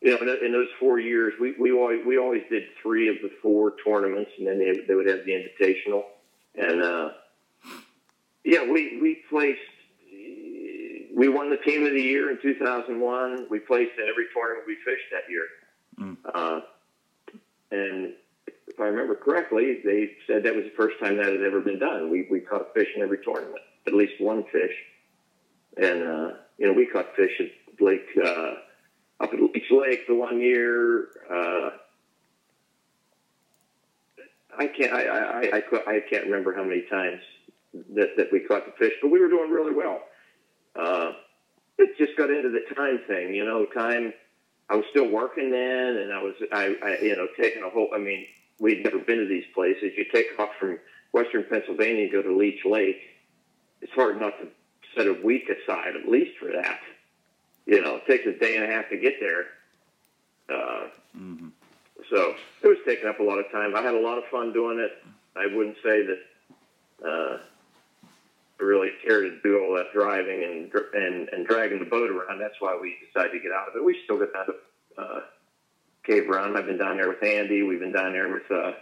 you 0.00 0.10
know, 0.10 0.34
in, 0.42 0.52
those 0.52 0.68
four 0.78 0.98
years, 0.98 1.34
we 1.40 1.54
we 1.58 1.72
always 1.72 2.00
we 2.06 2.18
always 2.18 2.42
did 2.50 2.64
three 2.82 3.08
of 3.08 3.16
the 3.22 3.30
four 3.42 3.74
tournaments, 3.84 4.30
and 4.38 4.46
then 4.46 4.58
they 4.58 4.80
they 4.86 4.94
would 4.94 5.06
have 5.06 5.24
the 5.24 5.32
invitational, 5.32 6.04
and 6.54 6.82
uh, 6.82 7.10
yeah, 8.44 8.64
we 8.64 8.98
we 9.00 9.22
placed 9.28 9.60
we 11.14 11.28
won 11.28 11.50
the 11.50 11.58
team 11.58 11.84
of 11.84 11.92
the 11.92 12.00
year 12.00 12.30
in 12.30 12.38
2001. 12.40 13.46
We 13.50 13.58
placed 13.58 13.92
in 13.98 14.08
every 14.08 14.26
tournament 14.32 14.64
we 14.66 14.76
fished 14.76 15.04
that 15.12 15.28
year. 15.28 15.46
Mm. 15.98 16.16
Uh, 16.24 16.60
and 17.70 18.14
if 18.66 18.80
I 18.80 18.84
remember 18.84 19.14
correctly, 19.14 19.80
they 19.84 20.12
said 20.26 20.44
that 20.44 20.54
was 20.54 20.64
the 20.64 20.72
first 20.76 20.98
time 20.98 21.16
that 21.18 21.26
had 21.26 21.42
ever 21.42 21.60
been 21.60 21.78
done. 21.78 22.10
We, 22.10 22.26
we 22.30 22.40
caught 22.40 22.72
fish 22.74 22.88
in 22.96 23.02
every 23.02 23.18
tournament, 23.22 23.60
at 23.86 23.92
least 23.92 24.14
one 24.18 24.44
fish. 24.44 24.72
And, 25.76 26.02
uh, 26.02 26.30
you 26.58 26.66
know, 26.66 26.72
we 26.72 26.86
caught 26.86 27.14
fish 27.16 27.32
at 27.40 27.82
Lake, 27.82 28.06
uh, 28.24 28.54
up 29.20 29.32
at 29.32 29.40
Leech 29.40 29.70
Lake 29.70 30.06
the 30.06 30.14
one 30.14 30.40
year. 30.40 31.08
Uh, 31.30 31.70
I 34.58 34.66
can't, 34.66 34.92
I, 34.92 35.02
I, 35.02 35.40
I, 35.42 35.62
I, 35.86 36.00
can't 36.10 36.24
remember 36.24 36.54
how 36.54 36.64
many 36.64 36.82
times 36.82 37.20
that, 37.94 38.16
that 38.16 38.32
we 38.32 38.40
caught 38.40 38.66
the 38.66 38.72
fish, 38.72 38.92
but 39.00 39.10
we 39.10 39.20
were 39.20 39.28
doing 39.28 39.50
really 39.50 39.72
well 39.72 40.00
uh, 40.76 41.12
it 41.78 41.96
just 41.98 42.16
got 42.16 42.30
into 42.30 42.50
the 42.50 42.62
time 42.74 43.00
thing. 43.06 43.34
You 43.34 43.44
know, 43.44 43.66
time. 43.66 44.12
I 44.68 44.76
was 44.76 44.84
still 44.90 45.08
working 45.08 45.50
then, 45.50 45.96
and 45.96 46.12
I 46.12 46.22
was, 46.22 46.34
I, 46.52 46.76
I 46.84 46.98
you 47.02 47.16
know, 47.16 47.26
taking 47.36 47.64
a 47.64 47.70
whole. 47.70 47.88
I 47.94 47.98
mean, 47.98 48.26
we'd 48.60 48.84
never 48.84 48.98
been 48.98 49.18
to 49.18 49.26
these 49.26 49.44
places. 49.52 49.92
You 49.96 50.04
take 50.12 50.26
off 50.38 50.50
from 50.60 50.78
Western 51.12 51.44
Pennsylvania, 51.44 52.04
and 52.04 52.12
go 52.12 52.22
to 52.22 52.36
Leech 52.36 52.64
Lake. 52.64 53.00
It's 53.80 53.92
hard 53.92 54.20
not 54.20 54.34
to 54.40 54.48
set 54.96 55.06
a 55.06 55.20
week 55.24 55.48
aside 55.48 55.96
at 55.96 56.08
least 56.08 56.38
for 56.38 56.52
that. 56.52 56.80
You 57.66 57.82
know, 57.82 57.96
it 57.96 58.06
takes 58.06 58.26
a 58.26 58.32
day 58.32 58.56
and 58.56 58.64
a 58.64 58.68
half 58.68 58.88
to 58.90 58.96
get 58.96 59.14
there. 59.20 59.46
Uh, 60.48 60.88
hmm 61.12 61.48
so 62.10 62.34
it 62.62 62.66
was 62.66 62.78
taking 62.86 63.08
up 63.08 63.20
a 63.20 63.22
lot 63.22 63.38
of 63.38 63.50
time. 63.50 63.74
I 63.74 63.82
had 63.82 63.94
a 63.94 64.00
lot 64.00 64.18
of 64.18 64.24
fun 64.30 64.52
doing 64.52 64.78
it. 64.78 64.92
I 65.36 65.46
wouldn't 65.54 65.76
say 65.76 66.04
that 66.04 66.18
uh, 67.06 67.38
I 68.60 68.62
really 68.62 68.90
care 69.04 69.22
to 69.22 69.38
do 69.42 69.62
all 69.62 69.76
that 69.76 69.92
driving 69.92 70.42
and 70.42 70.72
and 70.94 71.28
and 71.28 71.46
dragging 71.46 71.78
the 71.78 71.84
boat 71.84 72.10
around. 72.10 72.38
That's 72.38 72.60
why 72.60 72.78
we 72.80 72.96
decided 73.06 73.32
to 73.32 73.40
get 73.40 73.52
out 73.52 73.68
of 73.68 73.76
it. 73.76 73.84
We 73.84 74.00
still 74.04 74.18
get 74.18 74.32
down 74.32 74.46
to 74.46 74.54
uh, 74.98 75.20
Cave 76.04 76.28
Run. 76.28 76.56
I've 76.56 76.66
been 76.66 76.78
down 76.78 76.96
there 76.96 77.08
with 77.08 77.22
Andy. 77.22 77.62
We've 77.62 77.80
been 77.80 77.92
down 77.92 78.12
there 78.12 78.32
with 78.32 78.50
uh, 78.50 78.72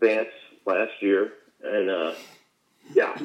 Vance 0.00 0.28
last 0.66 1.00
year, 1.00 1.32
and 1.62 1.88
uh, 1.88 2.14
yeah, 2.92 3.16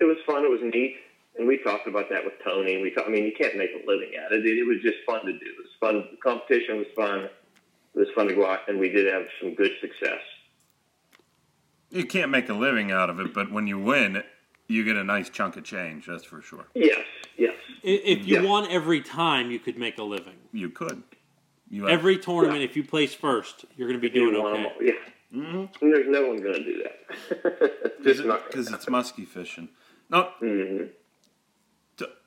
it 0.00 0.04
was 0.04 0.16
fun. 0.26 0.44
It 0.44 0.50
was 0.50 0.60
neat. 0.62 0.96
And 1.38 1.46
we 1.48 1.58
talked 1.58 1.86
about 1.88 2.08
that 2.10 2.24
with 2.24 2.34
Tony. 2.44 2.74
And 2.74 2.82
we, 2.82 2.90
talked, 2.90 3.08
I 3.08 3.10
mean, 3.10 3.24
you 3.24 3.32
can't 3.36 3.56
make 3.56 3.70
a 3.70 3.86
living 3.90 4.10
at 4.16 4.32
it. 4.32 4.44
it. 4.44 4.58
It 4.58 4.66
was 4.66 4.78
just 4.82 4.98
fun 5.06 5.24
to 5.26 5.32
do. 5.32 5.38
It 5.38 5.56
was 5.58 5.68
fun. 5.80 6.04
The 6.10 6.16
competition 6.18 6.78
was 6.78 6.86
fun. 6.94 7.24
It 7.94 7.98
was 7.98 8.08
fun 8.14 8.26
to 8.28 8.34
go 8.34 8.46
out, 8.46 8.60
and 8.68 8.78
we 8.78 8.88
did 8.88 9.12
have 9.12 9.24
some 9.40 9.54
good 9.54 9.72
success. 9.80 10.20
You 11.90 12.04
can't 12.06 12.30
make 12.30 12.48
a 12.48 12.54
living 12.54 12.90
out 12.90 13.10
of 13.10 13.20
it, 13.20 13.34
but 13.34 13.52
when 13.52 13.66
you 13.66 13.78
win, 13.78 14.22
you 14.66 14.82
get 14.84 14.96
a 14.96 15.04
nice 15.04 15.28
chunk 15.28 15.56
of 15.56 15.64
change. 15.64 16.06
That's 16.06 16.24
for 16.24 16.40
sure. 16.40 16.64
Yes, 16.74 17.04
yes. 17.36 17.54
If 17.82 18.26
you 18.26 18.40
Yeah. 18.40 18.48
won 18.48 18.66
every 18.70 19.02
time, 19.02 19.50
you 19.50 19.58
could 19.58 19.76
make 19.78 19.98
a 19.98 20.02
living. 20.02 20.36
You 20.52 20.70
could. 20.70 21.02
You 21.68 21.82
have, 21.82 21.90
Every 21.90 22.18
tournament, 22.18 22.62
if 22.62 22.76
you 22.76 22.84
place 22.84 23.12
first, 23.14 23.64
you're 23.76 23.88
going 23.88 24.00
to 24.00 24.08
be 24.08 24.08
doing 24.10 24.34
You 24.34 24.42
want 24.42 24.58
'em 24.58 24.66
okay. 24.66 24.74
all- 24.74 24.82
Yeah. 24.82 24.92
Mm-hmm. 25.34 25.90
There's 25.90 26.08
no 26.08 26.28
one 26.28 26.36
going 26.42 26.54
to 26.54 26.64
do 26.64 26.82
that. 26.82 27.92
Just 28.04 28.24
not. 28.24 28.46
because 28.46 28.70
it's 28.72 28.88
musky 28.88 29.24
fishing. 29.24 29.68
Now, 30.10 30.34
hmm 30.38 30.78
t- 30.78 30.90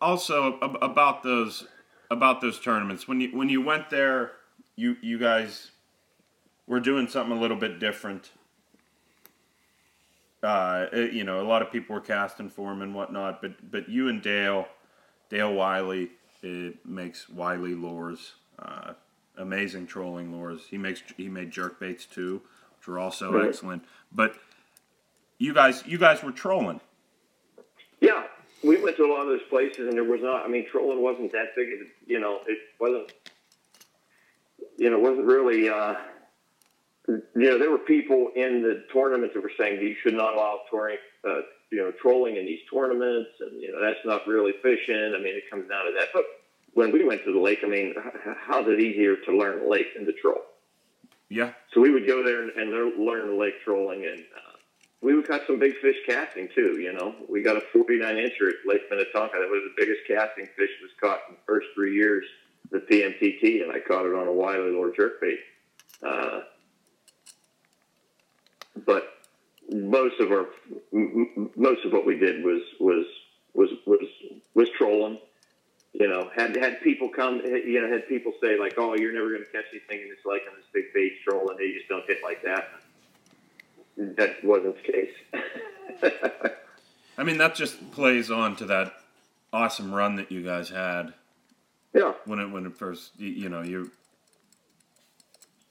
also 0.02 0.58
ab- 0.62 0.78
about 0.82 1.24
those 1.24 1.68
about 2.12 2.40
those 2.42 2.60
tournaments 2.60 3.08
when 3.08 3.20
you 3.22 3.30
when 3.36 3.50
you 3.50 3.62
went 3.62 3.90
there, 3.90 4.34
you 4.76 4.98
you 5.02 5.18
guys 5.18 5.72
were 6.68 6.80
doing 6.80 7.08
something 7.08 7.36
a 7.36 7.40
little 7.40 7.58
bit 7.58 7.80
different. 7.80 8.32
Uh, 10.44 10.88
it- 10.92 11.14
you 11.14 11.24
know, 11.24 11.42
a 11.42 11.48
lot 11.48 11.62
of 11.62 11.72
people 11.72 11.96
were 11.96 12.02
casting 12.02 12.50
for 12.50 12.72
him 12.72 12.82
and 12.82 12.94
whatnot, 12.94 13.42
but 13.42 13.72
but 13.72 13.90
you 13.90 14.08
and 14.10 14.22
Dale, 14.22 14.68
Dale 15.30 15.54
Wiley, 15.54 16.12
it 16.44 16.86
makes 16.86 17.28
Wiley 17.30 17.74
lures, 17.74 18.34
uh, 18.60 18.94
amazing 19.38 19.88
trolling 19.88 20.32
lures. 20.36 20.68
He 20.70 20.78
makes 20.78 21.02
he 21.18 21.30
made 21.30 21.50
jerk 21.52 21.80
baits 21.80 22.06
too, 22.06 22.42
which 22.78 22.88
were 22.88 23.00
also 23.00 23.32
Right. 23.32 23.48
excellent. 23.50 23.84
But 24.12 24.36
you 25.40 25.54
guys 25.54 25.84
you 25.88 25.98
guys 25.98 26.22
were 26.22 26.32
trolling. 26.32 26.80
We 28.66 28.82
went 28.82 28.98
to 28.98 29.06
a 29.06 29.12
lot 29.12 29.22
of 29.22 29.28
those 29.28 29.48
places, 29.50 29.88
and 29.88 29.94
there 29.94 30.04
was 30.04 30.22
not. 30.22 30.46
I 30.46 30.48
mean, 30.48 30.66
trolling 30.72 31.02
wasn't 31.02 31.32
that 31.34 31.56
big. 31.56 31.68
Of, 31.74 31.88
you 32.08 32.20
know, 32.20 32.40
it 32.48 32.58
wasn't. 32.80 33.12
You 34.78 34.90
know, 34.90 34.98
it 34.98 35.02
wasn't 35.02 35.26
really. 35.26 35.70
Uh, 35.70 35.96
you 37.08 37.24
know, 37.36 37.60
there 37.60 37.70
were 37.70 37.78
people 37.78 38.32
in 38.36 38.64
the 38.64 38.86
tournament 38.92 39.34
that 39.34 39.44
were 39.44 39.52
saying 39.58 39.76
that 39.78 39.84
you 39.84 39.96
should 40.02 40.16
not 40.16 40.34
allow 40.34 40.62
touring, 40.72 40.98
uh, 41.24 41.42
you 41.72 41.78
know, 41.78 41.92
trolling 42.02 42.38
in 42.38 42.46
these 42.46 42.62
tournaments, 42.72 43.30
and 43.40 43.62
you 43.62 43.72
know 43.72 43.80
that's 43.80 44.04
not 44.06 44.26
really 44.28 44.54
fishing. 44.64 45.14
I 45.16 45.20
mean, 45.20 45.36
it 45.36 45.50
comes 45.50 45.70
down 45.70 45.86
to 45.86 45.92
that. 46.00 46.10
But 46.14 46.24
when 46.74 46.92
we 46.92 47.04
went 47.04 47.24
to 47.26 47.34
the 47.34 47.40
lake, 47.40 47.60
I 47.64 47.68
mean, 47.68 47.94
how's 48.48 48.68
it 48.68 48.80
easier 48.80 49.16
to 49.16 49.38
learn 49.38 49.70
lake 49.70 49.96
than 49.96 50.06
to 50.06 50.14
troll? 50.14 50.42
Yeah, 51.30 51.54
So 51.74 51.82
we 51.82 51.90
would 51.90 52.06
go 52.06 52.24
there 52.24 52.44
and, 52.44 52.52
and 52.52 53.00
learn, 53.04 53.40
lake 53.40 53.56
trolling, 53.64 54.06
and 54.06 54.20
uh, 54.20 54.55
we 55.06 55.14
would 55.14 55.28
catch 55.28 55.46
some 55.46 55.60
big 55.60 55.78
fish 55.78 55.98
casting 56.08 56.50
too. 56.56 56.80
You 56.80 56.92
know, 56.92 57.14
we 57.30 57.44
got 57.44 57.58
a 57.58 57.62
49 57.72 58.16
incher 58.16 58.50
at 58.50 58.56
Lake 58.66 58.82
Minnetonka. 58.90 59.38
That 59.38 59.50
was 59.50 59.62
the 59.64 59.74
biggest 59.78 60.02
casting 60.08 60.48
fish 60.58 60.72
was 60.82 60.90
caught 61.00 61.20
in 61.30 61.36
the 61.36 61.42
first 61.46 61.68
three 61.76 61.94
years 61.94 62.26
the 62.72 62.80
PMTT, 62.80 63.62
and 63.62 63.72
I 63.72 63.80
caught 63.80 64.08
it 64.08 64.16
on 64.16 64.28
a 64.28 64.34
Wiley 64.34 64.72
lure 64.72 64.92
jerkbait. 64.92 65.38
Uh, 66.02 66.42
but 68.84 69.04
most 69.72 70.20
of 70.20 70.32
our 70.32 70.48
most 70.92 71.86
of 71.86 71.94
what 71.94 72.08
we 72.08 72.18
did 72.18 72.44
was 72.44 72.64
was 72.80 73.06
was 73.54 73.70
was 73.86 74.08
was 74.56 74.70
trolling. 74.76 75.20
You 75.94 76.08
know, 76.10 76.32
had 76.36 76.58
had 76.58 76.82
people 76.82 77.10
come, 77.10 77.42
you 77.46 77.80
know, 77.80 77.90
had 77.90 78.08
people 78.10 78.34
say 78.42 78.60
like, 78.60 78.74
"Oh, 78.78 78.96
you're 78.96 79.14
never 79.14 79.30
going 79.30 79.46
to 79.46 79.52
catch 79.52 79.66
anything 79.72 80.02
in 80.02 80.10
this 80.10 80.26
lake 80.26 80.42
on 80.50 80.58
this 80.58 80.66
big 80.74 80.86
bait 80.96 81.14
troll," 81.24 81.52
and 81.52 81.60
they 81.60 81.72
just 81.72 81.88
don't 81.88 82.06
hit 82.08 82.18
like 82.24 82.42
that. 82.44 82.70
That 83.98 84.44
wasn't 84.44 84.76
the 84.76 84.92
case. 84.92 86.12
I 87.18 87.24
mean 87.24 87.38
that 87.38 87.56
just 87.56 87.92
plays 87.92 88.30
on 88.30 88.56
to 88.58 88.66
that 88.66 88.94
awesome 89.54 89.94
run 89.94 90.18
that 90.18 90.32
you 90.32 90.44
guys 90.44 90.70
had 90.70 91.14
yeah, 91.94 92.14
when 92.26 92.40
it 92.40 92.48
when 92.52 92.66
it 92.66 92.78
first 92.78 93.12
you, 93.18 93.30
you 93.30 93.50
know 93.50 93.62
you 93.62 93.92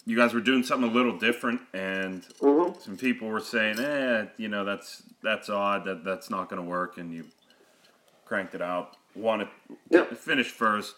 you 0.07 0.17
guys 0.17 0.33
were 0.33 0.41
doing 0.41 0.63
something 0.63 0.89
a 0.89 0.93
little 0.93 1.19
different 1.19 1.61
and 1.75 2.25
hmm 2.41 2.73
some 2.81 2.97
people 2.97 3.29
were 3.29 3.41
saying 3.41 3.79
eh 3.79 4.25
you 4.39 4.49
know 4.49 4.65
that's 4.65 5.03
that's 5.23 5.51
odd 5.51 5.85
that 5.85 6.03
that's 6.05 6.31
not 6.31 6.49
going 6.49 6.63
to 6.63 6.69
work 6.69 6.97
and 6.99 7.13
you 7.13 7.25
cranked 8.25 8.55
it 8.55 8.63
out. 8.63 8.97
It, 9.17 9.49
Yeah. 9.91 10.05
finished 10.05 10.51
first, 10.51 10.95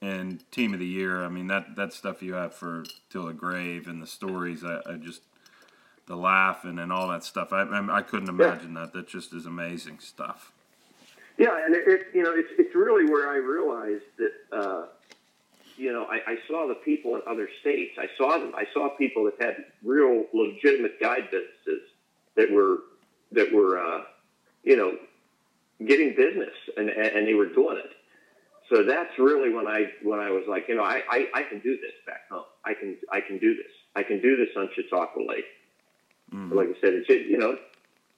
and 0.00 0.42
team 0.50 0.72
of 0.74 0.80
the 0.80 0.86
year. 0.86 1.24
I 1.24 1.28
mean 1.28 1.48
that 1.48 1.76
that 1.76 1.92
stuff 1.92 2.22
you 2.22 2.34
have 2.34 2.54
for 2.54 2.84
till 3.10 3.26
the 3.26 3.32
grave 3.32 3.86
and 3.86 4.02
the 4.02 4.06
stories. 4.06 4.64
I, 4.64 4.80
I 4.86 4.94
just 4.94 5.22
the 6.12 6.16
laughing 6.16 6.78
and 6.78 6.92
all 6.92 7.08
that 7.08 7.24
stuff. 7.24 7.54
I 7.54 7.62
I, 7.62 7.96
I 7.96 8.02
couldn't 8.02 8.28
imagine 8.28 8.74
that. 8.74 8.92
That 8.92 9.08
just 9.08 9.32
is 9.32 9.46
amazing 9.46 9.98
stuff. 9.98 10.52
Yeah, 11.38 11.64
and 11.64 11.74
it, 11.74 11.88
it 11.88 12.06
you 12.12 12.22
know 12.22 12.34
it's 12.34 12.50
it's 12.58 12.74
really 12.74 13.10
where 13.10 13.30
I 13.30 13.36
realized 13.36 14.04
that 14.18 14.32
uh, 14.52 14.82
you 15.78 15.90
know 15.90 16.04
I, 16.04 16.32
I 16.32 16.36
saw 16.46 16.68
the 16.68 16.74
people 16.74 17.14
in 17.16 17.22
other 17.26 17.48
states. 17.62 17.96
I 17.98 18.08
saw 18.18 18.36
them. 18.38 18.52
I 18.54 18.66
saw 18.74 18.90
people 18.90 19.24
that 19.24 19.40
had 19.40 19.64
real 19.82 20.26
legitimate 20.34 21.00
guide 21.00 21.30
businesses 21.30 21.88
that 22.34 22.50
were 22.50 22.80
that 23.32 23.50
were 23.50 23.78
uh, 23.78 24.02
you 24.62 24.76
know 24.76 24.92
getting 25.86 26.14
business 26.14 26.54
and 26.76 26.90
and 26.90 27.26
they 27.26 27.34
were 27.34 27.48
doing 27.48 27.78
it. 27.78 27.92
So 28.68 28.84
that's 28.84 29.18
really 29.18 29.50
when 29.50 29.66
I 29.66 29.86
when 30.02 30.20
I 30.20 30.30
was 30.30 30.44
like 30.46 30.68
you 30.68 30.76
know 30.76 30.84
I, 30.84 31.00
I, 31.10 31.28
I 31.34 31.42
can 31.44 31.60
do 31.60 31.74
this 31.78 31.94
back 32.06 32.28
home. 32.30 32.44
I 32.66 32.74
can 32.74 32.98
I 33.10 33.22
can 33.22 33.38
do 33.38 33.56
this. 33.56 33.72
I 33.96 34.02
can 34.02 34.20
do 34.20 34.36
this 34.36 34.50
on 34.58 34.68
Chautauqua 34.76 35.22
Lake. 35.26 35.46
Mm. 36.32 36.54
Like 36.54 36.68
I 36.68 36.80
said, 36.80 36.94
it's 36.94 37.08
you 37.08 37.38
know 37.38 37.56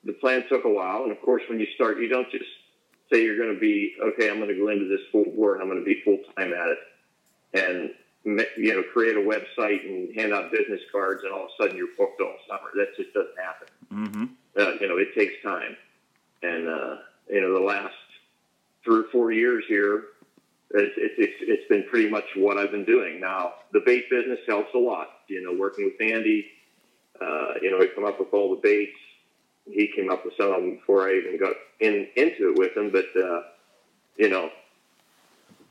the 0.04 0.12
plan 0.14 0.44
took 0.48 0.64
a 0.64 0.68
while, 0.68 1.02
and 1.02 1.12
of 1.12 1.20
course 1.22 1.42
when 1.48 1.58
you 1.58 1.66
start, 1.74 1.98
you 1.98 2.08
don't 2.08 2.30
just 2.30 2.44
say 3.12 3.22
you're 3.22 3.38
going 3.38 3.54
to 3.54 3.60
be 3.60 3.94
okay. 4.02 4.30
I'm 4.30 4.38
going 4.38 4.48
to 4.48 4.56
go 4.56 4.68
into 4.68 4.88
this 4.88 5.00
full 5.10 5.24
board. 5.24 5.60
And 5.60 5.62
I'm 5.62 5.68
going 5.68 5.80
to 5.80 5.84
be 5.84 6.00
full 6.04 6.18
time 6.36 6.52
at 6.52 6.68
it, 6.68 6.78
and 7.54 7.90
you 8.56 8.74
know 8.74 8.82
create 8.92 9.16
a 9.16 9.20
website 9.20 9.84
and 9.86 10.14
hand 10.14 10.32
out 10.32 10.50
business 10.50 10.80
cards, 10.90 11.22
and 11.24 11.32
all 11.32 11.44
of 11.44 11.50
a 11.58 11.62
sudden 11.62 11.76
you're 11.76 11.88
booked 11.98 12.20
all 12.20 12.36
summer. 12.48 12.70
That 12.74 12.96
just 12.96 13.12
doesn't 13.12 13.38
happen. 13.38 13.68
Mm-hmm. 13.92 14.24
Uh, 14.56 14.72
you 14.80 14.88
know, 14.88 14.98
it 14.98 15.14
takes 15.14 15.34
time, 15.42 15.76
and 16.42 16.68
uh, 16.68 16.96
you 17.28 17.40
know 17.40 17.54
the 17.54 17.64
last 17.64 17.94
three 18.84 19.00
or 19.00 19.04
four 19.10 19.32
years 19.32 19.64
here, 19.68 20.04
it's 20.70 20.94
it's 20.96 21.34
it's 21.40 21.68
been 21.68 21.84
pretty 21.90 22.08
much 22.08 22.24
what 22.36 22.58
I've 22.58 22.70
been 22.70 22.84
doing. 22.84 23.20
Now 23.20 23.54
the 23.72 23.80
bait 23.84 24.08
business 24.10 24.40
helps 24.46 24.74
a 24.74 24.78
lot. 24.78 25.08
You 25.28 25.42
know, 25.42 25.58
working 25.58 25.84
with 25.84 26.00
Andy, 26.00 26.46
uh, 27.20 27.54
you 27.62 27.70
know, 27.70 27.78
I 27.78 27.88
come 27.94 28.04
up 28.04 28.18
with 28.18 28.32
all 28.32 28.50
the 28.50 28.60
baits. 28.60 28.96
He 29.66 29.90
came 29.94 30.10
up 30.10 30.24
with 30.24 30.34
some 30.36 30.52
of 30.52 30.60
them 30.60 30.76
before 30.76 31.08
I 31.08 31.14
even 31.14 31.38
got 31.38 31.54
in 31.80 32.06
into 32.16 32.50
it 32.50 32.58
with 32.58 32.76
him. 32.76 32.90
But 32.90 33.06
uh, 33.18 33.42
you 34.16 34.28
know, 34.28 34.50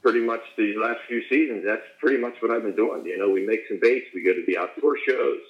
pretty 0.01 0.21
much 0.21 0.41
these 0.57 0.75
last 0.77 0.99
few 1.07 1.21
seasons, 1.29 1.63
that's 1.65 1.83
pretty 1.99 2.17
much 2.17 2.35
what 2.41 2.51
I've 2.51 2.63
been 2.63 2.75
doing. 2.75 3.05
You 3.05 3.17
know, 3.17 3.29
we 3.29 3.45
make 3.45 3.61
some 3.67 3.79
baits. 3.81 4.07
We 4.13 4.23
go 4.23 4.33
to 4.33 4.43
the 4.45 4.57
outdoor 4.57 4.97
shows. 5.07 5.41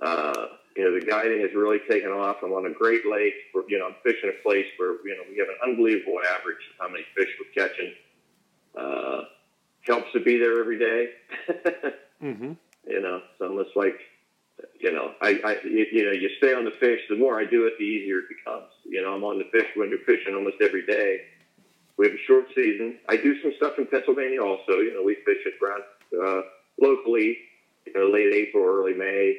Uh, 0.00 0.46
you 0.76 0.84
know, 0.84 0.98
the 0.98 1.04
guiding 1.04 1.40
has 1.40 1.50
really 1.54 1.80
taken 1.90 2.10
off. 2.10 2.36
I'm 2.42 2.52
on 2.52 2.66
a 2.66 2.72
great 2.72 3.02
lake. 3.10 3.34
Where, 3.52 3.64
you 3.68 3.78
know, 3.78 3.86
I'm 3.86 3.96
fishing 4.02 4.30
a 4.30 4.42
place 4.42 4.66
where 4.78 4.92
you 5.04 5.16
know 5.16 5.24
we 5.30 5.38
have 5.38 5.48
an 5.48 5.58
unbelievable 5.62 6.18
average 6.38 6.62
of 6.70 6.86
how 6.86 6.88
many 6.88 7.04
fish 7.16 7.28
we're 7.38 7.66
catching. 7.68 7.92
Uh, 8.78 9.24
helps 9.88 10.12
to 10.12 10.20
be 10.20 10.38
there 10.38 10.60
every 10.60 10.78
day. 10.78 11.08
Mm-hmm. 12.20 12.54
you 12.88 13.00
know, 13.00 13.22
it's 13.30 13.40
almost 13.40 13.76
like, 13.76 13.94
you 14.80 14.92
know, 14.92 15.12
I, 15.20 15.40
I, 15.44 15.56
you, 15.64 16.04
know, 16.04 16.12
you 16.12 16.30
stay 16.38 16.54
on 16.54 16.64
the 16.64 16.72
fish. 16.80 17.00
The 17.08 17.16
more 17.16 17.40
I 17.40 17.44
do 17.44 17.66
it, 17.66 17.74
the 17.78 17.84
easier 17.84 18.18
it 18.18 18.28
becomes. 18.28 18.70
You 18.84 19.02
know, 19.02 19.14
I'm 19.14 19.24
on 19.24 19.38
the 19.38 19.48
fish 19.52 19.66
when 19.76 19.90
you're 19.90 20.04
fishing 20.06 20.34
almost 20.34 20.56
every 20.60 20.86
day. 20.86 21.22
We 21.96 22.06
have 22.06 22.14
a 22.14 22.26
short 22.26 22.46
season. 22.54 22.98
I 23.08 23.16
do 23.16 23.40
some 23.42 23.52
stuff 23.56 23.74
in 23.78 23.86
Pennsylvania 23.86 24.42
also. 24.42 24.78
You 24.78 24.94
know, 24.94 25.02
we 25.02 25.16
fish 25.26 25.44
at 25.46 25.58
around 25.62 25.82
uh, 26.14 26.42
locally. 26.80 27.38
You 27.86 27.94
know, 27.94 28.10
late 28.12 28.32
April, 28.32 28.64
early 28.64 28.94
May. 28.94 29.38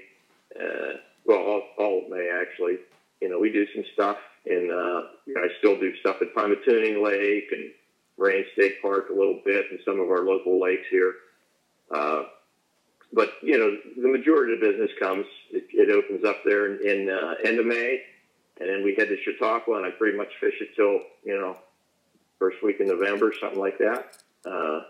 Uh, 0.59 0.97
well, 1.25 1.39
all, 1.39 1.63
all 1.77 2.03
of 2.03 2.09
May 2.09 2.29
actually. 2.41 2.77
You 3.21 3.29
know, 3.29 3.39
we 3.39 3.51
do 3.51 3.65
some 3.73 3.83
stuff 3.93 4.17
in. 4.45 4.69
Uh, 4.71 5.07
you 5.25 5.35
know, 5.35 5.41
I 5.41 5.47
still 5.59 5.79
do 5.79 5.95
stuff 5.97 6.17
at 6.21 6.33
Tuning 6.65 7.03
Lake 7.03 7.47
and 7.51 7.71
Rain 8.17 8.43
State 8.53 8.81
Park 8.81 9.09
a 9.09 9.13
little 9.13 9.41
bit, 9.45 9.65
and 9.71 9.79
some 9.85 9.99
of 9.99 10.09
our 10.09 10.23
local 10.23 10.59
lakes 10.59 10.87
here. 10.91 11.13
Uh, 11.93 12.23
but 13.13 13.33
you 13.41 13.57
know, 13.57 13.75
the 14.01 14.07
majority 14.07 14.53
of 14.53 14.59
the 14.59 14.67
business 14.67 14.91
comes. 14.99 15.25
It, 15.51 15.65
it 15.71 15.89
opens 15.89 16.23
up 16.25 16.37
there 16.45 16.67
in, 16.67 16.87
in 16.87 17.09
uh, 17.09 17.35
end 17.43 17.59
of 17.59 17.65
May, 17.65 18.01
and 18.59 18.69
then 18.69 18.83
we 18.83 18.95
head 18.95 19.09
to 19.09 19.17
Chautauqua, 19.23 19.77
and 19.77 19.85
I 19.85 19.91
pretty 19.91 20.17
much 20.17 20.29
fish 20.39 20.55
it 20.61 20.75
till 20.75 20.99
you 21.23 21.39
know 21.39 21.57
first 22.37 22.63
week 22.63 22.79
in 22.79 22.87
November, 22.87 23.33
something 23.39 23.59
like 23.59 23.77
that. 23.79 24.17
Uh, 24.45 24.81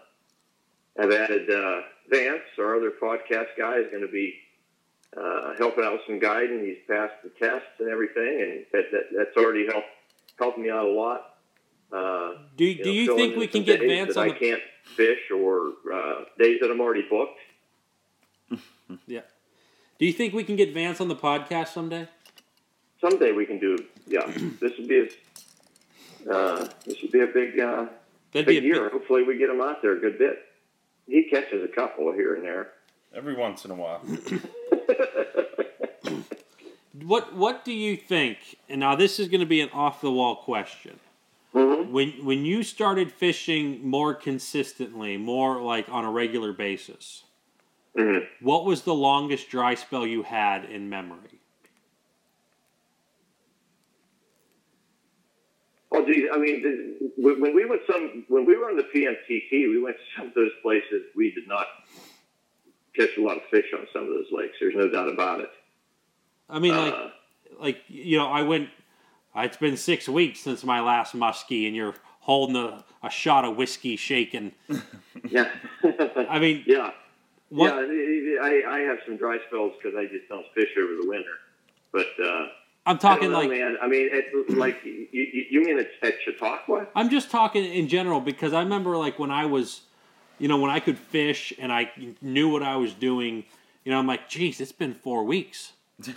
I've 0.99 1.11
added 1.11 1.49
uh, 1.49 1.82
Vance, 2.09 2.41
our 2.57 2.76
other 2.76 2.91
podcast 3.01 3.47
guy, 3.57 3.78
is 3.78 3.89
going 3.89 4.05
to 4.05 4.11
be 4.11 4.36
uh, 5.15 5.53
helping 5.57 5.84
out 5.84 5.93
with 5.93 6.01
some 6.05 6.20
guiding. 6.20 6.65
He's 6.65 6.78
passed 6.88 7.15
the 7.24 7.30
tests 7.30 7.67
and 7.80 7.89
everything, 7.89 8.41
and 8.41 8.65
that, 8.74 8.91
that, 8.91 9.03
that's 9.17 9.38
already 9.38 9.65
helped 9.65 9.88
helped 10.38 10.57
me 10.57 10.70
out 10.70 10.86
a 10.86 10.91
lot. 10.91 11.36
Uh, 11.91 12.34
Do 12.55 12.65
you 12.65 12.84
do 12.84 12.84
know, 12.84 12.91
you 12.91 13.15
think 13.15 13.38
we 13.38 13.47
can 13.47 13.63
get 13.63 13.80
Vance 13.80 14.15
on 14.15 14.30
I 14.30 14.32
can't 14.32 14.61
fish 14.95 15.32
or 15.36 15.74
uh, 15.91 16.26
days 16.38 16.59
that 16.61 16.70
I'm 16.72 16.80
already 16.80 17.05
booked. 17.09 17.39
Yeah? 19.08 19.22
Do 20.00 20.06
you 20.06 20.14
think 20.14 20.34
we 20.34 20.44
can 20.44 20.56
get 20.56 20.74
Vance 20.74 21.00
on 21.02 21.08
the 21.08 21.16
podcast 21.16 21.70
someday? 21.70 22.08
someday 23.02 23.32
we 23.32 23.46
can 23.46 23.60
do. 23.60 23.78
Yeah, 24.08 24.26
this 24.60 24.74
would 24.78 24.88
be 24.88 25.00
a 26.28 26.32
uh, 26.32 26.68
this 26.86 27.02
would 27.02 27.12
be 27.12 27.22
a 27.22 27.28
big 27.28 27.60
uh, 27.60 27.86
That'd 28.34 28.46
be 28.48 28.56
big 28.56 28.64
a 28.64 28.68
year. 28.68 28.84
big, 28.84 28.92
Hopefully, 28.94 29.24
we 29.24 29.38
get 29.38 29.50
him 29.50 29.62
out 29.62 29.82
there 29.82 29.94
a 29.94 30.00
good 30.00 30.18
bit. 30.18 30.40
He 31.08 31.24
catches 31.30 31.64
a 31.64 31.68
couple 31.68 32.12
here 32.14 32.36
and 32.36 32.44
there. 32.44 32.74
Every 33.16 33.36
once 33.36 33.66
in 33.66 33.72
a 33.72 33.76
while. 33.76 34.00
what 37.04 37.34
what 37.36 37.66
do 37.66 37.72
you 37.74 37.96
think? 37.98 38.38
And 38.68 38.80
now 38.80 38.96
this 38.96 39.20
is 39.20 39.28
going 39.28 39.40
to 39.40 39.46
be 39.48 39.62
an 39.62 39.70
off 39.72 40.02
the 40.02 40.12
wall 40.12 40.36
question. 40.38 41.00
Mhm. 41.56 41.90
When 41.90 42.10
when 42.26 42.46
you 42.46 42.62
started 42.64 43.12
fishing 43.12 43.88
more 43.88 44.14
consistently, 44.14 45.18
more 45.18 45.62
like 45.62 45.90
on 45.90 46.06
a 46.06 46.12
regular 46.12 46.54
basis, 46.54 47.24
Mhm. 47.98 48.28
what 48.42 48.66
was 48.66 48.84
the 48.84 48.94
longest 48.94 49.50
dry 49.50 49.74
spell 49.76 50.06
you 50.06 50.24
had 50.24 50.66
in 50.66 50.90
memory? 50.90 51.40
Oh, 55.92 56.06
geez, 56.06 56.30
I 56.32 56.38
mean, 56.38 57.12
when 57.18 57.42
we 57.56 57.66
went 57.66 57.82
some 57.92 58.24
when 58.28 58.46
we 58.46 58.56
were 58.56 58.70
on 58.70 58.78
the 58.78 58.84
PMTT, 58.84 59.70
we 59.70 59.82
went 59.82 59.98
to 59.98 60.04
some 60.16 60.28
of 60.28 60.34
those 60.36 60.52
places. 60.62 61.04
We 61.16 61.32
did 61.32 61.48
not 61.48 61.66
catch 62.96 63.18
a 63.18 63.22
lot 63.22 63.38
of 63.38 63.44
fish 63.50 63.66
on 63.74 63.88
some 63.92 64.04
of 64.04 64.10
those 64.10 64.28
lakes. 64.32 64.56
There's 64.60 64.76
no 64.76 64.88
doubt 64.90 65.10
about 65.10 65.40
it. 65.42 65.50
I 66.48 66.60
mean, 66.60 66.76
like 66.76 66.94
Uh, 66.94 67.10
like 67.60 67.78
you 67.88 68.18
know, 68.18 68.28
I 68.28 68.44
went. 68.44 68.70
It's 69.36 69.58
been 69.58 69.78
six 69.78 70.08
weeks 70.08 70.40
since 70.42 70.64
my 70.64 70.80
last 70.82 71.16
muskie, 71.16 71.66
and 71.66 71.76
you're 71.76 71.96
holding 72.22 72.56
a, 72.56 72.84
a 73.02 73.10
shot 73.10 73.46
of 73.46 73.56
whiskey, 73.56 73.96
shaking. 73.96 74.54
yeah, 75.30 75.50
I 76.30 76.40
mean, 76.40 76.64
yeah, 76.68 76.92
what? 77.50 77.74
yeah. 77.74 78.38
I, 78.41 78.64
I 78.68 78.80
have 78.82 79.00
some 79.06 79.18
dry 79.18 79.38
spells 79.47 79.74
because 79.82 79.97
I 79.97 80.06
just 80.06 80.28
don't 80.30 80.45
fish 80.54 80.70
over 80.78 81.02
the 81.02 81.08
winter. 81.08 81.34
But 81.91 82.08
uh, 82.24 82.47
I'm 82.86 82.95
I 82.95 83.00
talking 83.00 83.32
don't 83.32 83.34
know, 83.34 83.39
like 83.39 83.50
man. 83.50 83.78
I 83.82 83.88
mean, 83.88 84.10
it, 84.12 84.50
like 84.56 84.84
you, 84.84 85.08
you, 85.12 85.45
you 85.50 85.62
mean 85.64 85.80
it's 85.80 85.89
at 86.02 86.16
Chautauqua? 86.24 86.88
I'm 86.95 87.10
just 87.10 87.32
talking 87.32 87.64
in 87.65 87.88
general 87.88 88.22
because 88.22 88.53
I 88.53 88.60
remember 88.61 88.95
like 88.98 89.19
when 89.19 89.32
I 89.32 89.45
was, 89.45 89.82
you 90.38 90.48
know, 90.48 90.57
when 90.57 90.72
I 90.72 90.80
could 90.80 90.98
fish 90.98 91.52
and 91.60 91.72
I 91.72 91.91
knew 92.22 92.49
what 92.49 92.64
I 92.64 92.76
was 92.78 92.94
doing. 92.94 93.45
You 93.84 93.94
know, 93.94 93.99
I'm 93.99 94.07
like, 94.07 94.30
geez, 94.30 94.61
it's 94.61 94.72
been 94.72 94.94
four 94.94 95.23
weeks, 95.23 95.73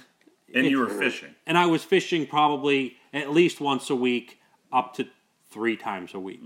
And 0.54 0.66
you 0.66 0.80
were 0.80 0.88
fishing. 0.88 1.34
and 1.46 1.56
I 1.56 1.64
was 1.66 1.82
fishing 1.82 2.26
probably 2.26 2.96
at 3.14 3.30
least 3.30 3.60
once 3.60 3.88
a 3.88 3.96
week, 3.96 4.38
up 4.70 4.94
to 4.96 5.06
three 5.50 5.76
times 5.76 6.12
a 6.14 6.20
week. 6.20 6.42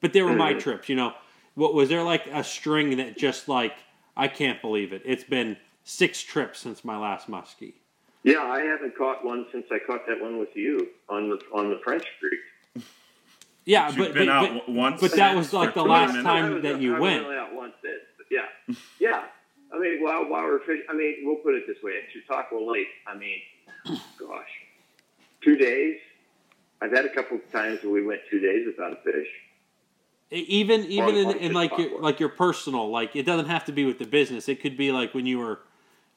But 0.00 0.12
they 0.12 0.22
were 0.22 0.34
my 0.34 0.52
trips. 0.54 0.88
You 0.88 0.94
know, 0.96 1.12
what 1.54 1.74
was 1.74 1.88
there 1.88 2.02
like 2.04 2.26
a 2.28 2.44
string 2.44 2.98
that 2.98 3.16
just 3.18 3.48
like 3.48 3.74
I 4.18 4.26
can't 4.28 4.60
believe 4.60 4.92
it. 4.92 5.02
It's 5.04 5.22
been 5.24 5.56
six 5.84 6.20
trips 6.20 6.58
since 6.58 6.84
my 6.84 6.98
last 6.98 7.30
muskie. 7.30 7.74
Yeah, 8.24 8.42
I 8.42 8.60
haven't 8.62 8.98
caught 8.98 9.24
one 9.24 9.46
since 9.52 9.66
I 9.70 9.78
caught 9.78 10.06
that 10.08 10.20
one 10.20 10.38
with 10.40 10.54
you 10.54 10.88
on 11.08 11.30
the 11.30 11.38
on 11.54 11.70
the 11.70 11.78
French 11.84 12.04
Creek. 12.20 12.84
Yeah, 13.64 13.88
You've 13.88 13.96
but 13.98 14.14
been 14.14 14.26
but, 14.26 14.32
out 14.32 14.62
but, 14.66 14.68
once 14.74 15.00
but 15.00 15.12
that 15.12 15.36
was 15.36 15.52
like 15.52 15.74
the 15.74 15.84
last 15.84 16.08
minutes. 16.08 16.24
time 16.26 16.54
was- 16.54 16.62
that 16.64 16.80
you 16.80 16.96
I 16.96 17.00
went. 17.00 17.24
only 17.24 17.36
out 17.36 17.54
once 17.54 17.74
this, 17.82 18.00
yeah, 18.30 18.74
yeah. 18.98 19.24
I 19.72 19.78
mean, 19.78 20.02
while 20.02 20.28
while 20.28 20.42
we're 20.44 20.60
fishing, 20.60 20.84
I 20.90 20.94
mean, 20.94 21.18
we'll 21.22 21.36
put 21.36 21.54
it 21.54 21.64
this 21.66 21.76
way: 21.82 21.92
at 21.98 22.04
Chautauqua 22.12 22.58
Lake, 22.58 22.88
I 23.06 23.16
mean, 23.16 23.38
gosh, 24.18 24.48
two 25.42 25.56
days. 25.56 25.98
I've 26.80 26.92
had 26.92 27.04
a 27.04 27.14
couple 27.14 27.36
of 27.36 27.52
times 27.52 27.82
where 27.82 27.92
we 27.92 28.04
went 28.06 28.20
two 28.30 28.38
days 28.40 28.66
without 28.66 28.92
a 28.92 28.96
fish. 28.96 29.26
Even 30.30 30.84
even 30.86 31.16
in, 31.16 31.30
in 31.38 31.52
like 31.54 31.70
your 31.78 31.78
popcorn. 31.88 32.02
like 32.02 32.20
your 32.20 32.28
personal 32.28 32.90
like 32.90 33.16
it 33.16 33.24
doesn't 33.24 33.46
have 33.46 33.64
to 33.64 33.72
be 33.72 33.84
with 33.86 33.98
the 33.98 34.04
business. 34.06 34.48
It 34.48 34.60
could 34.60 34.76
be 34.76 34.92
like 34.92 35.14
when 35.14 35.24
you 35.26 35.38
were 35.38 35.60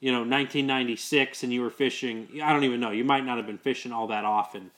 you 0.00 0.12
know 0.12 0.18
1996 0.18 1.42
and 1.42 1.52
you 1.52 1.62
were 1.62 1.70
fishing. 1.70 2.28
I 2.42 2.52
don't 2.52 2.64
even 2.64 2.78
know. 2.80 2.90
You 2.90 3.04
might 3.04 3.24
not 3.24 3.38
have 3.38 3.46
been 3.46 3.58
fishing 3.58 3.90
all 3.92 4.08
that 4.08 4.24
often. 4.24 4.70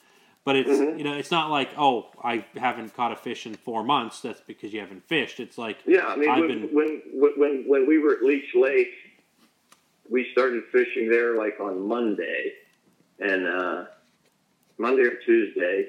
But 0.44 0.56
it's 0.56 0.68
Mm-hmm. 0.70 0.98
you 0.98 1.04
know 1.04 1.14
it's 1.14 1.30
not 1.32 1.50
like 1.50 1.70
oh 1.78 2.10
i 2.22 2.44
haven't 2.56 2.94
caught 2.94 3.10
a 3.12 3.16
fish 3.16 3.44
in 3.46 3.54
four 3.54 3.82
months. 3.82 4.20
That's 4.20 4.40
because 4.40 4.72
you 4.72 4.80
haven't 4.80 5.02
fished. 5.08 5.40
It's 5.40 5.58
like 5.58 5.78
Yeah, 5.86 6.06
I 6.06 6.16
mean, 6.16 6.28
I've 6.30 6.40
when, 6.40 6.48
been- 6.48 6.74
when 6.74 7.02
when 7.14 7.32
when 7.38 7.64
when 7.66 7.86
we 7.88 7.98
were 7.98 8.12
at 8.16 8.22
Leech 8.22 8.54
Lake, 8.54 8.92
we 10.08 10.30
started 10.32 10.62
fishing 10.70 11.08
there 11.08 11.34
like 11.36 11.58
on 11.60 11.88
Monday, 11.88 12.52
and 13.18 13.46
uh, 13.48 13.84
Monday 14.78 15.02
or 15.04 15.14
Tuesday, 15.24 15.88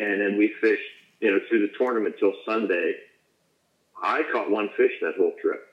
and 0.00 0.20
then 0.20 0.36
we 0.36 0.48
fished 0.60 0.82
you 1.24 1.30
know, 1.30 1.40
through 1.48 1.66
the 1.66 1.72
tournament 1.78 2.16
till 2.20 2.34
Sunday. 2.44 2.96
I 4.00 4.22
caught 4.30 4.50
one 4.50 4.68
fish 4.76 4.92
that 5.00 5.14
whole 5.16 5.32
trip, 5.40 5.66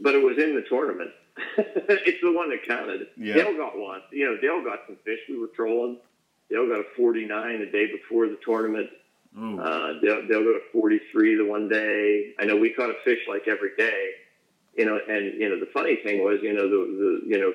but 0.00 0.14
it 0.14 0.24
was 0.24 0.38
in 0.38 0.54
the 0.54 0.62
tournament. 0.62 1.10
it's 1.58 2.20
the 2.22 2.32
one 2.32 2.48
that 2.48 2.66
counted. 2.66 3.08
Yeah. 3.18 3.34
Dale 3.34 3.56
got 3.58 3.78
one. 3.78 4.00
You 4.10 4.24
know, 4.24 4.40
Dale 4.40 4.64
got 4.64 4.80
some 4.86 4.96
fish. 5.04 5.18
We 5.28 5.38
were 5.38 5.48
trolling. 5.48 5.98
Dale 6.48 6.66
got 6.66 6.80
a 6.80 6.84
49 6.96 7.60
the 7.60 7.66
day 7.66 7.92
before 7.92 8.26
the 8.28 8.38
tournament. 8.42 8.88
Uh, 9.36 9.92
they'll, 10.02 10.26
they'll 10.26 10.44
go 10.44 10.54
to 10.54 10.60
43 10.72 11.36
the 11.36 11.44
one 11.44 11.68
day. 11.68 12.32
I 12.40 12.46
know 12.46 12.56
we 12.56 12.72
caught 12.72 12.90
a 12.90 12.96
fish 13.04 13.20
like 13.28 13.46
every 13.48 13.76
day, 13.76 14.10
you 14.76 14.86
know, 14.86 14.98
and, 15.08 15.38
you 15.38 15.48
know, 15.50 15.60
the 15.60 15.70
funny 15.72 15.96
thing 15.96 16.24
was, 16.24 16.40
you 16.42 16.52
know, 16.54 16.68
the, 16.68 17.20
the 17.26 17.28
you 17.28 17.38
know, 17.38 17.52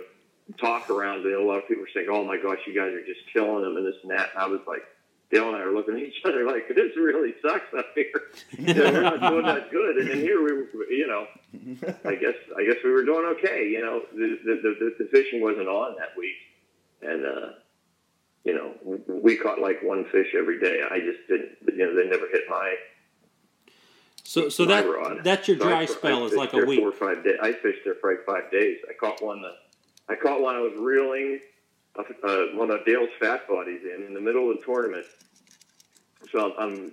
talk 0.58 0.90
around, 0.92 1.26
it. 1.26 1.34
a 1.34 1.44
lot 1.44 1.58
of 1.58 1.68
people 1.68 1.82
were 1.82 1.90
saying, 1.94 2.08
oh 2.10 2.24
my 2.24 2.38
gosh, 2.38 2.60
you 2.68 2.74
guys 2.74 2.94
are 2.94 3.06
just 3.06 3.22
killing 3.34 3.64
them 3.64 3.78
and 3.78 3.86
this 3.86 3.96
and 4.04 4.12
that. 4.12 4.30
And 4.34 4.44
I 4.44 4.48
was 4.48 4.62
like, 4.68 4.84
Dale 5.32 5.48
and 5.48 5.56
I 5.58 5.66
were 5.66 5.74
looking 5.74 5.96
at 5.96 6.04
each 6.04 6.22
other 6.24 6.46
like, 6.46 6.68
this 6.70 6.96
really 6.96 7.34
sucks 7.42 7.74
up 7.78 7.88
here. 7.96 8.22
You 8.60 8.74
know, 8.76 8.92
we're 8.92 9.02
not 9.02 9.22
doing 9.32 9.46
that 9.46 9.72
good. 9.72 9.98
And 9.98 10.10
then 10.12 10.20
here 10.20 10.44
we 10.44 10.54
were, 10.54 10.86
you 10.92 11.08
know, 11.08 11.26
I 12.06 12.16
guess, 12.16 12.36
I 12.58 12.64
guess 12.66 12.78
we 12.84 12.92
were 12.92 13.04
doing 13.04 13.26
okay. 13.38 13.68
You 13.70 13.82
know, 13.82 14.02
the, 14.14 14.40
the, 14.46 14.76
the, 14.80 14.96
the 15.04 15.10
fishing 15.12 15.42
wasn't 15.42 15.68
on 15.68 15.96
that 15.98 16.10
week. 16.18 16.36
And, 17.02 17.26
uh, 17.26 17.50
you 18.44 18.54
know, 18.54 18.74
we 19.08 19.36
caught 19.38 19.60
like 19.60 19.82
one 19.82 20.06
fish 20.12 20.28
every 20.38 20.60
day. 20.60 20.82
I 20.90 21.00
just 21.00 21.20
didn't, 21.28 21.58
you 21.76 21.86
know, 21.86 21.96
they 21.96 22.08
never 22.10 22.28
hit 22.32 22.44
my 22.48 22.76
So 24.24 24.50
so 24.50 24.66
my 24.66 24.82
that 24.82 24.88
rod. 24.88 25.24
that's 25.24 25.48
your 25.48 25.58
So 25.58 25.66
I- 25.66 25.70
dry 25.70 25.80
I 25.82 25.86
spell 25.86 26.26
is 26.26 26.32
fished 26.32 26.38
like 26.38 26.54
a 26.54 26.66
week. 26.66 26.80
Four 26.80 26.90
or 26.90 26.92
five 26.92 27.24
days. 27.24 27.38
I 27.42 27.54
fished 27.54 27.80
there 27.84 27.96
for 28.00 28.12
like 28.12 28.26
five 28.26 28.52
days. 28.52 28.78
I 28.88 28.94
caught 28.94 29.24
one. 29.24 29.42
That, 29.42 29.56
I 30.08 30.16
caught 30.16 30.40
one. 30.42 30.56
I 30.56 30.60
was 30.62 30.74
reeling 30.78 31.40
uh, 31.98 32.58
one 32.58 32.72
of 32.72 32.86
Dale's 32.86 33.10
fat 33.20 33.48
bodies 33.48 33.82
in 33.84 34.04
in 34.04 34.14
the 34.14 34.22
middle 34.22 34.52
of 34.52 34.58
the 34.58 34.66
tournament. 34.66 35.06
So 36.32 36.54
I'm, 36.58 36.92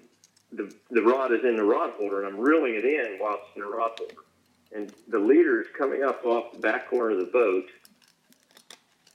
the 0.53 0.73
the 0.91 1.03
rod 1.03 1.33
is 1.33 1.45
in 1.45 1.57
the 1.57 1.65
rod 1.65 1.91
holder, 1.99 2.23
and 2.23 2.35
I'm 2.35 2.41
reeling 2.41 2.75
it 2.75 2.85
in 2.85 3.19
while 3.19 3.35
it's 3.35 3.57
in 3.57 3.63
the 3.63 3.69
rod 3.69 3.93
holder. 3.99 4.15
And 4.75 4.93
the 5.09 5.19
leader 5.19 5.61
is 5.61 5.67
coming 5.77 6.03
up 6.03 6.25
off 6.25 6.53
the 6.53 6.59
back 6.59 6.89
corner 6.89 7.11
of 7.11 7.19
the 7.19 7.31
boat 7.33 7.67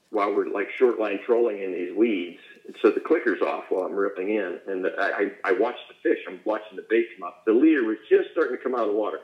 while 0.10 0.34
we're 0.34 0.48
like 0.48 0.70
short 0.78 1.00
line 1.00 1.20
trolling 1.26 1.62
in 1.62 1.74
these 1.74 1.96
weeds. 1.96 2.40
And 2.66 2.76
so 2.82 2.92
the 2.92 3.00
clicker's 3.00 3.42
off 3.42 3.66
while 3.70 3.86
I'm 3.86 3.96
ripping 3.96 4.30
in, 4.30 4.60
and 4.68 4.84
the, 4.84 4.94
I, 5.00 5.32
I 5.44 5.54
watched 5.54 5.88
the 5.88 5.96
fish. 6.04 6.20
I'm 6.28 6.40
watching 6.46 6.76
the 6.76 6.86
bait 6.90 7.08
come 7.18 7.28
up. 7.28 7.46
The 7.46 7.54
leader 7.54 7.84
was 7.84 7.98
just 8.10 8.32
starting 8.32 8.58
to 8.58 8.64
come 8.64 8.76
out 8.76 8.82
of 8.82 8.90
the 8.90 8.98
water. 8.98 9.22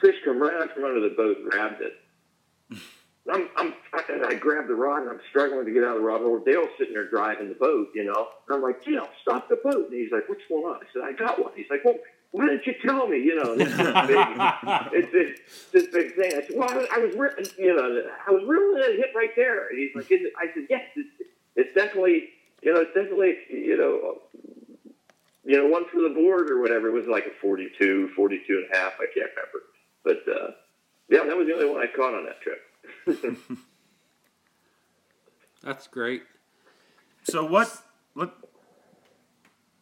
Fish 0.00 0.16
come 0.24 0.40
right 0.40 0.54
out 0.54 0.74
from 0.74 0.84
under 0.84 1.00
the 1.00 1.14
boat, 1.14 1.36
grabbed 1.48 1.82
it. 1.82 2.80
I'm, 3.32 3.48
I'm, 3.56 3.74
and 4.08 4.24
I 4.24 4.34
grabbed 4.34 4.68
the 4.68 4.74
rod 4.74 5.02
and 5.02 5.10
I'm 5.10 5.20
struggling 5.28 5.66
to 5.66 5.72
get 5.72 5.84
out 5.84 5.96
of 5.96 6.02
the 6.02 6.06
rod. 6.06 6.22
Well, 6.22 6.42
Dale's 6.44 6.68
sitting 6.78 6.94
there 6.94 7.08
driving 7.08 7.48
the 7.48 7.54
boat, 7.54 7.88
you 7.94 8.04
know. 8.04 8.28
And 8.48 8.56
I'm 8.56 8.62
like, 8.62 8.84
Dale, 8.84 9.08
stop 9.22 9.48
the 9.48 9.56
boat. 9.56 9.90
And 9.90 9.94
he's 9.94 10.12
like, 10.12 10.28
what's 10.28 10.42
going 10.48 10.64
on? 10.64 10.76
I 10.76 10.86
said, 10.92 11.02
I 11.04 11.12
got 11.12 11.42
one. 11.42 11.52
He's 11.54 11.70
like, 11.70 11.84
well, 11.84 11.96
why 12.32 12.46
didn't 12.46 12.66
you 12.66 12.74
tell 12.84 13.08
me? 13.08 13.18
You 13.18 13.36
know, 13.36 13.52
it's 13.58 13.76
this 13.76 14.06
big, 14.06 14.26
it's 14.92 15.12
this, 15.12 15.38
this 15.72 15.86
big 15.92 16.14
thing. 16.14 16.32
I 16.36 16.46
said, 16.46 16.56
well, 16.56 16.70
I 16.70 16.76
was, 16.76 16.86
I 16.92 16.98
was 16.98 17.14
ripping, 17.16 17.46
you 17.58 17.74
know, 17.74 18.02
I 18.26 18.30
was 18.30 18.42
reeling 18.46 18.82
it 18.84 18.96
hit 18.96 19.10
right 19.14 19.34
there. 19.34 19.68
And 19.68 19.78
he's 19.78 19.94
like, 19.94 20.10
Is 20.10 20.20
it? 20.22 20.32
I 20.38 20.46
said, 20.54 20.66
yes, 20.70 20.82
it's, 20.94 21.30
it's 21.56 21.74
definitely, 21.74 22.30
you 22.62 22.72
know, 22.72 22.80
it's 22.80 22.94
definitely, 22.94 23.38
you 23.50 23.76
know, 23.76 24.22
you 25.44 25.56
know, 25.56 25.66
one 25.66 25.86
for 25.88 26.00
the 26.00 26.14
board 26.14 26.50
or 26.50 26.60
whatever. 26.60 26.88
It 26.88 26.92
was 26.92 27.06
like 27.06 27.26
a 27.26 27.34
42, 27.40 28.10
42 28.14 28.64
and 28.64 28.72
a 28.72 28.76
half. 28.76 28.92
I 29.00 29.06
can't 29.12 29.30
remember. 29.34 29.60
But, 30.04 30.22
uh, 30.30 30.52
yeah, 31.08 31.24
that 31.26 31.36
was 31.36 31.48
the 31.48 31.54
only 31.54 31.66
one 31.66 31.82
I 31.82 31.86
caught 31.94 32.14
on 32.14 32.24
that 32.26 32.40
trip. 32.40 32.60
That's 35.62 35.86
great. 35.86 36.22
So 37.24 37.44
what? 37.44 37.70
What? 38.14 38.34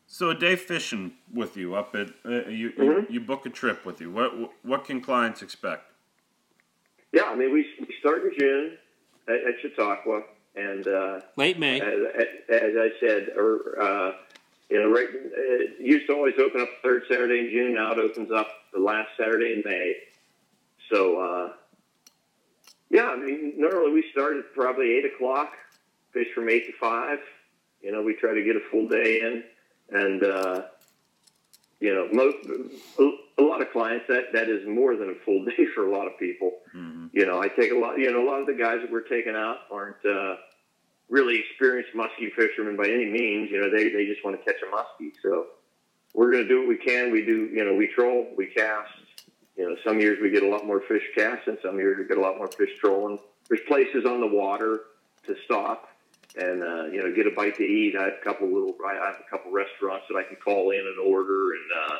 So 0.07 0.31
a 0.31 0.35
day 0.35 0.57
fishing 0.57 1.12
with 1.32 1.57
you 1.57 1.74
up 1.74 1.95
at 1.95 2.09
uh, 2.24 2.49
you, 2.49 2.51
you 2.51 2.73
Mhm. 2.77 3.11
you 3.11 3.20
book 3.20 3.47
a 3.47 3.51
trip 3.51 3.85
with 3.85 4.01
you. 4.01 4.11
What 4.11 4.32
what 4.65 4.85
can 4.85 5.01
clients 5.01 5.43
expect? 5.43 5.85
Yeah, 7.12 7.24
I 7.24 7.35
mean, 7.36 7.53
we, 7.53 7.65
we 7.81 7.95
start 8.01 8.23
in 8.24 8.32
June 8.39 8.78
at, 9.28 9.35
at 9.36 9.61
Chautauqua, 9.62 10.23
and 10.57 10.86
uh, 10.86 11.20
Late 11.36 11.59
May. 11.59 11.81
as, 11.81 12.27
as 12.51 12.74
I 12.77 12.90
said, 13.01 13.31
or 13.36 13.81
uh, 13.81 14.12
you 14.69 14.78
know, 14.82 14.90
right, 14.90 15.09
it 15.12 15.81
used 15.81 16.07
to 16.09 16.15
always 16.15 16.35
open 16.39 16.61
up 16.61 16.69
the 16.69 16.89
third 16.89 17.03
Saturday 17.09 17.39
in 17.40 17.51
June. 17.51 17.74
Now 17.74 17.93
it 17.93 17.99
opens 17.99 18.31
up 18.31 18.49
the 18.74 18.81
last 18.81 19.09
Saturday 19.16 19.55
in 19.55 19.62
May. 19.65 19.95
So, 20.93 21.19
uh, 21.20 21.53
yeah, 22.90 23.09
I 23.09 23.16
mean, 23.16 23.55
normally 23.56 23.93
we 23.93 24.05
start 24.12 24.36
at 24.36 24.52
probably 24.55 24.93
eight 24.97 25.05
o'clock, 25.05 25.52
fish 26.12 26.28
from 26.35 26.48
eight 26.48 26.66
to 26.66 26.73
five. 26.81 27.19
You 27.82 27.93
know, 27.93 28.02
we 28.02 28.15
try 28.15 28.35
to 28.35 28.43
get 28.43 28.56
a 28.56 28.60
full 28.70 28.89
day 28.89 29.20
in, 29.20 29.44
and 29.90 30.24
uh, 30.24 30.62
you 31.81 31.94
know, 31.94 32.09
most 32.12 32.36
a, 33.39 33.43
lot 33.43 33.62
of 33.62 33.70
clients 33.70 34.06
that 34.09 34.32
that 34.32 34.48
is 34.48 34.66
more 34.66 34.97
than 34.97 35.10
a 35.10 35.24
full 35.24 35.44
day 35.56 35.66
for 35.74 35.86
a 35.86 35.90
lot 35.90 36.06
of 36.06 36.19
people. 36.19 36.52
You 37.12 37.27
know, 37.27 37.40
I 37.40 37.48
take 37.48 37.73
a 37.73 37.78
lot. 37.78 37.98
You 37.98 38.10
know, 38.10 38.27
a 38.27 38.28
lot 38.28 38.40
of 38.40 38.47
the 38.47 38.55
guys 38.55 38.81
that 38.81 38.90
we're 38.90 39.09
taking 39.09 39.35
out 39.35 39.59
aren't 39.70 40.05
uh, 40.05 40.36
really 41.09 41.39
experienced 41.39 41.94
muskie 41.94 42.32
fishermen 42.35 42.77
by 42.77 42.86
any 42.86 43.06
means. 43.06 43.51
You 43.51 43.60
know, 43.60 43.70
they 43.70 43.90
they 43.90 44.06
just 44.06 44.24
want 44.24 44.39
to 44.39 44.44
catch 44.44 44.60
a 44.62 44.74
muskie. 44.74 45.12
So 45.23 45.47
we're 46.15 46.32
going 46.32 46.44
to 46.44 46.48
do 46.48 46.60
what 46.60 46.69
we 46.69 46.78
can. 46.78 47.12
We 47.12 47.24
do. 47.24 47.51
You 47.52 47.65
know, 47.65 47.74
we 47.74 47.86
troll, 47.89 48.28
we 48.36 48.47
cast. 48.47 48.90
You 49.59 49.68
know, 49.68 49.76
some 49.85 50.01
years 50.01 50.18
we 50.22 50.30
get 50.30 50.44
a 50.44 50.48
lot 50.48 50.64
more 50.64 50.80
fish 50.80 51.02
casting. 51.14 51.59
Some 51.62 51.78
years 51.78 51.98
we 51.98 52.06
get 52.06 52.16
a 52.16 52.20
lot 52.20 52.39
more 52.39 52.47
fish 52.48 52.70
trolling. 52.78 53.18
There's 53.48 53.60
places 53.66 54.05
on 54.06 54.20
the 54.20 54.26
water 54.26 54.82
to 55.26 55.35
stop 55.44 55.89
and 56.36 56.62
uh, 56.62 56.85
you 56.86 57.02
know 57.02 57.12
get 57.14 57.26
a 57.26 57.30
bite 57.35 57.56
to 57.56 57.64
eat. 57.64 57.97
I 57.98 58.05
have 58.05 58.12
a 58.20 58.24
couple 58.24 58.47
little. 58.48 58.74
I 58.86 58.94
have 58.94 59.16
a 59.20 59.30
couple 59.30 59.51
restaurants 59.51 60.06
that 60.09 60.16
I 60.16 60.22
can 60.22 60.36
call 60.36 60.70
in 60.70 60.80
and 60.80 60.98
order, 60.98 61.52
and 61.52 61.70
uh, 61.76 61.97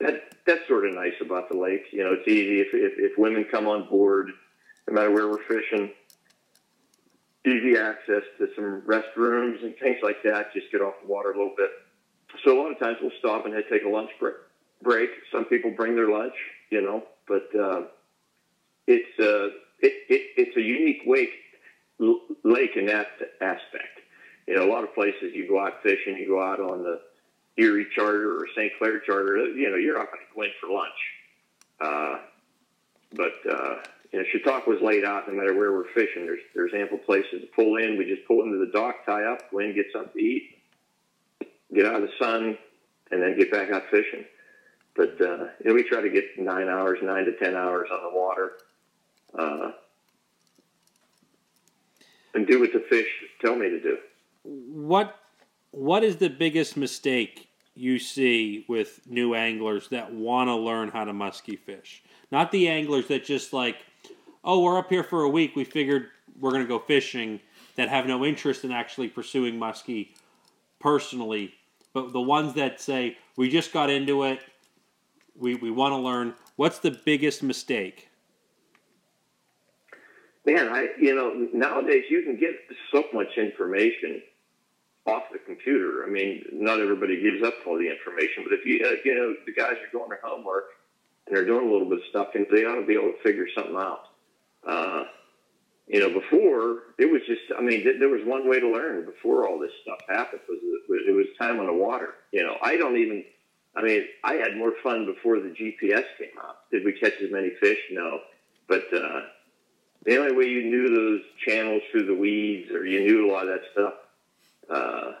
that 0.00 0.34
that's 0.46 0.68
sort 0.68 0.86
of 0.86 0.94
nice 0.94 1.14
about 1.20 1.48
the 1.48 1.56
lake. 1.56 1.86
You 1.90 2.04
know, 2.04 2.12
it's 2.12 2.28
easy 2.28 2.60
if, 2.60 2.68
if 2.72 3.12
if 3.12 3.18
women 3.18 3.46
come 3.50 3.66
on 3.66 3.88
board, 3.88 4.30
no 4.86 4.94
matter 4.94 5.10
where 5.10 5.28
we're 5.28 5.44
fishing. 5.44 5.90
Easy 7.46 7.78
access 7.78 8.22
to 8.36 8.48
some 8.54 8.82
restrooms 8.82 9.62
and 9.62 9.74
things 9.78 9.98
like 10.02 10.22
that. 10.22 10.52
Just 10.52 10.70
get 10.70 10.82
off 10.82 10.94
the 11.00 11.08
water 11.08 11.30
a 11.30 11.36
little 11.36 11.54
bit. 11.56 11.70
So 12.44 12.52
a 12.52 12.58
lot 12.60 12.70
of 12.70 12.78
times 12.78 12.98
we'll 13.00 13.12
stop 13.18 13.46
and 13.46 13.54
take 13.70 13.84
a 13.84 13.88
lunch 13.88 14.10
break. 14.20 14.34
Break. 14.82 15.08
Some 15.32 15.46
people 15.46 15.70
bring 15.70 15.94
their 15.96 16.10
lunch, 16.10 16.34
you 16.70 16.82
know, 16.82 17.02
but 17.26 17.48
uh, 17.58 17.82
it's 18.86 19.18
uh, 19.18 19.54
it, 19.80 19.92
it, 20.08 20.22
it's 20.36 20.56
a 20.56 20.60
unique 20.60 21.02
wake 21.06 21.32
l- 22.00 22.20
lake 22.44 22.76
in 22.76 22.86
that 22.86 23.08
aspect. 23.40 24.00
You 24.46 24.56
know, 24.56 24.64
a 24.64 24.70
lot 24.70 24.84
of 24.84 24.94
places 24.94 25.34
you 25.34 25.46
go 25.48 25.60
out 25.60 25.82
fishing, 25.82 26.16
you 26.16 26.26
go 26.26 26.42
out 26.42 26.60
on 26.60 26.82
the 26.82 27.00
Erie 27.58 27.86
Charter 27.94 28.38
or 28.38 28.46
St. 28.56 28.72
Clair 28.78 29.00
Charter. 29.00 29.48
You 29.48 29.70
know, 29.70 29.76
you're 29.76 29.98
not 29.98 30.06
going 30.06 30.24
to 30.26 30.34
go 30.34 30.42
in 30.42 30.50
for 30.60 30.70
lunch. 30.70 30.90
Uh, 31.80 32.18
but 33.14 33.34
uh, 33.50 33.76
you 34.12 34.20
know, 34.20 34.24
Chautauqua's 34.32 34.80
laid 34.82 35.04
out. 35.04 35.28
No 35.28 35.34
matter 35.34 35.54
where 35.54 35.72
we're 35.72 35.92
fishing, 35.94 36.24
there's 36.24 36.40
there's 36.54 36.72
ample 36.74 36.98
places 36.98 37.42
to 37.42 37.46
pull 37.54 37.76
in. 37.76 37.98
We 37.98 38.04
just 38.04 38.26
pull 38.26 38.42
into 38.42 38.58
the 38.58 38.72
dock, 38.72 39.04
tie 39.04 39.24
up, 39.24 39.50
go 39.50 39.58
in, 39.58 39.74
get 39.74 39.86
something 39.92 40.12
to 40.14 40.18
eat, 40.18 40.58
get 41.74 41.86
out 41.86 41.96
of 41.96 42.02
the 42.02 42.12
sun, 42.18 42.56
and 43.10 43.22
then 43.22 43.36
get 43.38 43.50
back 43.50 43.70
out 43.70 43.84
fishing. 43.90 44.24
But 44.98 45.20
uh, 45.20 45.44
we 45.64 45.84
try 45.84 46.00
to 46.00 46.10
get 46.10 46.24
nine 46.36 46.68
hours, 46.68 46.98
nine 47.02 47.24
to 47.26 47.32
ten 47.38 47.54
hours 47.54 47.88
on 47.92 48.00
the 48.02 48.18
water. 48.18 48.54
Uh, 49.32 49.70
and 52.34 52.44
do 52.48 52.58
what 52.58 52.72
the 52.72 52.80
fish 52.80 53.06
tell 53.40 53.54
me 53.54 53.68
to 53.68 53.80
do. 53.80 53.98
What 54.42 55.16
what 55.70 56.02
is 56.02 56.16
the 56.16 56.28
biggest 56.28 56.76
mistake 56.76 57.48
you 57.76 58.00
see 58.00 58.64
with 58.68 59.00
new 59.06 59.36
anglers 59.36 59.86
that 59.90 60.12
want 60.12 60.48
to 60.48 60.56
learn 60.56 60.88
how 60.88 61.04
to 61.04 61.12
musky 61.12 61.54
fish? 61.54 62.02
Not 62.32 62.50
the 62.50 62.68
anglers 62.68 63.06
that 63.06 63.24
just 63.24 63.52
like, 63.52 63.76
oh, 64.42 64.60
we're 64.60 64.78
up 64.78 64.90
here 64.90 65.04
for 65.04 65.22
a 65.22 65.28
week. 65.28 65.54
We 65.54 65.62
figured 65.62 66.08
we're 66.40 66.50
going 66.50 66.64
to 66.64 66.68
go 66.68 66.80
fishing. 66.80 67.40
That 67.76 67.88
have 67.88 68.06
no 68.06 68.24
interest 68.24 68.64
in 68.64 68.72
actually 68.72 69.06
pursuing 69.06 69.54
muskie 69.54 70.08
personally, 70.80 71.54
but 71.92 72.12
the 72.12 72.20
ones 72.20 72.54
that 72.54 72.80
say 72.80 73.16
we 73.36 73.48
just 73.48 73.72
got 73.72 73.90
into 73.90 74.24
it. 74.24 74.40
We 75.38 75.54
we 75.54 75.70
want 75.70 75.92
to 75.92 75.98
learn. 75.98 76.34
What's 76.56 76.78
the 76.78 76.90
biggest 76.90 77.42
mistake? 77.42 78.08
Man, 80.44 80.68
I 80.68 80.88
you 80.98 81.14
know 81.14 81.48
nowadays 81.52 82.04
you 82.10 82.22
can 82.22 82.36
get 82.36 82.54
so 82.92 83.04
much 83.12 83.36
information 83.36 84.22
off 85.06 85.24
the 85.32 85.38
computer. 85.38 86.04
I 86.06 86.10
mean, 86.10 86.44
not 86.52 86.80
everybody 86.80 87.20
gives 87.20 87.42
up 87.42 87.54
all 87.66 87.78
the 87.78 87.90
information, 87.90 88.44
but 88.44 88.52
if 88.52 88.66
you 88.66 88.84
uh, 88.84 88.96
you 89.04 89.14
know 89.14 89.34
the 89.46 89.52
guys 89.52 89.72
are 89.72 89.90
doing 89.92 90.08
their 90.08 90.20
homework 90.22 90.70
and 91.26 91.36
they're 91.36 91.46
doing 91.46 91.68
a 91.68 91.72
little 91.72 91.88
bit 91.88 91.98
of 91.98 92.04
stuff, 92.10 92.28
and 92.34 92.46
they 92.50 92.64
ought 92.64 92.80
to 92.80 92.86
be 92.86 92.94
able 92.94 93.12
to 93.12 93.22
figure 93.22 93.46
something 93.54 93.76
out. 93.76 94.04
Uh, 94.66 95.04
you 95.86 96.00
know, 96.00 96.10
before 96.10 96.94
it 96.98 97.10
was 97.10 97.22
just 97.26 97.42
I 97.56 97.62
mean 97.62 97.82
th- 97.82 97.96
there 97.98 98.08
was 98.08 98.22
one 98.24 98.48
way 98.48 98.60
to 98.60 98.68
learn 98.68 99.06
before 99.06 99.48
all 99.48 99.58
this 99.58 99.72
stuff 99.82 99.98
happened 100.08 100.40
was 100.48 100.58
it, 100.62 101.10
it 101.10 101.12
was 101.12 101.26
time 101.38 101.60
on 101.60 101.66
the 101.66 101.72
water. 101.72 102.14
You 102.32 102.44
know, 102.44 102.56
I 102.62 102.76
don't 102.76 102.96
even. 102.96 103.24
I 103.78 103.82
mean, 103.82 104.04
I 104.24 104.34
had 104.34 104.56
more 104.56 104.72
fun 104.82 105.06
before 105.06 105.38
the 105.40 105.50
GPS 105.50 106.04
came 106.18 106.36
out. 106.38 106.70
Did 106.72 106.84
we 106.84 106.92
catch 106.92 107.14
as 107.22 107.30
many 107.30 107.50
fish? 107.60 107.78
No, 107.92 108.20
but. 108.68 108.84
uh 108.92 109.20
the 110.04 110.16
only 110.16 110.34
way 110.34 110.44
you 110.46 110.64
knew 110.64 110.88
those 110.94 111.20
channels 111.44 111.82
through 111.90 112.06
the 112.06 112.14
weeds 112.14 112.70
or 112.70 112.86
you 112.86 113.00
knew 113.00 113.28
a 113.28 113.32
lot 113.32 113.48
of 113.48 113.48
that 113.48 113.62
stuff 113.72 113.94
uh, 114.70 115.12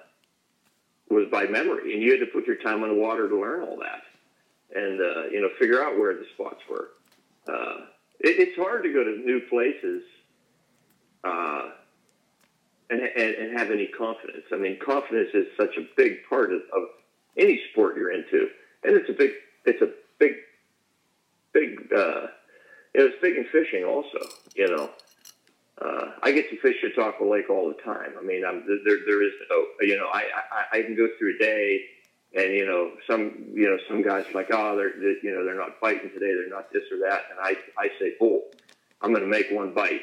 was 1.10 1.26
by 1.30 1.44
memory, 1.46 1.94
and 1.94 2.02
you 2.02 2.12
had 2.12 2.20
to 2.20 2.26
put 2.26 2.46
your 2.46 2.56
time 2.56 2.82
on 2.82 2.90
the 2.90 2.94
water 2.94 3.28
to 3.28 3.40
learn 3.40 3.62
all 3.62 3.78
that, 3.78 4.02
and 4.74 5.00
uh, 5.00 5.28
you 5.30 5.40
know 5.40 5.48
figure 5.58 5.82
out 5.82 5.98
where 5.98 6.14
the 6.14 6.24
spots 6.34 6.60
were. 6.70 6.90
Uh, 7.48 7.86
it, 8.20 8.48
it's 8.48 8.56
hard 8.56 8.82
to 8.82 8.92
go 8.92 9.02
to 9.04 9.16
new 9.24 9.40
places 9.48 10.02
uh, 11.24 11.70
and, 12.90 13.00
and, 13.00 13.34
and 13.34 13.58
have 13.58 13.70
any 13.70 13.86
confidence. 13.86 14.44
I 14.52 14.56
mean, 14.56 14.78
confidence 14.78 15.30
is 15.34 15.46
such 15.56 15.76
a 15.76 15.86
big 15.96 16.18
part 16.28 16.52
of, 16.52 16.60
of 16.74 16.82
any 17.38 17.60
sport 17.70 17.96
you're 17.96 18.12
into, 18.12 18.48
and 18.84 18.96
it's 18.96 19.08
a 19.08 19.12
big 19.12 19.30
it's 19.64 19.82
a 19.82 19.90
big 20.18 20.32
big 21.52 21.92
uh, 21.92 22.26
you 22.94 23.00
know, 23.00 23.06
it's 23.06 23.20
big 23.22 23.36
in 23.36 23.46
fishing 23.52 23.84
also. 23.84 24.18
You 24.54 24.68
know, 24.68 24.90
uh, 25.80 26.12
I 26.22 26.32
get 26.32 26.50
to 26.50 26.58
fish 26.60 26.76
Chautauqua 26.80 27.24
Lake 27.24 27.50
all 27.50 27.68
the 27.68 27.82
time. 27.82 28.14
I 28.18 28.22
mean, 28.22 28.44
I'm, 28.44 28.64
there 28.66 28.98
there 29.06 29.22
is 29.22 29.32
you 29.80 29.96
know 29.96 30.08
I, 30.12 30.24
I 30.52 30.78
I 30.78 30.82
can 30.82 30.96
go 30.96 31.08
through 31.18 31.36
a 31.36 31.38
day. 31.38 31.80
And 32.34 32.52
you 32.52 32.66
know 32.66 32.92
some 33.06 33.46
you 33.54 33.70
know 33.70 33.78
some 33.88 34.02
guys 34.02 34.26
are 34.28 34.34
like 34.34 34.48
oh 34.52 34.76
they're, 34.76 34.92
they, 35.00 35.16
you 35.22 35.34
know 35.34 35.46
they're 35.46 35.56
not 35.56 35.80
fighting 35.80 36.10
today 36.10 36.34
they're 36.34 36.50
not 36.50 36.70
this 36.70 36.82
or 36.92 36.98
that 36.98 37.22
and 37.30 37.40
I 37.40 37.56
I 37.78 37.88
say 37.98 38.16
bull 38.20 38.42
I'm 39.00 39.14
going 39.14 39.22
to 39.22 39.30
make 39.30 39.46
one 39.50 39.72
bite 39.72 40.02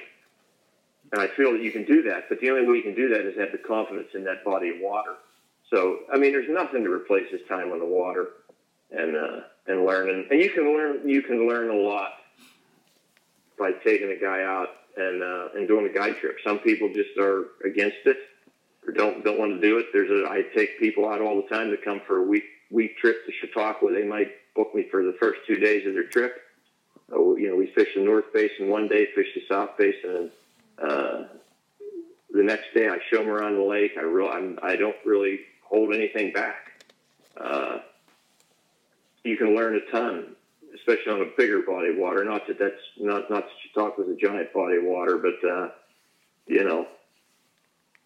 and 1.12 1.22
I 1.22 1.28
feel 1.28 1.52
that 1.52 1.62
you 1.62 1.72
can 1.72 1.86
do 1.86 2.02
that 2.10 2.28
but 2.28 2.40
the 2.40 2.50
only 2.50 2.66
way 2.66 2.78
you 2.78 2.82
can 2.82 2.96
do 2.96 3.10
that 3.10 3.28
is 3.28 3.38
have 3.38 3.52
the 3.52 3.60
confidence 3.60 4.08
in 4.16 4.24
that 4.24 4.44
body 4.44 4.70
of 4.70 4.78
water 4.80 5.18
so 5.70 6.00
I 6.12 6.18
mean 6.18 6.32
there's 6.32 6.50
nothing 6.50 6.84
to 6.84 6.92
replace 6.92 7.26
this 7.32 7.42
time 7.48 7.72
on 7.72 7.80
the 7.80 7.86
water 7.86 8.30
and 8.92 9.16
uh, 9.16 9.42
and 9.68 9.86
learning 9.86 10.28
and 10.30 10.42
you 10.42 10.50
can 10.50 10.76
learn 10.76 11.08
you 11.08 11.22
can 11.22 11.48
learn 11.48 11.70
a 11.70 11.74
lot 11.74 12.14
by 13.58 13.72
taking 13.84 14.12
a 14.12 14.20
guy 14.20 14.44
out 14.44 14.70
and 14.98 15.22
uh, 15.22 15.50
and 15.56 15.68
doing 15.68 15.86
a 15.86 15.94
guide 15.94 16.18
trip. 16.18 16.38
Some 16.46 16.60
people 16.60 16.90
just 16.94 17.18
are 17.20 17.46
against 17.66 17.98
it 18.06 18.18
or 18.86 18.94
don't 18.94 19.24
don't 19.24 19.40
want 19.40 19.60
to 19.60 19.62
do 19.62 19.78
it. 19.78 19.88
There's 19.94 20.10
a 20.10 20.30
I 20.30 20.44
take 20.56 20.80
people 20.80 21.08
out 21.08 21.22
all 21.22 21.42
the 21.42 21.48
time 21.48 21.72
to 21.72 21.78
come 21.78 22.02
for 22.08 22.18
a 22.18 22.24
week 22.24 22.44
week 22.72 22.98
trip 22.98 23.26
to 23.26 23.32
Chautauqua. 23.32 23.92
They 23.92 24.04
might 24.04 24.32
book 24.56 24.74
me 24.74 24.88
for 24.90 25.04
the 25.04 25.16
first 25.20 25.40
two 25.48 25.58
days 25.58 25.86
of 25.88 25.94
their 25.94 26.08
trip. 26.08 26.42
You 27.12 27.50
know, 27.50 27.56
we 27.56 27.68
fish 27.68 27.90
the 27.96 28.02
North 28.02 28.34
Basin 28.34 28.70
one 28.70 28.88
day, 28.88 29.08
fish 29.14 29.28
the 29.36 29.44
South 29.48 29.78
Basin, 29.78 30.32
and 30.80 30.92
uh, 30.92 31.24
the 32.32 32.44
next 32.44 32.74
day 32.74 32.88
I 32.88 32.98
show 33.10 33.18
them 33.18 33.30
around 33.30 33.56
the 33.56 33.64
lake. 33.64 33.92
I 33.98 34.02
real 34.02 34.30
I'm, 34.30 34.58
I 34.64 34.76
don't 34.76 34.96
really 35.06 35.42
hold 35.66 35.94
anything 35.94 36.32
back. 36.32 36.84
Uh, 37.40 37.80
you 39.24 39.38
can 39.38 39.56
learn 39.56 39.76
a 39.76 39.92
ton, 39.92 40.36
especially 40.74 41.12
on 41.12 41.22
a 41.22 41.32
bigger 41.38 41.62
body 41.62 41.90
of 41.90 41.98
water. 41.98 42.24
Not 42.24 42.48
that 42.48 42.60
that's 42.60 42.76
not 42.98 43.30
not 43.30 43.44
that 43.44 43.50
talk 43.74 43.98
with 43.98 44.08
a 44.08 44.16
giant 44.16 44.54
body 44.54 44.78
of 44.78 44.84
water, 44.84 45.18
but 45.18 45.50
uh, 45.50 45.70
you 46.48 46.64
know, 46.64 46.88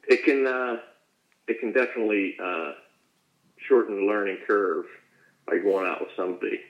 it 0.08 0.24
can 0.24 0.48
uh, 0.48 0.78
it 1.48 1.60
can 1.60 1.72
definitely 1.72 2.36
uh, 2.42 2.72
shorten 3.68 3.96
the 3.98 4.06
learning 4.06 4.38
curve 4.48 4.86
by 5.46 5.58
going 5.58 5.88
out 5.88 6.02
with 6.02 6.10
somebody. 6.16 6.62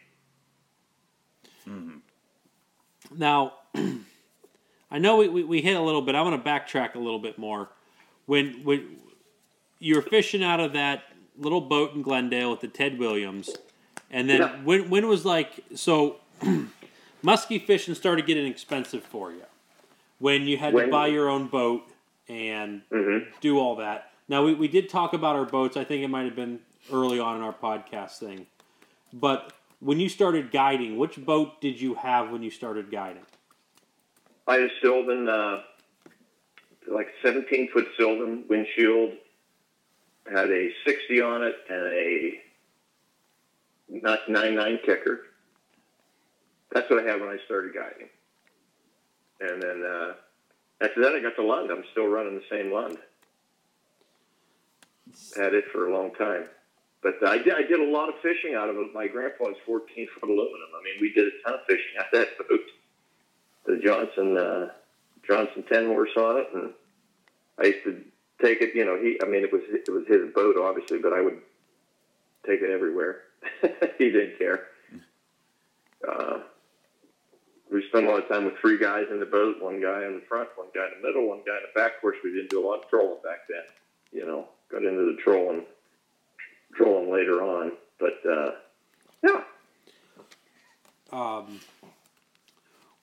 Now, 3.16 3.54
I 4.92 5.00
know 5.00 5.18
we, 5.18 5.28
we, 5.28 5.44
we 5.44 5.62
hit 5.62 5.76
a 5.76 5.82
little 5.82 6.02
bit. 6.02 6.16
I 6.16 6.22
want 6.22 6.44
to 6.44 6.50
backtrack 6.50 6.96
a 6.96 7.00
little 7.00 7.20
bit 7.20 7.38
more. 7.38 7.70
When 8.26 8.64
when 8.64 8.98
you 9.80 9.96
were 9.96 10.02
fishing 10.02 10.44
out 10.44 10.60
of 10.60 10.74
that 10.74 11.04
little 11.38 11.62
boat 11.62 11.94
in 11.94 12.02
Glendale 12.02 12.52
with 12.52 12.60
the 12.62 12.68
Ted 12.68 13.00
Williams, 13.00 13.56
and 14.12 14.30
then 14.30 14.42
Yeah. 14.42 14.62
when 14.64 14.90
when 14.90 15.08
was 15.08 15.26
like 15.26 15.64
so, 15.76 16.18
musky 17.22 17.60
fishing 17.60 17.96
started 17.96 18.26
getting 18.26 18.46
expensive 18.46 19.04
for 19.04 19.32
you. 19.32 19.44
When 20.20 20.44
you 20.44 20.58
had 20.58 20.76
to 20.76 20.90
buy 20.90 21.08
your 21.08 21.30
own 21.30 21.48
boat 21.48 21.84
and 22.28 22.82
hmm 22.92 23.20
do 23.42 23.58
all 23.58 23.78
that. 23.78 24.12
Now 24.28 24.44
we, 24.46 24.54
we 24.54 24.68
did 24.68 24.90
talk 24.90 25.14
about 25.14 25.36
our 25.36 25.46
boats. 25.46 25.78
I 25.78 25.84
think 25.86 26.04
it 26.04 26.10
might 26.10 26.26
have 26.26 26.36
been 26.36 26.60
early 26.92 27.20
on 27.20 27.38
in 27.38 27.42
our 27.42 27.54
podcast 27.54 28.18
thing. 28.20 28.46
But 29.14 29.54
when 29.80 30.00
you 30.00 30.10
started 30.10 30.52
guiding, 30.52 30.98
which 30.98 31.16
boat 31.26 31.62
did 31.62 31.80
you 31.80 31.96
have 31.96 32.30
when 32.32 32.44
you 32.44 32.52
started 32.52 32.92
guiding? 32.92 33.24
I 34.48 34.56
had 34.56 34.64
a 34.64 34.70
Sylvan, 34.82 35.30
uh, 35.30 35.62
like 36.88 37.08
17 37.24 37.70
foot 37.72 37.88
Sylvan 37.98 38.44
windshield, 38.50 39.14
had 40.36 40.50
a 40.50 40.70
60 40.86 41.22
on 41.22 41.44
it 41.44 41.56
and 41.70 41.94
a 41.94 42.42
not 43.90 44.30
99 44.30 44.80
kicker. 44.86 45.22
That's 46.72 46.90
what 46.90 47.04
I 47.04 47.12
had 47.12 47.20
when 47.20 47.30
I 47.30 47.38
started 47.46 47.74
guiding. 47.74 48.10
And 49.42 49.62
then 49.62 49.84
uh, 49.84 50.14
after 50.82 51.02
that, 51.02 51.14
I 51.14 51.22
got 51.22 51.36
the 51.36 51.44
Lund. 51.44 51.72
I'm 51.72 51.84
still 51.92 52.08
running 52.08 52.36
the 52.36 52.44
same 52.50 52.72
Lund. 52.72 52.98
Had 55.36 55.54
it 55.54 55.66
for 55.72 55.88
a 55.88 55.94
long 55.94 56.14
time. 56.16 56.46
But 57.02 57.16
I 57.26 57.38
did, 57.38 57.54
I 57.54 57.64
did 57.64 57.80
a 57.80 57.92
lot 57.92 58.10
of 58.10 58.16
fishing 58.22 58.56
out 58.56 58.70
of 58.70 58.76
it. 58.76 58.94
My 58.94 59.08
grandpa's 59.08 59.56
14 59.66 60.08
foot 60.20 60.30
aluminum. 60.30 60.70
I 60.78 60.84
mean, 60.84 61.02
we 61.02 61.14
did 61.14 61.28
a 61.28 61.32
ton 61.44 61.60
of 61.60 61.66
fishing 61.66 61.98
out 61.98 62.08
that 62.12 62.38
boat 62.38 62.60
the 63.70 63.78
Johnson 63.78 64.38
uh, 64.38 64.70
Johnson 65.28 65.64
ten 65.72 65.88
horse 65.88 66.10
on 66.18 66.38
it, 66.38 66.48
and 66.54 66.74
I 67.60 67.68
used 67.68 67.84
to 67.86 68.02
take 68.42 68.62
it. 68.62 68.76
You 68.76 68.86
know, 68.86 68.98
he 69.00 69.20
I 69.22 69.28
mean 69.28 69.44
it 69.44 69.52
was 69.52 69.62
it 69.70 69.90
was 69.90 70.06
his 70.08 70.34
boat 70.34 70.56
obviously, 70.58 71.00
but 71.00 71.14
I 71.14 71.22
would 71.22 71.40
take 72.46 72.62
it 72.62 72.70
everywhere. 72.70 73.22
he 73.98 74.12
didn't 74.12 74.38
care. 74.38 74.68
Uh, 76.08 76.40
we 77.72 77.86
spent 77.90 78.08
a 78.08 78.10
lot 78.10 78.24
of 78.24 78.30
time 78.30 78.46
with 78.46 78.58
three 78.60 78.80
guys 78.80 79.06
in 79.12 79.20
the 79.20 79.26
boat, 79.26 79.62
one 79.62 79.82
guy 79.82 80.06
in 80.06 80.16
the 80.16 80.24
front, 80.28 80.50
one 80.56 80.68
guy 80.74 80.86
in 80.86 81.02
the 81.02 81.08
middle, 81.08 81.28
one 81.28 81.42
guy 81.46 81.58
in 81.58 81.64
the 81.64 81.80
back. 81.80 81.96
Of 81.96 82.02
course, 82.02 82.18
we 82.24 82.32
didn't 82.32 82.50
do 82.50 82.66
a 82.66 82.68
lot 82.68 82.84
of 82.84 82.90
trolling 82.90 83.22
back 83.24 83.48
then. 83.48 83.64
You 84.12 84.26
know, 84.26 84.48
got 84.72 84.84
into 84.84 85.14
the 85.14 85.18
trolling 85.22 85.66
trolling 86.76 87.12
later 87.12 87.44
on, 87.44 87.74
but 88.00 88.20
uh, 88.30 88.52
yeah. 89.24 89.42
Um, 91.12 91.60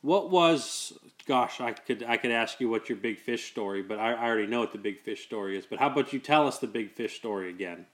what 0.02 0.30
was 0.30 0.92
gosh, 1.26 1.60
I 1.60 1.72
could 1.72 2.04
I 2.04 2.16
could 2.16 2.30
ask 2.30 2.60
you 2.60 2.68
what 2.68 2.88
your 2.88 2.98
big 2.98 3.18
fish 3.18 3.50
story, 3.50 3.82
but 3.82 3.98
I, 3.98 4.12
I 4.12 4.26
already 4.26 4.46
know 4.46 4.60
what 4.60 4.72
the 4.72 4.78
big 4.78 5.00
fish 5.02 5.24
story 5.24 5.56
is. 5.58 5.66
But 5.66 5.78
how 5.78 5.88
about 5.88 6.12
you 6.12 6.18
tell 6.18 6.46
us 6.46 6.58
the 6.58 6.66
big 6.66 6.92
fish 6.92 7.16
story 7.16 7.50
again? 7.50 7.86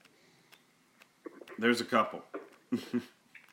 There's 1.57 1.81
a 1.81 1.85
couple. 1.85 2.23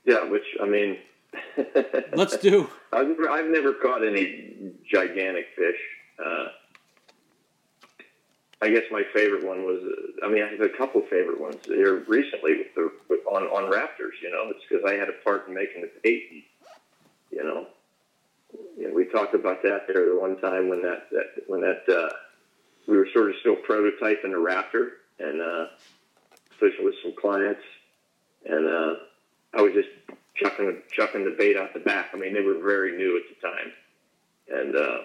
Yeah, 0.07 0.25
which 0.25 0.57
I 0.63 0.67
mean, 0.67 0.97
Let's 2.15 2.37
do. 2.39 2.69
I've 2.93 3.09
never, 3.09 3.31
I've 3.31 3.51
never 3.51 3.75
caught 3.75 4.05
any 4.05 4.73
gigantic 4.91 5.47
fish. 5.57 5.81
Uh, 6.19 6.47
I 8.63 8.69
guess 8.71 8.83
my 8.91 9.03
favorite 9.15 9.47
one 9.47 9.65
was, 9.65 9.81
uh, 9.83 10.27
I 10.27 10.31
mean, 10.31 10.43
I 10.43 10.49
have 10.49 10.61
a 10.61 10.69
couple 10.69 11.01
favorite 11.03 11.41
ones 11.41 11.57
here 11.65 12.05
recently 12.09 12.59
with 12.59 12.75
the 12.75 12.93
with, 13.09 13.21
on 13.31 13.45
on 13.45 13.71
Raptors. 13.71 14.21
You 14.23 14.31
know, 14.31 14.51
it's 14.51 14.65
because 14.69 14.85
I 14.87 14.95
had 14.95 15.09
a 15.09 15.25
part 15.25 15.49
in 15.49 15.55
making 15.55 15.83
the 15.83 15.91
bait. 16.03 16.45
You 17.31 17.45
know, 17.45 17.67
you 18.77 18.89
know, 18.89 18.95
we 18.95 19.05
talked 19.07 19.35
about 19.35 19.63
that 19.63 19.87
there 19.87 20.09
the 20.09 20.19
one 20.21 20.41
time 20.41 20.69
when 20.69 20.83
that, 20.83 21.11
that 21.11 21.45
when 21.47 21.61
that 21.61 21.83
uh, 21.89 22.09
we 22.87 22.97
were 22.97 23.09
sort 23.13 23.31
of 23.31 23.37
still 23.41 23.57
prototyping 23.57 24.33
the 24.33 24.39
Raptor 24.39 24.91
and 25.19 25.41
uh, 25.41 25.67
fishing 26.59 26.85
with 26.85 26.95
some 27.03 27.15
clients, 27.21 27.61
and 28.45 28.67
uh, 28.67 28.95
I 29.55 29.63
was 29.63 29.73
just 29.73 29.89
chucking 30.35 30.83
chucking 30.93 31.25
the 31.25 31.35
bait 31.37 31.57
out 31.57 31.75
the 31.75 31.81
back. 31.81 32.11
I 32.15 32.17
mean, 32.17 32.35
they 32.35 32.41
were 32.41 32.59
very 32.59 32.97
new 32.97 33.17
at 33.17 33.23
the 33.29 33.47
time, 33.47 33.73
and 34.49 34.77
uh, 34.77 34.99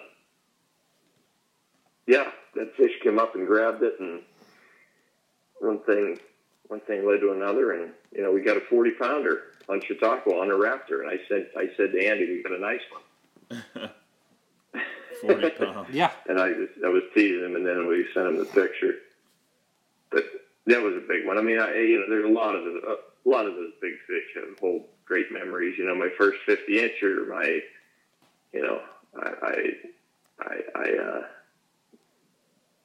yeah, 2.07 2.31
that 2.55 2.75
fish 2.75 2.91
came 3.03 3.19
up 3.19 3.35
and 3.35 3.47
grabbed 3.47 3.83
it, 3.83 3.99
and 3.99 4.21
one 5.59 5.79
thing 5.79 6.19
one 6.67 6.81
thing 6.81 7.07
led 7.07 7.19
to 7.21 7.31
another, 7.31 7.73
and 7.73 7.91
you 8.11 8.23
know 8.23 8.31
we 8.31 8.41
got 8.41 8.57
a 8.57 8.61
forty 8.61 8.91
pounder 8.91 9.43
on 9.69 9.81
Chautauqua 9.81 10.33
on 10.33 10.51
a 10.51 10.53
Raptor, 10.53 11.01
and 11.01 11.09
I 11.09 11.19
said 11.27 11.49
I 11.57 11.67
said 11.77 11.91
to 11.91 12.05
Andy, 12.05 12.25
we 12.25 12.43
got 12.43 12.53
a 12.53 12.61
nice 12.61 12.81
one, 12.91 13.01
Forty 15.21 15.49
pounds. 15.57 15.89
Yeah, 15.91 16.11
and 16.27 16.39
I 16.39 16.49
was 16.49 16.69
I 16.83 16.89
was 16.89 17.03
teasing 17.13 17.45
him, 17.45 17.55
and 17.55 17.65
then 17.65 17.87
we 17.87 18.05
sent 18.13 18.27
him 18.27 18.37
the 18.37 18.45
picture, 18.45 18.95
but 20.11 20.23
that 20.67 20.81
was 20.81 20.95
a 20.95 21.07
big 21.07 21.25
one. 21.25 21.37
I 21.37 21.41
mean, 21.41 21.59
I, 21.59 21.75
you 21.75 21.99
know, 21.99 22.05
there's 22.09 22.25
a 22.25 22.33
lot 22.33 22.55
of 22.55 22.63
the, 22.63 22.97
a 23.25 23.29
lot 23.29 23.45
of 23.45 23.53
those 23.53 23.71
big 23.81 23.93
fish 24.07 24.23
have 24.35 24.57
hold 24.59 24.85
great 25.05 25.31
memories. 25.31 25.77
You 25.77 25.85
know, 25.85 25.95
my 25.95 26.09
first 26.17 26.39
50 26.45 26.73
incher, 26.73 27.29
my, 27.29 27.59
you 28.51 28.63
know, 28.63 28.81
I, 29.21 29.29
I, 29.41 29.71
I, 30.39 30.61
I 30.75 30.97
uh, 30.97 31.21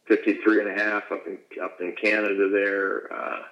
53 0.07 0.61
and 0.61 0.69
a 0.69 0.83
half 0.83 1.11
up 1.11 1.27
in 1.27 1.39
up 1.63 1.81
in 1.81 1.95
Canada 2.01 2.49
there. 2.51 3.13
Uh, 3.13 3.43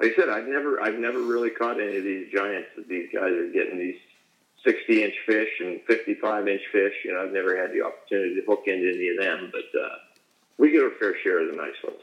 like 0.00 0.12
I 0.12 0.16
said, 0.16 0.28
I've 0.28 0.48
never 0.48 0.80
I've 0.80 0.98
never 0.98 1.20
really 1.20 1.50
caught 1.50 1.80
any 1.80 1.96
of 1.96 2.04
these 2.04 2.32
giants 2.32 2.68
that 2.76 2.88
these 2.88 3.08
guys 3.12 3.32
are 3.32 3.50
getting 3.52 3.78
these 3.78 3.98
60 4.64 5.04
inch 5.04 5.14
fish 5.26 5.48
and 5.60 5.80
55 5.86 6.48
inch 6.48 6.62
fish. 6.72 6.94
You 7.04 7.12
know, 7.14 7.22
I've 7.22 7.32
never 7.32 7.56
had 7.56 7.72
the 7.72 7.82
opportunity 7.82 8.34
to 8.36 8.42
hook 8.46 8.62
into 8.66 8.88
any 8.88 9.08
of 9.08 9.18
them, 9.18 9.52
but 9.52 9.78
uh, 9.78 9.96
we 10.58 10.70
get 10.70 10.82
our 10.82 10.90
fair 10.98 11.14
share 11.22 11.40
of 11.44 11.50
the 11.50 11.56
nice 11.56 11.74
ones 11.82 12.00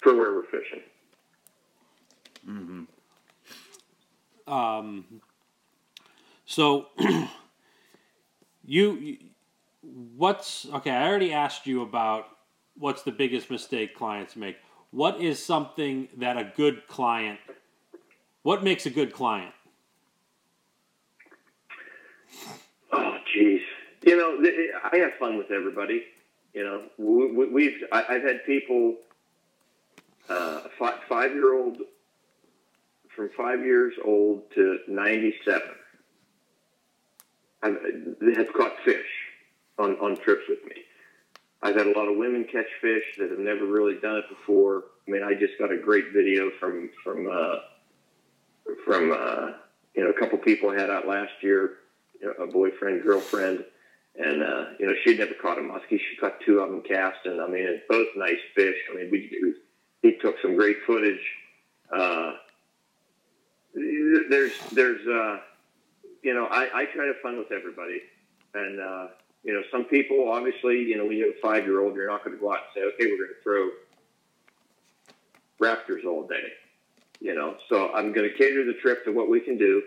for 0.00 0.14
where 0.14 0.32
we're 0.32 0.44
fishing. 0.44 0.82
Mm-hmm. 2.48 2.84
Um, 4.52 5.04
so 6.44 6.86
you, 8.64 8.64
you, 8.64 9.16
what's 10.16 10.66
okay? 10.74 10.92
I 10.92 11.08
already 11.08 11.32
asked 11.32 11.66
you 11.66 11.82
about 11.82 12.26
what's 12.78 13.02
the 13.02 13.10
biggest 13.10 13.50
mistake 13.50 13.96
clients 13.96 14.36
make. 14.36 14.58
what 14.92 15.20
is 15.20 15.44
something 15.44 16.06
that 16.18 16.36
a 16.36 16.52
good 16.56 16.86
client? 16.86 17.40
What 18.42 18.62
makes 18.62 18.86
a 18.86 18.90
good 18.90 19.12
client? 19.12 19.52
Oh, 22.92 23.18
jeez. 23.34 23.60
You 24.02 24.16
know, 24.16 24.38
I 24.92 24.96
have 24.98 25.14
fun 25.18 25.36
with 25.36 25.50
everybody. 25.50 26.04
You 26.54 26.64
know, 26.64 26.90
we- 26.96 27.32
we- 27.32 27.46
we've 27.48 27.84
I've 27.92 28.22
had 28.22 28.44
people, 28.46 28.96
uh, 30.28 30.60
fi- 30.78 31.00
five 31.08 31.32
year 31.34 31.52
old, 31.54 31.82
from 33.08 33.28
five 33.30 33.64
years 33.64 33.94
old 34.02 34.50
to 34.52 34.80
ninety 34.88 35.36
seven. 35.44 35.74
Have 37.62 38.52
caught 38.52 38.78
fish 38.84 39.08
on 39.78 39.96
on 39.98 40.16
trips 40.16 40.48
with 40.48 40.64
me. 40.66 40.84
I've 41.62 41.74
had 41.74 41.86
a 41.86 41.92
lot 41.98 42.08
of 42.08 42.16
women 42.16 42.44
catch 42.44 42.66
fish 42.80 43.04
that 43.18 43.30
have 43.30 43.38
never 43.38 43.64
really 43.66 43.96
done 43.96 44.16
it 44.18 44.28
before. 44.28 44.84
I 45.06 45.10
mean, 45.10 45.22
I 45.22 45.34
just 45.34 45.58
got 45.58 45.72
a 45.72 45.76
great 45.76 46.12
video 46.12 46.50
from 46.60 46.90
from 47.02 47.28
uh, 47.30 47.60
from 48.84 49.12
uh, 49.12 49.52
you 49.94 50.04
know 50.04 50.10
a 50.10 50.14
couple 50.18 50.38
people 50.38 50.70
I 50.70 50.78
had 50.78 50.90
out 50.90 51.06
last 51.08 51.32
year, 51.42 51.78
a 52.38 52.46
boyfriend, 52.46 53.02
girlfriend, 53.02 53.64
and 54.18 54.42
uh, 54.42 54.64
you 54.78 54.86
know 54.86 54.94
she'd 55.04 55.18
never 55.18 55.34
caught 55.34 55.58
a 55.58 55.62
muskie. 55.62 55.98
She 55.98 56.16
caught 56.20 56.40
two 56.40 56.60
of 56.60 56.70
them 56.70 56.82
casting. 56.82 57.40
I 57.40 57.46
mean, 57.46 57.64
it's 57.64 57.84
both 57.88 58.08
nice 58.16 58.40
fish. 58.54 58.76
I 58.90 58.96
mean, 58.96 59.10
we, 59.10 59.30
we 59.42 59.54
he 60.02 60.18
took 60.18 60.36
some 60.40 60.56
great 60.56 60.78
footage. 60.86 61.20
Uh, 61.92 62.32
there's 63.74 64.58
there's 64.72 65.06
uh, 65.06 65.40
you 66.22 66.34
know 66.34 66.46
I, 66.46 66.68
I 66.74 66.84
try 66.86 67.06
to 67.06 67.14
fun 67.22 67.38
with 67.38 67.52
everybody, 67.52 68.00
and 68.54 68.80
uh, 68.80 69.08
you 69.42 69.52
know 69.52 69.62
some 69.70 69.84
people 69.84 70.30
obviously 70.30 70.82
you 70.82 70.96
know 70.96 71.06
when 71.06 71.16
you 71.16 71.26
have 71.26 71.34
a 71.36 71.40
five 71.40 71.64
year 71.64 71.80
old 71.80 71.94
you're 71.94 72.08
not 72.08 72.24
going 72.24 72.36
to 72.36 72.40
go 72.40 72.52
out 72.52 72.58
and 72.58 72.66
say 72.74 72.80
okay 72.82 73.10
we're 73.10 73.18
going 73.18 73.34
to 73.36 73.42
throw 73.42 73.68
raptors 75.60 76.04
all 76.04 76.26
day, 76.26 76.52
you 77.20 77.34
know. 77.34 77.56
So 77.68 77.92
I'm 77.92 78.12
going 78.12 78.28
to 78.30 78.36
cater 78.36 78.64
the 78.64 78.74
trip 78.74 79.04
to 79.04 79.12
what 79.12 79.28
we 79.28 79.40
can 79.40 79.58
do, 79.58 79.82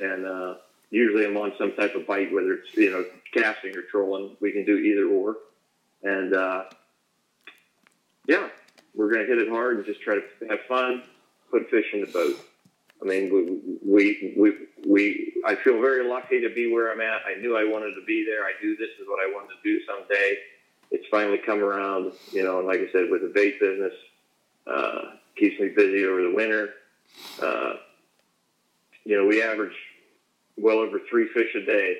and 0.00 0.26
uh, 0.26 0.54
usually 0.92 1.26
I'm 1.26 1.36
on 1.36 1.52
some 1.58 1.72
type 1.72 1.96
of 1.96 2.06
bite 2.06 2.32
whether 2.32 2.52
it's 2.52 2.72
you 2.74 2.90
know 2.90 3.04
casting 3.34 3.76
or 3.76 3.82
trolling. 3.82 4.36
We 4.40 4.52
can 4.52 4.64
do 4.64 4.76
either 4.76 5.06
or, 5.06 5.36
and 6.04 6.34
uh, 6.34 6.64
yeah, 8.28 8.48
we're 8.94 9.10
to 9.12 9.26
hit 9.26 9.38
it 9.38 9.48
hard 9.48 9.78
and 9.78 9.86
just 9.86 10.02
try 10.02 10.16
to 10.16 10.48
have 10.48 10.60
fun, 10.68 11.02
put 11.50 11.68
fish 11.70 11.86
in 11.92 12.02
the 12.02 12.06
boat. 12.06 12.36
I 13.00 13.04
mean, 13.04 13.32
we, 13.32 13.78
we, 13.84 14.34
we, 14.36 14.52
we, 14.86 15.32
I 15.44 15.56
feel 15.56 15.80
very 15.80 16.08
lucky 16.08 16.40
to 16.40 16.54
be 16.54 16.72
where 16.72 16.92
I'm 16.92 17.00
at. 17.00 17.22
I 17.26 17.40
knew 17.40 17.56
I 17.56 17.64
wanted 17.64 17.94
to 17.96 18.04
be 18.06 18.24
there. 18.24 18.44
I 18.44 18.52
knew 18.62 18.76
this 18.76 18.90
is 19.00 19.08
what 19.08 19.18
I 19.18 19.32
wanted 19.34 19.48
to 19.48 19.62
do 19.64 19.84
someday. 19.84 20.36
It's 20.92 21.06
finally 21.10 21.38
come 21.38 21.64
around, 21.64 22.12
you 22.30 22.44
know, 22.44 22.58
and 22.58 22.68
like 22.68 22.78
I 22.78 22.92
said, 22.92 23.10
with 23.10 23.22
the 23.22 23.32
bait 23.34 23.58
business, 23.58 23.94
uh, 24.68 25.16
keeps 25.36 25.58
me 25.58 25.70
busy 25.74 26.04
over 26.04 26.22
the 26.22 26.34
winter. 26.34 26.68
Uh, 27.42 27.72
you 29.04 29.16
know, 29.16 29.26
we 29.26 29.42
average 29.42 29.74
well 30.62 30.78
over 30.78 31.00
three 31.10 31.28
fish 31.34 31.54
a 31.56 31.66
day 31.66 31.96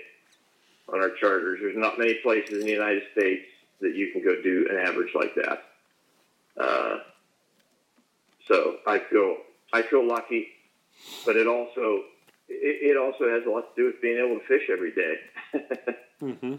on 0.89 1.01
our 1.01 1.11
charters. 1.11 1.59
There's 1.61 1.77
not 1.77 1.99
many 1.99 2.15
places 2.23 2.61
in 2.61 2.67
the 2.67 2.73
United 2.73 3.03
States 3.13 3.45
that 3.81 3.95
you 3.95 4.13
can 4.13 4.23
go 4.23 4.41
do 4.41 4.69
an 4.71 4.77
average 4.79 5.13
like 5.15 5.35
that. 5.35 5.65
Uh, 6.57 6.99
so 8.47 8.77
I 8.87 9.01
feel 9.11 9.37
I 9.73 9.83
feel 9.83 10.07
lucky, 10.07 10.49
but 11.27 11.37
it 11.37 11.47
also 11.47 12.05
it, 12.49 12.95
it 12.95 12.97
also 12.97 13.29
has 13.29 13.45
a 13.47 13.51
lot 13.51 13.75
to 13.75 13.83
do 13.83 13.87
with 13.87 14.01
being 14.01 14.19
able 14.19 14.39
to 14.39 14.47
fish 14.47 14.71
every 14.73 14.93
day. 14.93 15.15
Mm-hmm. 16.23 16.55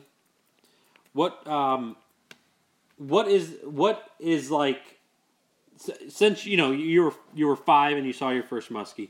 What 1.13 1.47
um, 1.47 1.95
what 2.97 3.29
is 3.29 3.55
what 3.63 4.09
is 4.19 4.51
like 4.51 4.99
since 6.09 6.45
you 6.45 6.57
know 6.57 6.71
you 6.71 7.03
were 7.03 7.13
you 7.33 7.47
were 7.47 7.55
five 7.55 7.95
and 7.95 8.05
you 8.05 8.11
saw 8.11 8.31
your 8.31 8.43
first 8.43 8.73
muskie. 8.73 9.09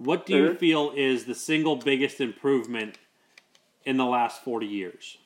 What 0.00 0.24
do 0.24 0.34
you 0.34 0.48
Mhm. 0.50 0.58
feel 0.58 0.92
is 0.96 1.26
the 1.26 1.34
single 1.34 1.76
biggest 1.76 2.22
improvement 2.22 2.98
in 3.84 3.98
the 3.98 4.06
last 4.06 4.42
forty 4.42 4.66
years? 4.66 5.18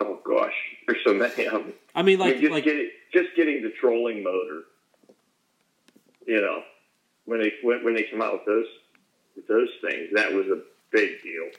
oh 0.00 0.16
gosh, 0.24 0.54
there's 0.86 1.04
so 1.04 1.12
many 1.12 1.44
of 1.44 1.52
them. 1.64 1.74
I 1.94 2.02
mean, 2.02 2.20
I 2.20 2.24
like 2.24 2.32
mean, 2.36 2.40
just 2.40 2.52
like 2.52 2.64
getting 2.64 2.90
just 3.12 3.36
getting 3.36 3.62
the 3.62 3.70
trolling 3.70 4.22
motor. 4.22 4.62
You 6.26 6.40
know, 6.40 6.64
when 7.26 7.40
they 7.40 7.52
when, 7.62 7.84
when 7.84 7.94
they 7.94 8.04
come 8.04 8.22
out 8.22 8.32
with 8.32 8.46
those 8.46 8.66
with 9.36 9.46
those 9.46 9.68
things, 9.82 10.08
that 10.14 10.32
was 10.32 10.46
a 10.48 10.62
big 10.90 11.22
deal. 11.22 11.50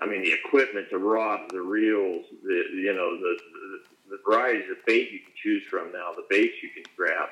I 0.00 0.06
mean, 0.06 0.22
the 0.22 0.32
equipment, 0.32 0.90
the 0.90 0.98
rods, 0.98 1.52
the 1.52 1.60
reels, 1.62 2.26
the 2.42 2.64
you 2.74 2.92
know 2.92 3.16
the 3.16 3.38
the, 3.52 4.16
the 4.16 4.18
varieties 4.28 4.68
of 4.70 4.84
bait 4.86 5.12
you 5.12 5.20
can 5.20 5.32
choose 5.40 5.62
from 5.70 5.92
now, 5.92 6.12
the 6.16 6.26
baits 6.28 6.60
you 6.64 6.70
can 6.70 6.82
grab. 6.96 7.28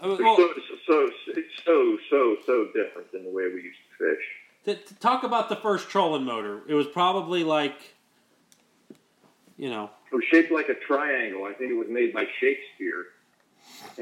Uh, 0.00 0.16
well, 0.18 0.36
so, 0.36 0.48
so 0.86 1.10
so 1.28 1.42
so 1.64 1.98
so 2.10 2.36
so 2.46 2.66
different 2.74 3.10
than 3.12 3.24
the 3.24 3.30
way 3.30 3.44
we 3.54 3.62
used 3.62 3.78
to 3.98 4.16
fish. 4.16 4.24
to, 4.64 4.74
to 4.74 4.94
talk 5.00 5.22
about 5.24 5.48
the 5.48 5.56
first 5.56 5.88
trolling 5.88 6.24
motor. 6.24 6.62
It 6.68 6.74
was 6.74 6.86
probably 6.86 7.44
like 7.44 7.94
you 9.56 9.70
know 9.70 9.90
It 10.10 10.14
was 10.16 10.24
shaped 10.30 10.50
like 10.50 10.68
a 10.68 10.74
triangle. 10.74 11.44
I 11.44 11.52
think 11.52 11.70
it 11.70 11.76
was 11.76 11.88
made 11.88 12.12
by 12.12 12.24
Shakespeare, 12.40 13.06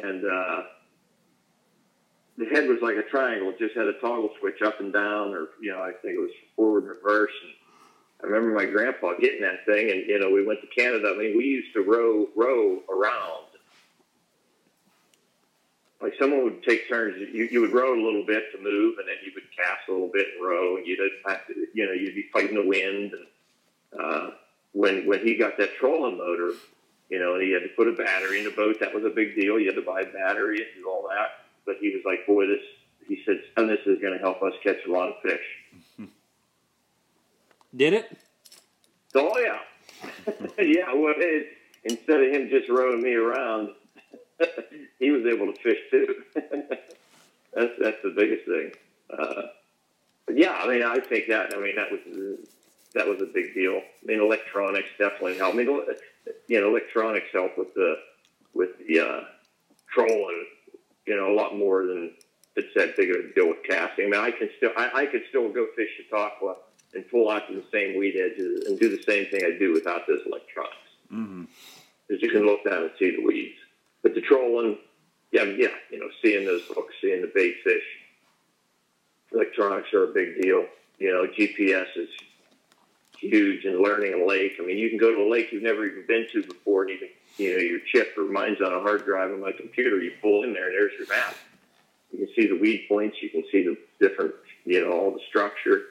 and 0.02 0.24
uh, 0.24 0.62
the 2.38 2.46
head 2.46 2.68
was 2.68 2.78
like 2.80 2.96
a 2.96 3.02
triangle. 3.02 3.50
It 3.50 3.58
just 3.58 3.76
had 3.76 3.86
a 3.86 3.94
toggle 4.00 4.30
switch 4.40 4.62
up 4.62 4.80
and 4.80 4.92
down, 4.92 5.34
or 5.34 5.48
you 5.60 5.72
know, 5.72 5.82
I 5.82 5.92
think 5.92 6.14
it 6.14 6.20
was 6.20 6.30
forward 6.56 6.84
and 6.84 6.96
reverse. 6.96 7.32
And 7.42 7.52
I 8.22 8.26
remember 8.32 8.54
my 8.56 8.64
grandpa 8.64 9.12
getting 9.20 9.42
that 9.42 9.66
thing, 9.66 9.90
and 9.90 10.06
you 10.06 10.18
know, 10.18 10.30
we 10.30 10.44
went 10.46 10.60
to 10.62 10.66
Canada. 10.68 11.12
I 11.14 11.18
mean, 11.18 11.36
we 11.36 11.44
used 11.44 11.74
to 11.74 11.82
row 11.82 12.28
row 12.34 12.80
around. 12.88 13.51
Like 16.02 16.14
someone 16.18 16.42
would 16.42 16.64
take 16.64 16.88
turns. 16.88 17.16
You, 17.32 17.48
you 17.50 17.60
would 17.60 17.72
row 17.72 17.94
a 17.94 18.02
little 18.02 18.26
bit 18.26 18.50
to 18.52 18.58
move, 18.58 18.98
and 18.98 19.06
then 19.06 19.16
you 19.24 19.30
would 19.34 19.44
cast 19.56 19.88
a 19.88 19.92
little 19.92 20.10
bit 20.12 20.26
and 20.34 20.44
row, 20.44 20.76
and 20.76 20.86
you'd 20.86 20.98
have 21.26 21.46
to, 21.46 21.54
you 21.72 21.86
know, 21.86 21.92
you'd 21.92 22.16
be 22.16 22.28
fighting 22.32 22.56
the 22.56 22.66
wind. 22.66 23.12
And 23.12 24.00
uh, 24.00 24.30
when 24.72 25.06
when 25.06 25.20
he 25.20 25.36
got 25.36 25.56
that 25.58 25.76
trolling 25.76 26.18
motor, 26.18 26.54
you 27.08 27.20
know, 27.20 27.34
and 27.34 27.42
he 27.42 27.52
had 27.52 27.62
to 27.62 27.68
put 27.76 27.86
a 27.86 27.92
battery 27.92 28.38
in 28.38 28.44
the 28.44 28.50
boat. 28.50 28.80
That 28.80 28.92
was 28.92 29.04
a 29.04 29.10
big 29.10 29.36
deal. 29.36 29.60
You 29.60 29.66
had 29.66 29.76
to 29.76 29.82
buy 29.82 30.00
a 30.00 30.06
battery 30.06 30.58
and 30.58 30.66
do 30.74 30.88
all 30.88 31.06
that. 31.08 31.46
But 31.64 31.76
he 31.80 31.90
was 31.94 32.02
like, 32.04 32.26
boy, 32.26 32.46
this. 32.46 32.62
He 33.06 33.22
said, 33.26 33.42
son, 33.54 33.66
this 33.66 33.80
is 33.84 34.00
going 34.00 34.14
to 34.14 34.18
help 34.18 34.42
us 34.42 34.52
catch 34.62 34.78
a 34.88 34.90
lot 34.90 35.08
of 35.08 35.14
fish. 35.22 36.08
did 37.76 37.92
it. 37.92 38.16
Oh 39.14 39.38
yeah, 39.38 39.58
yeah. 40.58 40.94
Well, 40.94 41.14
it, 41.16 41.48
instead 41.84 42.22
of 42.22 42.32
him 42.32 42.48
just 42.48 42.68
rowing 42.68 43.02
me 43.02 43.14
around, 43.14 43.70
he 44.98 45.10
was 45.10 45.24
able 45.26 45.52
to 45.52 45.60
fish 45.60 45.78
too. 45.90 46.14
that's 47.54 47.72
that's 47.78 48.02
the 48.02 48.12
biggest 48.16 48.46
thing. 48.46 48.72
Uh, 49.10 49.42
but 50.26 50.38
yeah, 50.38 50.52
I 50.52 50.68
mean, 50.68 50.82
I 50.82 50.98
think 51.00 51.28
that. 51.28 51.54
I 51.54 51.60
mean, 51.60 51.76
that 51.76 51.90
was 51.90 52.00
that 52.94 53.06
was 53.06 53.20
a 53.20 53.26
big 53.26 53.54
deal. 53.54 53.76
I 53.76 54.06
mean, 54.06 54.20
electronics 54.20 54.88
definitely 54.98 55.38
help. 55.38 55.54
I 55.54 55.56
mean, 55.56 55.84
you 56.48 56.60
know, 56.60 56.68
electronics 56.68 57.28
help 57.32 57.58
with 57.58 57.74
the 57.74 57.96
with 58.54 58.70
the 58.86 59.00
uh, 59.00 59.20
trolling. 59.92 60.46
You 61.06 61.16
know, 61.16 61.32
a 61.32 61.34
lot 61.34 61.56
more 61.56 61.86
than 61.86 62.12
it's 62.56 62.72
that 62.74 62.96
big 62.96 63.10
of 63.10 63.16
a 63.16 63.34
deal 63.34 63.48
with 63.48 63.62
casting. 63.64 64.06
I 64.06 64.08
mean, 64.10 64.20
I 64.20 64.30
can 64.30 64.50
still 64.56 64.70
I, 64.76 64.90
I 64.94 65.06
could 65.06 65.22
still 65.28 65.48
go 65.50 65.66
fish 65.76 65.88
Chautauqua 65.96 66.56
and 66.94 67.08
pull 67.10 67.30
out 67.30 67.48
to 67.48 67.54
the 67.54 67.64
same 67.72 67.98
weed 67.98 68.16
edges 68.16 68.66
and 68.66 68.78
do 68.78 68.94
the 68.94 69.02
same 69.02 69.26
thing 69.26 69.42
I 69.44 69.58
do 69.58 69.72
without 69.72 70.06
those 70.06 70.20
electronics. 70.26 70.76
Mm-hmm. 71.12 71.44
Because 72.06 72.22
you 72.22 72.30
can 72.30 72.44
look 72.44 72.64
down 72.64 72.82
and 72.82 72.90
see 72.98 73.16
the 73.16 73.24
weeds. 73.24 73.58
But 74.02 74.14
the 74.14 74.20
trolling, 74.20 74.78
yeah, 75.30 75.44
yeah, 75.44 75.68
you 75.90 75.98
know, 75.98 76.08
seeing 76.20 76.44
those 76.44 76.62
hooks, 76.68 76.94
seeing 77.00 77.22
the 77.22 77.30
bait 77.34 77.56
fish, 77.64 77.84
electronics 79.32 79.92
are 79.92 80.04
a 80.04 80.12
big 80.12 80.40
deal. 80.40 80.66
You 80.98 81.12
know, 81.12 81.26
GPS 81.26 81.86
is 81.96 82.08
huge 83.18 83.64
in 83.64 83.80
learning 83.82 84.20
a 84.20 84.26
lake. 84.26 84.56
I 84.60 84.66
mean, 84.66 84.78
you 84.78 84.88
can 84.88 84.98
go 84.98 85.14
to 85.14 85.22
a 85.22 85.30
lake 85.30 85.52
you've 85.52 85.62
never 85.62 85.86
even 85.86 86.04
been 86.06 86.26
to 86.32 86.42
before, 86.42 86.82
and 86.84 86.98
can, 86.98 87.08
you 87.38 87.52
know, 87.52 87.58
your 87.58 87.80
chip 87.86 88.14
or 88.18 88.24
mine's 88.24 88.60
on 88.60 88.72
a 88.72 88.80
hard 88.80 89.04
drive 89.04 89.30
on 89.30 89.40
my 89.40 89.52
computer. 89.52 90.00
You 90.02 90.12
pull 90.20 90.42
in 90.44 90.52
there, 90.52 90.66
and 90.66 90.74
there's 90.74 90.92
your 90.98 91.08
map. 91.08 91.34
You 92.12 92.26
can 92.26 92.34
see 92.34 92.48
the 92.48 92.58
weed 92.58 92.86
points. 92.88 93.22
You 93.22 93.30
can 93.30 93.44
see 93.50 93.62
the 93.64 93.76
different, 94.00 94.34
you 94.64 94.84
know, 94.84 94.92
all 94.92 95.10
the 95.12 95.20
structure. 95.28 95.82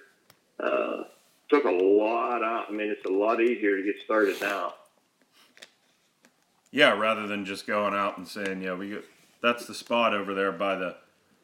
Uh, 0.59 1.03
took 1.49 1.65
a 1.65 1.71
lot 1.71 2.43
out. 2.43 2.65
I 2.69 2.71
mean, 2.71 2.89
it's 2.89 3.05
a 3.05 3.11
lot 3.11 3.41
easier 3.41 3.77
to 3.77 3.83
get 3.83 3.95
started 4.03 4.39
now. 4.41 4.75
Yeah, 6.71 6.97
rather 6.97 7.27
than 7.27 7.43
just 7.45 7.67
going 7.67 7.93
out 7.93 8.17
and 8.17 8.27
saying, 8.27 8.61
yeah, 8.61 8.73
we 8.73 8.89
get, 8.89 9.03
that's 9.41 9.65
the 9.65 9.73
spot 9.73 10.13
over 10.13 10.33
there 10.33 10.51
by 10.51 10.75
the, 10.75 10.95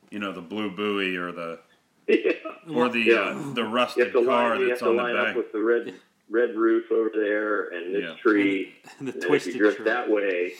you 0.09 0.19
know, 0.19 0.31
the 0.31 0.41
blue 0.41 0.69
buoy 0.71 1.17
or 1.17 1.31
the 1.33 1.59
yeah. 2.07 2.31
or 2.73 2.87
the 2.87 2.99
Yeah. 3.01 3.15
uh, 3.15 3.53
the 3.53 3.61
You 3.63 3.67
rusted 3.67 4.03
have 4.05 4.13
to 4.13 4.25
car 4.25 4.49
line, 4.51 4.61
you 4.61 4.69
have 4.69 4.79
that's 4.79 4.79
to 4.81 4.89
on 4.89 4.95
the 4.95 5.03
line 5.03 5.17
up 5.17 5.25
bank. 5.25 5.37
with 5.37 5.51
the 5.51 5.59
red 5.61 5.93
red 6.29 6.55
roof 6.55 6.91
over 6.91 7.09
there 7.13 7.69
and 7.69 7.93
this 7.93 8.03
Yeah. 8.03 8.15
tree. 8.21 8.75
the 8.83 8.99
And 8.99 9.09
if 9.09 9.15
you 9.15 9.21
twisted 9.21 9.57
drift 9.57 9.77
tree. 9.77 9.85
that 9.85 10.09
way, 10.09 10.53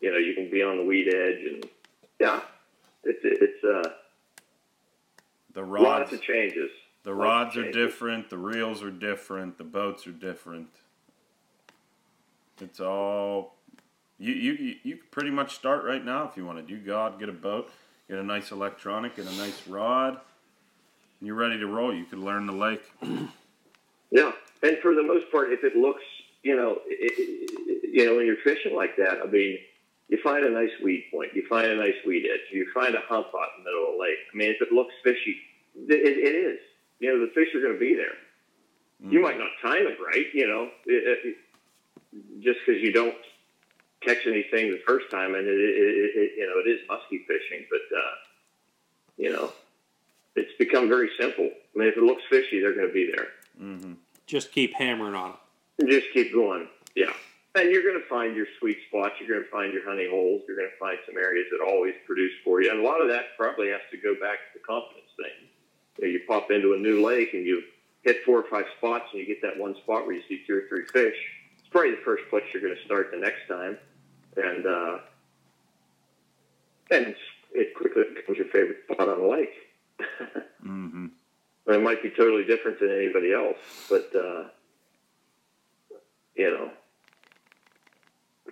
you 0.00 0.10
know, 0.10 0.18
you 0.18 0.34
can 0.34 0.50
be 0.50 0.62
on 0.62 0.78
the 0.78 0.84
weed 0.84 1.08
edge 1.14 1.44
and 1.52 1.68
yeah, 2.18 2.40
it's 3.04 3.20
it's 3.22 3.62
uh, 3.64 3.92
The 5.54 5.62
rods 5.62 5.84
lots 5.84 6.00
rods, 6.00 6.12
of 6.14 6.22
changes. 6.22 6.70
the 7.04 7.10
lots 7.12 7.18
of 7.20 7.22
rods 7.24 7.56
are 7.56 7.62
changes. 7.62 7.76
different. 7.76 8.30
The 8.30 8.38
reels 8.38 8.82
are 8.82 8.90
different. 8.90 9.58
The 9.58 9.64
boats 9.64 10.06
are 10.08 10.12
different. 10.12 10.68
It's 12.60 12.80
all 12.80 13.54
You 14.18 14.32
you 14.32 14.76
you, 14.82 14.96
could 14.96 15.10
pretty 15.10 15.30
much 15.30 15.54
start 15.54 15.84
right 15.84 16.04
now 16.04 16.28
if 16.28 16.36
you 16.36 16.44
wanted. 16.44 16.68
You 16.68 16.78
go 16.78 16.98
out, 16.98 17.20
get 17.20 17.28
a 17.28 17.32
boat, 17.32 17.70
get 18.08 18.18
a 18.18 18.22
nice 18.22 18.50
electronic, 18.50 19.16
get 19.16 19.26
a 19.26 19.36
nice 19.36 19.66
rod, 19.68 20.18
and 21.20 21.26
you're 21.26 21.36
ready 21.36 21.58
to 21.58 21.66
roll. 21.66 21.94
You 21.94 22.04
could 22.04 22.18
learn 22.18 22.46
the 22.46 22.52
lake. 22.52 22.82
Yeah, 24.10 24.32
and 24.62 24.78
for 24.78 24.94
the 24.94 25.02
most 25.02 25.30
part, 25.30 25.52
if 25.52 25.64
it 25.64 25.76
looks, 25.76 26.02
you 26.42 26.56
know, 26.56 26.78
it, 26.86 27.92
you 27.92 28.06
know, 28.06 28.16
when 28.16 28.26
you're 28.26 28.36
fishing 28.42 28.74
like 28.74 28.96
that, 28.96 29.18
I 29.22 29.26
mean, 29.26 29.58
you 30.08 30.18
find 30.22 30.44
a 30.44 30.50
nice 30.50 30.70
weed 30.82 31.04
point, 31.10 31.34
you 31.34 31.46
find 31.46 31.66
a 31.66 31.76
nice 31.76 31.96
weed 32.06 32.24
edge, 32.24 32.40
you 32.50 32.66
find 32.72 32.94
a 32.94 33.00
hump 33.06 33.26
out 33.26 33.48
in 33.58 33.64
the 33.64 33.70
middle 33.70 33.88
of 33.88 33.94
the 33.96 34.00
lake. 34.00 34.18
I 34.32 34.36
mean, 34.36 34.50
if 34.50 34.62
it 34.62 34.72
looks 34.72 34.94
fishy, 35.04 35.36
it, 35.76 35.92
it 35.92 36.34
is. 36.34 36.58
You 37.00 37.12
know, 37.12 37.26
the 37.26 37.32
fish 37.32 37.54
are 37.54 37.60
going 37.60 37.74
to 37.74 37.78
be 37.78 37.94
there. 37.94 38.16
You 39.12 39.20
mm. 39.20 39.22
might 39.22 39.38
not 39.38 39.50
time 39.62 39.86
it 39.86 39.98
right, 40.00 40.26
you 40.32 40.48
know, 40.48 40.70
it, 40.86 41.36
just 42.40 42.58
because 42.64 42.82
you 42.82 42.92
don't 42.92 43.14
catch 44.00 44.26
anything 44.26 44.70
the 44.70 44.80
first 44.86 45.10
time, 45.10 45.34
and 45.34 45.46
it, 45.46 45.50
it, 45.50 46.10
it 46.16 46.32
you 46.38 46.46
know, 46.46 46.60
it 46.64 46.68
is 46.68 46.80
musky 46.88 47.24
fishing, 47.26 47.66
but 47.70 47.96
uh, 47.96 48.14
you 49.16 49.32
know, 49.32 49.52
it's 50.36 50.52
become 50.58 50.88
very 50.88 51.10
simple. 51.18 51.46
I 51.46 51.78
mean, 51.78 51.88
if 51.88 51.96
it 51.96 52.02
looks 52.02 52.22
fishy, 52.30 52.60
they're 52.60 52.74
going 52.74 52.88
to 52.88 52.92
be 52.92 53.10
there. 53.14 53.28
Mm-hmm. 53.60 53.94
Just 54.26 54.52
keep 54.52 54.74
hammering 54.74 55.14
on 55.14 55.34
it. 55.78 55.88
Just 55.88 56.06
keep 56.12 56.32
going. 56.32 56.68
Yeah. 56.94 57.12
And 57.54 57.70
you're 57.70 57.82
going 57.82 58.00
to 58.00 58.08
find 58.08 58.36
your 58.36 58.46
sweet 58.58 58.78
spots. 58.88 59.14
You're 59.18 59.28
going 59.28 59.44
to 59.44 59.50
find 59.50 59.72
your 59.72 59.84
honey 59.88 60.08
holes. 60.08 60.42
You're 60.46 60.56
going 60.56 60.70
to 60.70 60.78
find 60.78 60.98
some 61.06 61.16
areas 61.16 61.46
that 61.50 61.64
always 61.64 61.94
produce 62.06 62.32
for 62.44 62.62
you. 62.62 62.70
And 62.70 62.80
a 62.80 62.82
lot 62.82 63.00
of 63.00 63.08
that 63.08 63.36
probably 63.36 63.70
has 63.70 63.80
to 63.90 63.96
go 63.96 64.14
back 64.14 64.38
to 64.38 64.58
the 64.58 64.64
confidence 64.64 65.10
thing. 65.16 65.48
You, 65.98 66.04
know, 66.04 66.12
you 66.12 66.20
pop 66.28 66.50
into 66.50 66.74
a 66.74 66.78
new 66.78 67.04
lake 67.04 67.34
and 67.34 67.44
you 67.44 67.62
hit 68.02 68.24
four 68.24 68.38
or 68.38 68.48
five 68.50 68.66
spots 68.76 69.06
and 69.12 69.20
you 69.20 69.26
get 69.26 69.42
that 69.42 69.58
one 69.58 69.74
spot 69.76 70.06
where 70.06 70.14
you 70.14 70.22
see 70.28 70.42
two 70.46 70.56
or 70.56 70.62
three 70.68 70.84
fish. 70.92 71.16
It's 71.58 71.68
probably 71.68 71.92
the 71.92 72.04
first 72.04 72.24
place 72.30 72.44
you're 72.52 72.62
going 72.62 72.76
to 72.76 72.84
start 72.84 73.10
the 73.10 73.18
next 73.18 73.48
time. 73.48 73.78
And, 74.38 74.66
uh, 74.66 74.98
and 76.90 77.14
it 77.52 77.74
quickly 77.74 78.04
becomes 78.14 78.38
your 78.38 78.48
favorite 78.48 78.78
spot 78.84 79.08
on 79.08 79.20
the 79.20 79.26
lake. 79.26 79.54
Mm-hmm. 80.66 81.06
It 81.68 81.82
might 81.82 82.02
be 82.02 82.10
totally 82.10 82.44
different 82.44 82.80
than 82.80 82.90
anybody 82.90 83.32
else, 83.32 83.56
but 83.88 84.10
uh, 84.14 84.44
you 86.34 86.50
know, 86.50 86.70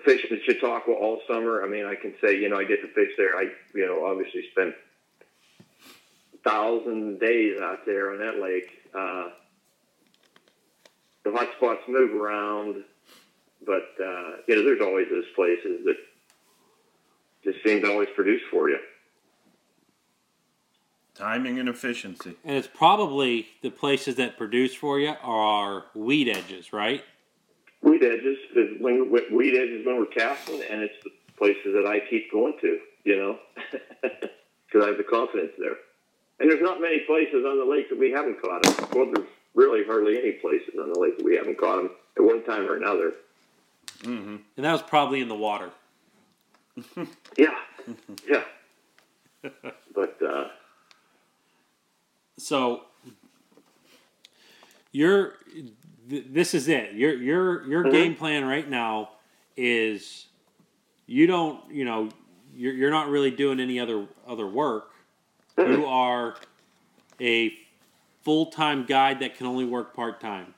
fishing 0.04 0.36
at 0.36 0.44
Chautauqua 0.44 0.94
all 0.94 1.20
summer. 1.26 1.64
I 1.64 1.68
mean, 1.68 1.86
I 1.86 1.94
can 1.94 2.14
say 2.22 2.38
you 2.38 2.48
know 2.48 2.56
I 2.56 2.64
get 2.64 2.82
to 2.82 2.88
fish 2.88 3.12
there. 3.16 3.36
I 3.36 3.48
you 3.74 3.86
know 3.86 4.06
obviously 4.06 4.44
spent 4.52 4.74
thousand 6.44 7.18
days 7.18 7.60
out 7.60 7.86
there 7.86 8.12
on 8.12 8.18
that 8.18 8.40
lake. 8.40 8.70
Uh, 8.94 9.30
the 11.24 11.32
hot 11.32 11.48
spots 11.56 11.80
move 11.88 12.14
around, 12.14 12.84
but 13.64 13.88
uh, 14.02 14.42
you 14.46 14.56
know 14.56 14.64
there's 14.64 14.80
always 14.80 15.06
those 15.10 15.24
places 15.34 15.84
that 15.84 15.96
just 17.44 17.58
seem 17.64 17.82
to 17.82 17.90
always 17.90 18.08
produce 18.14 18.42
for 18.50 18.68
you. 18.68 18.78
Timing 21.14 21.58
and 21.58 21.68
efficiency. 21.68 22.36
And 22.44 22.56
it's 22.56 22.68
probably 22.68 23.46
the 23.62 23.70
places 23.70 24.16
that 24.16 24.36
produce 24.36 24.74
for 24.74 25.00
you 25.00 25.14
are 25.22 25.84
weed 25.94 26.28
edges, 26.28 26.72
right? 26.72 27.02
Weed 27.80 28.02
edges 28.02 28.36
when 28.80 29.10
weed 29.32 29.56
edges 29.56 29.86
when 29.86 29.98
we're 29.98 30.06
casting, 30.06 30.60
and 30.68 30.82
it's 30.82 31.02
the 31.04 31.10
places 31.38 31.72
that 31.74 31.86
I 31.86 32.00
keep 32.10 32.30
going 32.32 32.54
to, 32.60 32.78
you 33.04 33.16
know, 33.16 33.38
because 34.02 34.84
I 34.84 34.88
have 34.88 34.98
the 34.98 35.04
confidence 35.04 35.52
there. 35.58 35.76
And 36.38 36.50
there's 36.50 36.62
not 36.62 36.80
many 36.80 37.00
places 37.06 37.44
on 37.46 37.58
the 37.58 37.64
lake 37.64 37.88
that 37.88 37.98
we 37.98 38.10
haven't 38.10 38.42
caught 38.42 38.62
them. 38.62 38.88
Well, 38.92 39.10
there's 39.14 39.28
really 39.54 39.84
hardly 39.86 40.18
any 40.18 40.32
places 40.32 40.74
on 40.78 40.92
the 40.92 40.98
lake 40.98 41.16
that 41.16 41.24
we 41.24 41.36
haven't 41.36 41.58
caught 41.58 41.76
them 41.76 41.90
at 42.18 42.24
one 42.24 42.44
time 42.44 42.68
or 42.68 42.76
another. 42.76 43.12
Mm-hmm. 44.02 44.36
And 44.56 44.64
that 44.64 44.72
was 44.72 44.82
probably 44.82 45.20
in 45.20 45.28
the 45.28 45.34
water. 45.34 45.70
Yeah, 47.36 47.54
yeah. 48.28 48.42
But 49.94 50.20
uh, 50.22 50.48
So 52.38 52.82
you're 54.92 55.34
th- 56.08 56.24
this 56.30 56.54
is 56.54 56.68
it. 56.68 56.92
Your 56.94 57.14
your 57.14 57.66
your 57.68 57.84
Mhm. 57.84 57.90
game 57.92 58.14
plan 58.14 58.44
right 58.44 58.68
now 58.68 59.10
is 59.56 60.26
you 61.06 61.26
don't 61.26 61.60
you 61.70 61.84
know 61.84 62.08
you're 62.54 62.74
you're 62.74 62.90
not 62.90 63.08
really 63.08 63.30
doing 63.30 63.60
any 63.60 63.78
other 63.80 64.06
other 64.26 64.46
work. 64.46 64.92
You 65.58 65.86
are 65.86 66.36
a 67.20 67.56
full 68.22 68.46
time 68.46 68.84
guide 68.84 69.20
that 69.20 69.36
can 69.36 69.46
only 69.46 69.64
work 69.64 69.94
part 69.94 70.20
time. 70.20 70.54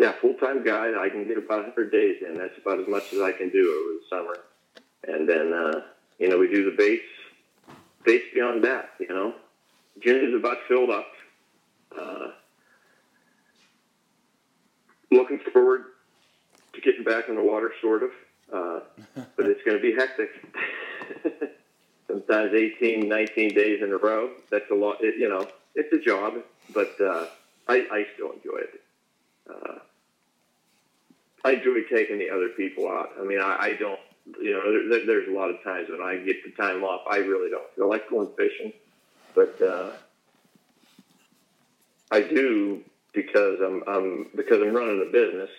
Yeah, 0.00 0.12
full 0.20 0.32
time 0.34 0.64
guide. 0.64 0.94
I 0.98 1.10
can 1.10 1.28
get 1.28 1.36
about 1.36 1.58
100 1.58 1.92
days 1.92 2.16
in. 2.26 2.38
That's 2.38 2.56
about 2.56 2.80
as 2.80 2.88
much 2.88 3.12
as 3.12 3.20
I 3.20 3.32
can 3.32 3.50
do 3.50 3.58
over 3.58 3.98
the 3.98 4.02
summer. 4.08 4.38
And 5.06 5.28
then, 5.28 5.52
uh, 5.52 5.82
you 6.18 6.28
know, 6.28 6.38
we 6.38 6.48
do 6.48 6.70
the 6.70 6.76
baits, 6.76 7.04
baits 8.04 8.24
beyond 8.32 8.64
that, 8.64 8.92
you 8.98 9.08
know. 9.08 9.34
June 10.02 10.26
is 10.26 10.34
about 10.34 10.56
filled 10.68 10.88
up. 10.88 11.06
Uh, 11.98 12.28
looking 15.10 15.38
forward 15.52 15.82
to 16.72 16.80
getting 16.80 17.04
back 17.04 17.28
in 17.28 17.34
the 17.36 17.42
water, 17.42 17.70
sort 17.82 18.02
of. 18.02 18.10
Uh, 18.50 18.80
but 19.36 19.46
it's 19.46 19.62
going 19.64 19.76
to 19.76 19.82
be 19.82 19.94
hectic. 19.94 20.30
Sometimes 22.08 22.54
18, 22.54 23.06
19 23.06 23.54
days 23.54 23.82
in 23.82 23.92
a 23.92 23.98
row. 23.98 24.30
That's 24.50 24.70
a 24.70 24.74
lot. 24.74 24.96
It, 25.02 25.16
you 25.18 25.28
know, 25.28 25.46
it's 25.74 25.92
a 25.92 25.98
job, 25.98 26.34
but 26.72 26.98
uh, 27.00 27.26
I, 27.68 27.86
I 27.92 28.06
still 28.14 28.32
enjoy 28.32 28.60
it. 28.60 28.80
Uh, 29.48 29.78
I 31.44 31.52
enjoy 31.52 31.82
taking 31.90 32.18
the 32.18 32.30
other 32.30 32.48
people 32.50 32.88
out. 32.88 33.10
I 33.18 33.24
mean, 33.24 33.40
I, 33.40 33.56
I 33.60 33.72
don't, 33.78 34.00
you 34.40 34.52
know, 34.52 34.88
there, 34.90 35.06
there's 35.06 35.28
a 35.28 35.32
lot 35.32 35.50
of 35.50 35.62
times 35.62 35.88
when 35.88 36.02
I 36.02 36.18
get 36.18 36.44
the 36.44 36.50
time 36.50 36.84
off, 36.84 37.02
I 37.10 37.16
really 37.16 37.50
don't 37.50 37.70
feel 37.74 37.88
like 37.88 38.08
going 38.10 38.28
fishing, 38.36 38.72
but 39.34 39.60
uh, 39.62 39.92
I 42.10 42.20
do 42.20 42.82
because 43.12 43.58
I'm, 43.64 43.82
I'm 43.86 44.26
because 44.36 44.60
I'm 44.62 44.74
running 44.74 45.04
a 45.08 45.10
business. 45.10 45.50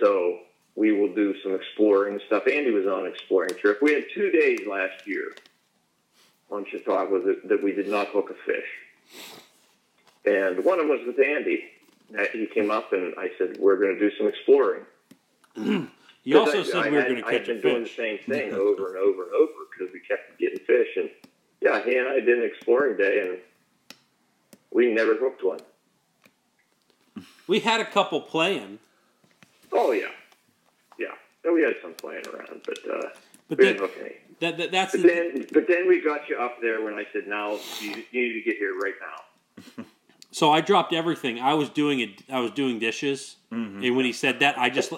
So 0.00 0.40
we 0.74 0.92
will 0.92 1.12
do 1.14 1.34
some 1.42 1.54
exploring 1.54 2.20
stuff. 2.26 2.46
Andy 2.46 2.70
was 2.70 2.86
on 2.86 3.06
an 3.06 3.12
exploring 3.12 3.54
trip. 3.60 3.82
We 3.82 3.94
had 3.94 4.04
two 4.14 4.30
days 4.30 4.60
last 4.68 5.06
year 5.06 5.34
on 6.50 6.64
Chautauqua 6.70 7.20
that, 7.20 7.48
that 7.48 7.62
we 7.62 7.72
did 7.72 7.88
not 7.88 8.08
hook 8.08 8.30
a 8.30 8.34
fish, 8.46 9.34
and 10.24 10.64
one 10.64 10.78
of 10.78 10.86
them 10.86 10.90
was 10.96 11.06
with 11.06 11.18
Andy. 11.18 11.64
He 12.32 12.46
came 12.46 12.70
up 12.70 12.92
and 12.92 13.14
I 13.18 13.30
said, 13.38 13.56
"We're 13.58 13.76
going 13.76 13.94
to 13.94 13.98
do 13.98 14.14
some 14.16 14.28
exploring." 14.28 14.84
You 16.24 16.38
also 16.38 16.60
I- 16.60 16.62
said 16.64 16.74
I 16.86 16.90
we 16.90 16.96
were 16.96 17.02
going 17.04 17.16
to 17.22 17.26
I 17.26 17.32
had 17.32 17.40
catch 17.40 17.48
a 17.48 17.52
been 17.54 17.62
doing 17.62 17.82
the 17.84 17.88
same 17.88 18.18
thing 18.18 18.52
over 18.66 18.88
and 18.88 18.96
over 18.98 19.22
and 19.24 19.32
over 19.32 19.52
because 19.70 19.92
we 19.94 20.00
kept 20.00 20.38
getting 20.38 20.58
fish. 20.58 20.88
And 20.96 21.08
yeah, 21.62 21.82
he 21.82 21.96
and 21.96 22.06
I 22.08 22.20
did 22.20 22.38
an 22.38 22.44
exploring 22.44 22.96
day, 22.98 23.20
and 23.26 23.38
we 24.70 24.92
never 24.92 25.14
hooked 25.14 25.42
one. 25.44 25.60
We 27.46 27.60
had 27.60 27.80
a 27.80 27.84
couple 27.86 28.20
playing, 28.20 28.78
Oh 29.72 29.92
yeah, 29.92 30.08
yeah. 30.98 31.06
And 31.44 31.54
we 31.54 31.62
had 31.62 31.76
some 31.82 31.94
playing 31.94 32.24
around, 32.26 32.60
but 32.66 32.78
uh, 32.92 33.08
but 33.48 33.58
we 33.58 33.64
then, 33.64 33.74
didn't 33.76 33.80
hook 33.80 33.92
any. 34.00 34.14
that, 34.40 34.58
that 34.58 34.70
that's 34.70 34.92
But 34.92 35.02
the, 35.02 35.08
then, 35.08 35.46
but 35.52 35.66
then 35.66 35.88
we 35.88 36.02
got 36.02 36.28
you 36.28 36.36
up 36.36 36.60
there 36.60 36.82
when 36.84 36.94
I 36.94 37.06
said, 37.12 37.26
"Now 37.26 37.58
you, 37.80 37.90
you 38.12 38.20
need 38.28 38.34
to 38.34 38.42
get 38.44 38.56
here 38.58 38.74
right 38.78 38.94
now." 39.00 39.84
so 40.30 40.52
I 40.52 40.60
dropped 40.60 40.92
everything. 40.92 41.40
I 41.40 41.54
was 41.54 41.70
doing 41.70 42.00
it. 42.00 42.22
I 42.30 42.40
was 42.40 42.50
doing 42.50 42.78
dishes, 42.78 43.36
Mm-hmm. 43.52 43.82
and 43.82 43.96
when 43.96 44.04
he 44.04 44.12
said 44.12 44.40
that, 44.40 44.58
I 44.58 44.68
just 44.68 44.92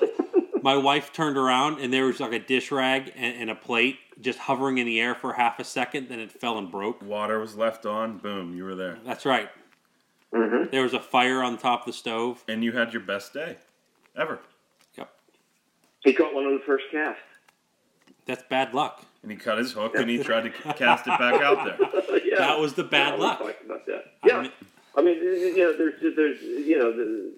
my 0.62 0.77
wife 0.77 1.12
turned 1.12 1.37
around 1.37 1.81
and 1.81 1.93
there 1.93 2.07
was 2.07 2.20
like 2.20 2.32
a 2.32 2.39
dish 2.39 2.70
rag 2.70 3.12
and, 3.16 3.37
and 3.37 3.51
a 3.51 3.55
plate 3.55 3.99
just 4.20 4.39
hovering 4.41 4.78
in 4.78 4.87
the 4.87 5.01
air 5.01 5.15
for 5.15 5.32
half 5.35 5.59
a 5.59 5.65
second. 5.65 6.09
Then 6.09 6.20
it 6.20 6.31
fell 6.32 6.59
and 6.59 6.70
broke. 6.70 7.03
Water 7.03 7.39
was 7.39 7.57
left 7.57 7.87
on. 7.87 8.19
Boom, 8.19 8.55
you 8.57 8.65
were 8.65 8.74
there, 8.74 8.99
That's 9.05 9.24
right. 9.27 9.49
Mm-hmm. 10.35 10.70
There 10.70 10.82
was 10.82 10.95
a 10.95 11.01
fire 11.01 11.43
on 11.43 11.59
top 11.59 11.81
of 11.81 11.87
the 11.87 11.93
stove. 11.93 12.45
and 12.49 12.62
you 12.62 12.73
had 12.73 12.93
your 12.93 13.03
best 13.03 13.32
day 13.32 13.57
ever. 14.16 14.39
Yep. 14.97 15.11
He 16.05 16.12
caught 16.12 16.35
one 16.35 16.45
on 16.45 16.55
the 16.55 16.62
first 16.65 16.85
cast. 16.93 17.19
That's 18.27 18.43
bad 18.49 18.74
luck. 18.74 19.05
And 19.23 19.31
he 19.31 19.37
cut 19.37 19.59
his 19.59 19.73
hook 19.73 19.95
and 19.97 20.09
he 20.09 20.23
tried 20.23 20.43
to 20.43 20.51
cast 20.51 21.07
it 21.07 21.19
back 21.19 21.41
out 21.43 21.65
there. 21.65 22.20
yeah, 22.24 22.39
That 22.39 22.59
was 22.61 22.74
the 22.74 22.85
bad 22.85 23.19
yeah, 23.19 23.24
luck. 23.24 23.41
about 23.65 23.87
that. 23.87 24.05
I 24.23 24.28
Yeah, 24.28 24.43
mean- 24.43 24.53
I 24.97 25.03
mean, 25.03 25.19
you 25.23 25.57
know, 25.57 25.77
there's, 25.77 26.16
there's, 26.16 26.43
you 26.43 26.77
know, 26.77 26.91
the, 26.93 27.32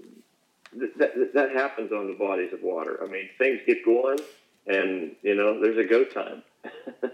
that 0.75 1.33
that 1.35 1.51
happens 1.53 1.93
on 1.93 2.07
the 2.09 2.15
bodies 2.15 2.53
of 2.53 2.63
water. 2.63 2.99
I 3.03 3.07
mean, 3.07 3.29
things 3.39 3.61
get 3.67 3.85
going, 3.85 4.19
and 4.67 5.15
you 5.23 5.35
know, 5.35 5.61
there's 5.61 5.79
a 5.79 5.85
go 5.89 6.05
time. 6.05 6.43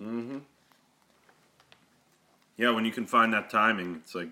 Mm-hmm. 0.00 0.38
Yeah, 2.56 2.70
when 2.70 2.84
you 2.84 2.92
can 2.92 3.06
find 3.06 3.32
that 3.32 3.50
timing, 3.50 3.96
it's 3.96 4.14
like, 4.14 4.28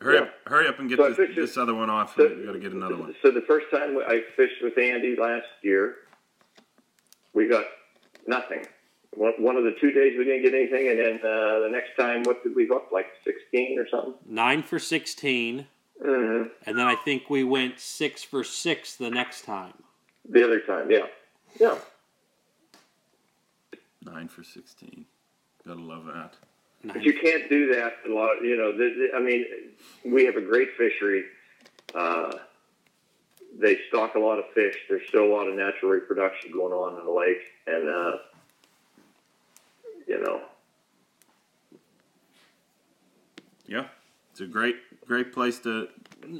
hurry 0.00 0.16
Yeah. 0.16 0.22
up, 0.22 0.34
hurry 0.46 0.66
up 0.68 0.78
and 0.78 0.88
get 0.88 0.98
So 0.98 1.08
this, 1.08 1.16
think 1.16 1.34
this 1.36 1.56
it- 1.56 1.60
other 1.60 1.74
one 1.74 1.90
off. 1.90 2.16
So, 2.16 2.26
we 2.28 2.44
got 2.44 2.52
to 2.52 2.58
get 2.58 2.72
another 2.72 2.96
one. 2.96 3.14
So 3.22 3.30
the 3.30 3.42
first 3.42 3.66
time 3.70 3.96
I 3.98 4.22
fished 4.36 4.62
with 4.62 4.76
Andy 4.78 5.16
last 5.16 5.46
year, 5.62 5.96
we 7.32 7.46
got 7.48 7.64
nothing. 8.26 8.64
One, 9.14 9.32
one 9.38 9.56
of 9.56 9.62
the 9.64 9.76
two 9.80 9.92
days 9.92 10.18
we 10.18 10.24
didn't 10.24 10.42
get 10.42 10.54
anything, 10.54 10.88
and 10.88 10.98
then 10.98 11.16
uh, 11.18 11.60
the 11.60 11.68
next 11.70 11.90
time, 11.96 12.24
what 12.24 12.42
did 12.42 12.56
we 12.56 12.66
hook? 12.66 12.88
Like 12.92 13.06
sixteen 13.24 13.78
or 13.78 13.86
something. 13.88 14.14
Nine 14.26 14.62
for 14.64 14.80
sixteen, 14.80 15.66
Mm-hmm. 16.04 16.48
and 16.66 16.78
then 16.78 16.86
I 16.86 16.96
think 16.96 17.30
we 17.30 17.44
went 17.44 17.78
six 17.78 18.22
for 18.22 18.42
six 18.42 18.96
the 18.96 19.10
next 19.10 19.44
time. 19.44 19.74
The 20.28 20.44
other 20.44 20.60
time, 20.60 20.90
yeah. 20.90 21.06
Yeah. 21.60 21.78
Nine 24.04 24.28
for 24.28 24.42
sixteen. 24.42 25.06
Gotta 25.66 25.80
love 25.80 26.04
that. 26.06 26.34
But 26.84 27.02
you 27.02 27.18
can't 27.18 27.48
do 27.48 27.74
that 27.74 27.94
a 28.06 28.12
lot. 28.12 28.42
You 28.42 28.56
know, 28.56 28.72
the, 28.72 29.08
the, 29.12 29.16
I 29.16 29.20
mean, 29.20 29.46
we 30.04 30.24
have 30.26 30.36
a 30.36 30.42
great 30.42 30.76
fishery. 30.76 31.24
Uh, 31.94 32.32
they 33.58 33.78
stock 33.88 34.16
a 34.16 34.18
lot 34.18 34.38
of 34.38 34.44
fish. 34.52 34.76
There's 34.88 35.06
still 35.08 35.24
a 35.24 35.32
lot 35.32 35.46
of 35.46 35.54
natural 35.54 35.92
reproduction 35.92 36.52
going 36.52 36.72
on 36.72 36.98
in 36.98 37.06
the 37.06 37.12
lake, 37.12 37.40
and 37.66 37.88
uh, 37.88 38.18
you 40.06 40.22
know, 40.22 40.40
Yeah, 43.66 43.86
it's 44.34 44.40
a 44.40 44.46
great, 44.46 44.74
great 45.06 45.32
place 45.32 45.60
to 45.60 45.86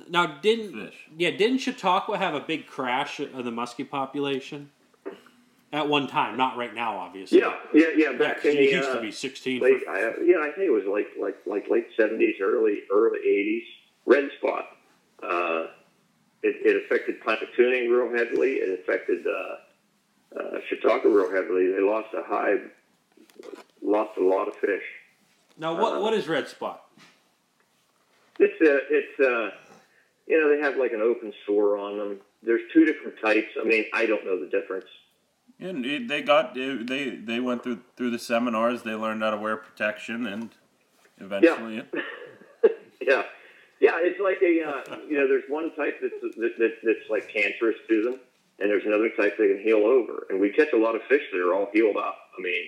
Now, 0.09 0.27
didn't 0.27 0.73
fish. 0.73 0.97
yeah, 1.17 1.31
didn't 1.31 1.59
Chautauqua 1.59 2.19
have 2.19 2.35
a 2.35 2.41
big 2.41 2.67
crash 2.67 3.21
of 3.21 3.45
the 3.45 3.53
muskie 3.53 3.89
population 3.89 4.71
at 5.73 5.89
one 5.89 6.09
time? 6.09 6.37
Not 6.37 6.57
right 6.57 6.75
now, 6.75 6.99
obviously. 6.99 7.39
yeah, 7.39 7.55
yeah, 7.73 7.87
yeah. 7.97 8.13
Back 8.19 8.43
Yeah, 8.43 8.51
in 8.51 8.57
it 8.57 8.61
the 8.67 8.77
used 8.77 8.89
uh, 8.89 8.95
to 8.97 9.01
be 9.01 9.13
sixteen. 9.13 9.63
late, 9.63 9.85
For, 9.85 9.91
I, 9.93 10.01
yeah, 10.25 10.39
I 10.41 10.51
think 10.57 10.67
it 10.67 10.73
was 10.73 10.83
like 10.91 11.07
like 11.21 11.37
like 11.47 11.71
late 11.71 11.87
seventies, 11.97 12.35
early 12.43 12.81
early 12.93 13.21
eighties. 13.21 13.63
Red 14.07 14.29
spot. 14.39 14.65
Uh, 15.23 15.69
it, 16.43 16.57
it 16.67 16.85
affected 16.85 17.21
Pymatuning 17.23 17.89
real 17.89 18.11
heavily. 18.19 18.55
It 18.55 18.81
affected 18.81 19.25
uh, 19.25 20.37
uh, 20.41 20.59
Chautauqua 20.69 21.09
real 21.11 21.31
heavily. 21.31 21.71
They 21.71 21.81
lost 21.81 22.09
a 22.13 22.25
high, 22.25 22.57
lost 23.83 24.19
a 24.19 24.23
lot 24.25 24.49
of 24.49 24.57
fish. 24.57 24.83
now, 25.57 25.81
what 25.81 26.03
what 26.03 26.13
is 26.13 26.27
red 26.27 26.49
spot? 26.49 26.81
It's 28.39 28.61
uh, 28.61 28.79
it's 28.91 29.21
uh, 29.21 29.57
you 30.27 30.41
know 30.41 30.55
they 30.55 30.61
have 30.63 30.77
like 30.77 30.93
an 30.93 31.01
open 31.01 31.33
sore 31.47 31.79
on 31.79 31.99
them. 31.99 32.21
There's 32.43 32.63
two 32.73 32.85
different 32.85 33.21
types. 33.23 33.49
I 33.61 33.65
mean, 33.65 33.85
I 33.93 34.07
don't 34.07 34.25
know 34.25 34.39
the 34.39 34.51
difference. 34.51 34.87
And 35.61 35.87
it, 35.87 36.09
they 36.09 36.21
got 36.21 36.55
they 36.55 37.11
they 37.11 37.41
went 37.41 37.63
through 37.63 37.81
through 37.97 38.11
the 38.11 38.19
seminars. 38.19 38.83
They 38.83 38.95
learned 38.95 39.23
how 39.23 39.31
to 39.31 39.37
wear 39.37 39.57
protection, 39.57 40.27
and 40.27 40.51
eventually, 41.19 41.77
yeah, 43.01 43.23
yeah. 43.81 43.99
It's 44.03 44.21
like 44.21 44.43
a 44.43 44.63
uh, 44.69 44.99
you 45.09 45.19
know, 45.19 45.29
there's 45.29 45.45
one 45.49 45.75
type 45.77 46.01
that's 46.03 46.15
that, 46.21 46.55
that, 46.59 46.73
that's 46.83 47.09
like 47.09 47.29
cancerous 47.33 47.77
to 47.89 48.03
them, 48.03 48.21
and 48.59 48.69
there's 48.69 48.85
another 48.85 49.11
type 49.11 49.37
they 49.39 49.47
can 49.47 49.63
heal 49.63 49.85
over. 49.85 50.27
And 50.29 50.41
we 50.41 50.51
catch 50.51 50.73
a 50.73 50.77
lot 50.77 50.97
of 50.97 51.03
fish 51.09 51.23
that 51.33 51.41
are 51.41 51.55
all 51.55 51.69
healed 51.73 51.97
up. 51.97 52.17
I 52.37 52.43
mean, 52.43 52.65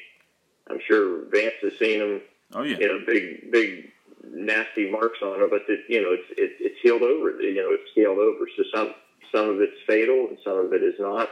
I'm 0.71 0.81
sure 0.87 1.25
Vance 1.31 1.55
has 1.63 1.77
seen 1.79 1.99
them. 1.99 2.21
oh 2.55 2.63
yeah, 2.63 2.79
You 2.79 2.87
know, 2.87 3.05
big 3.05 3.51
big 3.51 3.91
nasty 4.33 4.91
marks 4.91 5.19
on 5.23 5.43
it, 5.43 5.51
but 5.51 5.63
it, 5.69 5.81
you 5.89 6.03
know, 6.03 6.13
it's 6.13 6.31
it, 6.39 6.57
it's 6.61 6.81
healed 6.83 7.03
over. 7.03 7.41
You 7.41 7.55
know, 7.55 7.69
it's 7.71 7.91
healed 7.95 8.19
over. 8.19 8.47
So 8.57 8.65
some 8.75 8.95
some 9.33 9.49
of 9.51 9.61
it's 9.61 9.77
fatal 9.87 10.29
and 10.29 10.39
some 10.45 10.59
of 10.59 10.73
it 10.73 10.83
is 10.83 10.95
not. 10.99 11.29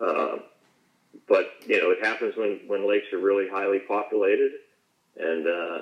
Uh, 0.00 0.38
but 1.28 1.52
you 1.66 1.80
know, 1.80 1.90
it 1.90 2.04
happens 2.04 2.36
when 2.36 2.60
when 2.66 2.88
lakes 2.88 3.12
are 3.12 3.18
really 3.18 3.48
highly 3.48 3.80
populated, 3.80 4.52
and 5.16 5.46
uh, 5.46 5.78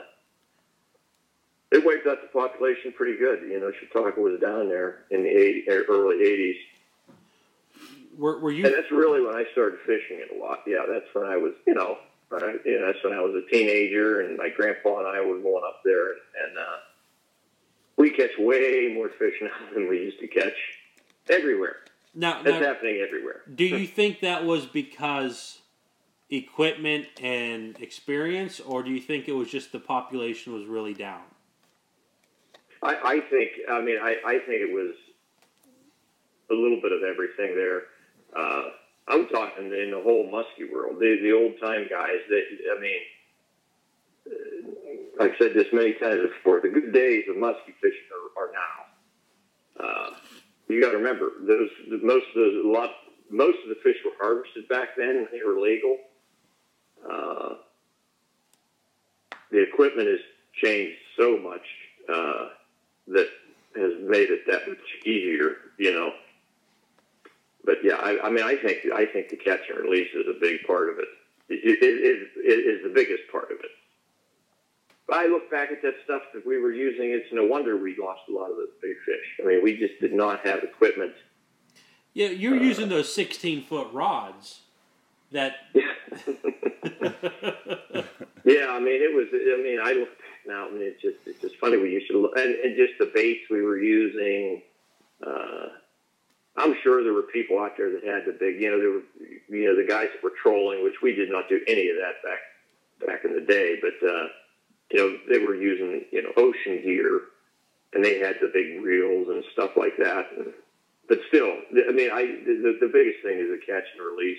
it 1.72 1.85
wiped 1.85 2.06
out 2.06 2.22
the 2.22 2.28
population 2.28 2.93
pretty 2.93 3.18
good. 3.18 3.43
You 3.43 3.60
know, 3.60 3.72
Chautauqua 3.72 4.22
was 4.22 4.40
down 4.40 4.68
there 4.68 5.05
in 5.10 5.24
the 5.24 5.28
80, 5.28 5.70
er, 5.70 5.85
early 5.89 6.16
'80s, 6.16 7.09
Were, 8.16 8.39
were 8.39 8.52
you 8.52 8.64
and 8.64 8.74
that's 8.74 8.90
really 8.90 9.20
when 9.20 9.35
I 9.35 9.44
started 9.52 9.81
fishing 9.85 10.18
it 10.20 10.31
a 10.35 10.39
lot. 10.39 10.60
Yeah, 10.66 10.85
that's 10.89 11.06
when 11.12 11.26
I 11.26 11.36
was, 11.36 11.52
you 11.66 11.74
know, 11.74 11.98
I, 12.43 12.55
you 12.65 12.81
know, 12.81 12.86
that's 12.86 13.05
when 13.05 13.12
I 13.12 13.20
was 13.20 13.35
a 13.35 13.51
teenager, 13.51 14.20
and 14.20 14.36
my 14.36 14.48
grandpa 14.48 14.98
and 14.98 15.09
I 15.09 15.20
were 15.20 15.39
going 15.39 15.62
up 15.66 15.81
there, 15.85 16.12
and 16.12 16.59
uh, 16.59 16.77
we 17.97 18.11
catch 18.11 18.31
way 18.39 18.93
more 18.94 19.11
fish 19.11 19.35
now 19.40 19.51
than 19.74 19.89
we 19.89 19.98
used 19.98 20.20
to 20.20 20.28
catch 20.28 20.56
everywhere. 21.28 21.77
now? 22.15 22.39
It's 22.39 22.44
now 22.47 22.61
happening 22.61 23.05
everywhere. 23.06 23.43
do 23.55 23.65
you 23.65 23.86
think 23.98 24.20
that 24.20 24.44
was 24.44 24.66
because 24.66 25.61
equipment 26.31 27.06
and 27.23 27.78
experience, 27.81 28.61
or 28.61 28.82
do 28.82 28.90
you 28.90 29.01
think 29.01 29.28
it 29.28 29.32
was 29.32 29.51
just 29.51 29.73
the 29.73 29.81
population 29.81 30.52
was 30.52 30.65
really 30.66 30.94
down? 30.94 31.23
I, 32.82 32.97
I 33.05 33.20
think, 33.20 33.52
I 33.70 33.81
mean, 33.81 33.98
I, 34.01 34.16
I 34.27 34.39
think 34.40 34.61
it 34.61 34.73
was 34.73 34.94
a 36.51 36.55
little 36.55 36.81
bit 36.82 36.93
of 36.93 37.02
everything 37.02 37.55
there. 37.55 37.82
Uh, 38.36 38.70
I'm 39.06 39.28
talking 39.28 39.66
in 39.66 39.90
the 39.90 40.01
whole 40.02 40.31
muskie 40.31 40.70
world, 40.72 40.98
the, 40.98 41.18
the 41.22 41.32
old 41.32 41.60
time 41.60 41.86
guys 41.90 42.20
that, 42.28 42.43
I 42.76 42.81
mean, 42.81 43.01
uh, 44.26 45.24
I've 45.24 45.36
said 45.39 45.52
this 45.55 45.66
many 45.72 45.93
times 45.94 46.22
before, 46.22 46.60
the 46.60 46.68
good 46.68 46.93
days 46.93 47.24
of 47.28 47.36
muskie 47.36 47.74
fishing 47.82 48.09
are, 48.36 48.44
are 48.44 48.52
now. 48.52 49.85
Uh, 49.85 50.10
you 50.68 50.81
got 50.81 50.93
to 50.93 50.97
remember, 50.97 51.32
those, 51.47 51.68
most 52.02 52.26
of 52.28 52.35
those, 52.35 52.64
a 52.64 52.68
lot, 52.68 52.90
most 53.31 53.59
of 53.62 53.68
the 53.68 53.76
fish 53.82 53.97
were 54.05 54.12
harvested 54.18 54.68
back 54.68 54.97
then 54.97 55.16
when 55.16 55.28
they 55.32 55.44
were 55.47 55.60
legal. 55.60 55.98
Uh, 57.09 57.55
the 59.51 59.62
equipment 59.62 60.09
has 60.09 60.20
changed 60.62 60.97
so 61.18 61.36
much, 61.36 61.66
uh, 62.09 62.48
that 63.09 63.28
has 63.76 63.93
made 64.01 64.31
it 64.31 64.47
that 64.47 64.66
much 64.66 64.78
easier, 65.05 65.56
you 65.78 65.93
know. 65.93 66.12
But 67.65 67.77
yeah, 67.82 67.95
I, 67.95 68.27
I 68.27 68.31
mean, 68.31 68.45
I 68.45 68.57
think 68.57 68.78
I 68.95 69.07
think 69.07 69.31
the 69.31 69.36
catch 69.36 69.61
and 69.69 69.78
release 69.78 70.11
is 70.15 70.27
a 70.28 70.39
big 70.41 70.66
part 70.66 70.91
of 70.91 70.99
it. 70.99 71.09
It, 71.49 71.82
it, 71.82 72.28
it, 72.36 72.51
is 72.51 72.82
the 72.82 72.93
biggest 72.95 73.23
part 73.31 73.51
of 73.51 73.59
it. 73.61 73.70
But 75.07 75.19
I 75.19 75.27
look 75.27 75.51
back 75.51 75.70
at 75.70 75.82
that 75.82 75.95
stuff 76.05 76.23
that 76.32 76.47
we 76.47 76.59
were 76.59 76.73
using. 76.73 77.11
It's 77.11 77.27
no 77.32 77.45
wonder 77.45 77.77
we 77.77 77.97
lost 78.01 78.23
a 78.28 78.32
lot 78.32 78.51
of 78.51 78.57
the 78.57 78.69
big 78.81 78.97
fish. 79.05 79.41
I 79.43 79.47
mean, 79.47 79.62
we 79.62 79.77
just 79.77 80.01
did 80.01 80.12
not 80.12 80.47
have 80.47 80.62
equipment. 80.62 81.12
Yeah, 82.15 82.28
you're 82.28 82.57
using 82.57 82.89
those 82.89 83.12
sixteen 83.12 83.62
foot 83.62 83.89
rods. 83.93 84.61
That 85.32 85.57
Yeah, 88.45 88.69
I 88.70 88.78
mean, 88.78 89.01
it 89.01 89.15
was. 89.15 89.28
I 89.32 89.62
mean, 89.62 89.78
I 89.82 89.93
look 89.93 90.19
back 90.19 90.47
now, 90.47 90.69
and 90.69 90.82
it's 90.82 91.01
just 91.01 91.16
it's 91.24 91.41
just 91.41 91.57
funny. 91.57 91.78
We 91.78 91.91
used 91.91 92.11
to 92.11 92.20
look, 92.20 92.36
and, 92.36 92.55
and 92.57 92.77
just 92.77 92.93
the 92.99 93.11
baits 93.12 93.49
we 93.51 93.62
were 93.62 93.78
using. 93.78 94.62
Uh, 95.27 95.69
I'm 96.56 96.76
sure 96.82 97.02
there 97.02 97.12
were 97.12 97.22
people 97.22 97.59
out 97.59 97.76
there 97.76 97.90
that 97.90 98.05
had 98.05 98.24
the 98.26 98.36
big, 98.39 98.60
you 98.60 98.70
know, 98.70 98.78
there 98.78 98.90
were, 98.90 99.59
you 99.59 99.66
know, 99.66 99.76
the 99.76 99.89
guys 99.89 100.09
that 100.12 100.22
were 100.22 100.36
trolling, 100.40 100.85
which 100.85 101.02
we 101.02 101.14
did 101.14 101.31
not 101.31 101.48
do 101.48 101.60
any 101.66 101.89
of 101.89 101.97
that 101.97 102.22
back 102.22 103.06
back 103.06 103.24
in 103.24 103.35
the 103.35 103.40
day. 103.40 103.76
But 103.81 104.06
uh, 104.06 104.26
you 104.90 104.98
know, 104.98 105.18
they 105.28 105.44
were 105.44 105.55
using 105.55 106.05
you 106.12 106.22
know 106.22 106.31
ocean 106.36 106.82
gear, 106.82 107.22
and 107.93 108.05
they 108.05 108.20
had 108.20 108.36
the 108.40 108.51
big 108.52 108.82
reels 108.85 109.28
and 109.28 109.44
stuff 109.52 109.72
like 109.76 109.97
that. 109.98 110.26
And, 110.36 110.52
but 111.09 111.18
still, 111.28 111.52
I 111.89 111.93
mean, 111.93 112.10
I 112.12 112.22
the, 112.47 112.78
the 112.81 112.90
biggest 112.93 113.22
thing 113.22 113.39
is 113.39 113.51
the 113.51 113.60
catch 113.66 113.85
and 113.97 114.06
release 114.06 114.39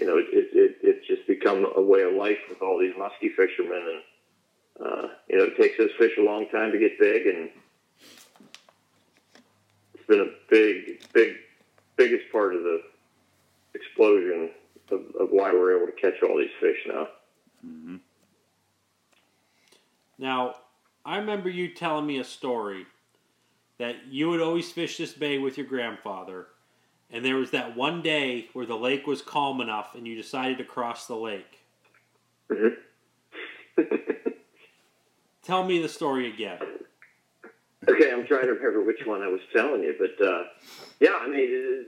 you 0.00 0.06
know, 0.06 0.16
it, 0.16 0.26
it, 0.32 0.48
it, 0.54 0.76
it's 0.82 1.06
just 1.06 1.26
become 1.26 1.66
a 1.76 1.82
way 1.82 2.02
of 2.02 2.14
life 2.14 2.38
with 2.48 2.62
all 2.62 2.78
these 2.80 2.94
muskie 2.94 3.34
fishermen. 3.36 4.00
And, 4.80 4.86
uh, 4.86 5.08
you 5.28 5.36
know, 5.36 5.44
it 5.44 5.56
takes 5.60 5.76
those 5.76 5.90
fish 5.98 6.12
a 6.18 6.22
long 6.22 6.48
time 6.48 6.72
to 6.72 6.78
get 6.78 6.98
big. 6.98 7.26
And 7.26 7.50
been 10.10 10.20
a 10.20 10.50
big, 10.50 11.00
big, 11.14 11.36
biggest 11.96 12.30
part 12.32 12.54
of 12.54 12.64
the 12.64 12.82
explosion 13.74 14.50
of, 14.90 15.00
of 15.18 15.28
why 15.30 15.52
we're 15.52 15.76
able 15.76 15.86
to 15.86 15.92
catch 15.98 16.20
all 16.22 16.36
these 16.36 16.50
fish 16.60 16.78
now. 16.86 17.06
now, 20.18 20.56
I 21.06 21.16
remember 21.18 21.48
you 21.48 21.72
telling 21.72 22.06
me 22.06 22.18
a 22.18 22.24
story 22.24 22.86
that 23.78 24.08
you 24.08 24.28
would 24.28 24.42
always 24.42 24.70
fish 24.70 24.98
this 24.98 25.12
bay 25.12 25.38
with 25.38 25.56
your 25.56 25.66
grandfather, 25.66 26.48
and 27.10 27.24
there 27.24 27.36
was 27.36 27.52
that 27.52 27.76
one 27.76 28.02
day 28.02 28.48
where 28.52 28.66
the 28.66 28.76
lake 28.76 29.06
was 29.06 29.22
calm 29.22 29.60
enough, 29.60 29.94
and 29.94 30.06
you 30.08 30.16
decided 30.16 30.58
to 30.58 30.64
cross 30.64 31.06
the 31.06 31.14
lake. 31.14 31.60
Mhm. 32.50 32.76
Tell 35.44 35.64
me 35.64 35.80
the 35.80 35.88
story 35.88 36.28
again. 36.28 36.58
Okay, 37.94 38.12
I'm 38.12 38.26
trying 38.26 38.46
to 38.46 38.52
remember 38.52 38.82
which 38.84 39.04
one 39.06 39.22
I 39.22 39.28
was 39.28 39.40
telling 39.52 39.82
you, 39.82 39.94
but 39.98 40.26
uh, 40.26 40.44
yeah, 41.00 41.18
I 41.20 41.28
mean, 41.28 41.48
it, 41.48 41.86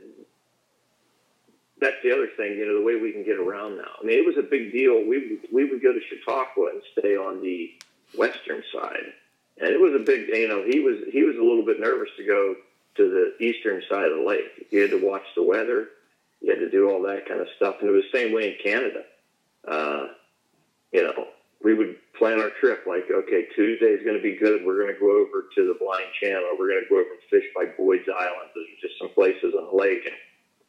that's 1.80 1.96
the 2.02 2.12
other 2.12 2.28
thing. 2.36 2.56
You 2.56 2.66
know, 2.66 2.78
the 2.78 2.84
way 2.84 2.96
we 2.96 3.12
can 3.12 3.24
get 3.24 3.38
around 3.38 3.76
now. 3.76 3.90
I 4.00 4.04
mean, 4.04 4.18
it 4.18 4.26
was 4.26 4.36
a 4.38 4.48
big 4.48 4.72
deal. 4.72 5.04
We 5.04 5.38
we 5.52 5.64
would 5.64 5.82
go 5.82 5.92
to 5.92 6.00
Chautauqua 6.00 6.70
and 6.72 6.82
stay 6.96 7.16
on 7.16 7.42
the 7.42 7.72
western 8.16 8.62
side, 8.72 9.12
and 9.58 9.68
it 9.68 9.80
was 9.80 9.94
a 9.94 10.04
big. 10.04 10.28
You 10.28 10.48
know, 10.48 10.64
he 10.64 10.80
was 10.80 10.98
he 11.12 11.22
was 11.24 11.36
a 11.36 11.42
little 11.42 11.64
bit 11.64 11.80
nervous 11.80 12.10
to 12.16 12.24
go 12.24 12.54
to 12.96 13.10
the 13.10 13.44
eastern 13.44 13.82
side 13.88 14.06
of 14.06 14.18
the 14.18 14.24
lake. 14.24 14.68
You 14.70 14.82
had 14.82 14.90
to 14.90 15.04
watch 15.04 15.24
the 15.34 15.42
weather. 15.42 15.88
You 16.40 16.50
had 16.50 16.60
to 16.60 16.70
do 16.70 16.90
all 16.90 17.02
that 17.02 17.26
kind 17.28 17.40
of 17.40 17.48
stuff, 17.56 17.76
and 17.80 17.88
it 17.88 17.92
was 17.92 18.04
the 18.12 18.18
same 18.18 18.32
way 18.32 18.52
in 18.52 18.56
Canada. 18.62 19.02
Uh, 19.66 20.06
you 20.92 21.02
know, 21.04 21.28
we 21.62 21.74
would 21.74 21.96
plan 22.18 22.40
our 22.40 22.50
trip 22.60 22.84
like, 22.86 23.04
okay, 23.10 23.46
Tuesday's 23.54 24.04
going 24.04 24.16
to 24.16 24.22
be 24.22 24.36
good. 24.36 24.64
We're 24.64 24.82
going 24.82 24.94
to 24.94 25.00
go 25.00 25.10
over 25.10 25.48
to 25.54 25.60
the 25.66 25.76
Blind 25.80 26.12
Channel. 26.20 26.56
We're 26.58 26.68
going 26.68 26.84
to 26.84 26.88
go 26.88 27.00
over 27.00 27.10
and 27.10 27.24
fish 27.30 27.44
by 27.54 27.64
Boyd's 27.76 28.08
Island. 28.08 28.50
Those 28.54 28.64
are 28.68 28.82
just 28.86 28.98
some 28.98 29.10
places 29.14 29.54
on 29.56 29.66
the 29.70 29.76
lake, 29.76 30.04
and 30.04 30.16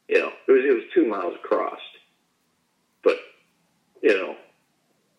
you 0.07 0.19
know, 0.19 0.31
it 0.47 0.51
was 0.51 0.63
it 0.65 0.73
was 0.73 0.83
two 0.93 1.05
miles 1.05 1.35
across. 1.35 1.79
But 3.03 3.17
you 4.01 4.13
know, 4.15 4.35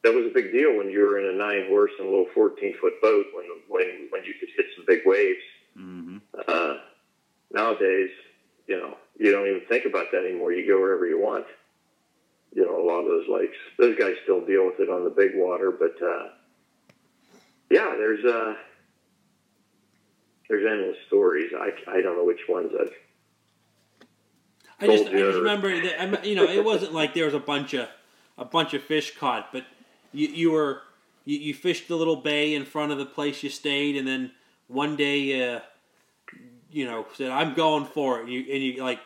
that 0.02 0.14
was 0.14 0.26
a 0.26 0.34
big 0.34 0.52
deal 0.52 0.76
when 0.76 0.90
you 0.90 1.00
were 1.00 1.18
in 1.18 1.34
a 1.34 1.38
nine 1.38 1.66
horse 1.68 1.92
and 1.98 2.08
a 2.08 2.10
little 2.10 2.28
fourteen 2.34 2.74
foot 2.80 3.00
boat 3.02 3.26
when 3.34 3.46
when 3.68 4.08
when 4.10 4.24
you 4.24 4.34
could 4.40 4.48
hit 4.56 4.66
some 4.76 4.84
big 4.86 5.00
waves. 5.04 5.44
hmm 5.74 6.18
Uh, 6.48 6.74
nowadays, 7.52 8.10
you 8.66 8.76
know, 8.76 8.96
you 9.18 9.30
don't 9.30 9.46
even 9.46 9.62
think 9.68 9.84
about 9.84 10.06
that 10.12 10.24
anymore. 10.24 10.52
You 10.52 10.66
go 10.66 10.80
wherever 10.80 11.06
you 11.06 11.20
want. 11.20 11.46
You 12.54 12.64
know, 12.64 12.80
a 12.80 12.86
lot 12.86 13.00
of 13.00 13.06
those 13.06 13.28
lakes. 13.28 13.56
Those 13.78 13.98
guys 13.98 14.14
still 14.22 14.44
deal 14.44 14.66
with 14.66 14.78
it 14.78 14.88
on 14.88 15.04
the 15.04 15.10
big 15.10 15.32
water, 15.34 15.72
but 15.72 15.96
uh, 16.02 16.28
yeah, 17.70 17.94
there's 17.96 18.24
uh, 18.24 18.54
there's 20.48 20.64
endless 20.64 20.96
stories. 21.08 21.50
I, 21.56 21.70
I 21.90 22.00
don't 22.00 22.16
know 22.16 22.24
which 22.24 22.48
ones 22.48 22.72
I've. 22.80 22.92
I 24.80 24.86
just 24.86 25.08
I 25.08 25.12
just 25.12 25.38
remember 25.38 25.68
that 25.68 26.24
you 26.24 26.36
know 26.36 26.44
it 26.44 26.64
wasn't 26.64 26.92
like 26.92 27.14
there 27.14 27.24
was 27.24 27.34
a 27.34 27.40
bunch 27.40 27.74
of 27.74 27.88
a 28.38 28.44
bunch 28.44 28.74
of 28.74 28.82
fish 28.82 29.16
caught, 29.16 29.52
but 29.52 29.64
you 30.12 30.28
you 30.28 30.50
were 30.52 30.82
you, 31.24 31.38
you 31.38 31.54
fished 31.54 31.88
the 31.88 31.96
little 31.96 32.16
bay 32.16 32.54
in 32.54 32.64
front 32.64 32.92
of 32.92 32.98
the 32.98 33.06
place 33.06 33.42
you 33.42 33.50
stayed, 33.50 33.96
and 33.96 34.06
then 34.06 34.30
one 34.68 34.96
day 34.96 35.54
uh, 35.54 35.60
you 36.70 36.84
know 36.84 37.06
said 37.14 37.30
I'm 37.30 37.54
going 37.54 37.84
for 37.84 38.18
it, 38.18 38.24
and 38.24 38.32
you, 38.32 38.40
and 38.40 38.62
you 38.62 38.82
like 38.82 39.00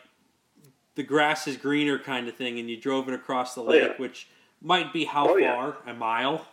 the 0.98 1.04
grass 1.04 1.46
is 1.46 1.56
greener 1.56 1.96
kind 1.96 2.26
of 2.26 2.34
thing, 2.34 2.58
and 2.58 2.68
you 2.68 2.76
drove 2.76 3.06
it 3.08 3.14
across 3.14 3.54
the 3.54 3.60
Oh, 3.62 3.66
lake, 3.66 3.82
yeah. 3.82 3.96
which 3.98 4.26
might 4.60 4.92
be 4.92 5.04
how 5.04 5.28
Oh, 5.28 5.36
yeah. 5.36 5.54
far 5.54 5.76
a 5.86 5.94
mile. 5.94 6.44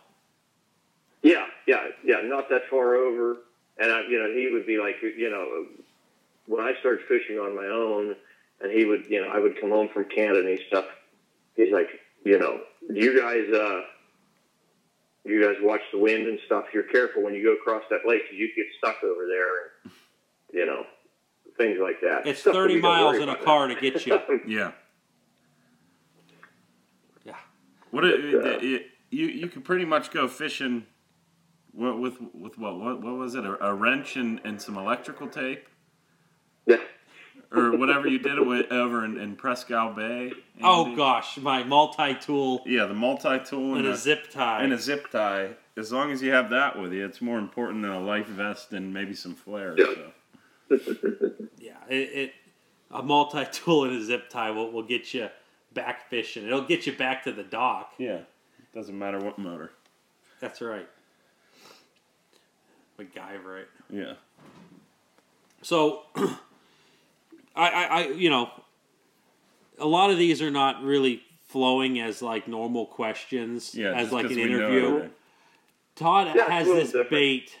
Yeah, 1.22 1.46
yeah, 1.66 1.88
yeah, 2.04 2.20
not 2.22 2.48
that 2.50 2.68
far 2.70 2.94
over. 2.94 3.38
And 3.78 3.90
I, 3.90 4.02
you 4.02 4.22
know, 4.22 4.32
he 4.32 4.48
would 4.52 4.64
be 4.64 4.78
like, 4.78 5.02
you 5.02 5.28
know, 5.30 5.66
when 6.46 6.64
I 6.64 6.78
started 6.78 7.04
fishing 7.08 7.40
on 7.40 7.56
my 7.56 7.66
own, 7.66 8.14
and 8.60 8.70
he 8.70 8.84
would, 8.84 9.06
you 9.10 9.20
know, 9.20 9.26
I 9.28 9.40
would 9.40 9.60
come 9.60 9.70
home 9.70 9.88
from 9.92 10.04
Canada 10.04 10.46
and 10.48 10.60
stuff. 10.68 10.84
He's 11.56 11.72
like, 11.72 11.88
you 12.24 12.38
know, 12.38 12.60
you 12.88 13.20
guys, 13.20 13.52
uh, 13.52 13.80
you 15.24 15.42
guys 15.44 15.56
watch 15.60 15.82
the 15.90 15.98
wind 15.98 16.28
and 16.28 16.38
stuff. 16.46 16.66
You're 16.72 16.84
careful 16.84 17.24
when 17.24 17.34
you 17.34 17.42
go 17.42 17.54
across 17.54 17.82
that 17.90 18.06
lake 18.06 18.22
'cause 18.26 18.34
you 18.38 18.48
get 18.54 18.66
stuck 18.78 19.02
over 19.02 19.26
there, 19.26 19.72
and 19.82 19.92
you 20.52 20.66
know, 20.66 20.86
things 21.56 21.78
like 21.80 22.00
that. 22.02 22.26
It's 22.26 22.40
Stuff 22.40 22.54
30 22.54 22.80
miles 22.80 23.16
in 23.16 23.28
a 23.28 23.36
car 23.36 23.68
now. 23.68 23.74
to 23.74 23.80
get 23.80 24.06
you. 24.06 24.18
Yeah. 24.46 24.72
Yeah. 27.24 27.34
What 27.90 28.04
it, 28.04 28.32
But, 28.42 28.44
uh, 28.46 28.48
it- 28.58 28.64
it- 28.64 28.86
you 29.10 29.26
you 29.26 29.46
could 29.48 29.64
pretty 29.64 29.84
much 29.84 30.10
go 30.10 30.26
fishing 30.26 30.84
with 31.72 31.94
with, 31.94 32.14
with 32.34 32.58
what, 32.58 32.76
what 32.78 33.00
what 33.02 33.14
was 33.14 33.34
it 33.36 33.44
a, 33.46 33.64
a 33.64 33.72
wrench 33.72 34.16
and, 34.16 34.40
and 34.44 34.60
some 34.60 34.76
electrical 34.76 35.28
tape 35.28 35.68
yeah. 36.66 36.78
or 37.52 37.76
whatever 37.76 38.08
you 38.08 38.18
did 38.18 38.36
it 38.36 38.44
with 38.44 38.70
over 38.72 39.04
in, 39.04 39.16
in 39.16 39.36
Prescal 39.36 39.94
Bay. 39.94 40.32
Oh 40.60 40.94
gosh, 40.96 41.38
my 41.38 41.62
multi-tool 41.62 42.62
Yeah, 42.66 42.86
the 42.86 42.94
multi 42.94 43.38
tool 43.44 43.76
and 43.76 43.86
and, 43.86 43.94
a 43.94 43.96
zip 43.96 44.28
tie. 44.30 44.62
and 44.64 44.72
a 44.72 44.78
zip 44.78 45.08
tie. 45.10 45.50
As 45.76 45.92
long 45.92 46.10
as 46.10 46.20
you 46.20 46.32
have 46.32 46.50
that 46.50 46.76
with 46.78 46.92
you, 46.92 47.04
it's 47.06 47.22
more 47.22 47.38
important 47.38 47.82
than 47.82 47.92
a 47.92 48.00
life 48.00 48.26
vest 48.26 48.72
and 48.72 48.92
maybe 48.92 49.14
some 49.14 49.34
flares. 49.36 49.78
Yeah. 49.78 49.86
So. 49.94 50.12
Yeah, 51.58 51.74
it, 51.88 51.94
it 51.94 52.32
a 52.90 53.02
multi 53.02 53.44
tool 53.52 53.84
and 53.84 53.96
a 54.00 54.04
zip 54.04 54.28
tie 54.30 54.50
will, 54.50 54.70
will 54.70 54.82
get 54.82 55.12
you 55.14 55.28
back 55.74 56.08
fishing. 56.08 56.46
It'll 56.46 56.62
get 56.62 56.86
you 56.86 56.92
back 56.92 57.24
to 57.24 57.32
the 57.32 57.42
dock. 57.42 57.92
Yeah, 57.98 58.20
doesn't 58.74 58.98
matter 58.98 59.18
what 59.18 59.38
motor. 59.38 59.70
That's 60.40 60.60
right. 60.60 60.88
MacGyver 62.98 63.62
it. 63.62 63.68
Yeah. 63.90 64.12
So, 65.62 66.02
I, 66.16 66.36
I, 67.56 67.84
I, 67.84 68.06
you 68.08 68.30
know, 68.30 68.50
a 69.78 69.86
lot 69.86 70.10
of 70.10 70.18
these 70.18 70.40
are 70.42 70.50
not 70.50 70.82
really 70.82 71.22
flowing 71.48 72.00
as 72.00 72.22
like 72.22 72.48
normal 72.48 72.86
questions 72.86 73.74
Yeah, 73.74 73.92
as 73.92 74.04
just 74.04 74.12
like 74.12 74.22
'cause 74.26 74.32
an 74.36 74.42
we 74.42 74.48
know 74.48 74.56
interview. 74.58 75.10
Todd 75.94 76.32
Yeah, 76.36 76.50
has 76.50 76.66
this 76.66 76.86
different. 76.88 77.10
bait 77.10 77.58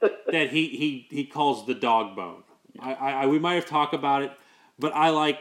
that 0.32 0.50
he, 0.50 0.68
he, 0.68 1.06
he 1.10 1.24
calls 1.24 1.66
the 1.66 1.74
dog 1.74 2.16
bone. 2.16 2.42
I, 2.80 2.94
I, 2.94 3.10
I 3.22 3.26
we 3.26 3.38
might 3.38 3.54
have 3.54 3.66
talked 3.66 3.94
about 3.94 4.22
it, 4.22 4.32
but 4.78 4.94
I 4.94 5.10
like 5.10 5.38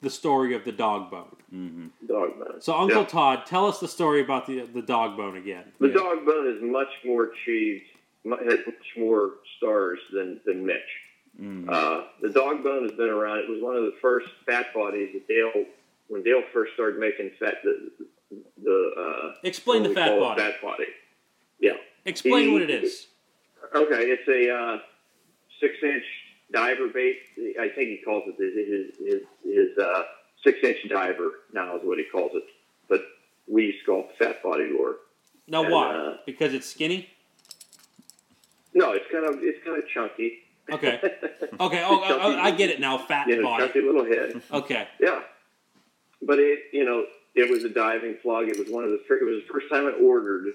the 0.00 0.10
story 0.10 0.54
of 0.54 0.64
the 0.64 0.72
dog 0.72 1.10
bone. 1.10 1.90
Dog 2.06 2.38
bone. 2.38 2.60
So 2.60 2.74
Uncle 2.76 3.02
Yeah. 3.02 3.08
Todd, 3.08 3.46
tell 3.46 3.66
us 3.66 3.80
the 3.80 3.88
story 3.88 4.20
about 4.22 4.46
the 4.46 4.60
the 4.62 4.82
dog 4.82 5.16
bone 5.16 5.36
again. 5.36 5.64
The 5.80 5.88
Yeah. 5.88 5.94
dog 5.94 6.24
bone 6.26 6.46
is 6.46 6.62
much 6.62 6.88
more 7.04 7.24
achieved, 7.32 7.84
has 8.24 8.58
much 8.66 8.96
more 8.96 9.32
stars 9.56 9.98
than, 10.12 10.40
than 10.46 10.64
Mitch. 10.64 10.76
Mhm. 11.40 11.68
Uh, 11.68 12.04
the 12.20 12.30
dog 12.30 12.62
bone 12.64 12.82
has 12.82 12.92
been 12.92 13.08
around. 13.08 13.38
It 13.40 13.48
was 13.50 13.62
one 13.62 13.76
of 13.76 13.84
the 13.84 13.94
first 14.00 14.28
fat 14.46 14.72
bodies 14.74 15.10
that 15.14 15.26
Dale, 15.28 15.64
when 16.08 16.22
Dale 16.22 16.42
first 16.52 16.74
started 16.74 16.98
making 16.98 17.30
fat, 17.38 17.56
the, 17.62 17.90
the 18.62 18.92
uh, 18.96 19.34
Explain 19.44 19.82
the 19.84 19.90
fat 19.90 20.18
body. 20.18 20.40
Fat 20.40 20.60
body. 20.62 20.86
Yeah. 21.60 21.76
Explain 22.04 22.52
what 22.52 22.62
it 22.62 22.70
is. 22.70 23.06
Okay, 23.74 24.04
it's 24.04 24.28
a 24.28 24.54
uh, 24.54 24.78
six-inch 25.60 26.04
diver 26.52 26.88
bait. 26.88 27.18
I 27.60 27.68
think 27.68 27.88
he 27.90 28.00
calls 28.04 28.24
it 28.26 28.36
his 28.38 28.96
his 28.98 29.22
his, 29.44 29.78
uh, 29.78 30.02
six-inch 30.42 30.88
diver 30.88 31.30
now 31.52 31.76
is 31.76 31.82
what 31.84 31.98
he 31.98 32.04
calls 32.04 32.32
it. 32.34 32.44
But 32.88 33.02
we 33.46 33.66
used 33.66 33.80
to 33.80 33.84
call 33.86 34.00
it 34.00 34.18
fat 34.18 34.42
body 34.42 34.64
lure. 34.70 34.96
Now 35.46 35.64
and, 35.64 35.72
why? 35.72 35.94
uh, 35.94 36.16
because 36.26 36.54
it's 36.54 36.66
skinny. 36.66 37.08
No, 38.74 38.92
it's 38.92 39.06
kind 39.10 39.24
of 39.24 39.42
it's 39.42 39.62
kind 39.64 39.82
of 39.82 39.88
chunky. 39.88 40.38
Okay. 40.70 41.00
Okay. 41.58 41.82
Oh, 41.82 42.00
Chunky- 42.06 42.24
oh, 42.24 42.36
I 42.38 42.50
get 42.50 42.68
it 42.68 42.78
now. 42.78 42.98
Fat 42.98 43.26
body. 43.26 43.64
chunky 43.64 43.80
little 43.80 44.04
head. 44.04 44.42
Okay. 44.52 44.86
Yeah, 45.00 45.22
but 46.20 46.38
it 46.38 46.64
you 46.74 46.84
know 46.84 47.06
it 47.34 47.48
was 47.50 47.64
a 47.64 47.70
diving 47.70 48.16
plug. 48.20 48.48
It 48.48 48.58
was 48.58 48.68
one 48.68 48.84
of 48.84 48.90
the 48.90 48.96
it 48.96 49.24
was 49.24 49.42
the 49.46 49.50
first 49.50 49.70
time 49.70 49.86
I 49.86 49.92
ordered 49.92 50.48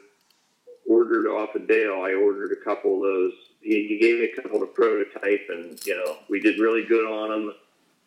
ordered 0.88 1.28
off 1.28 1.56
of 1.56 1.68
Dale. 1.68 2.04
I 2.04 2.14
ordered 2.14 2.52
a 2.52 2.64
couple 2.64 2.96
of 2.96 3.02
those. 3.02 3.34
He, 3.62 3.88
he 3.88 4.00
gave 4.00 4.20
me 4.20 4.32
a 4.32 4.42
couple 4.42 4.60
to 4.60 4.66
prototype, 4.66 5.48
and 5.50 5.80
you 5.86 5.96
know 5.96 6.18
we 6.30 6.40
did 6.40 6.60
really 6.60 6.86
good 6.86 7.06
on 7.06 7.30
them. 7.30 7.54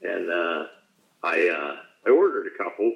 And 0.03 0.31
uh, 0.31 0.67
I 1.23 1.49
uh, 1.49 1.77
I 2.07 2.11
ordered 2.11 2.47
a 2.47 2.63
couple. 2.63 2.95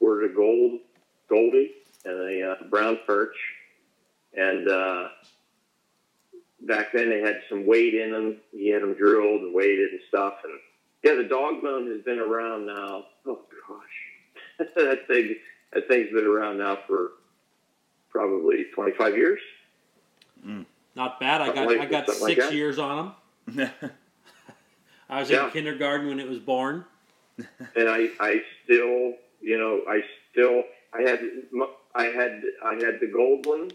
Ordered 0.00 0.30
a 0.30 0.34
gold 0.34 0.80
goldie 1.28 1.72
and 2.04 2.14
a 2.14 2.52
uh, 2.52 2.68
brown 2.70 2.98
perch, 3.06 3.36
and 4.36 4.68
uh, 4.68 5.08
back 6.62 6.92
then 6.92 7.10
they 7.10 7.20
had 7.20 7.40
some 7.48 7.66
weight 7.66 7.94
in 7.94 8.12
them. 8.12 8.36
He 8.52 8.68
had 8.68 8.82
them 8.82 8.94
drilled 8.94 9.42
and 9.42 9.54
weighted 9.54 9.90
and 9.90 10.00
stuff, 10.08 10.34
and 10.44 10.54
yeah, 11.02 11.14
the 11.14 11.28
dog 11.28 11.62
bone 11.62 11.90
has 11.90 12.02
been 12.02 12.18
around 12.18 12.66
now. 12.66 13.06
Oh 13.26 13.40
gosh, 13.68 14.68
that 14.76 15.06
thing 15.08 15.36
that 15.72 15.88
thing's 15.88 16.12
been 16.12 16.26
around 16.26 16.58
now 16.58 16.78
for 16.86 17.12
probably 18.18 18.64
twenty 18.74 18.90
five 18.98 19.16
years. 19.16 19.38
Not 20.96 21.20
bad. 21.20 21.40
I 21.40 21.46
got 21.48 21.56
Something 21.56 21.80
I 21.80 21.86
got 21.86 22.06
something 22.06 22.22
like 22.24 22.40
six 22.42 22.52
years 22.52 22.78
on 22.80 23.12
them. 23.46 23.70
I 25.08 25.20
was 25.20 25.30
Yeah. 25.30 25.44
in 25.46 25.50
kindergarten 25.52 26.08
when 26.08 26.18
it 26.18 26.28
was 26.28 26.40
born. 26.40 26.84
and 27.38 27.88
I, 27.88 28.08
I 28.18 28.42
still, 28.64 29.14
you 29.40 29.56
know, 29.56 29.82
I 29.88 30.00
still, 30.32 30.64
I 30.92 31.02
had, 31.08 31.20
m- 31.52 31.68
I 31.94 32.04
had, 32.06 32.42
I 32.64 32.74
had 32.74 32.98
the 33.00 33.06
gold 33.14 33.46
one, 33.46 33.70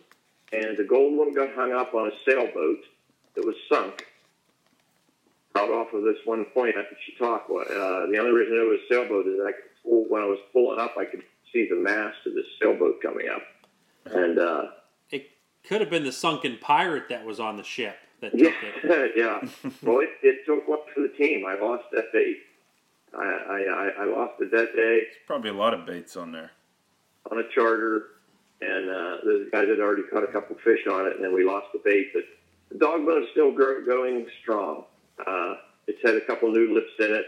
and 0.51 0.75
the 0.77 0.83
gold 0.83 1.17
one 1.17 1.33
got 1.33 1.53
hung 1.55 1.71
up 1.71 1.93
on 1.93 2.07
a 2.09 2.11
sailboat 2.29 2.79
that 3.35 3.45
was 3.45 3.55
sunk 3.71 4.05
out 5.55 5.69
off 5.69 5.93
of 5.93 6.03
this 6.03 6.17
one 6.25 6.43
point 6.53 6.75
at 6.75 6.85
Chautauqua. 7.17 7.61
Uh, 7.61 8.07
the 8.11 8.17
only 8.17 8.31
reason 8.31 8.57
it 8.57 8.69
was 8.69 8.79
a 8.89 8.93
sailboat 8.93 9.25
is 9.27 9.39
I 9.47 9.53
could 9.53 9.63
pull, 9.83 10.05
when 10.09 10.21
I 10.21 10.25
was 10.25 10.39
pulling 10.51 10.79
up, 10.79 10.97
I 10.97 11.05
could 11.05 11.23
see 11.53 11.69
the 11.69 11.77
mast 11.77 12.17
of 12.27 12.33
this 12.35 12.45
sailboat 12.61 13.01
coming 13.01 13.29
up, 13.29 13.41
and 14.05 14.39
uh, 14.39 14.65
It 15.11 15.31
could 15.63 15.81
have 15.81 15.89
been 15.89 16.03
the 16.03 16.11
sunken 16.11 16.57
pirate 16.61 17.09
that 17.09 17.25
was 17.25 17.39
on 17.39 17.57
the 17.57 17.63
ship 17.63 17.95
that 18.21 18.31
took 18.31 18.39
yeah, 18.41 18.51
it. 18.83 19.11
yeah. 19.15 19.39
Well, 19.81 19.99
it, 19.99 20.09
it 20.21 20.45
took 20.45 20.67
one 20.67 20.79
for 20.93 21.01
the 21.01 21.09
team. 21.17 21.45
I 21.45 21.55
lost 21.59 21.85
that 21.91 22.11
bait. 22.13 22.37
I, 23.15 23.23
I, 23.23 23.59
I- 23.99 24.03
I 24.03 24.05
lost 24.05 24.41
it 24.41 24.51
that 24.51 24.75
day. 24.75 25.01
Probably 25.27 25.49
a 25.51 25.53
lot 25.53 25.73
of 25.73 25.85
baits 25.85 26.15
on 26.17 26.31
there. 26.31 26.51
on 27.31 27.37
a 27.39 27.43
charter, 27.53 28.03
and 28.61 28.89
uh, 28.89 29.17
the 29.23 29.49
guys 29.51 29.67
had 29.67 29.79
already 29.79 30.03
caught 30.11 30.23
a 30.23 30.27
couple 30.31 30.55
fish 30.63 30.79
on 30.89 31.05
it, 31.07 31.15
and 31.15 31.23
then 31.23 31.33
we 31.33 31.43
lost 31.43 31.67
the 31.73 31.79
bait. 31.83 32.11
But 32.13 32.23
the 32.71 32.77
dog 32.79 33.05
bone's 33.05 33.27
still 33.31 33.51
grow, 33.51 33.85
going 33.85 34.25
strong. 34.41 34.85
Uh, 35.25 35.55
it's 35.87 36.01
had 36.03 36.15
a 36.15 36.21
couple 36.21 36.49
new 36.51 36.73
lips 36.73 36.91
in 36.99 37.13
it. 37.13 37.25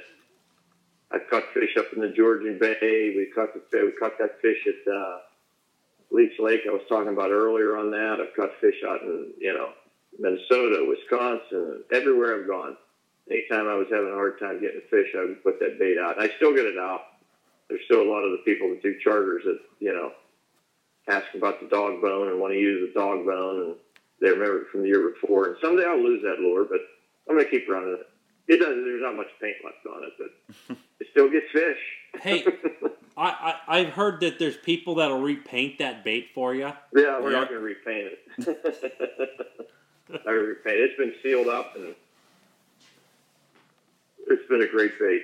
I've 1.11 1.29
caught 1.29 1.43
fish 1.53 1.75
up 1.77 1.85
in 1.93 2.01
the 2.01 2.09
Georgian 2.09 2.57
Bay. 2.57 3.13
We 3.15 3.31
caught 3.35 3.49
the 3.53 3.61
we 3.85 3.91
caught 3.99 4.17
that 4.17 4.41
fish 4.41 4.65
at 4.67 4.91
uh, 4.91 5.17
Leech 6.15 6.39
Lake. 6.39 6.61
I 6.67 6.71
was 6.71 6.87
talking 6.87 7.11
about 7.11 7.31
earlier 7.31 7.77
on 7.77 7.91
that. 7.91 8.17
I've 8.21 8.35
caught 8.35 8.55
fish 8.61 8.81
out 8.87 9.01
in 9.01 9.33
you 9.39 9.53
know 9.53 9.69
Minnesota, 10.17 10.85
Wisconsin, 10.87 11.83
everywhere 11.91 12.39
I've 12.39 12.47
gone. 12.47 12.77
Anytime 13.29 13.67
I 13.67 13.75
was 13.75 13.87
having 13.91 14.11
a 14.11 14.15
hard 14.15 14.39
time 14.39 14.61
getting 14.61 14.81
a 14.85 14.89
fish, 14.89 15.09
I 15.17 15.25
would 15.25 15.43
put 15.43 15.59
that 15.59 15.79
bait 15.79 15.97
out. 15.97 16.17
And 16.17 16.29
I 16.29 16.35
still 16.37 16.53
get 16.53 16.65
it 16.65 16.77
out 16.77 17.01
there's 17.69 17.81
still 17.85 18.01
a 18.01 18.09
lot 18.09 18.23
of 18.23 18.31
the 18.31 18.43
people 18.45 18.69
that 18.69 18.81
do 18.81 18.95
charters 19.03 19.43
that 19.45 19.59
you 19.79 19.93
know 19.93 20.11
ask 21.07 21.25
about 21.35 21.59
the 21.59 21.67
dog 21.67 22.01
bone 22.01 22.29
and 22.29 22.39
want 22.39 22.53
to 22.53 22.59
use 22.59 22.89
the 22.93 22.99
dog 22.99 23.25
bone 23.25 23.61
and 23.61 23.75
they 24.21 24.29
remember 24.29 24.61
it 24.61 24.67
from 24.71 24.81
the 24.81 24.87
year 24.87 25.11
before. 25.11 25.47
And 25.47 25.57
someday 25.61 25.85
I'll 25.85 26.01
lose 26.01 26.23
that 26.23 26.39
lure, 26.39 26.65
but 26.65 26.79
I'm 27.29 27.35
gonna 27.35 27.49
keep 27.49 27.67
running 27.67 27.99
it. 27.99 28.07
It 28.47 28.59
doesn't, 28.59 28.85
There's 28.85 29.01
not 29.01 29.15
much 29.15 29.27
paint 29.41 29.57
left 29.63 29.85
on 29.85 30.03
it, 30.03 30.13
but 30.17 30.77
it 30.99 31.07
still 31.11 31.29
gets 31.29 31.51
fish. 31.51 31.77
Hey, 32.21 32.45
I, 33.17 33.55
I 33.67 33.79
I've 33.79 33.89
heard 33.89 34.19
that 34.21 34.39
there's 34.39 34.57
people 34.57 34.95
that'll 34.95 35.21
repaint 35.21 35.79
that 35.79 36.03
bait 36.03 36.29
for 36.33 36.53
you. 36.55 36.71
yeah, 36.93 37.19
we're 37.19 37.31
Yeah. 37.31 37.39
not 37.39 37.47
gonna 37.49 37.59
repaint 37.61 38.11
it. 38.37 39.67
gonna 40.25 40.37
repaint 40.37 40.77
it. 40.77 40.91
It's 40.91 40.97
been 40.97 41.13
sealed 41.23 41.47
up 41.47 41.75
and 41.75 41.95
it's 44.27 44.47
been 44.49 44.61
a 44.61 44.67
great 44.67 44.97
bait. 44.99 45.21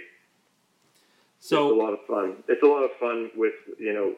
So 1.40 1.70
it's 1.70 1.74
a 1.80 1.84
lot 1.84 1.94
of 1.94 2.00
fun. 2.08 2.36
It's 2.48 2.62
a 2.64 2.68
lot 2.68 2.84
of 2.84 2.92
fun 3.00 3.32
with 3.36 3.54
you 3.80 3.94
know 3.94 4.14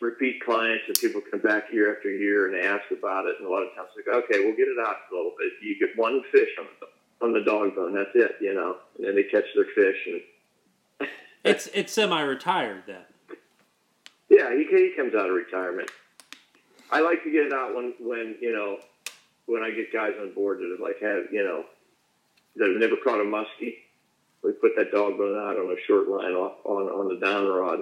repeat 0.00 0.44
clients 0.44 0.84
and 0.88 0.98
people 0.98 1.22
come 1.30 1.40
back 1.40 1.72
year 1.72 1.94
after 1.96 2.10
year 2.10 2.46
and 2.46 2.54
they 2.54 2.66
ask 2.66 2.84
about 2.90 3.26
it. 3.26 3.36
And 3.38 3.46
a 3.46 3.50
lot 3.50 3.62
of 3.62 3.74
times 3.74 3.88
they 3.96 4.02
go, 4.02 4.18
okay, 4.18 4.40
we'll 4.44 4.56
get 4.56 4.68
it 4.68 4.76
out 4.84 4.96
a 5.10 5.14
little 5.14 5.32
bit. 5.38 5.52
You 5.62 5.78
get 5.78 5.96
one 5.96 6.22
fish 6.32 6.50
on 6.58 6.66
the, 6.80 7.24
on 7.24 7.32
the 7.32 7.40
dog 7.42 7.74
bone. 7.76 7.94
That's 7.94 8.10
it, 8.14 8.36
you 8.40 8.52
know. 8.52 8.76
And 8.98 9.06
then 9.06 9.14
they 9.14 9.22
catch 9.22 9.44
their 9.54 9.64
fish 9.74 9.96
and 10.06 10.20
it's 11.44 11.68
it's 11.74 11.92
semi-retired 11.92 12.84
then. 12.86 13.04
yeah, 14.28 14.50
he 14.50 14.64
he 14.64 14.92
comes 14.96 15.14
out 15.14 15.28
of 15.28 15.34
retirement. 15.34 15.90
I 16.90 17.00
like 17.00 17.22
to 17.24 17.30
get 17.30 17.46
it 17.46 17.52
out 17.52 17.74
when 17.74 17.94
when 18.00 18.36
you 18.40 18.52
know 18.52 18.78
when 19.46 19.62
I 19.62 19.70
get 19.70 19.92
guys 19.92 20.12
on 20.20 20.32
board 20.32 20.58
that 20.58 20.70
have 20.70 20.80
like 20.80 21.00
have 21.02 21.32
you 21.32 21.44
know 21.44 21.64
that 22.56 22.68
have 22.68 22.80
never 22.80 22.96
caught 23.02 23.20
a 23.20 23.24
muskie. 23.24 23.76
We 24.42 24.52
put 24.52 24.72
that 24.76 24.92
dog 24.92 25.16
bone 25.16 25.38
out 25.38 25.56
on 25.56 25.70
a 25.70 25.80
short 25.86 26.08
line 26.08 26.32
off 26.32 26.58
on 26.64 26.82
on 26.88 27.08
the 27.08 27.24
down 27.24 27.46
rod, 27.46 27.80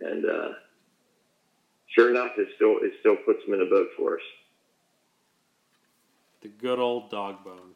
and 0.00 0.24
uh, 0.24 0.48
sure 1.88 2.10
enough, 2.10 2.32
it 2.38 2.48
still 2.56 2.76
it 2.82 2.92
still 3.00 3.16
puts 3.16 3.44
them 3.44 3.54
in 3.54 3.62
a 3.62 3.70
boat 3.70 3.88
for 3.96 4.16
us. 4.16 4.22
The 6.42 6.48
good 6.48 6.78
old 6.78 7.10
dog 7.10 7.44
bone. 7.44 7.74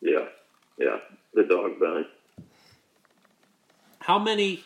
Yeah, 0.00 0.26
yeah, 0.78 0.96
the 1.34 1.44
dog 1.44 1.78
bone. 1.78 2.06
How 4.02 4.18
many? 4.18 4.64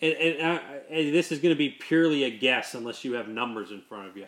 And, 0.00 0.12
and, 0.14 0.42
uh, 0.42 0.60
and 0.90 1.14
this 1.14 1.30
is 1.30 1.38
going 1.38 1.54
to 1.54 1.58
be 1.58 1.70
purely 1.70 2.24
a 2.24 2.30
guess 2.30 2.74
unless 2.74 3.04
you 3.04 3.14
have 3.14 3.28
numbers 3.28 3.70
in 3.70 3.80
front 3.82 4.08
of 4.08 4.16
you. 4.16 4.26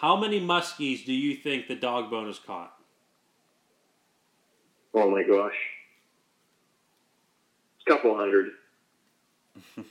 How 0.00 0.16
many 0.16 0.40
muskies 0.40 1.04
do 1.04 1.12
you 1.12 1.36
think 1.36 1.66
the 1.66 1.74
dog 1.74 2.10
bone 2.10 2.26
has 2.26 2.38
caught? 2.38 2.74
Oh 4.94 5.10
my 5.10 5.22
gosh, 5.22 5.56
a 7.86 7.90
couple 7.90 8.16
hundred. 8.16 8.48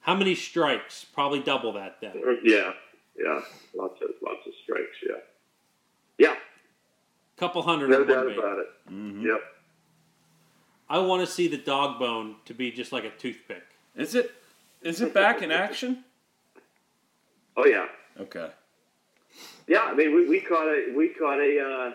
How 0.00 0.14
many 0.14 0.34
strikes? 0.34 1.04
Probably 1.04 1.40
double 1.40 1.72
that 1.74 1.96
then. 2.00 2.12
Yeah, 2.44 2.72
yeah, 3.18 3.40
lots 3.74 4.00
of 4.02 4.10
lots 4.22 4.46
of 4.46 4.52
strikes. 4.62 4.96
Yeah, 5.06 5.16
yeah, 6.18 6.34
Couple 7.36 7.62
hundred 7.62 7.90
no 7.90 8.04
doubt 8.04 8.26
about 8.26 8.58
it. 8.58 8.66
Mm-hmm. 8.88 9.26
Yep. 9.26 9.40
I 10.88 10.98
want 10.98 11.26
to 11.26 11.26
see 11.26 11.48
the 11.48 11.56
dog 11.56 11.98
bone 11.98 12.36
to 12.44 12.54
be 12.54 12.70
just 12.70 12.92
like 12.92 13.04
a 13.04 13.10
toothpick. 13.10 13.62
Is 13.96 14.14
it 14.14 14.30
is 14.82 15.00
it 15.00 15.14
back 15.14 15.42
in 15.42 15.50
action? 15.50 16.04
Oh 17.56 17.64
yeah, 17.66 17.86
Okay. 18.20 18.50
yeah. 19.68 19.82
I 19.82 19.94
mean, 19.94 20.14
we, 20.14 20.28
we 20.28 20.40
caught 20.40 20.66
a 20.66 20.92
we 20.96 21.08
caught 21.10 21.38
a 21.38 21.60
uh, 21.60 21.90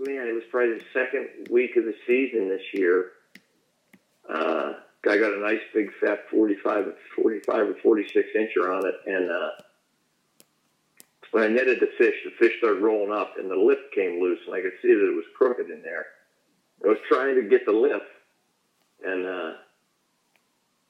man. 0.00 0.26
It 0.26 0.34
was 0.34 0.42
probably 0.50 0.74
the 0.74 0.84
second 0.92 1.28
week 1.50 1.76
of 1.76 1.84
the 1.84 1.94
season 2.06 2.48
this 2.48 2.62
year. 2.74 3.12
Uh, 4.28 4.74
guy 5.02 5.16
got 5.18 5.32
a 5.32 5.40
nice 5.40 5.60
big 5.72 5.90
fat 6.00 6.28
45, 6.30 6.92
45 7.16 7.68
or 7.68 7.74
forty 7.82 8.06
six 8.08 8.28
incher 8.36 8.76
on 8.76 8.86
it, 8.86 8.94
and 9.06 9.30
uh, 9.30 9.50
when 11.30 11.44
I 11.44 11.48
netted 11.48 11.80
the 11.80 11.90
fish, 11.96 12.14
the 12.24 12.32
fish 12.38 12.58
started 12.58 12.82
rolling 12.82 13.12
up, 13.12 13.34
and 13.38 13.50
the 13.50 13.56
lip 13.56 13.92
came 13.94 14.20
loose, 14.20 14.40
and 14.46 14.54
I 14.54 14.60
could 14.60 14.72
see 14.82 14.88
that 14.88 15.08
it 15.08 15.14
was 15.14 15.24
crooked 15.36 15.70
in 15.70 15.80
there. 15.82 16.06
I 16.84 16.88
was 16.88 16.98
trying 17.08 17.36
to 17.36 17.48
get 17.48 17.66
the 17.66 17.72
lip, 17.72 18.02
and 19.04 19.26
uh, 19.26 19.52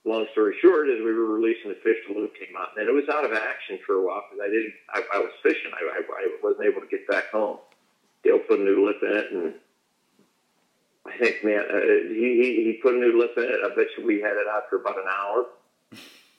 long 0.04 0.26
story 0.32 0.54
short, 0.62 0.88
as 0.88 0.98
we 0.98 1.12
were 1.12 1.26
releasing 1.26 1.70
the 1.70 1.78
fish, 1.82 1.96
the 2.08 2.18
lip 2.18 2.32
came 2.38 2.56
out, 2.58 2.76
and 2.76 2.88
it 2.88 2.92
was 2.92 3.08
out 3.08 3.24
of 3.24 3.32
action 3.32 3.78
for 3.86 3.94
a 3.94 4.06
while 4.06 4.22
because 4.30 4.44
I 4.44 4.48
didn't. 4.48 4.74
I, 4.90 5.02
I 5.14 5.18
was 5.18 5.32
fishing. 5.42 5.72
I, 5.74 5.98
I, 5.98 6.02
I 6.02 6.36
wasn't 6.42 6.66
able 6.66 6.80
to 6.80 6.86
get 6.86 7.06
back 7.08 7.30
home. 7.30 7.58
Dale 8.22 8.38
put 8.38 8.60
a 8.60 8.62
new 8.62 8.86
lip 8.86 8.96
in 9.02 9.16
it, 9.16 9.32
and 9.32 9.54
I 11.06 11.16
think, 11.18 11.44
man, 11.44 11.64
uh, 11.70 11.80
he, 12.08 12.38
he 12.40 12.64
he 12.64 12.80
put 12.82 12.94
a 12.94 12.98
new 12.98 13.18
lip 13.18 13.32
in 13.36 13.44
it. 13.44 13.60
I 13.64 13.74
bet 13.74 13.86
you 13.96 14.06
we 14.06 14.20
had 14.20 14.36
it 14.36 14.46
out 14.48 14.64
for 14.70 14.76
about 14.76 14.98
an 14.98 15.08
hour. 15.10 15.46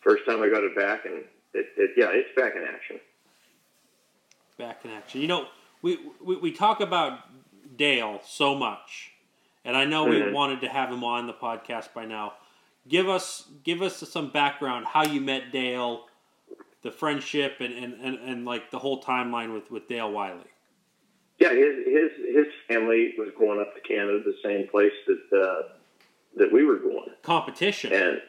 First 0.02 0.26
time 0.26 0.42
I 0.42 0.50
got 0.50 0.64
it 0.64 0.76
back, 0.76 1.06
and 1.06 1.24
it, 1.54 1.68
it 1.78 1.92
yeah, 1.98 2.10
it's 2.12 2.30
back 2.36 2.56
in 2.56 2.64
action. 2.64 3.00
back 4.58 4.86
in 4.86 4.92
action. 4.92 5.22
You 5.22 5.28
know, 5.28 5.48
we, 5.82 6.00
we, 6.24 6.38
we 6.38 6.52
talk 6.52 6.80
about 6.80 7.20
Dale 7.76 8.22
so 8.26 8.56
much, 8.56 9.11
and 9.66 9.76
I 9.78 9.86
know 9.86 10.06
we 10.06 10.18
Mhm. 10.20 10.34
wanted 10.34 10.62
to 10.62 10.70
have 10.70 10.90
him 10.92 11.04
on 11.04 11.28
the 11.28 11.34
podcast 11.34 11.94
by 11.94 12.06
now. 12.06 12.34
Give 12.88 13.08
us 13.10 13.48
give 13.64 13.82
us 13.82 13.98
some 14.10 14.30
background 14.30 14.86
how 14.88 15.04
you 15.04 15.22
met 15.22 15.52
Dale, 15.52 16.08
the 16.82 16.92
friendship, 16.92 17.58
and, 17.60 17.74
and, 17.74 17.94
and, 18.02 18.18
and 18.20 18.46
like 18.46 18.72
the 18.72 18.80
whole 18.80 19.02
timeline 19.04 19.54
with, 19.54 19.70
with 19.70 19.88
Dale 19.88 20.12
Wiley. 20.12 20.46
Yeah, 21.40 21.50
his 21.54 21.86
his 21.86 22.36
his 22.36 22.46
family 22.68 23.14
was 23.18 23.30
going 23.38 23.60
up 23.60 23.74
to 23.76 23.82
Canada, 23.82 24.22
the 24.24 24.36
same 24.44 24.68
place 24.68 24.94
that 25.08 25.42
uh, 25.42 25.74
that 26.38 26.52
we 26.52 26.64
were 26.66 26.78
going, 26.78 27.10
Competition. 27.24 27.92
and 27.94 28.22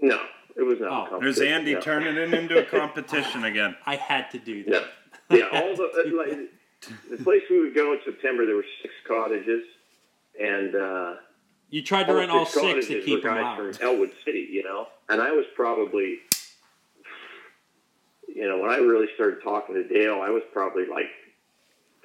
no, 0.00 0.20
it 0.56 0.62
was 0.62 0.78
not. 0.80 1.12
Oh. 1.12 1.16
a 1.16 1.20
There's 1.20 1.40
Andy 1.40 1.74
no. 1.74 1.80
turning 1.80 2.16
it 2.16 2.32
into 2.34 2.58
a 2.58 2.64
competition 2.64 3.44
again. 3.44 3.76
I 3.86 3.96
had 3.96 4.30
to 4.32 4.38
do 4.38 4.64
Yeah, 4.66 4.80
that. 5.30 5.38
yeah. 5.38 5.60
All 5.60 5.74
the 5.76 6.12
like, 6.16 6.50
the 7.10 7.16
place 7.22 7.42
we 7.50 7.60
would 7.60 7.74
go 7.74 7.92
in 7.92 8.00
September, 8.04 8.46
there 8.46 8.56
were 8.56 8.64
six 8.82 8.92
cottages, 9.06 9.64
and 10.40 10.74
uh, 10.74 11.14
You 11.70 11.82
tried 11.82 12.04
to 12.04 12.14
rent 12.14 12.30
all 12.30 12.46
six 12.46 12.86
to 12.88 13.02
keep 13.02 13.24
guys 13.24 13.42
out. 13.44 13.56
from 13.56 13.86
Ellwood 13.86 14.12
City, 14.24 14.48
you 14.50 14.62
know. 14.62 14.86
And 15.08 15.20
I 15.20 15.30
was 15.32 15.46
probably, 15.54 16.18
you 18.28 18.48
know, 18.48 18.58
when 18.58 18.70
I 18.70 18.76
really 18.76 19.08
started 19.14 19.42
talking 19.42 19.74
to 19.76 19.84
Dale, 19.88 20.20
I 20.22 20.30
was 20.30 20.42
probably 20.52 20.86
like 20.86 21.06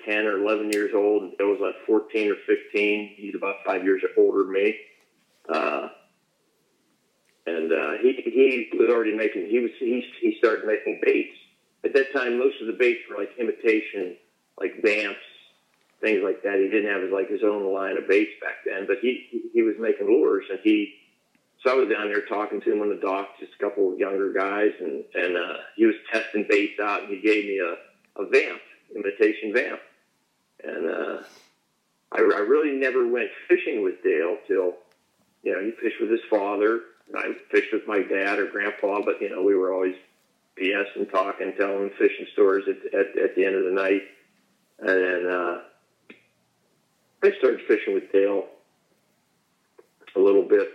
ten 0.06 0.26
or 0.26 0.38
eleven 0.38 0.72
years 0.72 0.92
old, 0.96 1.24
and 1.24 1.38
Dale 1.38 1.48
was 1.50 1.60
like 1.62 1.76
fourteen 1.86 2.32
or 2.32 2.36
fifteen. 2.48 3.14
He's 3.16 3.36
about 3.36 3.58
five 3.66 3.84
years 3.84 4.02
older 4.18 4.44
than 4.44 4.54
me. 4.54 4.76
Uh, 5.50 5.90
and 7.48 7.72
uh, 7.74 7.92
he 8.02 8.14
he 8.72 8.78
was 8.78 8.90
already 8.90 9.16
making 9.16 9.48
he 9.50 9.60
was 9.60 9.72
he 9.80 10.06
he 10.22 10.36
started 10.38 10.66
making 10.66 11.02
baits 11.04 11.36
at 11.84 11.94
that 11.94 12.14
time. 12.14 12.38
Most 12.38 12.62
of 12.62 12.68
the 12.68 12.74
baits 12.74 13.00
were 13.10 13.18
like 13.18 13.32
imitation, 13.40 14.16
like 14.62 14.82
vamps, 14.84 15.20
things 16.02 16.22
like 16.24 16.44
that. 16.44 16.56
He 16.60 16.70
didn't 16.70 16.92
have 16.92 17.02
his 17.02 17.12
like 17.12 17.30
his 17.30 17.42
own 17.44 17.74
line 17.74 17.98
of 17.98 18.08
baits 18.08 18.32
back 18.42 18.58
then, 18.66 18.86
but 18.88 18.98
he 19.02 19.28
he- 19.54 19.62
was 19.64 19.76
making 19.80 20.08
lures, 20.08 20.46
and 20.50 20.60
he. 20.64 20.94
So 21.64 21.72
I 21.72 21.76
was 21.76 21.90
down 21.90 22.08
there 22.08 22.26
talking 22.26 22.60
to 22.62 22.74
him 22.74 22.82
on 22.82 22.90
the 22.90 23.00
dock, 23.02 23.38
just 23.40 23.54
a 23.54 23.64
couple 23.64 23.94
of 23.94 24.00
younger 24.00 24.32
guys, 24.34 24.72
and 24.80 25.04
and 25.16 25.38
uh, 25.38 25.58
he 25.76 25.86
was 25.86 25.96
testing 26.12 26.46
baits 26.50 26.80
out, 26.80 27.04
and 27.04 27.10
he 27.10 27.22
gave 27.22 27.46
me 27.46 27.60
a 27.60 28.22
a 28.22 28.26
vamp, 28.28 28.62
imitation 28.96 29.54
vamp, 29.54 29.80
and 30.64 30.90
uh, 30.90 31.24
I, 32.12 32.18
I 32.20 32.40
really 32.40 32.72
never 32.78 33.08
went 33.08 33.30
fishing 33.48 33.84
with 33.84 34.04
Dale 34.04 34.38
till 34.48 34.76
you 35.44 35.54
know 35.54 35.62
he 35.64 35.72
fished 35.82 36.02
with 36.02 36.12
his 36.12 36.22
father. 36.30 36.82
and 37.08 37.18
I 37.18 37.34
fished 37.52 37.74
with 37.74 37.88
my 37.88 38.02
dad 38.02 38.40
or 38.40 38.48
grandpa, 38.48 39.02
but 39.06 39.22
you 39.22 39.30
know 39.30 39.44
we 39.44 39.56
were 39.56 39.74
always 39.74 39.96
BS 40.60 40.96
and 40.96 41.10
talking, 41.10 41.54
telling 41.58 41.90
fishing 41.98 42.28
stories 42.34 42.66
at, 42.68 42.78
at, 43.00 43.18
at 43.18 43.36
the 43.36 43.46
end 43.46 43.56
of 43.56 43.64
the 43.66 43.72
night. 43.72 44.02
And 44.82 44.90
then 44.90 45.32
uh, 45.32 45.62
I 47.24 47.32
started 47.38 47.62
fishing 47.68 47.94
with 47.94 48.12
Dale 48.12 48.46
a 50.16 50.20
little 50.20 50.44
bit. 50.44 50.68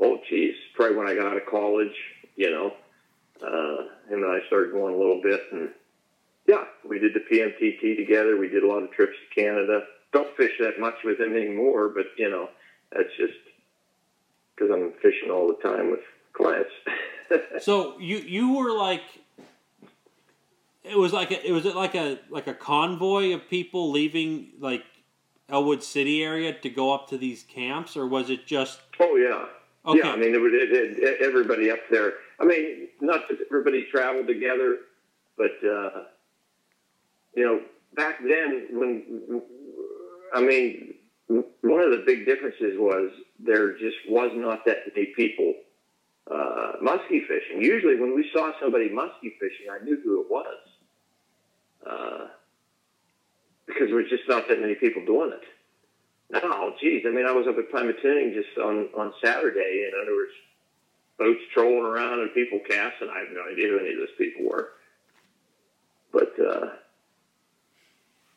Oh, 0.00 0.18
geez, 0.28 0.54
probably 0.74 0.96
when 0.96 1.06
I 1.06 1.14
got 1.14 1.26
out 1.26 1.36
of 1.36 1.46
college, 1.46 1.94
you 2.36 2.50
know. 2.50 2.72
Uh, 3.42 3.84
him 4.08 4.22
and 4.22 4.26
I 4.26 4.46
started 4.46 4.72
going 4.72 4.94
a 4.94 4.98
little 4.98 5.20
bit, 5.22 5.40
and 5.52 5.70
yeah, 6.46 6.64
we 6.86 6.98
did 6.98 7.14
the 7.14 7.20
PMTT 7.20 7.96
together. 7.96 8.36
We 8.36 8.48
did 8.48 8.62
a 8.62 8.66
lot 8.66 8.82
of 8.82 8.90
trips 8.90 9.14
to 9.14 9.40
Canada. 9.40 9.84
Don't 10.12 10.36
fish 10.36 10.52
that 10.60 10.78
much 10.78 10.96
with 11.04 11.18
him 11.18 11.34
anymore, 11.34 11.88
but 11.88 12.06
you 12.18 12.28
know, 12.28 12.50
that's 12.92 13.08
just 13.16 13.38
because 14.54 14.70
I'm 14.70 14.92
fishing 15.00 15.30
all 15.30 15.48
the 15.48 15.68
time 15.68 15.90
with 15.90 16.00
clients. 16.32 16.70
So 17.60 17.96
you 18.00 18.16
you 18.18 18.54
were 18.54 18.76
like, 18.76 19.02
it 20.84 20.96
was 20.96 21.12
like 21.12 21.30
a, 21.30 21.46
it 21.46 21.52
was 21.52 21.64
like 21.64 21.94
a 21.94 22.18
like 22.30 22.46
a 22.46 22.54
convoy 22.54 23.34
of 23.34 23.48
people 23.48 23.90
leaving 23.90 24.52
like 24.58 24.84
Ellwood 25.48 25.82
City 25.82 26.22
area 26.22 26.52
to 26.52 26.70
go 26.70 26.92
up 26.92 27.08
to 27.10 27.18
these 27.18 27.42
camps, 27.42 27.96
or 27.96 28.06
was 28.06 28.30
it 28.30 28.46
just 28.46 28.80
oh 28.98 29.16
yeah. 29.16 29.46
okay? 29.90 29.98
Yeah, 30.02 30.12
I 30.12 30.16
mean, 30.16 30.34
it, 30.34 30.38
would- 30.40 30.54
it, 30.54 30.70
it, 30.72 31.20
everybody 31.20 31.70
up 31.70 31.80
there. 31.90 32.14
I 32.40 32.44
mean, 32.44 32.88
not 33.00 33.28
that 33.28 33.38
everybody 33.50 33.86
traveled 33.90 34.26
together, 34.26 34.78
but 35.36 35.52
uh, 35.64 36.04
you 37.34 37.44
know, 37.44 37.60
back 37.94 38.18
then 38.22 38.68
when 38.72 39.42
I 40.34 40.40
mean, 40.40 40.94
one 41.28 41.80
of 41.80 41.90
the 41.90 42.02
big 42.06 42.24
differences 42.26 42.78
was 42.78 43.10
there 43.38 43.72
just 43.78 43.96
was 44.08 44.30
not 44.34 44.64
that 44.64 44.78
many 44.94 45.12
people 45.16 45.54
uh, 46.30 46.72
muskie 46.82 47.26
fishing. 47.26 47.60
Usually, 47.60 48.00
when 48.00 48.14
we 48.14 48.30
saw 48.32 48.52
somebody 48.60 48.88
muskie 48.88 49.32
fishing, 49.38 49.66
I 49.70 49.84
knew 49.84 50.00
who 50.02 50.22
it 50.22 50.30
was 50.30 50.56
uh, 51.90 52.26
because 53.66 53.88
there 53.88 53.96
was 53.96 54.08
just 54.10 54.28
not 54.28 54.48
that 54.48 54.60
many 54.60 54.74
people 54.74 55.04
doing 55.04 55.32
it. 55.32 55.44
No, 56.42 56.74
geez. 56.80 57.02
I 57.06 57.10
mean, 57.10 57.26
I 57.26 57.32
was 57.32 57.46
up 57.48 57.56
at 57.58 57.72
Pymatuning 57.72 58.34
just 58.34 58.56
on 58.58 58.88
on 58.96 59.12
Saturday, 59.22 59.90
and 59.90 60.06
there 60.06 60.14
was 60.14 60.30
boats 61.18 61.40
trolling 61.52 61.84
around 61.84 62.20
and 62.20 62.32
people 62.32 62.60
casting. 62.68 63.08
I 63.08 63.18
have 63.20 63.28
no 63.32 63.42
idea 63.50 63.68
who 63.68 63.78
any 63.80 63.92
of 63.92 63.98
those 63.98 64.16
people 64.16 64.48
were, 64.48 64.70
but 66.12 66.32
uh, 66.38 66.70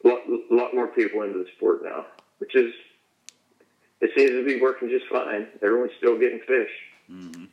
a 0.03 0.07
lot, 0.07 0.21
lot 0.49 0.73
more 0.73 0.87
people 0.87 1.21
into 1.21 1.39
the 1.39 1.45
sport 1.55 1.83
now, 1.83 2.05
which 2.39 2.55
is 2.55 2.73
it 4.01 4.11
seems 4.15 4.31
to 4.31 4.45
be 4.45 4.59
working 4.59 4.89
just 4.89 5.05
fine. 5.07 5.47
Everyone's 5.61 5.91
still 5.97 6.17
getting 6.19 6.39
fish. 6.47 6.71
hmm 7.07 7.45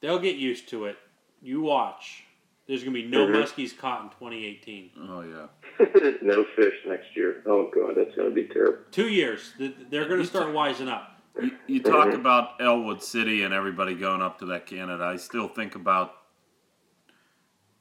They'll 0.00 0.18
get 0.20 0.36
used 0.36 0.68
to 0.70 0.84
it. 0.86 0.96
You 1.42 1.60
watch. 1.60 2.24
There's 2.68 2.82
gonna 2.84 2.92
be 2.94 3.06
no 3.06 3.26
Mhm. 3.26 3.42
muskies 3.42 3.76
caught 3.76 4.02
in 4.02 4.10
2018. 4.10 4.90
Oh 5.08 5.22
yeah. 5.22 5.46
no 6.22 6.44
fish 6.54 6.74
next 6.86 7.16
year. 7.16 7.42
Oh 7.46 7.70
god, 7.74 7.94
that's 7.96 8.14
going 8.14 8.28
to 8.28 8.34
be 8.34 8.44
terrible. 8.44 8.82
Two 8.92 9.08
years. 9.08 9.54
They're 9.58 10.06
gonna 10.06 10.24
start 10.26 10.48
wising 10.48 10.88
up. 10.88 11.14
You, 11.40 11.52
you 11.66 11.82
talk 11.82 12.12
about 12.12 12.60
Ellwood 12.60 13.02
City 13.02 13.42
and 13.44 13.54
everybody 13.54 13.94
going 13.94 14.20
up 14.20 14.38
to 14.40 14.46
that 14.46 14.66
Canada. 14.66 15.04
I 15.04 15.16
still 15.16 15.48
think 15.48 15.76
about 15.76 16.14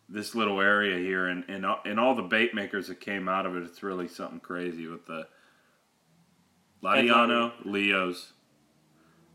this 0.08 0.36
little 0.36 0.62
area 0.62 0.98
here 1.00 1.26
and, 1.28 1.44
and, 1.50 1.66
all- 1.66 1.82
and 1.84 2.00
all 2.00 2.16
the 2.16 2.22
bait 2.22 2.54
makers 2.54 2.88
that 2.88 3.02
came 3.02 3.28
out 3.28 3.46
of 3.46 3.58
it. 3.58 3.64
It's 3.64 3.84
really 3.84 4.08
something 4.08 4.40
crazy 4.40 4.88
with 4.88 5.06
the 5.08 5.28
Ladiano, 6.82 7.52
Leos, 7.66 8.32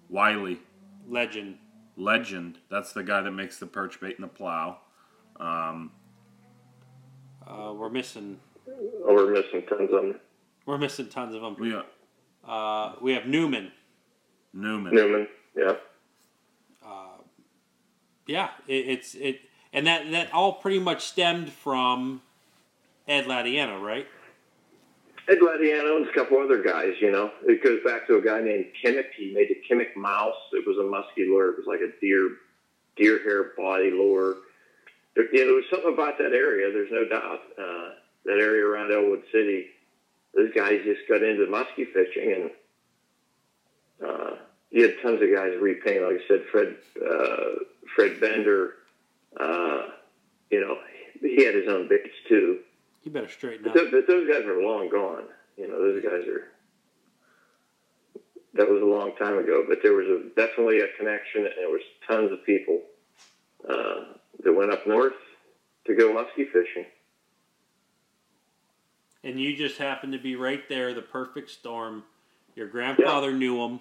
Wiley, 0.09 0.61
Legend. 1.07 1.59
Legend. 1.97 2.59
That's 2.71 2.93
the 2.95 3.03
guy 3.03 3.21
that 3.21 3.33
makes 3.33 3.59
the 3.59 3.67
perch 3.67 4.01
bait 4.01 4.15
and 4.19 4.25
the 4.25 4.29
plow. 4.33 4.79
Um, 5.41 5.91
Uh, 7.47 7.73
we're 7.75 7.91
missing. 7.91 8.39
Oh, 8.69 9.15
we're 9.15 9.33
missing 9.33 9.63
tons 9.69 9.91
of 9.93 10.03
them. 10.03 10.21
We're 10.65 10.79
missing 10.79 11.09
tons 11.09 11.35
of 11.35 11.43
them. 11.43 11.57
we 11.59 11.71
got 11.73 11.87
Uh, 12.45 12.95
we 13.01 13.13
have 13.15 13.27
Newman. 13.27 13.73
Newman. 14.53 14.95
Newman, 14.95 15.29
yeah. 15.57 15.77
Yeah, 18.27 18.51
it, 18.69 18.89
it's 18.89 19.15
it, 19.17 19.41
and 19.73 19.87
that 19.89 20.11
that 20.13 20.33
all 20.33 20.53
pretty 20.55 20.79
much 20.79 21.05
stemmed 21.05 21.51
from 21.53 22.23
Ed 23.09 23.25
Ladiano, 23.25 23.83
right? 23.83 24.07
Ed 25.29 25.39
Gladiano 25.41 25.97
and 25.97 26.07
a 26.09 26.13
couple 26.13 26.39
other 26.39 26.63
guys, 26.63 26.95
you 27.01 27.11
know. 27.11 27.33
It 27.47 27.63
goes 27.63 27.81
back 27.85 28.07
to 28.07 28.17
a 28.17 28.21
guy 28.23 28.41
named 28.41 28.67
Kimmick. 28.83 29.07
He 29.17 29.33
made 29.35 29.51
a 29.51 29.57
Kimmick 29.75 29.97
mouse. 29.97 30.37
It 30.53 30.67
was 30.67 30.79
a 30.79 30.85
musky 30.85 31.27
lure. 31.27 31.51
It 31.51 31.57
was 31.59 31.67
like 31.67 31.81
a 31.81 31.93
deer 32.01 32.31
deer 32.97 33.23
hair 33.25 33.53
body 33.57 33.91
lure. 33.91 34.37
There, 35.15 35.35
you 35.35 35.41
know, 35.41 35.47
there 35.47 35.55
was 35.55 35.65
something 35.71 35.93
about 35.93 36.19
that 36.19 36.33
area, 36.33 36.73
there's 36.73 36.91
no 36.91 37.05
doubt. 37.09 37.41
Uh, 37.59 37.91
that 38.25 38.39
area 38.39 38.65
around 38.65 38.93
Ellwood 38.93 39.23
City, 39.33 39.67
those 40.35 40.53
guys 40.55 40.81
just 40.85 41.01
got 41.09 41.23
into 41.23 41.47
musky 41.47 41.85
fishing 41.87 42.33
and 42.33 42.51
uh, 44.09 44.37
you 44.71 44.83
had 44.83 44.95
tons 45.03 45.21
of 45.23 45.29
guys 45.35 45.53
repaint. 45.61 46.03
Like 46.03 46.21
I 46.25 46.29
said, 46.29 46.45
Fred 46.51 46.77
uh, 46.99 47.65
Fred 47.95 48.21
Bender, 48.21 48.75
uh, 49.39 49.83
you 50.51 50.61
know, 50.61 50.79
he 51.21 51.45
had 51.45 51.55
his 51.55 51.69
own 51.69 51.89
baits 51.89 52.15
too. 52.29 52.61
You 53.03 53.11
better 53.11 53.29
straighten 53.29 53.65
But 53.65 53.71
up. 53.71 53.77
those, 53.77 53.91
but 53.91 54.07
those 54.07 54.29
guys 54.29 54.45
are 54.45 54.63
long 54.63 54.89
gone. 54.89 55.25
You 55.57 55.69
know, 55.69 55.79
those 55.79 56.03
guys 56.03 56.27
are. 56.27 56.49
That 58.55 58.69
was 58.69 58.83
a 58.83 58.85
long 58.85 59.17
time 59.17 59.39
ago, 59.39 59.65
but 59.67 59.79
there 59.83 59.95
was 59.95 60.07
a, 60.07 60.29
definitely 60.37 60.81
a 60.81 60.89
connection, 60.99 61.47
and 61.47 61.55
there 61.57 61.71
was 61.71 61.81
tons 62.07 62.31
of 62.33 62.45
people 62.45 62.83
uh, 63.69 64.05
that 64.45 64.53
went 64.53 64.73
up 64.73 64.87
north 64.87 65.13
to 65.87 65.95
go 65.95 66.13
muskie 66.13 66.51
fishing. 66.51 66.87
And 69.25 69.39
you 69.39 69.57
just 69.57 69.79
happened 69.79 70.13
to 70.15 70.19
be 70.19 70.35
right 70.37 70.69
there, 70.69 70.95
the 70.95 71.03
perfect 71.03 71.51
storm. 71.51 72.05
Your 72.55 72.67
grandfather 72.67 73.33
knew 73.33 73.63
him, 73.63 73.81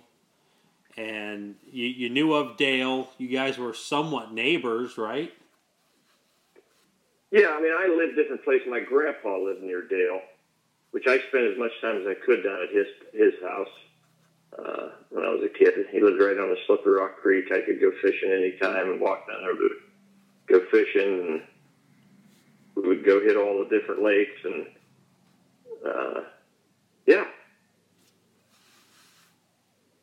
and 0.98 1.56
you, 1.72 1.86
you 1.86 2.10
knew 2.10 2.34
of 2.34 2.58
Dale. 2.58 3.10
You 3.18 3.28
guys 3.28 3.58
were 3.58 3.74
somewhat 3.74 4.34
neighbors, 4.34 4.98
right? 4.98 5.34
Yeah, 7.32 7.56
I 7.58 7.62
mean, 7.62 7.72
I 7.72 7.88
lived 7.88 8.16
different 8.16 8.44
places. 8.44 8.68
My 8.70 8.82
grandpa 8.82 9.38
lived 9.38 9.64
near 9.64 9.88
Dale, 9.88 10.22
which 10.92 11.08
I 11.08 11.18
spent 11.30 11.46
as 11.52 11.58
much 11.58 11.72
time 11.82 11.98
as 12.02 12.08
I 12.08 12.14
could 12.14 12.44
down 12.44 12.62
at 12.62 12.70
his 12.70 12.88
his 13.14 13.34
house 13.42 13.70
uh, 14.60 14.90
when 15.10 15.26
I 15.26 15.30
was 15.30 15.42
a 15.44 15.50
kid. 15.50 15.74
He 15.92 16.02
lived 16.02 16.22
right 16.22 16.38
on 16.38 16.50
the 16.50 16.58
Slippery 16.68 17.00
Rock 17.00 17.18
Creek. 17.22 17.46
I 17.52 17.62
could 17.62 17.80
go 17.80 17.92
fishing 18.02 18.32
anytime 18.32 18.92
and 18.92 19.02
walk 19.02 19.28
down 19.28 19.42
there 19.42 19.56
go 20.48 20.60
fishing, 20.72 21.20
and 21.28 21.42
we 22.76 22.88
would 22.88 23.06
go 23.06 23.22
hit 23.22 23.36
all 23.38 23.60
the 23.64 23.70
different 23.80 24.04
lakes 24.04 24.40
and 24.44 24.66
uh, 25.86 26.22
yeah, 27.06 27.26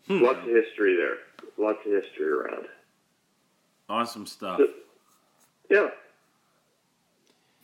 Hmm. 0.06 0.22
lots 0.22 0.38
of 0.38 0.46
history 0.46 0.96
there. 0.96 1.18
Lots 1.58 1.78
of 1.86 1.92
history 1.92 2.26
around. 2.28 2.66
Awesome 3.88 4.26
stuff. 4.26 4.60
Yeah. 5.70 5.88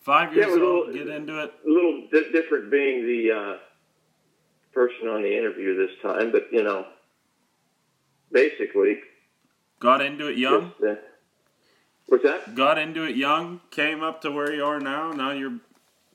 Five 0.02 0.34
years 0.34 0.48
a 0.48 0.50
old, 0.62 0.88
little- 0.88 0.92
get 0.92 1.08
into 1.08 1.42
it. 1.42 1.52
a 1.66 1.68
little 1.70 2.06
di- 2.12 2.30
different 2.32 2.70
being 2.70 3.06
the 3.06 3.30
uh, 3.32 3.58
person 4.72 5.08
on 5.08 5.22
the 5.22 5.36
interview 5.36 5.74
this 5.76 5.96
time, 6.02 6.30
but 6.32 6.52
you 6.52 6.62
know, 6.62 6.86
basically, 8.30 9.00
Got 9.80 10.02
into 10.02 10.26
it 10.28 10.36
young. 10.36 10.72
just, 10.80 10.82
uh, 10.84 10.94
what's 12.06 12.24
that? 12.24 12.54
Got 12.54 12.78
into 12.78 13.04
it 13.04 13.16
young. 13.16 13.60
Came 13.70 14.02
up 14.02 14.20
to 14.22 14.30
where 14.30 14.52
you 14.52 14.64
are 14.64 14.80
now. 14.80 15.12
Now 15.12 15.30
you're 15.32 15.58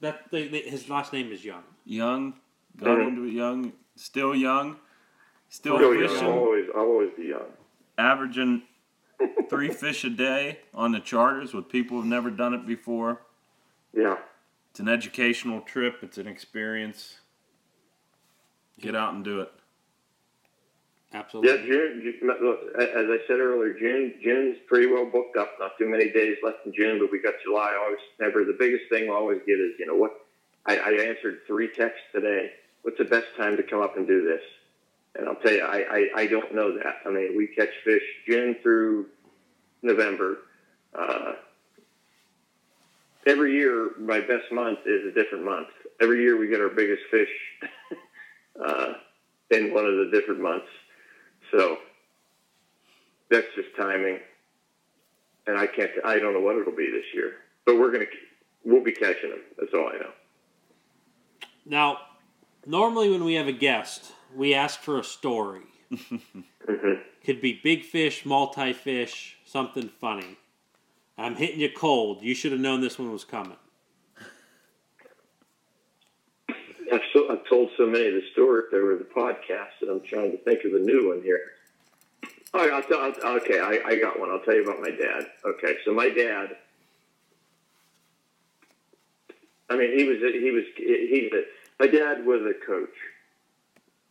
That 0.01 0.29
they, 0.31 0.47
they, 0.47 0.61
his 0.61 0.89
last 0.89 1.11
name 1.13 1.31
is 1.31 1.43
Young. 1.43 1.63
young. 1.85 2.39
Got 2.77 2.97
Mhm. 2.99 3.07
into 3.09 3.23
it 3.25 3.33
young. 3.33 3.73
Still 3.95 4.33
young. 4.35 4.77
Still 5.49 5.77
Still 5.77 5.93
young. 5.95 6.07
fishing. 6.09 6.27
I'll 6.27 6.33
always, 6.39 6.65
I'll 6.75 6.81
always 6.81 7.11
be 7.17 7.23
young. 7.25 7.51
Averaging 7.97 8.63
three 9.49 9.69
fish 9.69 10.03
a 10.05 10.09
day 10.09 10.59
on 10.73 10.91
the 10.93 10.99
charters 10.99 11.53
with 11.53 11.67
people 11.67 11.97
who've 11.97 12.05
never 12.05 12.29
done 12.29 12.53
it 12.53 12.65
before. 12.65 13.21
Yeah, 13.93 14.17
It's 14.71 14.79
an 14.79 14.87
educational 14.87 15.61
trip. 15.61 15.97
It's 16.03 16.17
an 16.19 16.27
experience. 16.27 17.19
Get 18.79 18.95
out 18.95 19.13
and 19.15 19.23
do 19.25 19.41
it. 19.41 19.51
Yeah. 21.43 21.57
June, 21.57 22.13
as 22.79 23.05
I 23.09 23.17
said 23.27 23.39
earlier, 23.39 23.73
June, 23.73 24.13
June's 24.23 24.57
pretty 24.67 24.87
well 24.87 25.05
booked 25.05 25.37
up. 25.37 25.53
Not 25.59 25.71
too 25.77 25.89
many 25.89 26.11
days 26.11 26.37
left 26.43 26.59
in 26.65 26.73
June, 26.73 26.99
but 26.99 27.11
we 27.11 27.19
got 27.19 27.33
July. 27.43 27.75
Always, 27.83 27.99
never. 28.19 28.45
The 28.45 28.55
biggest 28.57 28.83
thing 28.89 29.05
we 29.05 29.09
always 29.09 29.39
get 29.47 29.59
is, 29.59 29.71
you 29.79 29.87
know, 29.87 29.95
what? 29.95 30.11
I, 30.67 30.77
I 30.77 30.91
answered 31.07 31.39
three 31.47 31.69
texts 31.73 32.03
today. 32.13 32.51
What's 32.83 32.99
the 32.99 33.05
best 33.05 33.25
time 33.37 33.57
to 33.57 33.63
come 33.63 33.81
up 33.81 33.97
and 33.97 34.07
do 34.07 34.23
this? 34.23 34.41
And 35.15 35.27
I'll 35.27 35.35
tell 35.35 35.51
you, 35.51 35.63
I, 35.63 36.09
I, 36.15 36.21
I 36.21 36.27
don't 36.27 36.53
know 36.53 36.77
that. 36.77 36.97
I 37.05 37.09
mean, 37.09 37.35
we 37.35 37.47
catch 37.47 37.69
fish 37.83 38.03
June 38.27 38.55
through 38.61 39.07
November. 39.81 40.37
Uh, 40.93 41.33
every 43.25 43.55
year, 43.55 43.91
my 43.99 44.19
best 44.19 44.51
month 44.51 44.79
is 44.85 45.05
a 45.07 45.11
different 45.11 45.43
month. 45.43 45.69
Every 45.99 46.21
year, 46.21 46.37
we 46.37 46.47
get 46.47 46.61
our 46.61 46.69
biggest 46.69 47.01
fish 47.09 47.29
uh, 48.63 48.93
in 49.49 49.73
one 49.73 49.85
of 49.85 49.95
the 49.97 50.11
different 50.13 50.41
months. 50.41 50.67
So 51.51 51.77
that's 53.29 53.47
just 53.55 53.69
timing. 53.77 54.19
And 55.47 55.57
I 55.57 55.67
can't, 55.67 55.91
I 56.05 56.19
don't 56.19 56.33
know 56.33 56.41
what 56.41 56.55
it'll 56.57 56.75
be 56.75 56.89
this 56.91 57.05
year. 57.13 57.33
But 57.65 57.79
we're 57.79 57.91
going 57.91 58.05
to, 58.05 58.11
we'll 58.63 58.83
be 58.83 58.91
catching 58.91 59.31
them. 59.31 59.39
That's 59.57 59.73
all 59.73 59.89
I 59.89 59.97
know. 59.97 60.11
Now, 61.65 61.97
normally 62.65 63.09
when 63.09 63.23
we 63.23 63.35
have 63.35 63.47
a 63.47 63.53
guest, 63.53 64.11
we 64.35 64.53
ask 64.53 64.79
for 64.79 64.99
a 64.99 65.03
story. 65.03 65.63
hmm 65.91 66.93
Could 67.25 67.41
be 67.41 67.59
big 67.63 67.83
fish, 67.83 68.25
multi 68.25 68.73
fish, 68.73 69.37
something 69.45 69.89
funny. 69.99 70.37
I'm 71.17 71.35
hitting 71.35 71.59
you 71.59 71.69
cold. 71.75 72.21
You 72.21 72.33
should 72.33 72.51
have 72.51 72.61
known 72.61 72.81
this 72.81 72.97
one 72.97 73.11
was 73.11 73.25
coming. 73.25 73.57
So, 77.13 77.38
told 77.49 77.69
so 77.77 77.85
many 77.85 78.07
of 78.07 78.13
the 78.13 78.23
stories 78.31 78.65
over 78.73 78.95
the 78.95 79.03
podcast 79.03 79.79
that 79.81 79.89
I'm 79.89 80.01
trying 80.01 80.31
to 80.31 80.37
think 80.37 80.63
of 80.65 80.73
a 80.73 80.79
new 80.79 81.09
one 81.09 81.21
here. 81.21 81.41
I'll, 82.53 82.63
okay, 83.37 83.59
I, 83.59 83.79
I 83.85 83.95
got 83.99 84.19
one. 84.19 84.31
I'll 84.31 84.39
tell 84.39 84.55
you 84.55 84.63
about 84.63 84.81
my 84.81 84.89
dad. 84.89 85.27
Okay, 85.45 85.75
so 85.85 85.93
my 85.93 86.09
dad, 86.09 86.55
I 89.69 89.77
mean, 89.77 89.97
he 89.97 90.05
was, 90.05 90.17
a, 90.17 90.31
he 90.31 90.51
was, 90.51 90.63
he's 90.77 91.31
a, 91.33 91.43
my 91.79 91.87
dad 91.87 92.25
was 92.25 92.41
a 92.41 92.65
coach. 92.65 92.95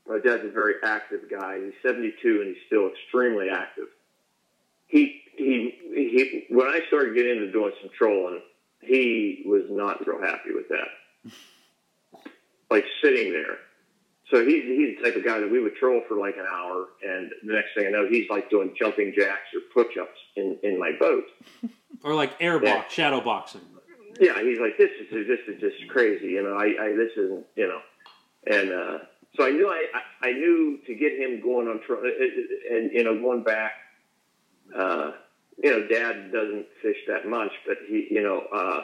My 0.09 0.19
dad's 0.19 0.45
a 0.45 0.51
very 0.51 0.75
active 0.85 1.31
guy. 1.31 1.59
He's 1.65 1.75
72 1.83 2.41
and 2.41 2.55
he's 2.55 2.65
still 2.67 2.89
extremely 2.89 3.51
active. 3.51 3.89
He, 4.87 5.23
he, 5.37 5.75
he, 5.93 6.47
when 6.49 6.67
I 6.67 6.81
started 6.89 7.15
getting 7.15 7.39
into 7.39 7.53
doing 7.53 7.73
some 7.81 7.91
trolling, 7.97 8.41
he 8.81 9.43
was 9.47 9.65
not 9.69 10.07
real 10.07 10.21
happy 10.23 10.55
with 10.55 10.69
that 10.69 11.33
like 12.71 12.85
sitting 13.03 13.33
there. 13.33 13.59
So 14.31 14.45
he's 14.45 14.63
he's 14.65 14.99
the 14.99 15.05
type 15.05 15.17
of 15.17 15.25
guy 15.25 15.41
that 15.41 15.51
we 15.51 15.61
would 15.61 15.75
troll 15.77 16.03
for 16.07 16.17
like 16.19 16.37
an 16.37 16.45
hour, 16.53 16.89
and 17.03 17.31
the 17.45 17.55
next 17.55 17.69
thing 17.75 17.87
I 17.87 17.91
know, 17.91 18.07
he's 18.09 18.29
like 18.29 18.51
doing 18.51 18.75
jumping 18.79 19.15
jacks 19.17 19.49
or 19.55 19.61
push 19.73 19.97
ups 19.97 20.19
in 20.37 20.59
in 20.63 20.79
my 20.79 20.93
boat. 20.99 21.25
Or 22.05 22.15
like 22.15 22.31
air 22.39 22.63
Yeah. 22.63 22.77
box, 22.77 22.95
shadow 22.95 23.21
boxing. 23.21 23.61
Yeah, 24.21 24.41
he's 24.41 24.61
like, 24.61 24.79
this 24.79 24.91
is 25.01 25.27
this 25.27 25.41
is 25.49 25.61
just 25.61 25.89
crazy, 25.89 26.29
you 26.29 26.43
know. 26.45 26.55
I, 26.55 26.67
I 26.81 26.93
this 26.95 27.11
isn't, 27.17 27.45
you 27.57 27.67
know, 27.67 27.81
and 28.47 28.71
uh, 28.71 28.99
so 29.37 29.45
I 29.45 29.51
knew 29.51 29.69
I, 29.69 29.87
I 30.23 30.29
I 30.29 30.33
knew 30.33 30.79
to 30.87 30.95
get 30.95 31.19
him 31.19 31.41
going 31.41 31.67
on 31.67 31.81
tro- 31.85 32.01
and 32.71 32.93
you 32.93 33.03
know 33.03 33.21
going 33.21 33.43
back. 33.43 33.73
Uh, 34.73 35.11
you 35.61 35.71
know, 35.73 35.89
Dad 35.89 36.31
doesn't 36.31 36.67
fish 36.83 36.99
that 37.09 37.27
much, 37.27 37.51
but 37.67 37.79
he, 37.89 38.07
you 38.13 38.23
know, 38.23 38.45
uh, 38.55 38.83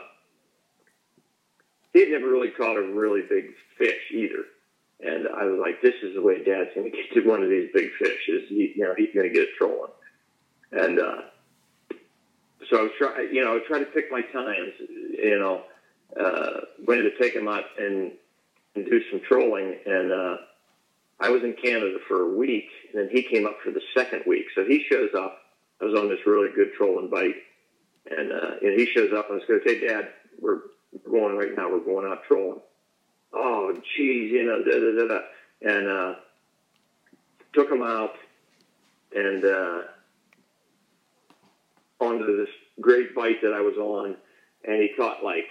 he 1.95 2.01
had 2.01 2.11
never 2.11 2.29
really 2.29 2.51
caught 2.51 2.77
a 2.77 2.83
really 2.83 3.23
big 3.23 3.55
fish 3.79 4.11
either. 4.13 4.45
And 5.01 5.29
I 5.29 5.45
was 5.45 5.61
like, 5.61 5.81
this 5.81 5.95
is 6.03 6.15
the 6.15 6.23
way 6.23 6.43
Dad's 6.45 6.71
going 6.75 6.91
to 6.91 6.97
get 6.97 7.13
to 7.15 7.29
one 7.29 7.43
of 7.43 7.49
these 7.49 7.71
big 7.73 7.91
fish. 7.99 8.29
Is 8.29 8.49
he, 8.49 8.75
you 8.77 8.85
know, 8.85 8.95
he's 8.97 9.15
going 9.15 9.29
to 9.29 9.33
get 9.33 9.45
a 9.45 9.53
trolling. 9.57 9.93
And 10.73 10.99
uh, 10.99 11.23
so 12.69 12.79
I 12.79 12.83
was 12.83 12.93
trying, 12.99 13.29
you 13.33 13.45
know, 13.45 13.57
I 13.57 13.61
tried 13.67 13.81
to 13.81 13.87
pick 13.87 14.11
my 14.11 14.23
times, 14.23 14.73
you 14.81 15.39
know, 15.39 15.63
uh, 16.21 16.61
when 16.85 16.99
to 16.99 17.17
take 17.21 17.35
him 17.35 17.49
out 17.49 17.65
and, 17.79 18.13
and 18.75 18.85
do 18.87 19.01
some 19.11 19.21
trolling. 19.29 19.77
And 19.87 20.13
uh, 20.13 20.37
I 21.21 21.29
was 21.31 21.45
in 21.45 21.55
Canada 21.55 21.99
for 22.09 22.23
a 22.23 22.37
week, 22.37 22.69
and 22.93 23.03
then 23.03 23.09
he 23.15 23.23
came 23.23 23.47
up 23.47 23.59
for 23.63 23.71
the 23.71 23.83
second 23.97 24.25
week. 24.27 24.47
So 24.55 24.65
he 24.65 24.85
shows 24.91 25.11
up. 25.17 25.39
I 25.81 25.85
was 25.85 25.95
on 25.99 26.09
this 26.09 26.19
really 26.27 26.49
good 26.55 26.73
trolling 26.77 27.11
bite, 27.11 27.37
and 28.11 28.33
uh, 28.33 28.57
and 28.63 28.79
he 28.79 28.87
shows 28.87 29.13
up 29.13 29.31
and 29.31 29.41
I 29.41 29.47
says, 29.47 29.61
"Hey, 29.65 29.87
Dad, 29.87 30.09
we're 30.41 30.61
going 31.11 31.37
right 31.37 31.57
now. 31.57 31.71
We're 31.71 31.81
going 31.81 32.07
out 32.07 32.25
trolling." 32.27 32.61
Oh, 33.33 33.73
geez, 33.97 34.31
you 34.31 34.45
know, 34.45 34.63
da 34.63 34.79
da 34.79 34.93
da 34.97 35.09
da, 35.09 35.21
and 35.63 35.89
uh, 35.89 36.15
took 37.53 37.71
him 37.71 37.83
out 37.83 38.15
and 39.15 39.45
uh, 39.45 39.83
onto 42.01 42.37
this 42.37 42.53
great 42.81 43.15
bite 43.15 43.41
that 43.43 43.53
I 43.53 43.61
was 43.61 43.77
on, 43.77 44.17
and 44.65 44.83
he 44.83 44.91
caught 44.97 45.25
like 45.25 45.47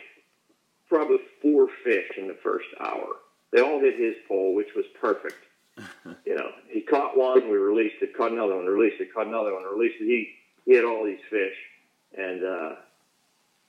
probably 0.87 1.17
four 1.41 1.67
fish 1.83 2.11
in 2.17 2.27
the 2.27 2.37
first 2.43 2.67
hour. 2.79 3.07
They 3.51 3.61
all 3.61 3.79
hit 3.79 3.97
his 3.97 4.15
pole, 4.27 4.55
which 4.55 4.69
was 4.75 4.85
perfect. 4.99 5.37
you 6.25 6.35
know, 6.35 6.49
he 6.69 6.81
caught 6.81 7.17
one, 7.17 7.49
we 7.49 7.57
released 7.57 7.95
it, 8.01 8.15
caught 8.15 8.31
another 8.31 8.55
one, 8.55 8.65
released 8.65 9.01
it, 9.01 9.13
caught 9.13 9.27
another 9.27 9.53
one, 9.53 9.63
released 9.63 9.95
it. 9.99 10.05
He 10.05 10.35
he 10.65 10.75
had 10.75 10.85
all 10.85 11.03
these 11.03 11.19
fish, 11.29 11.55
and 12.17 12.43
uh, 12.43 12.75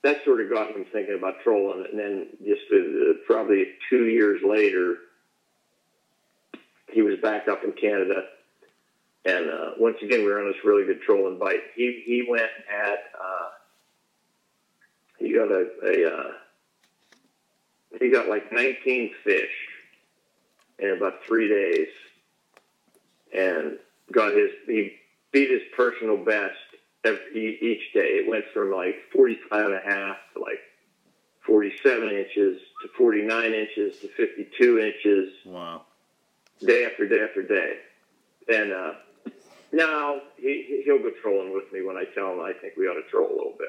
that 0.04 0.22
sort 0.22 0.42
of 0.42 0.50
got 0.50 0.70
him 0.70 0.84
thinking 0.92 1.14
about 1.14 1.40
trolling. 1.42 1.86
And 1.90 1.98
then 1.98 2.26
just 2.44 2.60
uh, 2.70 3.14
probably 3.26 3.68
two 3.88 4.04
years 4.04 4.42
later, 4.46 4.98
he 6.92 7.00
was 7.00 7.18
back 7.20 7.48
up 7.48 7.64
in 7.64 7.72
Canada, 7.72 8.24
and 9.24 9.50
uh, 9.50 9.70
once 9.78 9.96
again 10.02 10.20
we 10.20 10.26
were 10.26 10.40
on 10.40 10.46
this 10.46 10.62
really 10.62 10.84
good 10.84 11.00
trolling 11.00 11.38
bite. 11.38 11.62
He 11.74 12.02
he 12.04 12.26
went 12.28 12.50
at 12.70 12.98
uh, 13.18 13.48
he 15.18 15.32
got 15.32 15.50
a, 15.50 15.66
a 15.82 16.14
uh, 16.14 16.32
he 17.98 18.10
got 18.10 18.28
like 18.28 18.52
19 18.52 19.10
fish 19.24 19.50
in 20.78 20.90
about 20.90 21.24
three 21.26 21.48
days 21.48 21.88
and 23.34 23.78
got 24.12 24.32
his 24.32 24.50
he 24.66 24.96
beat 25.32 25.50
his 25.50 25.62
personal 25.74 26.18
best 26.18 26.54
every, 27.04 27.58
each 27.60 27.92
day. 27.92 28.18
It 28.20 28.28
went 28.28 28.44
from 28.52 28.72
like 28.72 28.96
45 29.12 29.66
and 29.66 29.74
a 29.74 29.80
half 29.84 30.16
to 30.34 30.40
like 30.40 30.60
47 31.46 32.08
inches 32.08 32.60
to 32.82 32.88
49 32.96 33.52
inches 33.52 33.98
to 34.00 34.08
52 34.08 34.78
inches 34.78 35.32
Wow. 35.46 35.82
day 36.60 36.84
after 36.86 37.06
day 37.08 37.20
after 37.28 37.42
day. 37.42 37.76
And 38.48 38.72
uh, 38.72 38.92
now 39.72 40.20
he 40.36 40.82
he'll 40.84 40.98
go 40.98 41.10
trolling 41.22 41.54
with 41.54 41.72
me 41.72 41.82
when 41.82 41.96
I 41.96 42.04
tell 42.14 42.32
him 42.32 42.40
I 42.40 42.52
think 42.60 42.74
we 42.76 42.86
ought 42.86 42.94
to 42.94 43.08
troll 43.10 43.28
a 43.28 43.36
little 43.36 43.54
bit. 43.58 43.68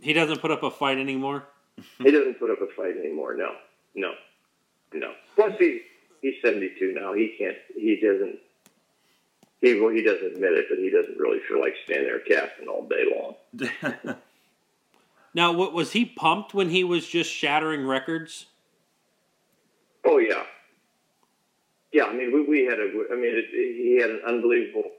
He 0.00 0.12
doesn't 0.12 0.40
put 0.40 0.50
up 0.50 0.62
a 0.62 0.70
fight 0.70 0.98
anymore. 0.98 1.44
He 1.98 2.10
doesn't 2.10 2.38
put 2.38 2.50
up 2.50 2.60
a 2.60 2.66
fight 2.76 2.96
anymore. 2.96 3.34
No, 3.36 3.50
no, 3.94 4.12
no. 4.92 5.12
Plus 5.34 5.52
he 5.58 5.80
he's 6.22 6.34
72 6.42 6.92
now. 6.94 7.12
He 7.12 7.34
can't. 7.38 7.56
He 7.74 8.00
doesn't. 8.00 8.38
He 9.64 9.80
well, 9.80 9.88
he 9.88 10.02
doesn't 10.02 10.34
admit 10.34 10.52
it, 10.52 10.66
but 10.68 10.78
he 10.78 10.90
doesn't 10.90 11.16
really 11.16 11.40
feel 11.48 11.58
like 11.58 11.74
standing 11.84 12.06
there 12.06 12.20
casting 12.20 12.68
all 12.68 12.86
day 12.86 13.04
long. 13.16 14.16
Now, 15.36 15.52
what 15.52 15.72
was 15.72 15.90
he 15.90 16.04
pumped 16.04 16.54
when 16.54 16.70
he 16.70 16.84
was 16.84 17.08
just 17.08 17.28
shattering 17.28 17.84
records? 17.84 18.46
Oh 20.04 20.18
yeah, 20.18 20.44
yeah. 21.92 22.04
I 22.04 22.12
mean, 22.12 22.32
we, 22.32 22.44
we 22.44 22.64
had 22.64 22.78
a. 22.78 22.84
I 23.10 23.16
mean, 23.16 23.34
it, 23.34 23.46
he 23.50 23.98
had 24.00 24.10
an 24.10 24.20
unbelievable. 24.24 24.92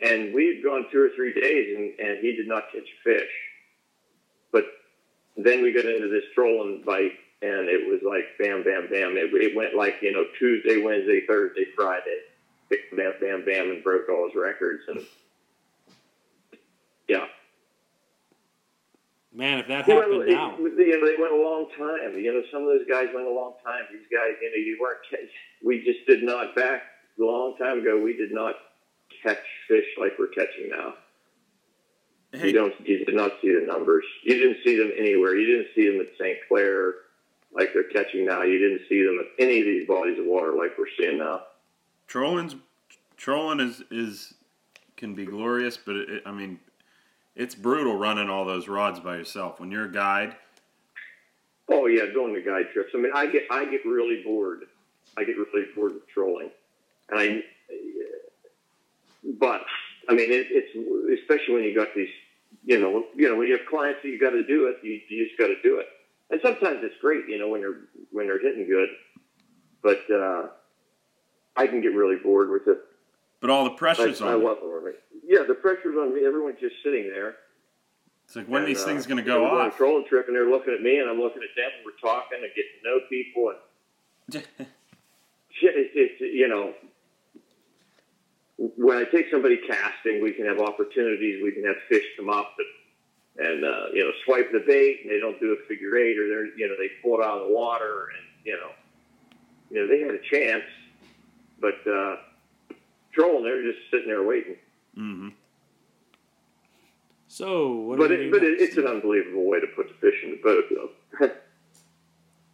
And 0.00 0.32
we 0.32 0.54
had 0.54 0.64
gone 0.64 0.86
two 0.90 1.02
or 1.02 1.10
three 1.14 1.34
days, 1.34 1.76
and, 1.76 2.08
and 2.08 2.18
he 2.20 2.34
did 2.34 2.48
not 2.48 2.72
catch 2.72 2.84
a 2.84 3.02
fish. 3.04 3.30
But 4.52 4.64
then 5.36 5.62
we 5.62 5.70
got 5.70 5.84
into 5.84 6.08
this 6.08 6.24
trolling 6.34 6.82
bite, 6.86 7.12
and 7.42 7.68
it 7.68 7.86
was 7.86 8.00
like 8.02 8.24
bam, 8.38 8.64
bam, 8.64 8.88
bam. 8.90 9.18
It, 9.18 9.34
it 9.34 9.54
went 9.54 9.74
like 9.74 9.96
you 10.00 10.12
know 10.12 10.24
Tuesday, 10.38 10.82
Wednesday, 10.82 11.26
Thursday, 11.26 11.66
Friday, 11.76 12.20
bam, 12.70 13.12
bam, 13.20 13.44
bam, 13.44 13.70
and 13.70 13.82
broke 13.82 14.08
all 14.08 14.26
his 14.26 14.34
records. 14.34 14.82
And 14.88 15.00
yeah, 17.08 17.26
Man, 19.32 19.58
if 19.58 19.66
that 19.68 19.86
Well, 19.86 20.00
happened 20.00 20.22
it- 20.22 20.32
now, 20.32 20.56
You 20.58 20.68
know, 20.98 21.06
they 21.06 21.16
went 21.20 21.32
a 21.32 21.36
long 21.36 21.68
time. 21.76 22.18
You 22.18 22.32
know, 22.32 22.42
some 22.50 22.62
of 22.62 22.68
those 22.68 22.86
guys 22.88 23.08
went 23.14 23.26
a 23.26 23.30
long 23.30 23.54
time. 23.62 23.84
These 23.92 24.06
guys, 24.10 24.32
you 24.40 24.50
know, 24.50 24.56
you 24.56 24.78
weren't. 24.80 24.98
We 25.62 25.84
just 25.84 26.06
did 26.06 26.22
not 26.22 26.54
back 26.54 26.82
a 27.20 27.22
long 27.24 27.54
time 27.58 27.80
ago. 27.80 28.00
We 28.00 28.16
did 28.16 28.32
not 28.32 28.54
catch 29.22 29.38
fish 29.68 29.84
like 29.98 30.12
we're 30.18 30.28
catching 30.28 30.70
now. 30.70 30.94
hey, 32.32 32.46
You 32.48 32.52
don't. 32.54 32.74
You 32.88 33.04
did 33.04 33.14
not 33.14 33.32
see 33.42 33.52
the 33.52 33.66
numbers. 33.66 34.04
You 34.22 34.36
didn't 34.38 34.58
see 34.64 34.76
them 34.76 34.92
anywhere. 34.96 35.36
You 35.36 35.46
didn't 35.58 35.74
see 35.74 35.86
them 35.90 36.00
at 36.00 36.08
St. 36.18 36.38
Clair 36.48 36.94
like 37.52 37.72
they're 37.74 37.84
catching 37.84 38.24
now. 38.24 38.42
You 38.42 38.58
didn't 38.58 38.88
see 38.88 39.02
them 39.02 39.18
at 39.20 39.26
any 39.38 39.60
of 39.60 39.66
these 39.66 39.86
bodies 39.86 40.18
of 40.18 40.24
water 40.26 40.52
like 40.54 40.78
we're 40.78 40.86
seeing 40.98 41.18
now. 41.18 41.42
Trolling's 42.06 42.56
trolling 43.16 43.60
is 43.60 43.82
is 43.90 44.34
can 44.96 45.14
be 45.14 45.26
glorious, 45.26 45.76
but 45.76 45.96
it, 45.96 46.22
I 46.24 46.32
mean, 46.32 46.58
it's 47.34 47.54
brutal 47.54 47.96
running 47.96 48.30
all 48.30 48.44
those 48.44 48.68
rods 48.68 49.00
by 49.00 49.16
yourself. 49.16 49.60
When 49.60 49.70
you're 49.70 49.84
a 49.84 49.92
guide, 49.92 50.36
Oh 51.68 51.86
yeah, 51.86 52.06
going 52.14 52.34
to 52.34 52.40
guide 52.42 52.66
trips. 52.72 52.90
I 52.94 52.98
mean, 52.98 53.12
I 53.14 53.26
get 53.26 53.44
I 53.50 53.64
get 53.64 53.84
really 53.84 54.22
bored. 54.22 54.66
I 55.16 55.24
get 55.24 55.36
really 55.36 55.66
bored 55.74 55.94
with 55.94 56.08
trolling, 56.08 56.50
and 57.10 57.18
I. 57.18 57.42
But 59.38 59.62
I 60.08 60.14
mean, 60.14 60.30
it, 60.30 60.46
it's 60.50 61.20
especially 61.20 61.54
when 61.54 61.64
you 61.64 61.74
got 61.74 61.88
these, 61.96 62.08
you 62.64 62.78
know, 62.78 63.06
you 63.16 63.28
know, 63.28 63.36
when 63.36 63.48
you 63.48 63.56
have 63.56 63.66
clients 63.66 64.00
that 64.02 64.08
you 64.08 64.20
got 64.20 64.30
to 64.30 64.44
do 64.44 64.68
it, 64.68 64.76
you, 64.82 65.00
you 65.08 65.26
just 65.26 65.38
got 65.38 65.48
to 65.48 65.60
do 65.62 65.78
it. 65.80 65.86
And 66.30 66.40
sometimes 66.40 66.78
it's 66.82 66.94
great, 67.00 67.28
you 67.28 67.38
know, 67.38 67.48
when 67.48 67.60
they're 67.60 67.80
when 68.12 68.28
they're 68.28 68.40
hitting 68.40 68.68
good, 68.68 68.88
but 69.82 70.00
uh, 70.08 70.46
I 71.56 71.66
can 71.66 71.80
get 71.80 71.94
really 71.94 72.16
bored 72.16 72.50
with 72.50 72.66
it. 72.68 72.78
but 73.40 73.50
all 73.50 73.64
the 73.64 73.70
pressure's 73.70 74.20
I 74.22 74.32
on 74.34 74.40
you. 74.40 74.46
love 74.46 74.58
it. 74.86 75.02
Yeah, 75.26 75.42
the 75.46 75.54
pressure's 75.54 75.96
on 75.96 76.14
me. 76.14 76.24
Everyone's 76.26 76.60
just 76.60 76.76
sitting 76.84 77.10
there. 77.10 77.36
It's 78.26 78.36
like 78.36 78.46
when 78.46 78.62
And, 78.62 78.68
these 78.68 78.82
uh, 78.82 78.86
things 78.86 79.06
going 79.06 79.18
to 79.18 79.22
go 79.22 79.42
we're 79.42 79.48
on 79.50 79.66
a 79.66 79.68
off. 79.68 79.76
trolling 79.76 80.04
trip, 80.08 80.26
and 80.26 80.36
they're 80.36 80.48
looking 80.50 80.74
at 80.74 80.82
me, 80.82 80.98
and 80.98 81.08
I'm 81.08 81.18
looking 81.20 81.42
at 81.42 81.54
them. 81.56 81.70
and 81.76 81.84
We're 81.84 81.98
talking 82.00 82.38
and 82.42 82.50
getting 82.54 82.72
to 82.82 82.88
know 82.88 83.00
people, 83.08 83.50
and 83.50 84.44
shit, 85.60 85.74
it's, 85.76 85.92
it's 85.94 86.20
you 86.20 86.48
know, 86.48 86.74
when 88.76 88.96
I 88.98 89.04
take 89.04 89.26
somebody 89.30 89.58
casting, 89.66 90.22
we 90.22 90.32
can 90.32 90.46
have 90.46 90.58
opportunities. 90.60 91.42
We 91.42 91.52
can 91.52 91.64
have 91.64 91.76
fish 91.88 92.04
come 92.16 92.28
up 92.30 92.54
and, 93.38 93.46
and 93.46 93.64
uh, 93.64 93.86
you 93.92 94.02
know, 94.04 94.10
swipe 94.24 94.50
the 94.52 94.64
bait, 94.66 95.00
and 95.02 95.10
they 95.10 95.20
don't 95.20 95.38
do 95.40 95.52
a 95.52 95.66
figure 95.68 95.96
eight, 95.96 96.18
or 96.18 96.26
they're 96.28 96.46
you 96.56 96.66
know 96.68 96.74
they 96.78 96.88
pull 97.02 97.20
it 97.20 97.24
out 97.24 97.42
of 97.42 97.48
the 97.48 97.54
water, 97.54 98.08
and 98.16 98.26
you 98.44 98.54
know, 98.56 98.70
you 99.70 99.80
know 99.80 99.86
they 99.86 100.00
had 100.00 100.14
a 100.14 100.22
chance, 100.30 100.64
but 101.60 101.74
uh, 101.90 102.16
trolling, 103.12 103.44
they're 103.44 103.62
just 103.62 103.78
sitting 103.90 104.08
there 104.08 104.22
waiting. 104.22 104.56
Mm-hmm. 104.96 105.28
so 107.28 107.72
what 107.72 107.98
But 107.98 108.12
it, 108.12 108.30
but 108.30 108.42
it, 108.42 108.60
it's 108.60 108.76
an 108.76 108.86
unbelievable 108.86 109.46
way 109.46 109.60
to 109.60 109.66
put 109.68 109.88
the 109.88 109.94
fish 109.94 110.22
in 110.24 110.30
the 110.32 110.36
boat, 110.42 110.64
though. 110.70 111.30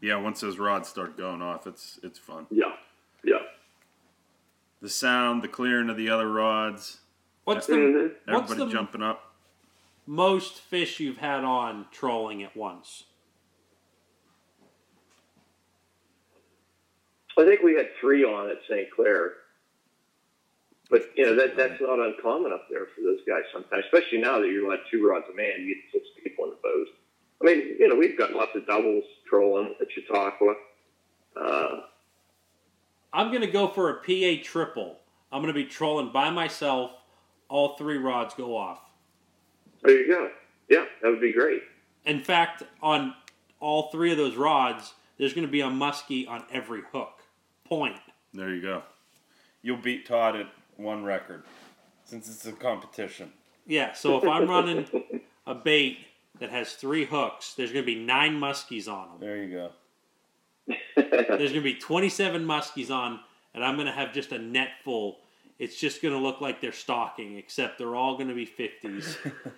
Yeah, 0.01 0.17
once 0.17 0.41
those 0.41 0.59
rods 0.59 0.89
start 0.89 1.17
going 1.17 1.43
off, 1.43 1.69
it's 1.69 2.01
it's 2.03 2.19
fun. 2.19 2.47
yeah, 2.51 2.73
yeah. 3.23 3.37
The 4.81 4.89
sound, 4.89 5.43
the 5.43 5.49
clearing 5.49 5.89
of 5.91 5.97
the 5.97 6.11
other 6.11 6.29
rods, 6.29 6.99
what's 7.45 7.69
the 7.69 7.75
Mhm. 7.77 8.13
what's 8.27 8.51
everybody 8.51 8.65
the 8.69 8.77
jumping 8.77 9.03
up. 9.05 9.33
most 10.05 10.55
fish 10.59 10.99
you've 10.99 11.19
had 11.19 11.45
on 11.45 11.87
trolling 11.93 12.43
at 12.43 12.57
once? 12.57 13.05
I 17.39 17.45
think 17.45 17.63
we 17.63 17.75
had 17.75 17.89
three 18.01 18.25
on 18.25 18.51
at 18.51 18.59
St. 18.69 18.91
Clair. 18.95 19.33
But 20.91 21.11
you 21.17 21.25
know 21.25 21.35
that 21.37 21.57
that's 21.57 21.81
not 21.81 21.99
uncommon 21.99 22.53
up 22.53 22.67
there 22.69 22.87
for 22.95 23.01
those 23.01 23.21
guys 23.27 23.45
sometimes, 23.51 23.85
especially 23.87 24.19
now 24.19 24.39
that 24.41 24.49
you're 24.49 24.69
like 24.69 24.81
two 24.91 25.09
rods 25.09 25.25
a 25.33 25.35
man, 25.35 25.61
you 25.61 25.75
get 25.75 25.85
six 25.91 26.07
people 26.23 26.45
in 26.45 26.51
the. 26.51 26.87
I 27.41 27.45
mean, 27.45 27.77
you 27.79 27.89
know, 27.89 27.97
we've 27.97 28.17
got 28.17 28.33
lots 28.35 28.55
of 28.55 28.67
doubles 28.67 29.05
trolling 29.29 29.75
at 29.81 29.89
Chautauqua. 29.91 30.55
Uh, 31.35 31.81
I'm 33.13 33.33
gonna 33.33 33.51
go 33.51 33.69
for 33.69 33.89
a 33.89 33.95
PA 33.95 34.43
triple. 34.45 34.99
I'm 35.33 35.43
gonna 35.43 35.55
be 35.55 35.65
trolling 35.65 36.13
by 36.13 36.29
myself. 36.29 36.93
All 37.49 37.77
three 37.77 37.97
rods 37.97 38.35
go 38.35 38.55
off. 38.55 38.81
there 39.83 39.99
you 39.99 40.09
go. 40.09 40.31
Yeah, 40.69 40.85
that 41.03 41.09
would 41.09 41.21
be 41.23 41.33
great. 41.33 41.63
In 42.05 42.21
fact, 42.21 42.65
on 42.83 43.15
all 43.61 43.91
three 43.91 44.11
of 44.11 44.19
those 44.19 44.37
rods, 44.37 44.93
there's 45.19 45.33
gonna 45.33 45.49
be 45.49 45.63
a 45.63 45.69
muskie 45.69 46.29
on 46.29 46.45
every 46.53 46.83
hook. 46.93 47.22
Point. 47.73 47.97
There 48.35 48.55
you 48.55 48.61
go. 48.61 48.83
You'll 49.63 49.79
beat 49.79 50.05
Todd 50.07 50.37
at 50.37 50.47
one 50.77 51.05
record 51.05 51.45
since 52.05 52.29
it's 52.29 52.45
a 52.45 52.53
competition. 52.53 53.33
Yeah. 53.67 53.95
So 53.95 54.19
if 54.19 54.29
I'm 54.29 54.47
running 54.47 54.87
a 55.47 55.55
bait 55.55 56.01
that 56.39 56.51
has 56.51 56.75
three 56.75 57.07
hooks, 57.07 57.55
there's 57.55 57.73
gonna 57.73 57.87
be 57.87 57.95
nine 57.95 58.39
muskies 58.39 58.93
on 58.93 59.09
them. 59.09 59.17
There 59.21 59.43
you 59.43 59.51
go. 59.55 59.71
There's 60.97 61.51
going 61.51 61.55
to 61.55 61.61
be 61.63 61.75
27 61.75 62.45
muskies 62.45 62.91
on, 62.91 63.21
and 63.55 63.65
I'm 63.65 63.75
going 63.77 63.87
to 63.87 63.93
have 63.93 64.13
just 64.13 64.33
a 64.33 64.39
net 64.39 64.69
full. 64.85 65.19
It's 65.59 65.77
just 65.81 66.03
going 66.03 66.15
to 66.15 66.21
look 66.21 66.41
like 66.41 66.61
they're 66.61 66.73
stalking, 66.73 67.37
except 67.37 67.79
they're 67.79 67.97
all 67.97 68.17
going 68.17 68.29
to 68.29 68.35
be 68.35 68.47
50s. 68.47 69.17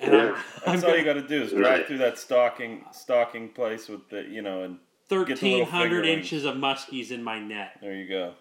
And 0.00 0.14
I'm, 0.14 0.34
I'm 0.34 0.34
That's 0.66 0.82
all 0.84 0.90
gonna- 0.90 0.98
you 0.98 1.04
got 1.04 1.12
to 1.14 1.26
do 1.26 1.42
is 1.42 1.52
drive 1.52 1.86
through 1.86 1.98
that 1.98 2.18
stalking 2.18 2.84
stalking 2.92 3.48
place 3.48 3.88
with 3.88 4.06
the 4.10 4.22
you 4.24 4.42
know, 4.42 4.62
and 4.64 4.78
Get 5.08 5.38
the 5.40 5.50
little 5.50 5.60
1,300 5.66 6.04
inches 6.06 6.44
of 6.44 6.56
muskies 6.56 7.10
in 7.10 7.22
my 7.22 7.38
net. 7.38 7.78
there 7.80 7.94
you 7.94 8.08
go. 8.08 8.34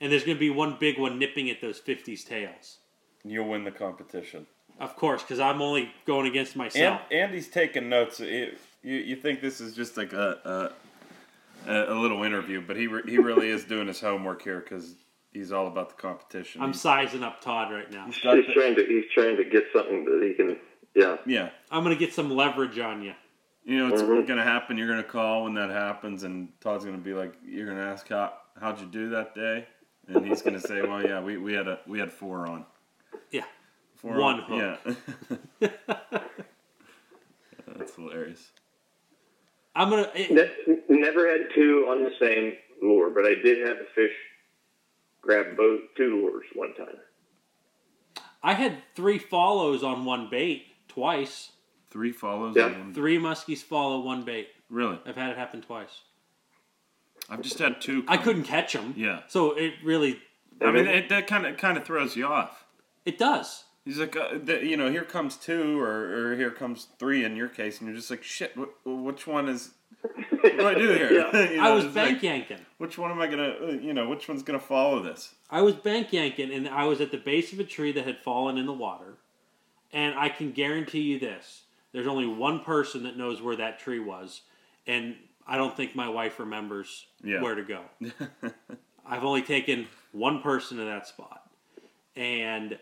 And 0.00 0.10
there's 0.12 0.24
going 0.24 0.36
to 0.36 0.40
be 0.40 0.50
one 0.50 0.76
big 0.78 0.98
one 0.98 1.18
nipping 1.18 1.50
at 1.50 1.60
those 1.60 1.80
50s 1.80 2.24
tails. 2.26 2.78
You'll 3.24 3.48
win 3.48 3.64
the 3.64 3.70
competition. 3.72 4.46
Of 4.80 4.94
course, 4.96 5.22
because 5.22 5.40
I'm 5.40 5.60
only 5.60 5.90
going 6.06 6.26
against 6.28 6.52
And 6.52 6.58
myself. 6.60 7.00
Andy's 7.10 7.48
taking 7.48 7.88
notes. 7.88 8.20
It- 8.20 8.58
you 8.84 8.94
you 8.94 9.16
think 9.16 9.40
this 9.40 9.60
is 9.60 9.74
just 9.74 9.96
like 9.96 10.12
a 10.12 10.70
a, 11.66 11.70
a, 11.70 11.92
a 11.92 11.96
little 12.00 12.22
interview, 12.22 12.62
but 12.64 12.76
he 12.76 12.86
re, 12.86 13.02
he 13.06 13.18
really 13.18 13.48
is 13.48 13.64
doing 13.64 13.88
his 13.88 14.00
homework 14.00 14.40
here 14.40 14.60
because 14.60 14.94
he's 15.32 15.50
all 15.50 15.66
about 15.66 15.88
the 15.88 16.00
competition. 16.00 16.62
I'm 16.62 16.68
He's 16.72 16.80
sizing 16.80 17.24
up 17.24 17.40
Todd 17.40 17.72
right 17.72 17.90
now. 17.90 18.08
got 18.22 18.36
He's 18.36 18.46
the- 18.46 18.52
trying 18.54 18.76
to 18.76 18.84
he's 18.86 19.10
trying 19.12 19.36
to 19.36 19.44
get 19.44 19.64
something 19.72 20.04
that 20.04 20.22
he 20.24 20.32
can. 20.34 20.56
Yeah. 20.94 21.16
yeah. 21.26 21.50
I'm 21.72 21.82
going 21.82 21.94
to 21.94 21.98
get 21.98 22.14
some 22.14 22.30
leverage 22.30 22.78
on 22.78 23.02
you. 23.02 23.14
You 23.68 23.76
know, 23.76 23.92
it's 23.92 24.00
Mhm. 24.00 24.26
gonna 24.26 24.42
happen. 24.42 24.78
You're 24.78 24.88
gonna 24.88 25.04
call 25.04 25.44
when 25.44 25.52
that 25.54 25.68
happens, 25.68 26.22
and 26.22 26.58
Todd's 26.62 26.86
gonna 26.86 26.96
be 26.96 27.12
like, 27.12 27.34
"You're 27.44 27.66
gonna 27.66 27.82
ask 27.84 28.08
how 28.08 28.32
how'd 28.58 28.80
you 28.80 28.86
do 28.86 29.10
that 29.10 29.34
day?" 29.34 29.66
And 30.06 30.24
he's 30.26 30.40
gonna 30.40 30.58
say, 30.58 30.80
"Well, 30.80 31.04
yeah, 31.04 31.20
we, 31.20 31.36
we 31.36 31.52
had 31.52 31.68
a 31.68 31.78
we 31.86 31.98
had 31.98 32.10
four 32.10 32.46
on." 32.46 32.64
Yeah. 33.30 33.44
Four 33.96 34.16
One 34.16 34.40
on. 34.40 34.58
Yeah. 34.58 35.68
That's 37.66 37.94
hilarious. 37.94 38.52
I'm 39.76 39.90
going 39.90 40.06
to. 40.10 40.34
Ne- 40.34 40.78
never 40.88 41.28
had 41.30 41.48
two 41.54 41.86
on 41.90 42.02
the 42.04 42.12
same 42.18 42.56
lure, 42.80 43.10
but 43.10 43.26
I 43.26 43.34
did 43.34 43.66
have 43.68 43.76
a 43.76 43.84
fish 43.94 44.14
grab 45.20 45.56
both 45.58 45.80
two 45.94 46.22
lures 46.22 46.46
one 46.54 46.72
time. 46.74 46.96
I 48.42 48.54
had 48.54 48.82
three 48.94 49.18
follows 49.18 49.82
on 49.82 50.06
one 50.06 50.28
bait 50.30 50.66
twice. 50.88 51.52
Three 51.90 52.12
follows. 52.12 52.54
Yeah. 52.56 52.64
on 52.66 52.78
one- 52.78 52.94
Three 52.94 53.18
muskies 53.18 53.58
follow 53.62 54.00
one 54.00 54.24
bait. 54.24 54.48
Really? 54.70 54.98
I've 55.06 55.16
had 55.16 55.30
it 55.30 55.36
happen 55.38 55.62
twice. 55.62 56.02
I've 57.30 57.42
just 57.42 57.58
had 57.58 57.80
two. 57.80 58.04
I 58.08 58.16
couldn't 58.16 58.44
catch 58.44 58.72
them. 58.72 58.94
Yeah. 58.96 59.20
So 59.28 59.52
it 59.52 59.74
really, 59.84 60.18
I 60.62 60.70
mean, 60.70 60.86
it, 60.86 61.08
that 61.10 61.26
kind 61.26 61.46
of 61.46 61.56
kind 61.56 61.76
of 61.76 61.84
throws 61.84 62.16
you 62.16 62.26
off. 62.26 62.64
it 63.04 63.18
does. 63.18 63.64
He's 63.84 63.98
like, 63.98 64.16
uh, 64.16 64.38
th- 64.38 64.64
you 64.64 64.76
know, 64.76 64.90
here 64.90 65.04
comes 65.04 65.36
two, 65.36 65.80
or, 65.80 66.32
or 66.32 66.36
here 66.36 66.50
comes 66.50 66.88
three 66.98 67.24
in 67.24 67.36
your 67.36 67.48
case, 67.48 67.78
and 67.80 67.88
you're 67.88 67.96
just 67.96 68.10
like, 68.10 68.22
shit, 68.22 68.52
wh- 68.54 68.86
which 68.86 69.26
one 69.26 69.48
is? 69.48 69.70
What 70.02 70.42
do 70.58 70.66
I 70.68 70.74
do 70.74 70.88
here? 70.92 71.10
Yeah. 71.12 71.48
You 71.50 71.56
know, 71.56 71.62
I 71.62 71.70
was 71.74 71.86
it's 71.86 71.96
like, 71.96 72.20
bank 72.20 72.22
yanking. 72.22 72.66
which 72.76 72.98
one 72.98 73.10
am 73.10 73.18
I 73.20 73.26
gonna, 73.28 73.56
uh, 73.62 73.66
you 73.72 73.94
know, 73.94 74.06
which 74.08 74.28
one's 74.28 74.42
gonna 74.42 74.58
follow 74.60 75.02
this? 75.02 75.34
I 75.50 75.62
was 75.62 75.74
bank 75.74 76.12
yanking, 76.12 76.52
and 76.52 76.68
I 76.68 76.84
was 76.84 77.00
at 77.00 77.10
the 77.10 77.16
base 77.18 77.52
of 77.54 77.60
a 77.60 77.64
tree 77.64 77.90
that 77.92 78.04
had 78.06 78.18
fallen 78.18 78.58
in 78.58 78.66
the 78.66 78.72
water. 78.74 79.14
And 79.92 80.18
I 80.18 80.28
can 80.28 80.52
guarantee 80.52 81.00
you 81.00 81.18
this: 81.18 81.62
there's 81.92 82.06
only 82.06 82.26
one 82.26 82.60
person 82.60 83.02
that 83.04 83.16
knows 83.16 83.40
where 83.42 83.56
that 83.56 83.78
tree 83.78 83.98
was, 83.98 84.42
and 84.86 85.16
I 85.46 85.56
don't 85.56 85.76
think 85.76 85.94
my 85.94 86.08
wife 86.08 86.38
remembers 86.38 87.06
Yeah. 87.22 87.40
where 87.42 87.54
to 87.54 87.62
go. 87.62 87.82
I've 89.06 89.24
only 89.24 89.42
taken 89.42 89.86
one 90.12 90.42
person 90.42 90.76
to 90.78 90.84
that 90.84 91.06
spot, 91.06 91.50
and 92.16 92.78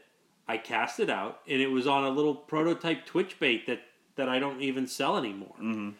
I 0.49 0.59
cast 0.59 1.01
it 1.01 1.11
out, 1.11 1.41
and 1.49 1.61
it 1.61 1.69
was 1.71 1.87
on 1.87 2.05
a 2.05 2.11
little 2.11 2.35
prototype 2.35 3.07
twitch 3.07 3.39
bait 3.39 3.67
that 3.67 3.81
that 4.17 4.29
I 4.31 4.39
don't 4.39 4.63
even 4.63 4.87
sell 4.87 5.19
anymore. 5.19 5.55
Mhm. 5.61 5.93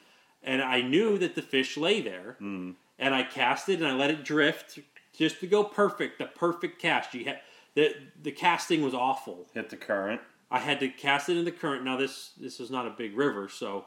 And 0.43 0.63
I 0.63 0.81
knew 0.81 1.19
that 1.19 1.35
the 1.35 1.43
fish 1.43 1.77
lay 1.77 2.01
there, 2.01 2.39
Mm. 2.41 2.75
and 2.99 3.15
I 3.15 3.25
cast 3.25 3.69
it 3.69 3.75
and 3.81 3.87
I 3.87 3.93
let 3.93 4.09
it 4.11 4.25
drift 4.25 4.79
just 5.13 5.39
to 5.41 5.47
go 5.47 5.63
perfect, 5.65 6.19
the 6.19 6.25
perfect 6.27 6.81
cast. 6.81 7.13
You 7.15 7.25
had 7.27 7.41
the 7.75 7.95
the 8.23 8.33
casting 8.33 8.83
was 8.83 8.95
awful. 8.95 9.49
Hit 9.53 9.69
the 9.69 9.77
current. 9.77 10.23
I 10.51 10.59
had 10.59 10.81
to 10.81 10.89
cast 10.89 11.29
it 11.29 11.37
in 11.37 11.45
the 11.45 11.53
current. 11.53 11.85
Now 11.85 11.97
this 11.97 12.31
this 12.41 12.61
is 12.61 12.71
not 12.71 12.87
a 12.87 12.91
big 12.91 13.17
river, 13.17 13.49
so 13.49 13.87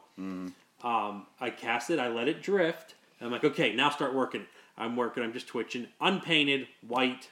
um, 0.84 1.28
I 1.40 1.50
cast 1.50 1.90
it. 1.90 2.00
I 2.00 2.08
let 2.08 2.28
it 2.28 2.42
drift. 2.42 2.96
And 3.20 3.28
I'm 3.28 3.32
like, 3.32 3.44
okay, 3.44 3.74
now 3.76 3.90
start 3.90 4.14
working. 4.14 4.46
I'm 4.78 4.96
working. 4.96 5.24
I'm 5.24 5.34
just 5.34 5.48
twitching. 5.48 5.88
Unpainted 6.00 6.68
white 6.88 7.30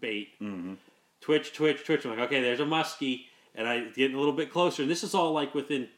bait. 0.00 0.30
Mm-hmm. 0.40 0.74
Twitch, 1.20 1.52
twitch, 1.52 1.84
twitch. 1.84 2.04
I'm 2.04 2.12
like, 2.12 2.20
okay, 2.20 2.40
there's 2.40 2.60
a 2.60 2.64
muskie, 2.64 3.24
and 3.54 3.68
I 3.68 3.80
get 3.88 4.14
a 4.14 4.18
little 4.18 4.32
bit 4.32 4.50
closer. 4.50 4.82
And 4.82 4.90
this 4.90 5.02
is 5.02 5.14
all 5.14 5.32
like 5.32 5.54
within 5.54 5.88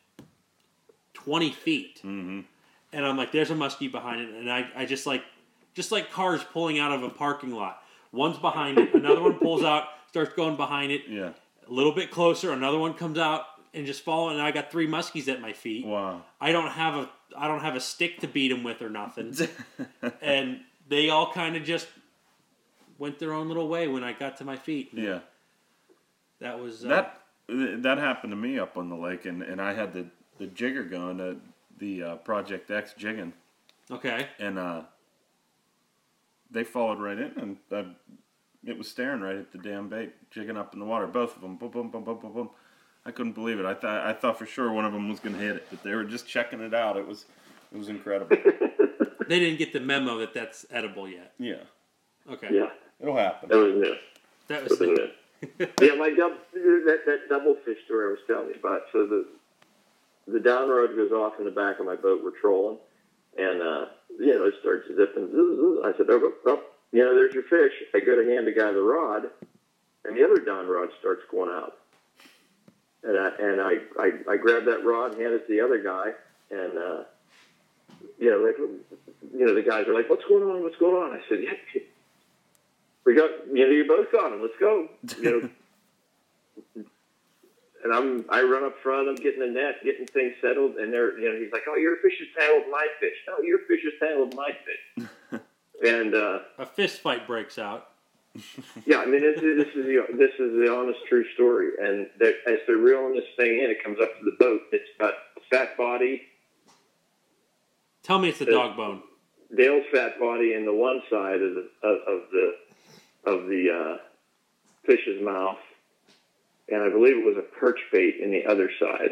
20 1.15 1.51
feet. 1.53 1.99
Mm-hmm. 1.99 2.41
And 2.93 3.07
I'm 3.07 3.17
like, 3.17 3.31
there's 3.31 3.51
a 3.51 3.55
muskie 3.55 3.91
behind 3.91 4.21
it, 4.21 4.35
and 4.35 4.51
I, 4.51 4.69
I 4.75 4.85
just 4.85 5.07
like, 5.07 5.23
just 5.75 5.93
like 5.93 6.11
cars 6.11 6.43
pulling 6.53 6.81
out 6.81 6.91
of 6.91 7.05
a 7.05 7.09
parking 7.09 7.53
lot. 7.53 7.83
One's 8.11 8.39
behind 8.39 8.79
it, 8.79 8.93
another 8.95 9.23
one 9.23 9.39
pulls 9.39 9.63
out, 9.63 9.85
starts 10.09 10.35
going 10.35 10.57
behind 10.57 10.91
it. 10.91 11.03
Yeah. 11.09 11.31
A 11.71 11.73
little 11.73 11.93
bit 11.93 12.11
closer, 12.11 12.53
another 12.53 12.79
one 12.79 12.95
comes 12.95 13.17
out 13.17 13.45
and 13.73 13.87
just 13.87 14.03
following. 14.03 14.35
And 14.35 14.43
I 14.43 14.51
got 14.51 14.73
three 14.73 14.89
muskies 14.89 15.29
at 15.29 15.41
my 15.41 15.53
feet. 15.53 15.87
Wow. 15.87 16.23
I 16.41 16.51
don't 16.51 16.71
have 16.71 16.95
a, 16.97 17.11
I 17.37 17.47
don't 17.47 17.61
have 17.61 17.77
a 17.77 17.81
stick 17.81 18.19
to 18.21 18.29
beat 18.29 18.49
them 18.49 18.65
with 18.65 18.83
or 18.83 18.91
nothing. 18.91 19.35
and 20.21 20.61
they 20.89 21.09
all 21.09 21.33
kind 21.33 21.57
of 21.57 21.63
just 21.63 21.87
went 22.99 23.19
their 23.19 23.33
own 23.33 23.49
little 23.49 23.69
way 23.69 23.89
when 23.89 24.05
I 24.05 24.13
got 24.13 24.37
to 24.39 24.45
my 24.45 24.57
feet. 24.57 24.91
yeah. 24.93 25.21
That 26.41 26.59
was 26.59 26.85
uh, 26.85 26.89
That 26.89 27.21
that 27.83 27.99
happened 27.99 28.33
to 28.33 28.37
me 28.37 28.59
up 28.59 28.77
on 28.77 28.89
the 28.89 28.97
lake, 28.97 29.27
and, 29.27 29.43
and 29.43 29.61
I 29.61 29.75
had 29.75 29.93
the 29.93 30.07
the 30.39 30.47
jigger 30.47 30.85
going, 30.85 31.19
the 31.19 31.37
the 31.79 32.03
uh, 32.03 32.17
Project 32.17 32.71
X 32.71 32.95
jigging, 32.97 33.33
okay. 33.91 34.29
and 34.39 34.59
uh, 34.59 34.83
they 36.51 36.65
followed 36.65 36.99
right 36.99 37.19
in, 37.19 37.33
and 37.37 37.57
uh, 37.73 37.91
it 38.66 38.77
was 38.77 38.89
staring 38.89 39.20
right 39.20 39.37
at 39.37 39.53
the 39.53 39.59
damn 39.59 39.89
bait, 39.89 40.12
jigging 40.31 40.57
up 40.57 40.74
in 40.74 40.81
the 40.81 40.87
water. 40.87 41.07
Both 41.07 41.37
of 41.37 41.43
them, 41.43 41.57
boom, 41.57 41.70
boom, 41.70 41.91
boom, 41.91 42.05
boom, 42.05 42.19
boom, 42.19 42.32
boom. 42.32 42.51
I 43.07 43.11
couldn't 43.11 43.32
believe 43.32 43.59
it. 43.59 43.65
I 43.65 43.74
thought 43.74 44.07
I 44.07 44.12
thought 44.12 44.39
for 44.39 44.47
sure 44.47 44.70
one 44.73 44.85
of 44.85 44.93
them 44.93 45.09
was 45.09 45.20
going 45.20 45.35
to 45.35 45.41
hit 45.41 45.57
it, 45.57 45.66
but 45.70 45.82
they 45.82 45.95
were 45.95 46.05
just 46.05 46.27
checking 46.28 46.61
it 46.61 46.74
out. 46.74 46.97
It 46.97 47.07
was 47.07 47.24
it 47.73 47.78
was 47.78 47.89
incredible. 47.89 48.37
They 49.28 49.39
didn't 49.39 49.59
get 49.59 49.73
the 49.73 49.78
memo 49.78 50.19
that 50.19 50.35
that's 50.35 50.66
edible 50.73 51.07
yet. 51.09 51.32
yeah, 51.39 51.62
Okay. 52.28 52.49
Yeah, 52.51 52.70
it'll 52.99 53.15
happen. 53.16 53.49
that 53.49 53.57
was 53.59 53.74
new. 53.74 53.95
That 54.49 54.62
That 54.65 54.70
was 54.70 54.81
was 54.81 54.89
new. 54.89 55.09
yeah, 55.82 55.95
my 55.95 56.11
dub, 56.11 56.32
that 56.53 57.03
that 57.07 57.20
double 57.28 57.55
fish 57.65 57.78
story 57.85 58.07
I 58.09 58.11
was 58.11 58.19
telling 58.27 58.49
you 58.49 58.55
about. 58.59 58.82
So 58.93 59.07
the 59.07 59.27
the 60.27 60.41
down 60.41 60.69
rod 60.69 60.97
goes 60.97 61.12
off 61.12 61.35
in 61.39 61.45
the 61.45 61.53
back 61.53 61.78
of 61.78 61.87
my 61.87 61.95
boat. 61.95 62.23
We're 62.24 62.41
trolling, 62.41 62.78
and 63.39 63.62
uh, 63.62 63.85
you 64.19 64.35
know 64.35 64.47
it 64.47 64.55
starts 64.61 64.89
zipping. 64.89 65.28
I 65.85 65.93
said, 65.97 66.07
"Oh, 66.09 66.20
oh, 66.20 66.32
oh, 66.47 66.62
you 66.93 67.05
know, 67.05 67.15
there's 67.15 67.35
your 67.35 67.45
fish." 67.45 67.73
I 67.95 68.01
go 68.01 68.17
to 68.17 68.31
hand 68.31 68.47
the 68.47 68.53
guy 68.53 68.73
the 68.73 68.83
rod, 68.83 69.31
and 70.05 70.17
the 70.17 70.25
other 70.25 70.37
down 70.37 70.67
rod 70.67 70.91
starts 70.99 71.23
going 71.31 71.51
out. 71.51 71.79
And 73.03 73.19
I 73.19 73.29
and 73.39 73.61
I 73.61 73.73
I, 73.99 74.33
I 74.33 74.37
grab 74.37 74.65
that 74.67 74.85
rod, 74.85 75.12
and 75.12 75.21
hand 75.21 75.35
it 75.35 75.47
to 75.47 75.53
the 75.53 75.61
other 75.61 75.83
guy, 75.83 76.12
and 76.51 76.79
uh, 76.79 77.05
you 78.19 78.31
know, 78.31 78.39
like 78.39 78.59
you 78.59 79.47
know, 79.47 79.55
the 79.55 79.62
guys 79.62 79.87
are 79.89 79.95
like, 79.95 80.11
"What's 80.11 80.25
going 80.25 80.43
on? 80.43 80.62
What's 80.62 80.77
going 80.77 80.97
on?" 80.97 81.19
I 81.19 81.21
said, 81.29 81.39
"Yeah." 81.43 81.83
We 83.05 83.15
got, 83.15 83.31
you 83.53 83.67
know, 83.67 83.73
you 83.73 83.87
both 83.87 84.12
got 84.12 84.33
him. 84.33 84.43
Let's 84.43 84.59
go. 84.61 84.89
You 85.21 85.51
know, 86.77 86.85
and 87.85 87.93
I'm, 87.93 88.25
I 88.29 88.43
run 88.43 88.65
up 88.65 88.79
front. 88.83 89.09
I'm 89.09 89.15
getting 89.15 89.41
the 89.41 89.47
net, 89.47 89.83
getting 89.83 90.07
things 90.07 90.35
settled, 90.41 90.77
and 90.77 90.93
they're, 90.93 91.19
you 91.19 91.33
know, 91.33 91.41
he's 91.41 91.53
like, 91.53 91.62
"Oh, 91.69 91.77
your 91.77 91.97
fish 91.97 92.19
has 92.19 92.29
tangled 92.39 92.71
my 92.71 92.87
fish. 93.01 93.17
Oh, 93.29 93.43
your 93.43 93.61
fish 93.61 93.81
has 93.85 93.95
tangled 93.99 94.35
my 94.35 94.51
fish." 94.51 95.09
and 95.86 96.15
uh, 96.15 96.39
a 96.59 96.66
fist 96.66 97.01
fight 97.01 97.27
breaks 97.27 97.59
out. 97.59 97.89
yeah, 98.86 98.98
I 98.98 99.07
mean, 99.07 99.20
this, 99.23 99.36
is- 99.43 99.65
this 99.65 99.74
is 99.74 99.86
the 99.86 100.07
this 100.16 100.32
is 100.39 100.52
the 100.52 100.73
honest, 100.73 100.98
true 101.09 101.24
story. 101.35 101.70
And 101.82 102.09
that 102.19 102.35
as 102.47 102.59
they're 102.66 102.77
reeling 102.77 103.15
this 103.15 103.24
thing 103.36 103.59
in, 103.59 103.70
it 103.70 103.82
comes 103.82 103.98
up 104.01 104.16
to 104.19 104.24
the 104.24 104.36
boat. 104.39 104.61
It's 104.73 104.89
got 104.98 105.15
fat 105.51 105.77
body, 105.77 106.23
Tell 108.02 108.19
me 108.19 108.28
it's 108.31 108.40
a 108.40 108.47
dog 108.47 108.77
bone. 108.77 109.02
Dale's 109.57 109.85
fat 109.93 110.19
body 110.19 110.55
in 110.55 110.65
the 110.65 110.73
one 110.74 111.02
side 111.11 111.43
of 111.43 111.55
the 111.55 111.69
of, 111.82 111.97
of 112.07 112.23
the 112.32 112.52
of 113.24 113.47
the 113.48 113.70
uh, 113.70 113.98
fish's 114.86 115.23
mouth, 115.23 115.59
and 116.69 116.82
I 116.82 116.89
believe 116.89 117.16
it 117.19 117.24
was 117.24 117.36
a 117.36 117.43
perch 117.59 117.78
bait 117.93 118.16
in 118.23 118.31
the 118.31 118.47
other 118.47 118.70
side. 118.81 119.11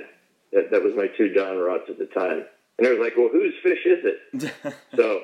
That 0.52 0.70
that 0.70 0.82
was 0.82 0.94
my 0.96 1.08
two 1.08 1.28
down 1.32 1.58
rods 1.58 1.84
at 1.88 1.98
the 1.98 2.06
time, 2.06 2.44
and 2.78 2.86
I 2.86 2.90
was 2.90 2.98
like, 3.00 3.14
"Well, 3.16 3.28
whose 3.30 3.54
fish 3.62 3.84
is 3.84 4.04
it?" 4.04 4.74
so 4.96 5.20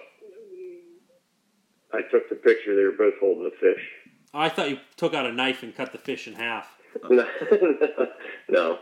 I 1.95 2.03
took 2.11 2.29
the 2.29 2.35
picture. 2.35 2.75
They 2.77 2.83
were 2.85 2.93
both 2.93 3.15
holding 3.21 3.45
the 3.45 3.51
fish. 3.61 3.83
I 4.33 4.49
thought 4.49 4.69
you 4.71 4.79
took 4.97 5.15
out 5.15 5.27
a 5.27 5.33
knife 5.33 5.63
and 5.63 5.75
cut 5.75 5.93
the 5.93 5.99
fish 5.99 6.27
in 6.27 6.35
half. 6.35 6.69
no, 8.49 8.79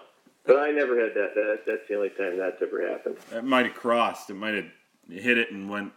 but 0.47 0.57
I 0.57 0.71
never 0.71 0.99
had 1.01 1.15
that. 1.15 1.35
that. 1.35 1.59
That's 1.67 1.83
the 1.89 1.95
only 1.97 2.11
time 2.11 2.39
that's 2.39 2.61
ever 2.63 2.89
happened. 2.89 3.17
It 3.33 3.45
might 3.45 3.67
have 3.67 3.75
crossed. 3.75 4.31
It 4.31 4.35
might 4.35 4.55
have 4.55 4.67
hit 5.09 5.39
it 5.39 5.51
and 5.53 5.69
went. 5.71 5.93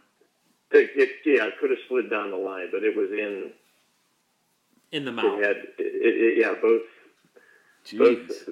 It, 0.72 0.90
it, 0.94 1.10
yeah, 1.24 1.46
it 1.46 1.54
could 1.60 1.70
have 1.70 1.78
slid 1.88 2.10
down 2.10 2.30
the 2.30 2.36
line, 2.36 2.68
but 2.72 2.82
it 2.82 2.96
was 2.96 3.10
in. 3.10 3.52
In 4.92 5.04
the 5.04 5.10
It 5.10 5.14
mouth. 5.14 5.42
had, 5.42 5.56
it, 5.56 5.74
it, 5.78 6.38
yeah, 6.38 6.54
both 6.62 6.82
Jeez. 7.84 7.98
both 7.98 8.48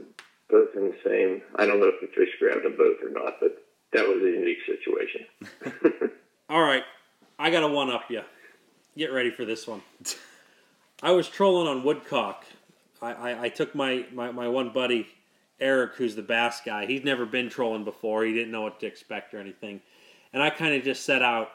both 0.50 0.68
in 0.76 0.90
the 0.90 0.96
same. 1.04 1.42
I 1.56 1.64
don't 1.66 1.80
know 1.80 1.86
if 1.94 2.00
the 2.00 2.08
fish 2.08 2.30
grabbed 2.38 2.64
them 2.64 2.76
both 2.76 2.96
or 3.02 3.10
not, 3.10 3.40
but 3.40 3.64
that 3.92 4.06
was 4.06 4.18
a 4.22 4.30
unique 4.30 4.58
situation. 4.66 6.10
All 6.50 6.60
right. 6.62 6.82
I 7.38 7.50
got 7.50 7.60
to 7.60 7.68
one 7.68 7.90
up 7.90 8.10
you. 8.10 8.22
Get 8.96 9.12
ready 9.12 9.30
for 9.30 9.44
this 9.44 9.66
one. 9.66 9.82
I 11.02 11.10
was 11.10 11.28
trolling 11.28 11.66
on 11.66 11.82
Woodcock. 11.82 12.44
I, 13.02 13.12
I, 13.12 13.42
I 13.44 13.48
took 13.48 13.74
my, 13.74 14.06
my, 14.12 14.30
my 14.30 14.48
one 14.48 14.72
buddy, 14.72 15.08
Eric, 15.60 15.94
who's 15.96 16.14
the 16.14 16.22
bass 16.22 16.60
guy. 16.64 16.86
He's 16.86 17.04
never 17.04 17.26
been 17.26 17.48
trolling 17.48 17.84
before. 17.84 18.24
He 18.24 18.32
didn't 18.32 18.52
know 18.52 18.62
what 18.62 18.78
to 18.80 18.86
expect 18.86 19.34
or 19.34 19.38
anything. 19.38 19.80
And 20.32 20.42
I 20.42 20.50
kind 20.50 20.74
of 20.74 20.84
just 20.84 21.04
set 21.04 21.22
out. 21.22 21.50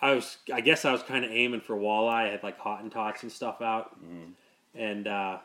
I 0.00 0.14
was, 0.14 0.38
I 0.52 0.60
guess 0.60 0.84
I 0.84 0.92
was 0.92 1.02
kind 1.02 1.24
of 1.24 1.30
aiming 1.30 1.60
for 1.60 1.76
walleye. 1.76 2.28
I 2.28 2.28
had 2.28 2.42
like 2.42 2.58
Hot 2.58 2.80
'N 2.82 2.90
Tots 2.90 3.22
and 3.22 3.30
stuff 3.30 3.60
out. 3.60 3.96
And 4.74 5.08
uh, 5.08 5.38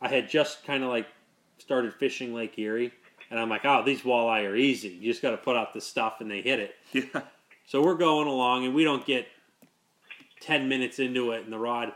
I 0.00 0.08
had 0.08 0.28
just 0.28 0.64
kind 0.64 0.84
of 0.84 0.90
like 0.90 1.06
started 1.58 1.92
fishing 1.94 2.34
Lake 2.34 2.56
Erie. 2.58 2.92
And 3.30 3.40
I'm 3.40 3.48
like, 3.48 3.64
oh, 3.64 3.82
these 3.84 4.02
walleye 4.02 4.48
are 4.48 4.54
easy. 4.54 4.88
You 4.88 5.10
just 5.10 5.22
got 5.22 5.32
to 5.32 5.36
put 5.36 5.56
out 5.56 5.74
the 5.74 5.80
stuff 5.80 6.20
and 6.20 6.30
they 6.30 6.40
hit 6.40 6.60
it. 6.60 6.74
Yeah. 6.92 7.22
So 7.68 7.82
we're 7.82 7.96
going 7.96 8.28
along, 8.28 8.64
and 8.64 8.72
we 8.76 8.84
don't 8.84 9.04
get 9.04 9.26
10 10.40 10.68
minutes 10.68 10.98
into 10.98 11.32
it, 11.32 11.44
and 11.44 11.52
the 11.52 11.58
rod 11.58 11.92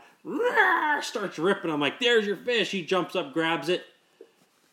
starts 1.01 1.39
ripping. 1.39 1.71
I'm 1.71 1.79
like, 1.79 1.99
there's 1.99 2.25
your 2.25 2.37
fish. 2.37 2.71
He 2.71 2.83
jumps 2.85 3.15
up, 3.15 3.33
grabs 3.33 3.69
it. 3.69 3.83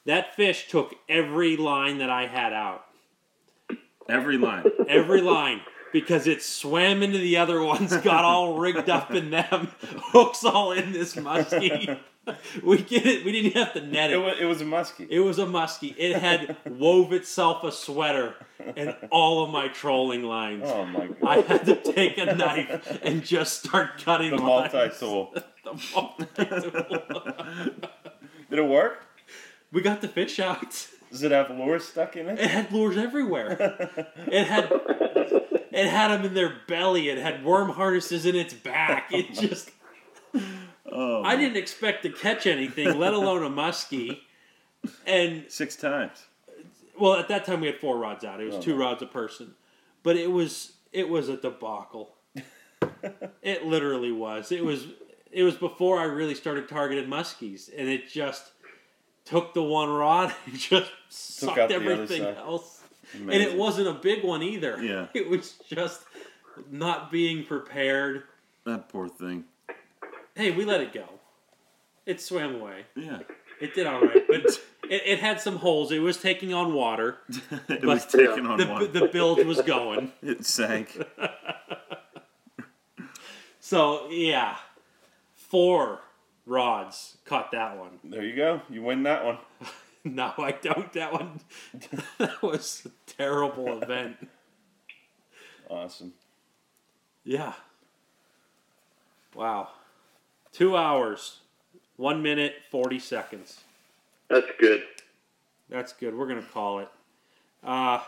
That 0.06 0.34
fish 0.34 0.68
took 0.68 0.94
every 1.08 1.56
line 1.56 1.98
that 1.98 2.10
I 2.10 2.26
had 2.26 2.52
out. 2.52 2.84
Every 4.08 4.38
line. 4.38 4.64
Every 4.88 5.20
line. 5.20 5.60
Because 5.92 6.26
it 6.26 6.42
swam 6.42 7.02
into 7.02 7.18
the 7.18 7.38
other 7.38 7.62
ones, 7.62 7.96
got 7.98 8.24
all 8.24 8.58
rigged 8.58 8.90
up 8.90 9.14
in 9.14 9.30
them, 9.30 9.68
hooks 9.82 10.44
all 10.44 10.72
in 10.72 10.92
this 10.92 11.14
muskie. 11.14 11.98
We 12.62 12.78
get 12.82 13.06
it. 13.06 13.24
We 13.24 13.32
didn't 13.32 13.52
have 13.54 13.72
to 13.74 13.80
net 13.80 14.10
It 14.10 14.14
it. 14.14 14.18
was, 14.18 14.34
it 14.40 14.44
was 14.44 14.60
a 14.60 14.64
muskie. 14.64 15.06
It 15.08 15.20
was 15.20 15.38
a 15.38 15.46
muskie. 15.46 15.94
It 15.96 16.16
had 16.16 16.56
wove 16.66 17.12
itself 17.12 17.64
a 17.64 17.72
sweater 17.72 18.34
and 18.76 18.94
all 19.10 19.44
of 19.44 19.50
my 19.50 19.68
trolling 19.68 20.22
lines. 20.24 20.64
oh 20.66 20.84
my 20.86 21.06
god. 21.08 21.16
I 21.26 21.40
had 21.40 21.64
to 21.66 21.76
take 21.92 22.18
a 22.18 22.34
knife 22.34 22.98
and 23.02 23.24
just 23.24 23.64
start 23.64 24.02
cutting 24.04 24.30
The 24.36 24.42
multi-tool. 24.42 25.34
The 25.64 25.74
multi-tool. 25.94 27.82
Did 28.50 28.58
it 28.58 28.62
work? 28.66 29.04
we 29.72 29.82
got 29.82 30.00
the 30.00 30.08
fish 30.08 30.40
out. 30.40 30.88
Does 31.10 31.22
it 31.22 31.30
have 31.30 31.50
lures 31.50 31.84
stuck 31.84 32.16
in 32.16 32.28
it? 32.28 32.38
It 32.38 32.50
had 32.50 32.72
lures 32.72 32.96
everywhere. 32.96 33.56
It 34.26 34.46
had 34.46 34.70
it 35.70 35.86
had 35.86 36.08
them 36.08 36.24
in 36.24 36.34
their 36.34 36.54
belly. 36.66 37.08
It 37.08 37.18
had 37.18 37.44
worm 37.44 37.68
harnesses 37.70 38.24
in 38.26 38.34
its 38.34 38.52
back. 38.54 39.10
It 39.12 39.26
oh 39.36 39.40
just 39.42 39.70
Oh, 40.92 41.22
I 41.22 41.36
didn't 41.36 41.56
expect 41.56 42.02
to 42.04 42.10
catch 42.10 42.46
anything, 42.46 42.98
let 42.98 43.14
alone 43.14 43.44
a 43.44 43.50
muskie. 43.50 44.20
And 45.06 45.44
six 45.48 45.76
times. 45.76 46.26
well, 46.98 47.14
at 47.14 47.28
that 47.28 47.44
time 47.44 47.60
we 47.60 47.66
had 47.66 47.78
four 47.78 47.98
rods 47.98 48.24
out. 48.24 48.40
It 48.40 48.46
was 48.46 48.56
Oh, 48.56 48.60
two 48.60 48.76
rods 48.76 49.02
a 49.02 49.06
person, 49.06 49.54
but 50.02 50.16
it 50.16 50.30
was 50.30 50.72
it 50.92 51.08
was 51.08 51.28
a 51.28 51.36
debacle. 51.36 52.14
it 53.42 53.66
literally 53.66 54.12
was. 54.12 54.52
It 54.52 54.64
was 54.64 54.86
it 55.30 55.42
was 55.42 55.56
before 55.56 55.98
I 55.98 56.04
really 56.04 56.34
started 56.34 56.68
targeting 56.68 57.08
muskies, 57.10 57.68
and 57.76 57.88
it 57.88 58.08
just 58.08 58.52
took 59.24 59.52
the 59.52 59.62
one 59.62 59.90
rod 59.90 60.34
and 60.46 60.58
just 60.58 60.90
sucked 61.08 61.58
out 61.58 61.68
the 61.68 61.76
other 61.76 61.90
everything 61.92 62.22
else. 62.24 62.82
And 63.14 63.32
it 63.32 63.56
wasn't 63.56 63.88
a 63.88 63.94
big 63.94 64.22
one 64.24 64.42
either. 64.42 64.82
Yeah. 64.82 65.06
it 65.14 65.28
was 65.28 65.54
just 65.68 66.02
not 66.70 67.10
being 67.10 67.44
prepared. 67.44 68.24
that 68.64 68.88
poor 68.88 69.08
thing. 69.08 69.44
Hey, 70.38 70.52
we 70.52 70.64
let 70.64 70.80
it 70.80 70.92
go. 70.92 71.02
It 72.06 72.20
swam 72.20 72.54
away. 72.60 72.84
Yeah. 72.94 73.18
It 73.60 73.74
did 73.74 73.88
all 73.88 74.00
right, 74.00 74.22
but 74.28 74.44
it, 74.88 75.02
it 75.04 75.18
had 75.18 75.40
some 75.40 75.56
holes. 75.56 75.90
It 75.90 75.98
was 75.98 76.16
taking 76.16 76.54
on 76.54 76.74
water. 76.74 77.18
it 77.68 77.84
was 77.84 78.04
But- 78.06 78.10
taking 78.20 78.46
on 78.46 78.56
The, 78.56 78.66
one. 78.66 78.92
the 78.92 79.08
bilge 79.08 79.44
was 79.44 79.60
going. 79.62 80.12
it 80.22 80.46
sank. 80.46 80.96
So 83.58 84.08
yeah, 84.10 84.58
four 85.34 86.02
rods 86.46 87.16
caught 87.24 87.50
that 87.50 87.76
one. 87.76 87.98
There 88.04 88.24
you 88.24 88.36
go. 88.36 88.62
You 88.70 88.82
win 88.84 89.02
that 89.02 89.24
one. 89.24 89.38
No, 90.04 90.32
I 90.38 90.52
don't. 90.52 90.92
That 90.92 91.12
one, 91.12 91.40
that 92.18 92.40
was 92.42 92.86
a 92.86 93.12
terrible 93.12 93.82
event. 93.82 94.16
Awesome. 95.68 96.12
Yeah. 97.24 97.54
Wow. 99.34 99.68
Two 100.58 100.76
hours, 100.76 101.38
one 101.94 102.20
minute, 102.20 102.56
forty 102.68 102.98
seconds. 102.98 103.60
That's 104.28 104.48
good. 104.58 104.82
That's 105.68 105.92
good. 105.92 106.16
We're 106.18 106.26
gonna 106.26 106.42
call 106.42 106.80
it. 106.80 106.88
Uh, 107.62 108.00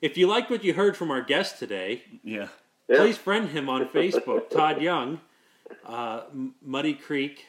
if 0.00 0.16
you 0.16 0.26
liked 0.26 0.50
what 0.50 0.64
you 0.64 0.72
heard 0.72 0.96
from 0.96 1.10
our 1.10 1.20
guest 1.20 1.58
today, 1.58 2.04
Yeah. 2.22 2.48
Yeah. 2.88 2.96
please 2.96 3.18
friend 3.18 3.50
him 3.50 3.68
on 3.68 3.86
Facebook, 3.88 4.48
Todd 4.50 4.80
Young, 4.80 5.20
uh, 5.84 6.22
Muddy 6.62 6.94
Creek 6.94 7.48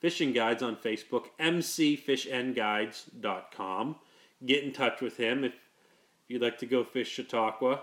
Fishing 0.00 0.34
Guides 0.34 0.62
on 0.62 0.76
Facebook, 0.76 1.28
mcfishandguides.com. 1.40 3.96
Get 4.44 4.62
in 4.62 4.72
touch 4.74 5.00
with 5.00 5.16
him 5.16 5.42
if 5.42 5.54
you'd 6.28 6.42
like 6.42 6.58
to 6.58 6.66
go 6.66 6.84
fish 6.84 7.08
Chautauqua 7.08 7.80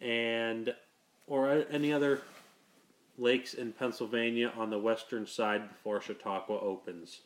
and 0.00 0.74
or 1.28 1.64
any 1.70 1.92
other 1.92 2.22
lakes 3.18 3.54
in 3.54 3.72
Pennsylvania 3.72 4.52
on 4.56 4.70
the 4.70 4.78
western 4.78 5.26
side 5.26 5.68
before 5.68 6.00
Chautauqua 6.00 6.58
opens. 6.58 7.20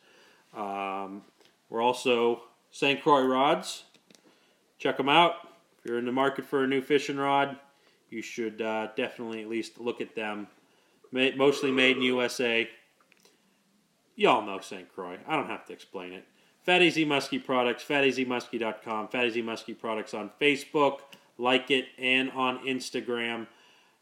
Um, 0.55 1.23
we're 1.69 1.81
also 1.81 2.43
St. 2.71 3.01
Croix 3.01 3.23
rods. 3.23 3.83
Check 4.77 4.97
them 4.97 5.09
out. 5.09 5.33
If 5.79 5.85
you're 5.85 5.99
in 5.99 6.05
the 6.05 6.11
market 6.11 6.45
for 6.45 6.63
a 6.63 6.67
new 6.67 6.81
fishing 6.81 7.17
rod, 7.17 7.57
you 8.09 8.21
should 8.21 8.61
uh, 8.61 8.89
definitely 8.95 9.41
at 9.41 9.49
least 9.49 9.79
look 9.79 10.01
at 10.01 10.15
them. 10.15 10.47
Ma- 11.11 11.35
mostly 11.35 11.71
made 11.71 11.97
in 11.97 12.03
USA. 12.03 12.69
Y'all 14.15 14.45
know 14.45 14.59
St. 14.59 14.93
Croix. 14.93 15.17
I 15.27 15.35
don't 15.35 15.47
have 15.47 15.65
to 15.67 15.73
explain 15.73 16.13
it. 16.13 16.25
Fat 16.63 16.81
Easy 16.83 17.05
Muskie 17.05 17.43
Products, 17.43 17.83
fateasymuskie.com, 17.83 19.07
Fat 19.07 19.25
Easy 19.25 19.41
Muskie 19.41 19.77
Products 19.77 20.13
on 20.13 20.29
Facebook, 20.39 20.99
like 21.37 21.71
it, 21.71 21.85
and 21.97 22.29
on 22.31 22.59
Instagram. 22.65 23.47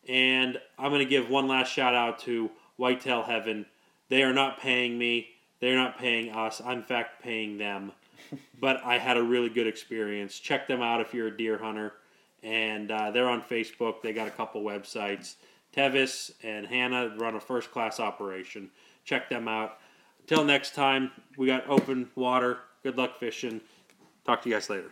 And 0.08 0.60
I'm 0.78 0.92
going 0.92 1.06
to 1.06 1.10
give 1.10 1.30
one 1.30 1.48
last 1.48 1.72
shout 1.72 1.94
out 1.94 2.20
to 2.20 2.50
Whitetail 2.78 3.24
Heaven. 3.24 3.66
They 4.10 4.24
are 4.24 4.34
not 4.34 4.60
paying 4.60 4.98
me. 4.98 5.28
They're 5.60 5.76
not 5.76 6.00
paying 6.00 6.32
us. 6.32 6.62
I'm 6.64 6.80
in 6.80 6.84
fact 6.84 7.22
paying 7.22 7.58
them. 7.58 7.92
but 8.60 8.84
I 8.84 8.98
had 8.98 9.18
a 9.18 9.24
really 9.24 9.50
good 9.50 9.68
experience. 9.68 10.40
Check 10.40 10.68
them 10.68 10.82
out 10.82 11.02
if 11.02 11.14
you're 11.14 11.28
a 11.28 11.38
deer 11.38 11.58
hunter. 11.58 11.94
And 12.42 12.90
uh, 12.92 13.12
they're 13.12 13.30
on 13.30 13.42
Facebook. 13.42 14.02
They 14.02 14.14
got 14.14 14.28
a 14.28 14.32
couple 14.32 14.64
websites. 14.64 15.36
Tevis 15.76 16.32
and 16.44 16.66
Hannah 16.66 17.16
run 17.18 17.36
a 17.36 17.40
first 17.40 17.72
class 17.72 18.00
operation. 18.00 18.70
Check 19.04 19.30
them 19.30 19.48
out. 19.48 19.78
Until 20.22 20.46
next 20.46 20.76
time, 20.76 21.12
we 21.38 21.48
got 21.48 21.68
open 21.68 22.10
water. 22.16 22.60
Good 22.84 22.98
luck 22.98 23.20
fishing. 23.20 23.62
Talk 24.26 24.42
to 24.44 24.50
you 24.50 24.56
guys 24.56 24.70
later. 24.70 24.92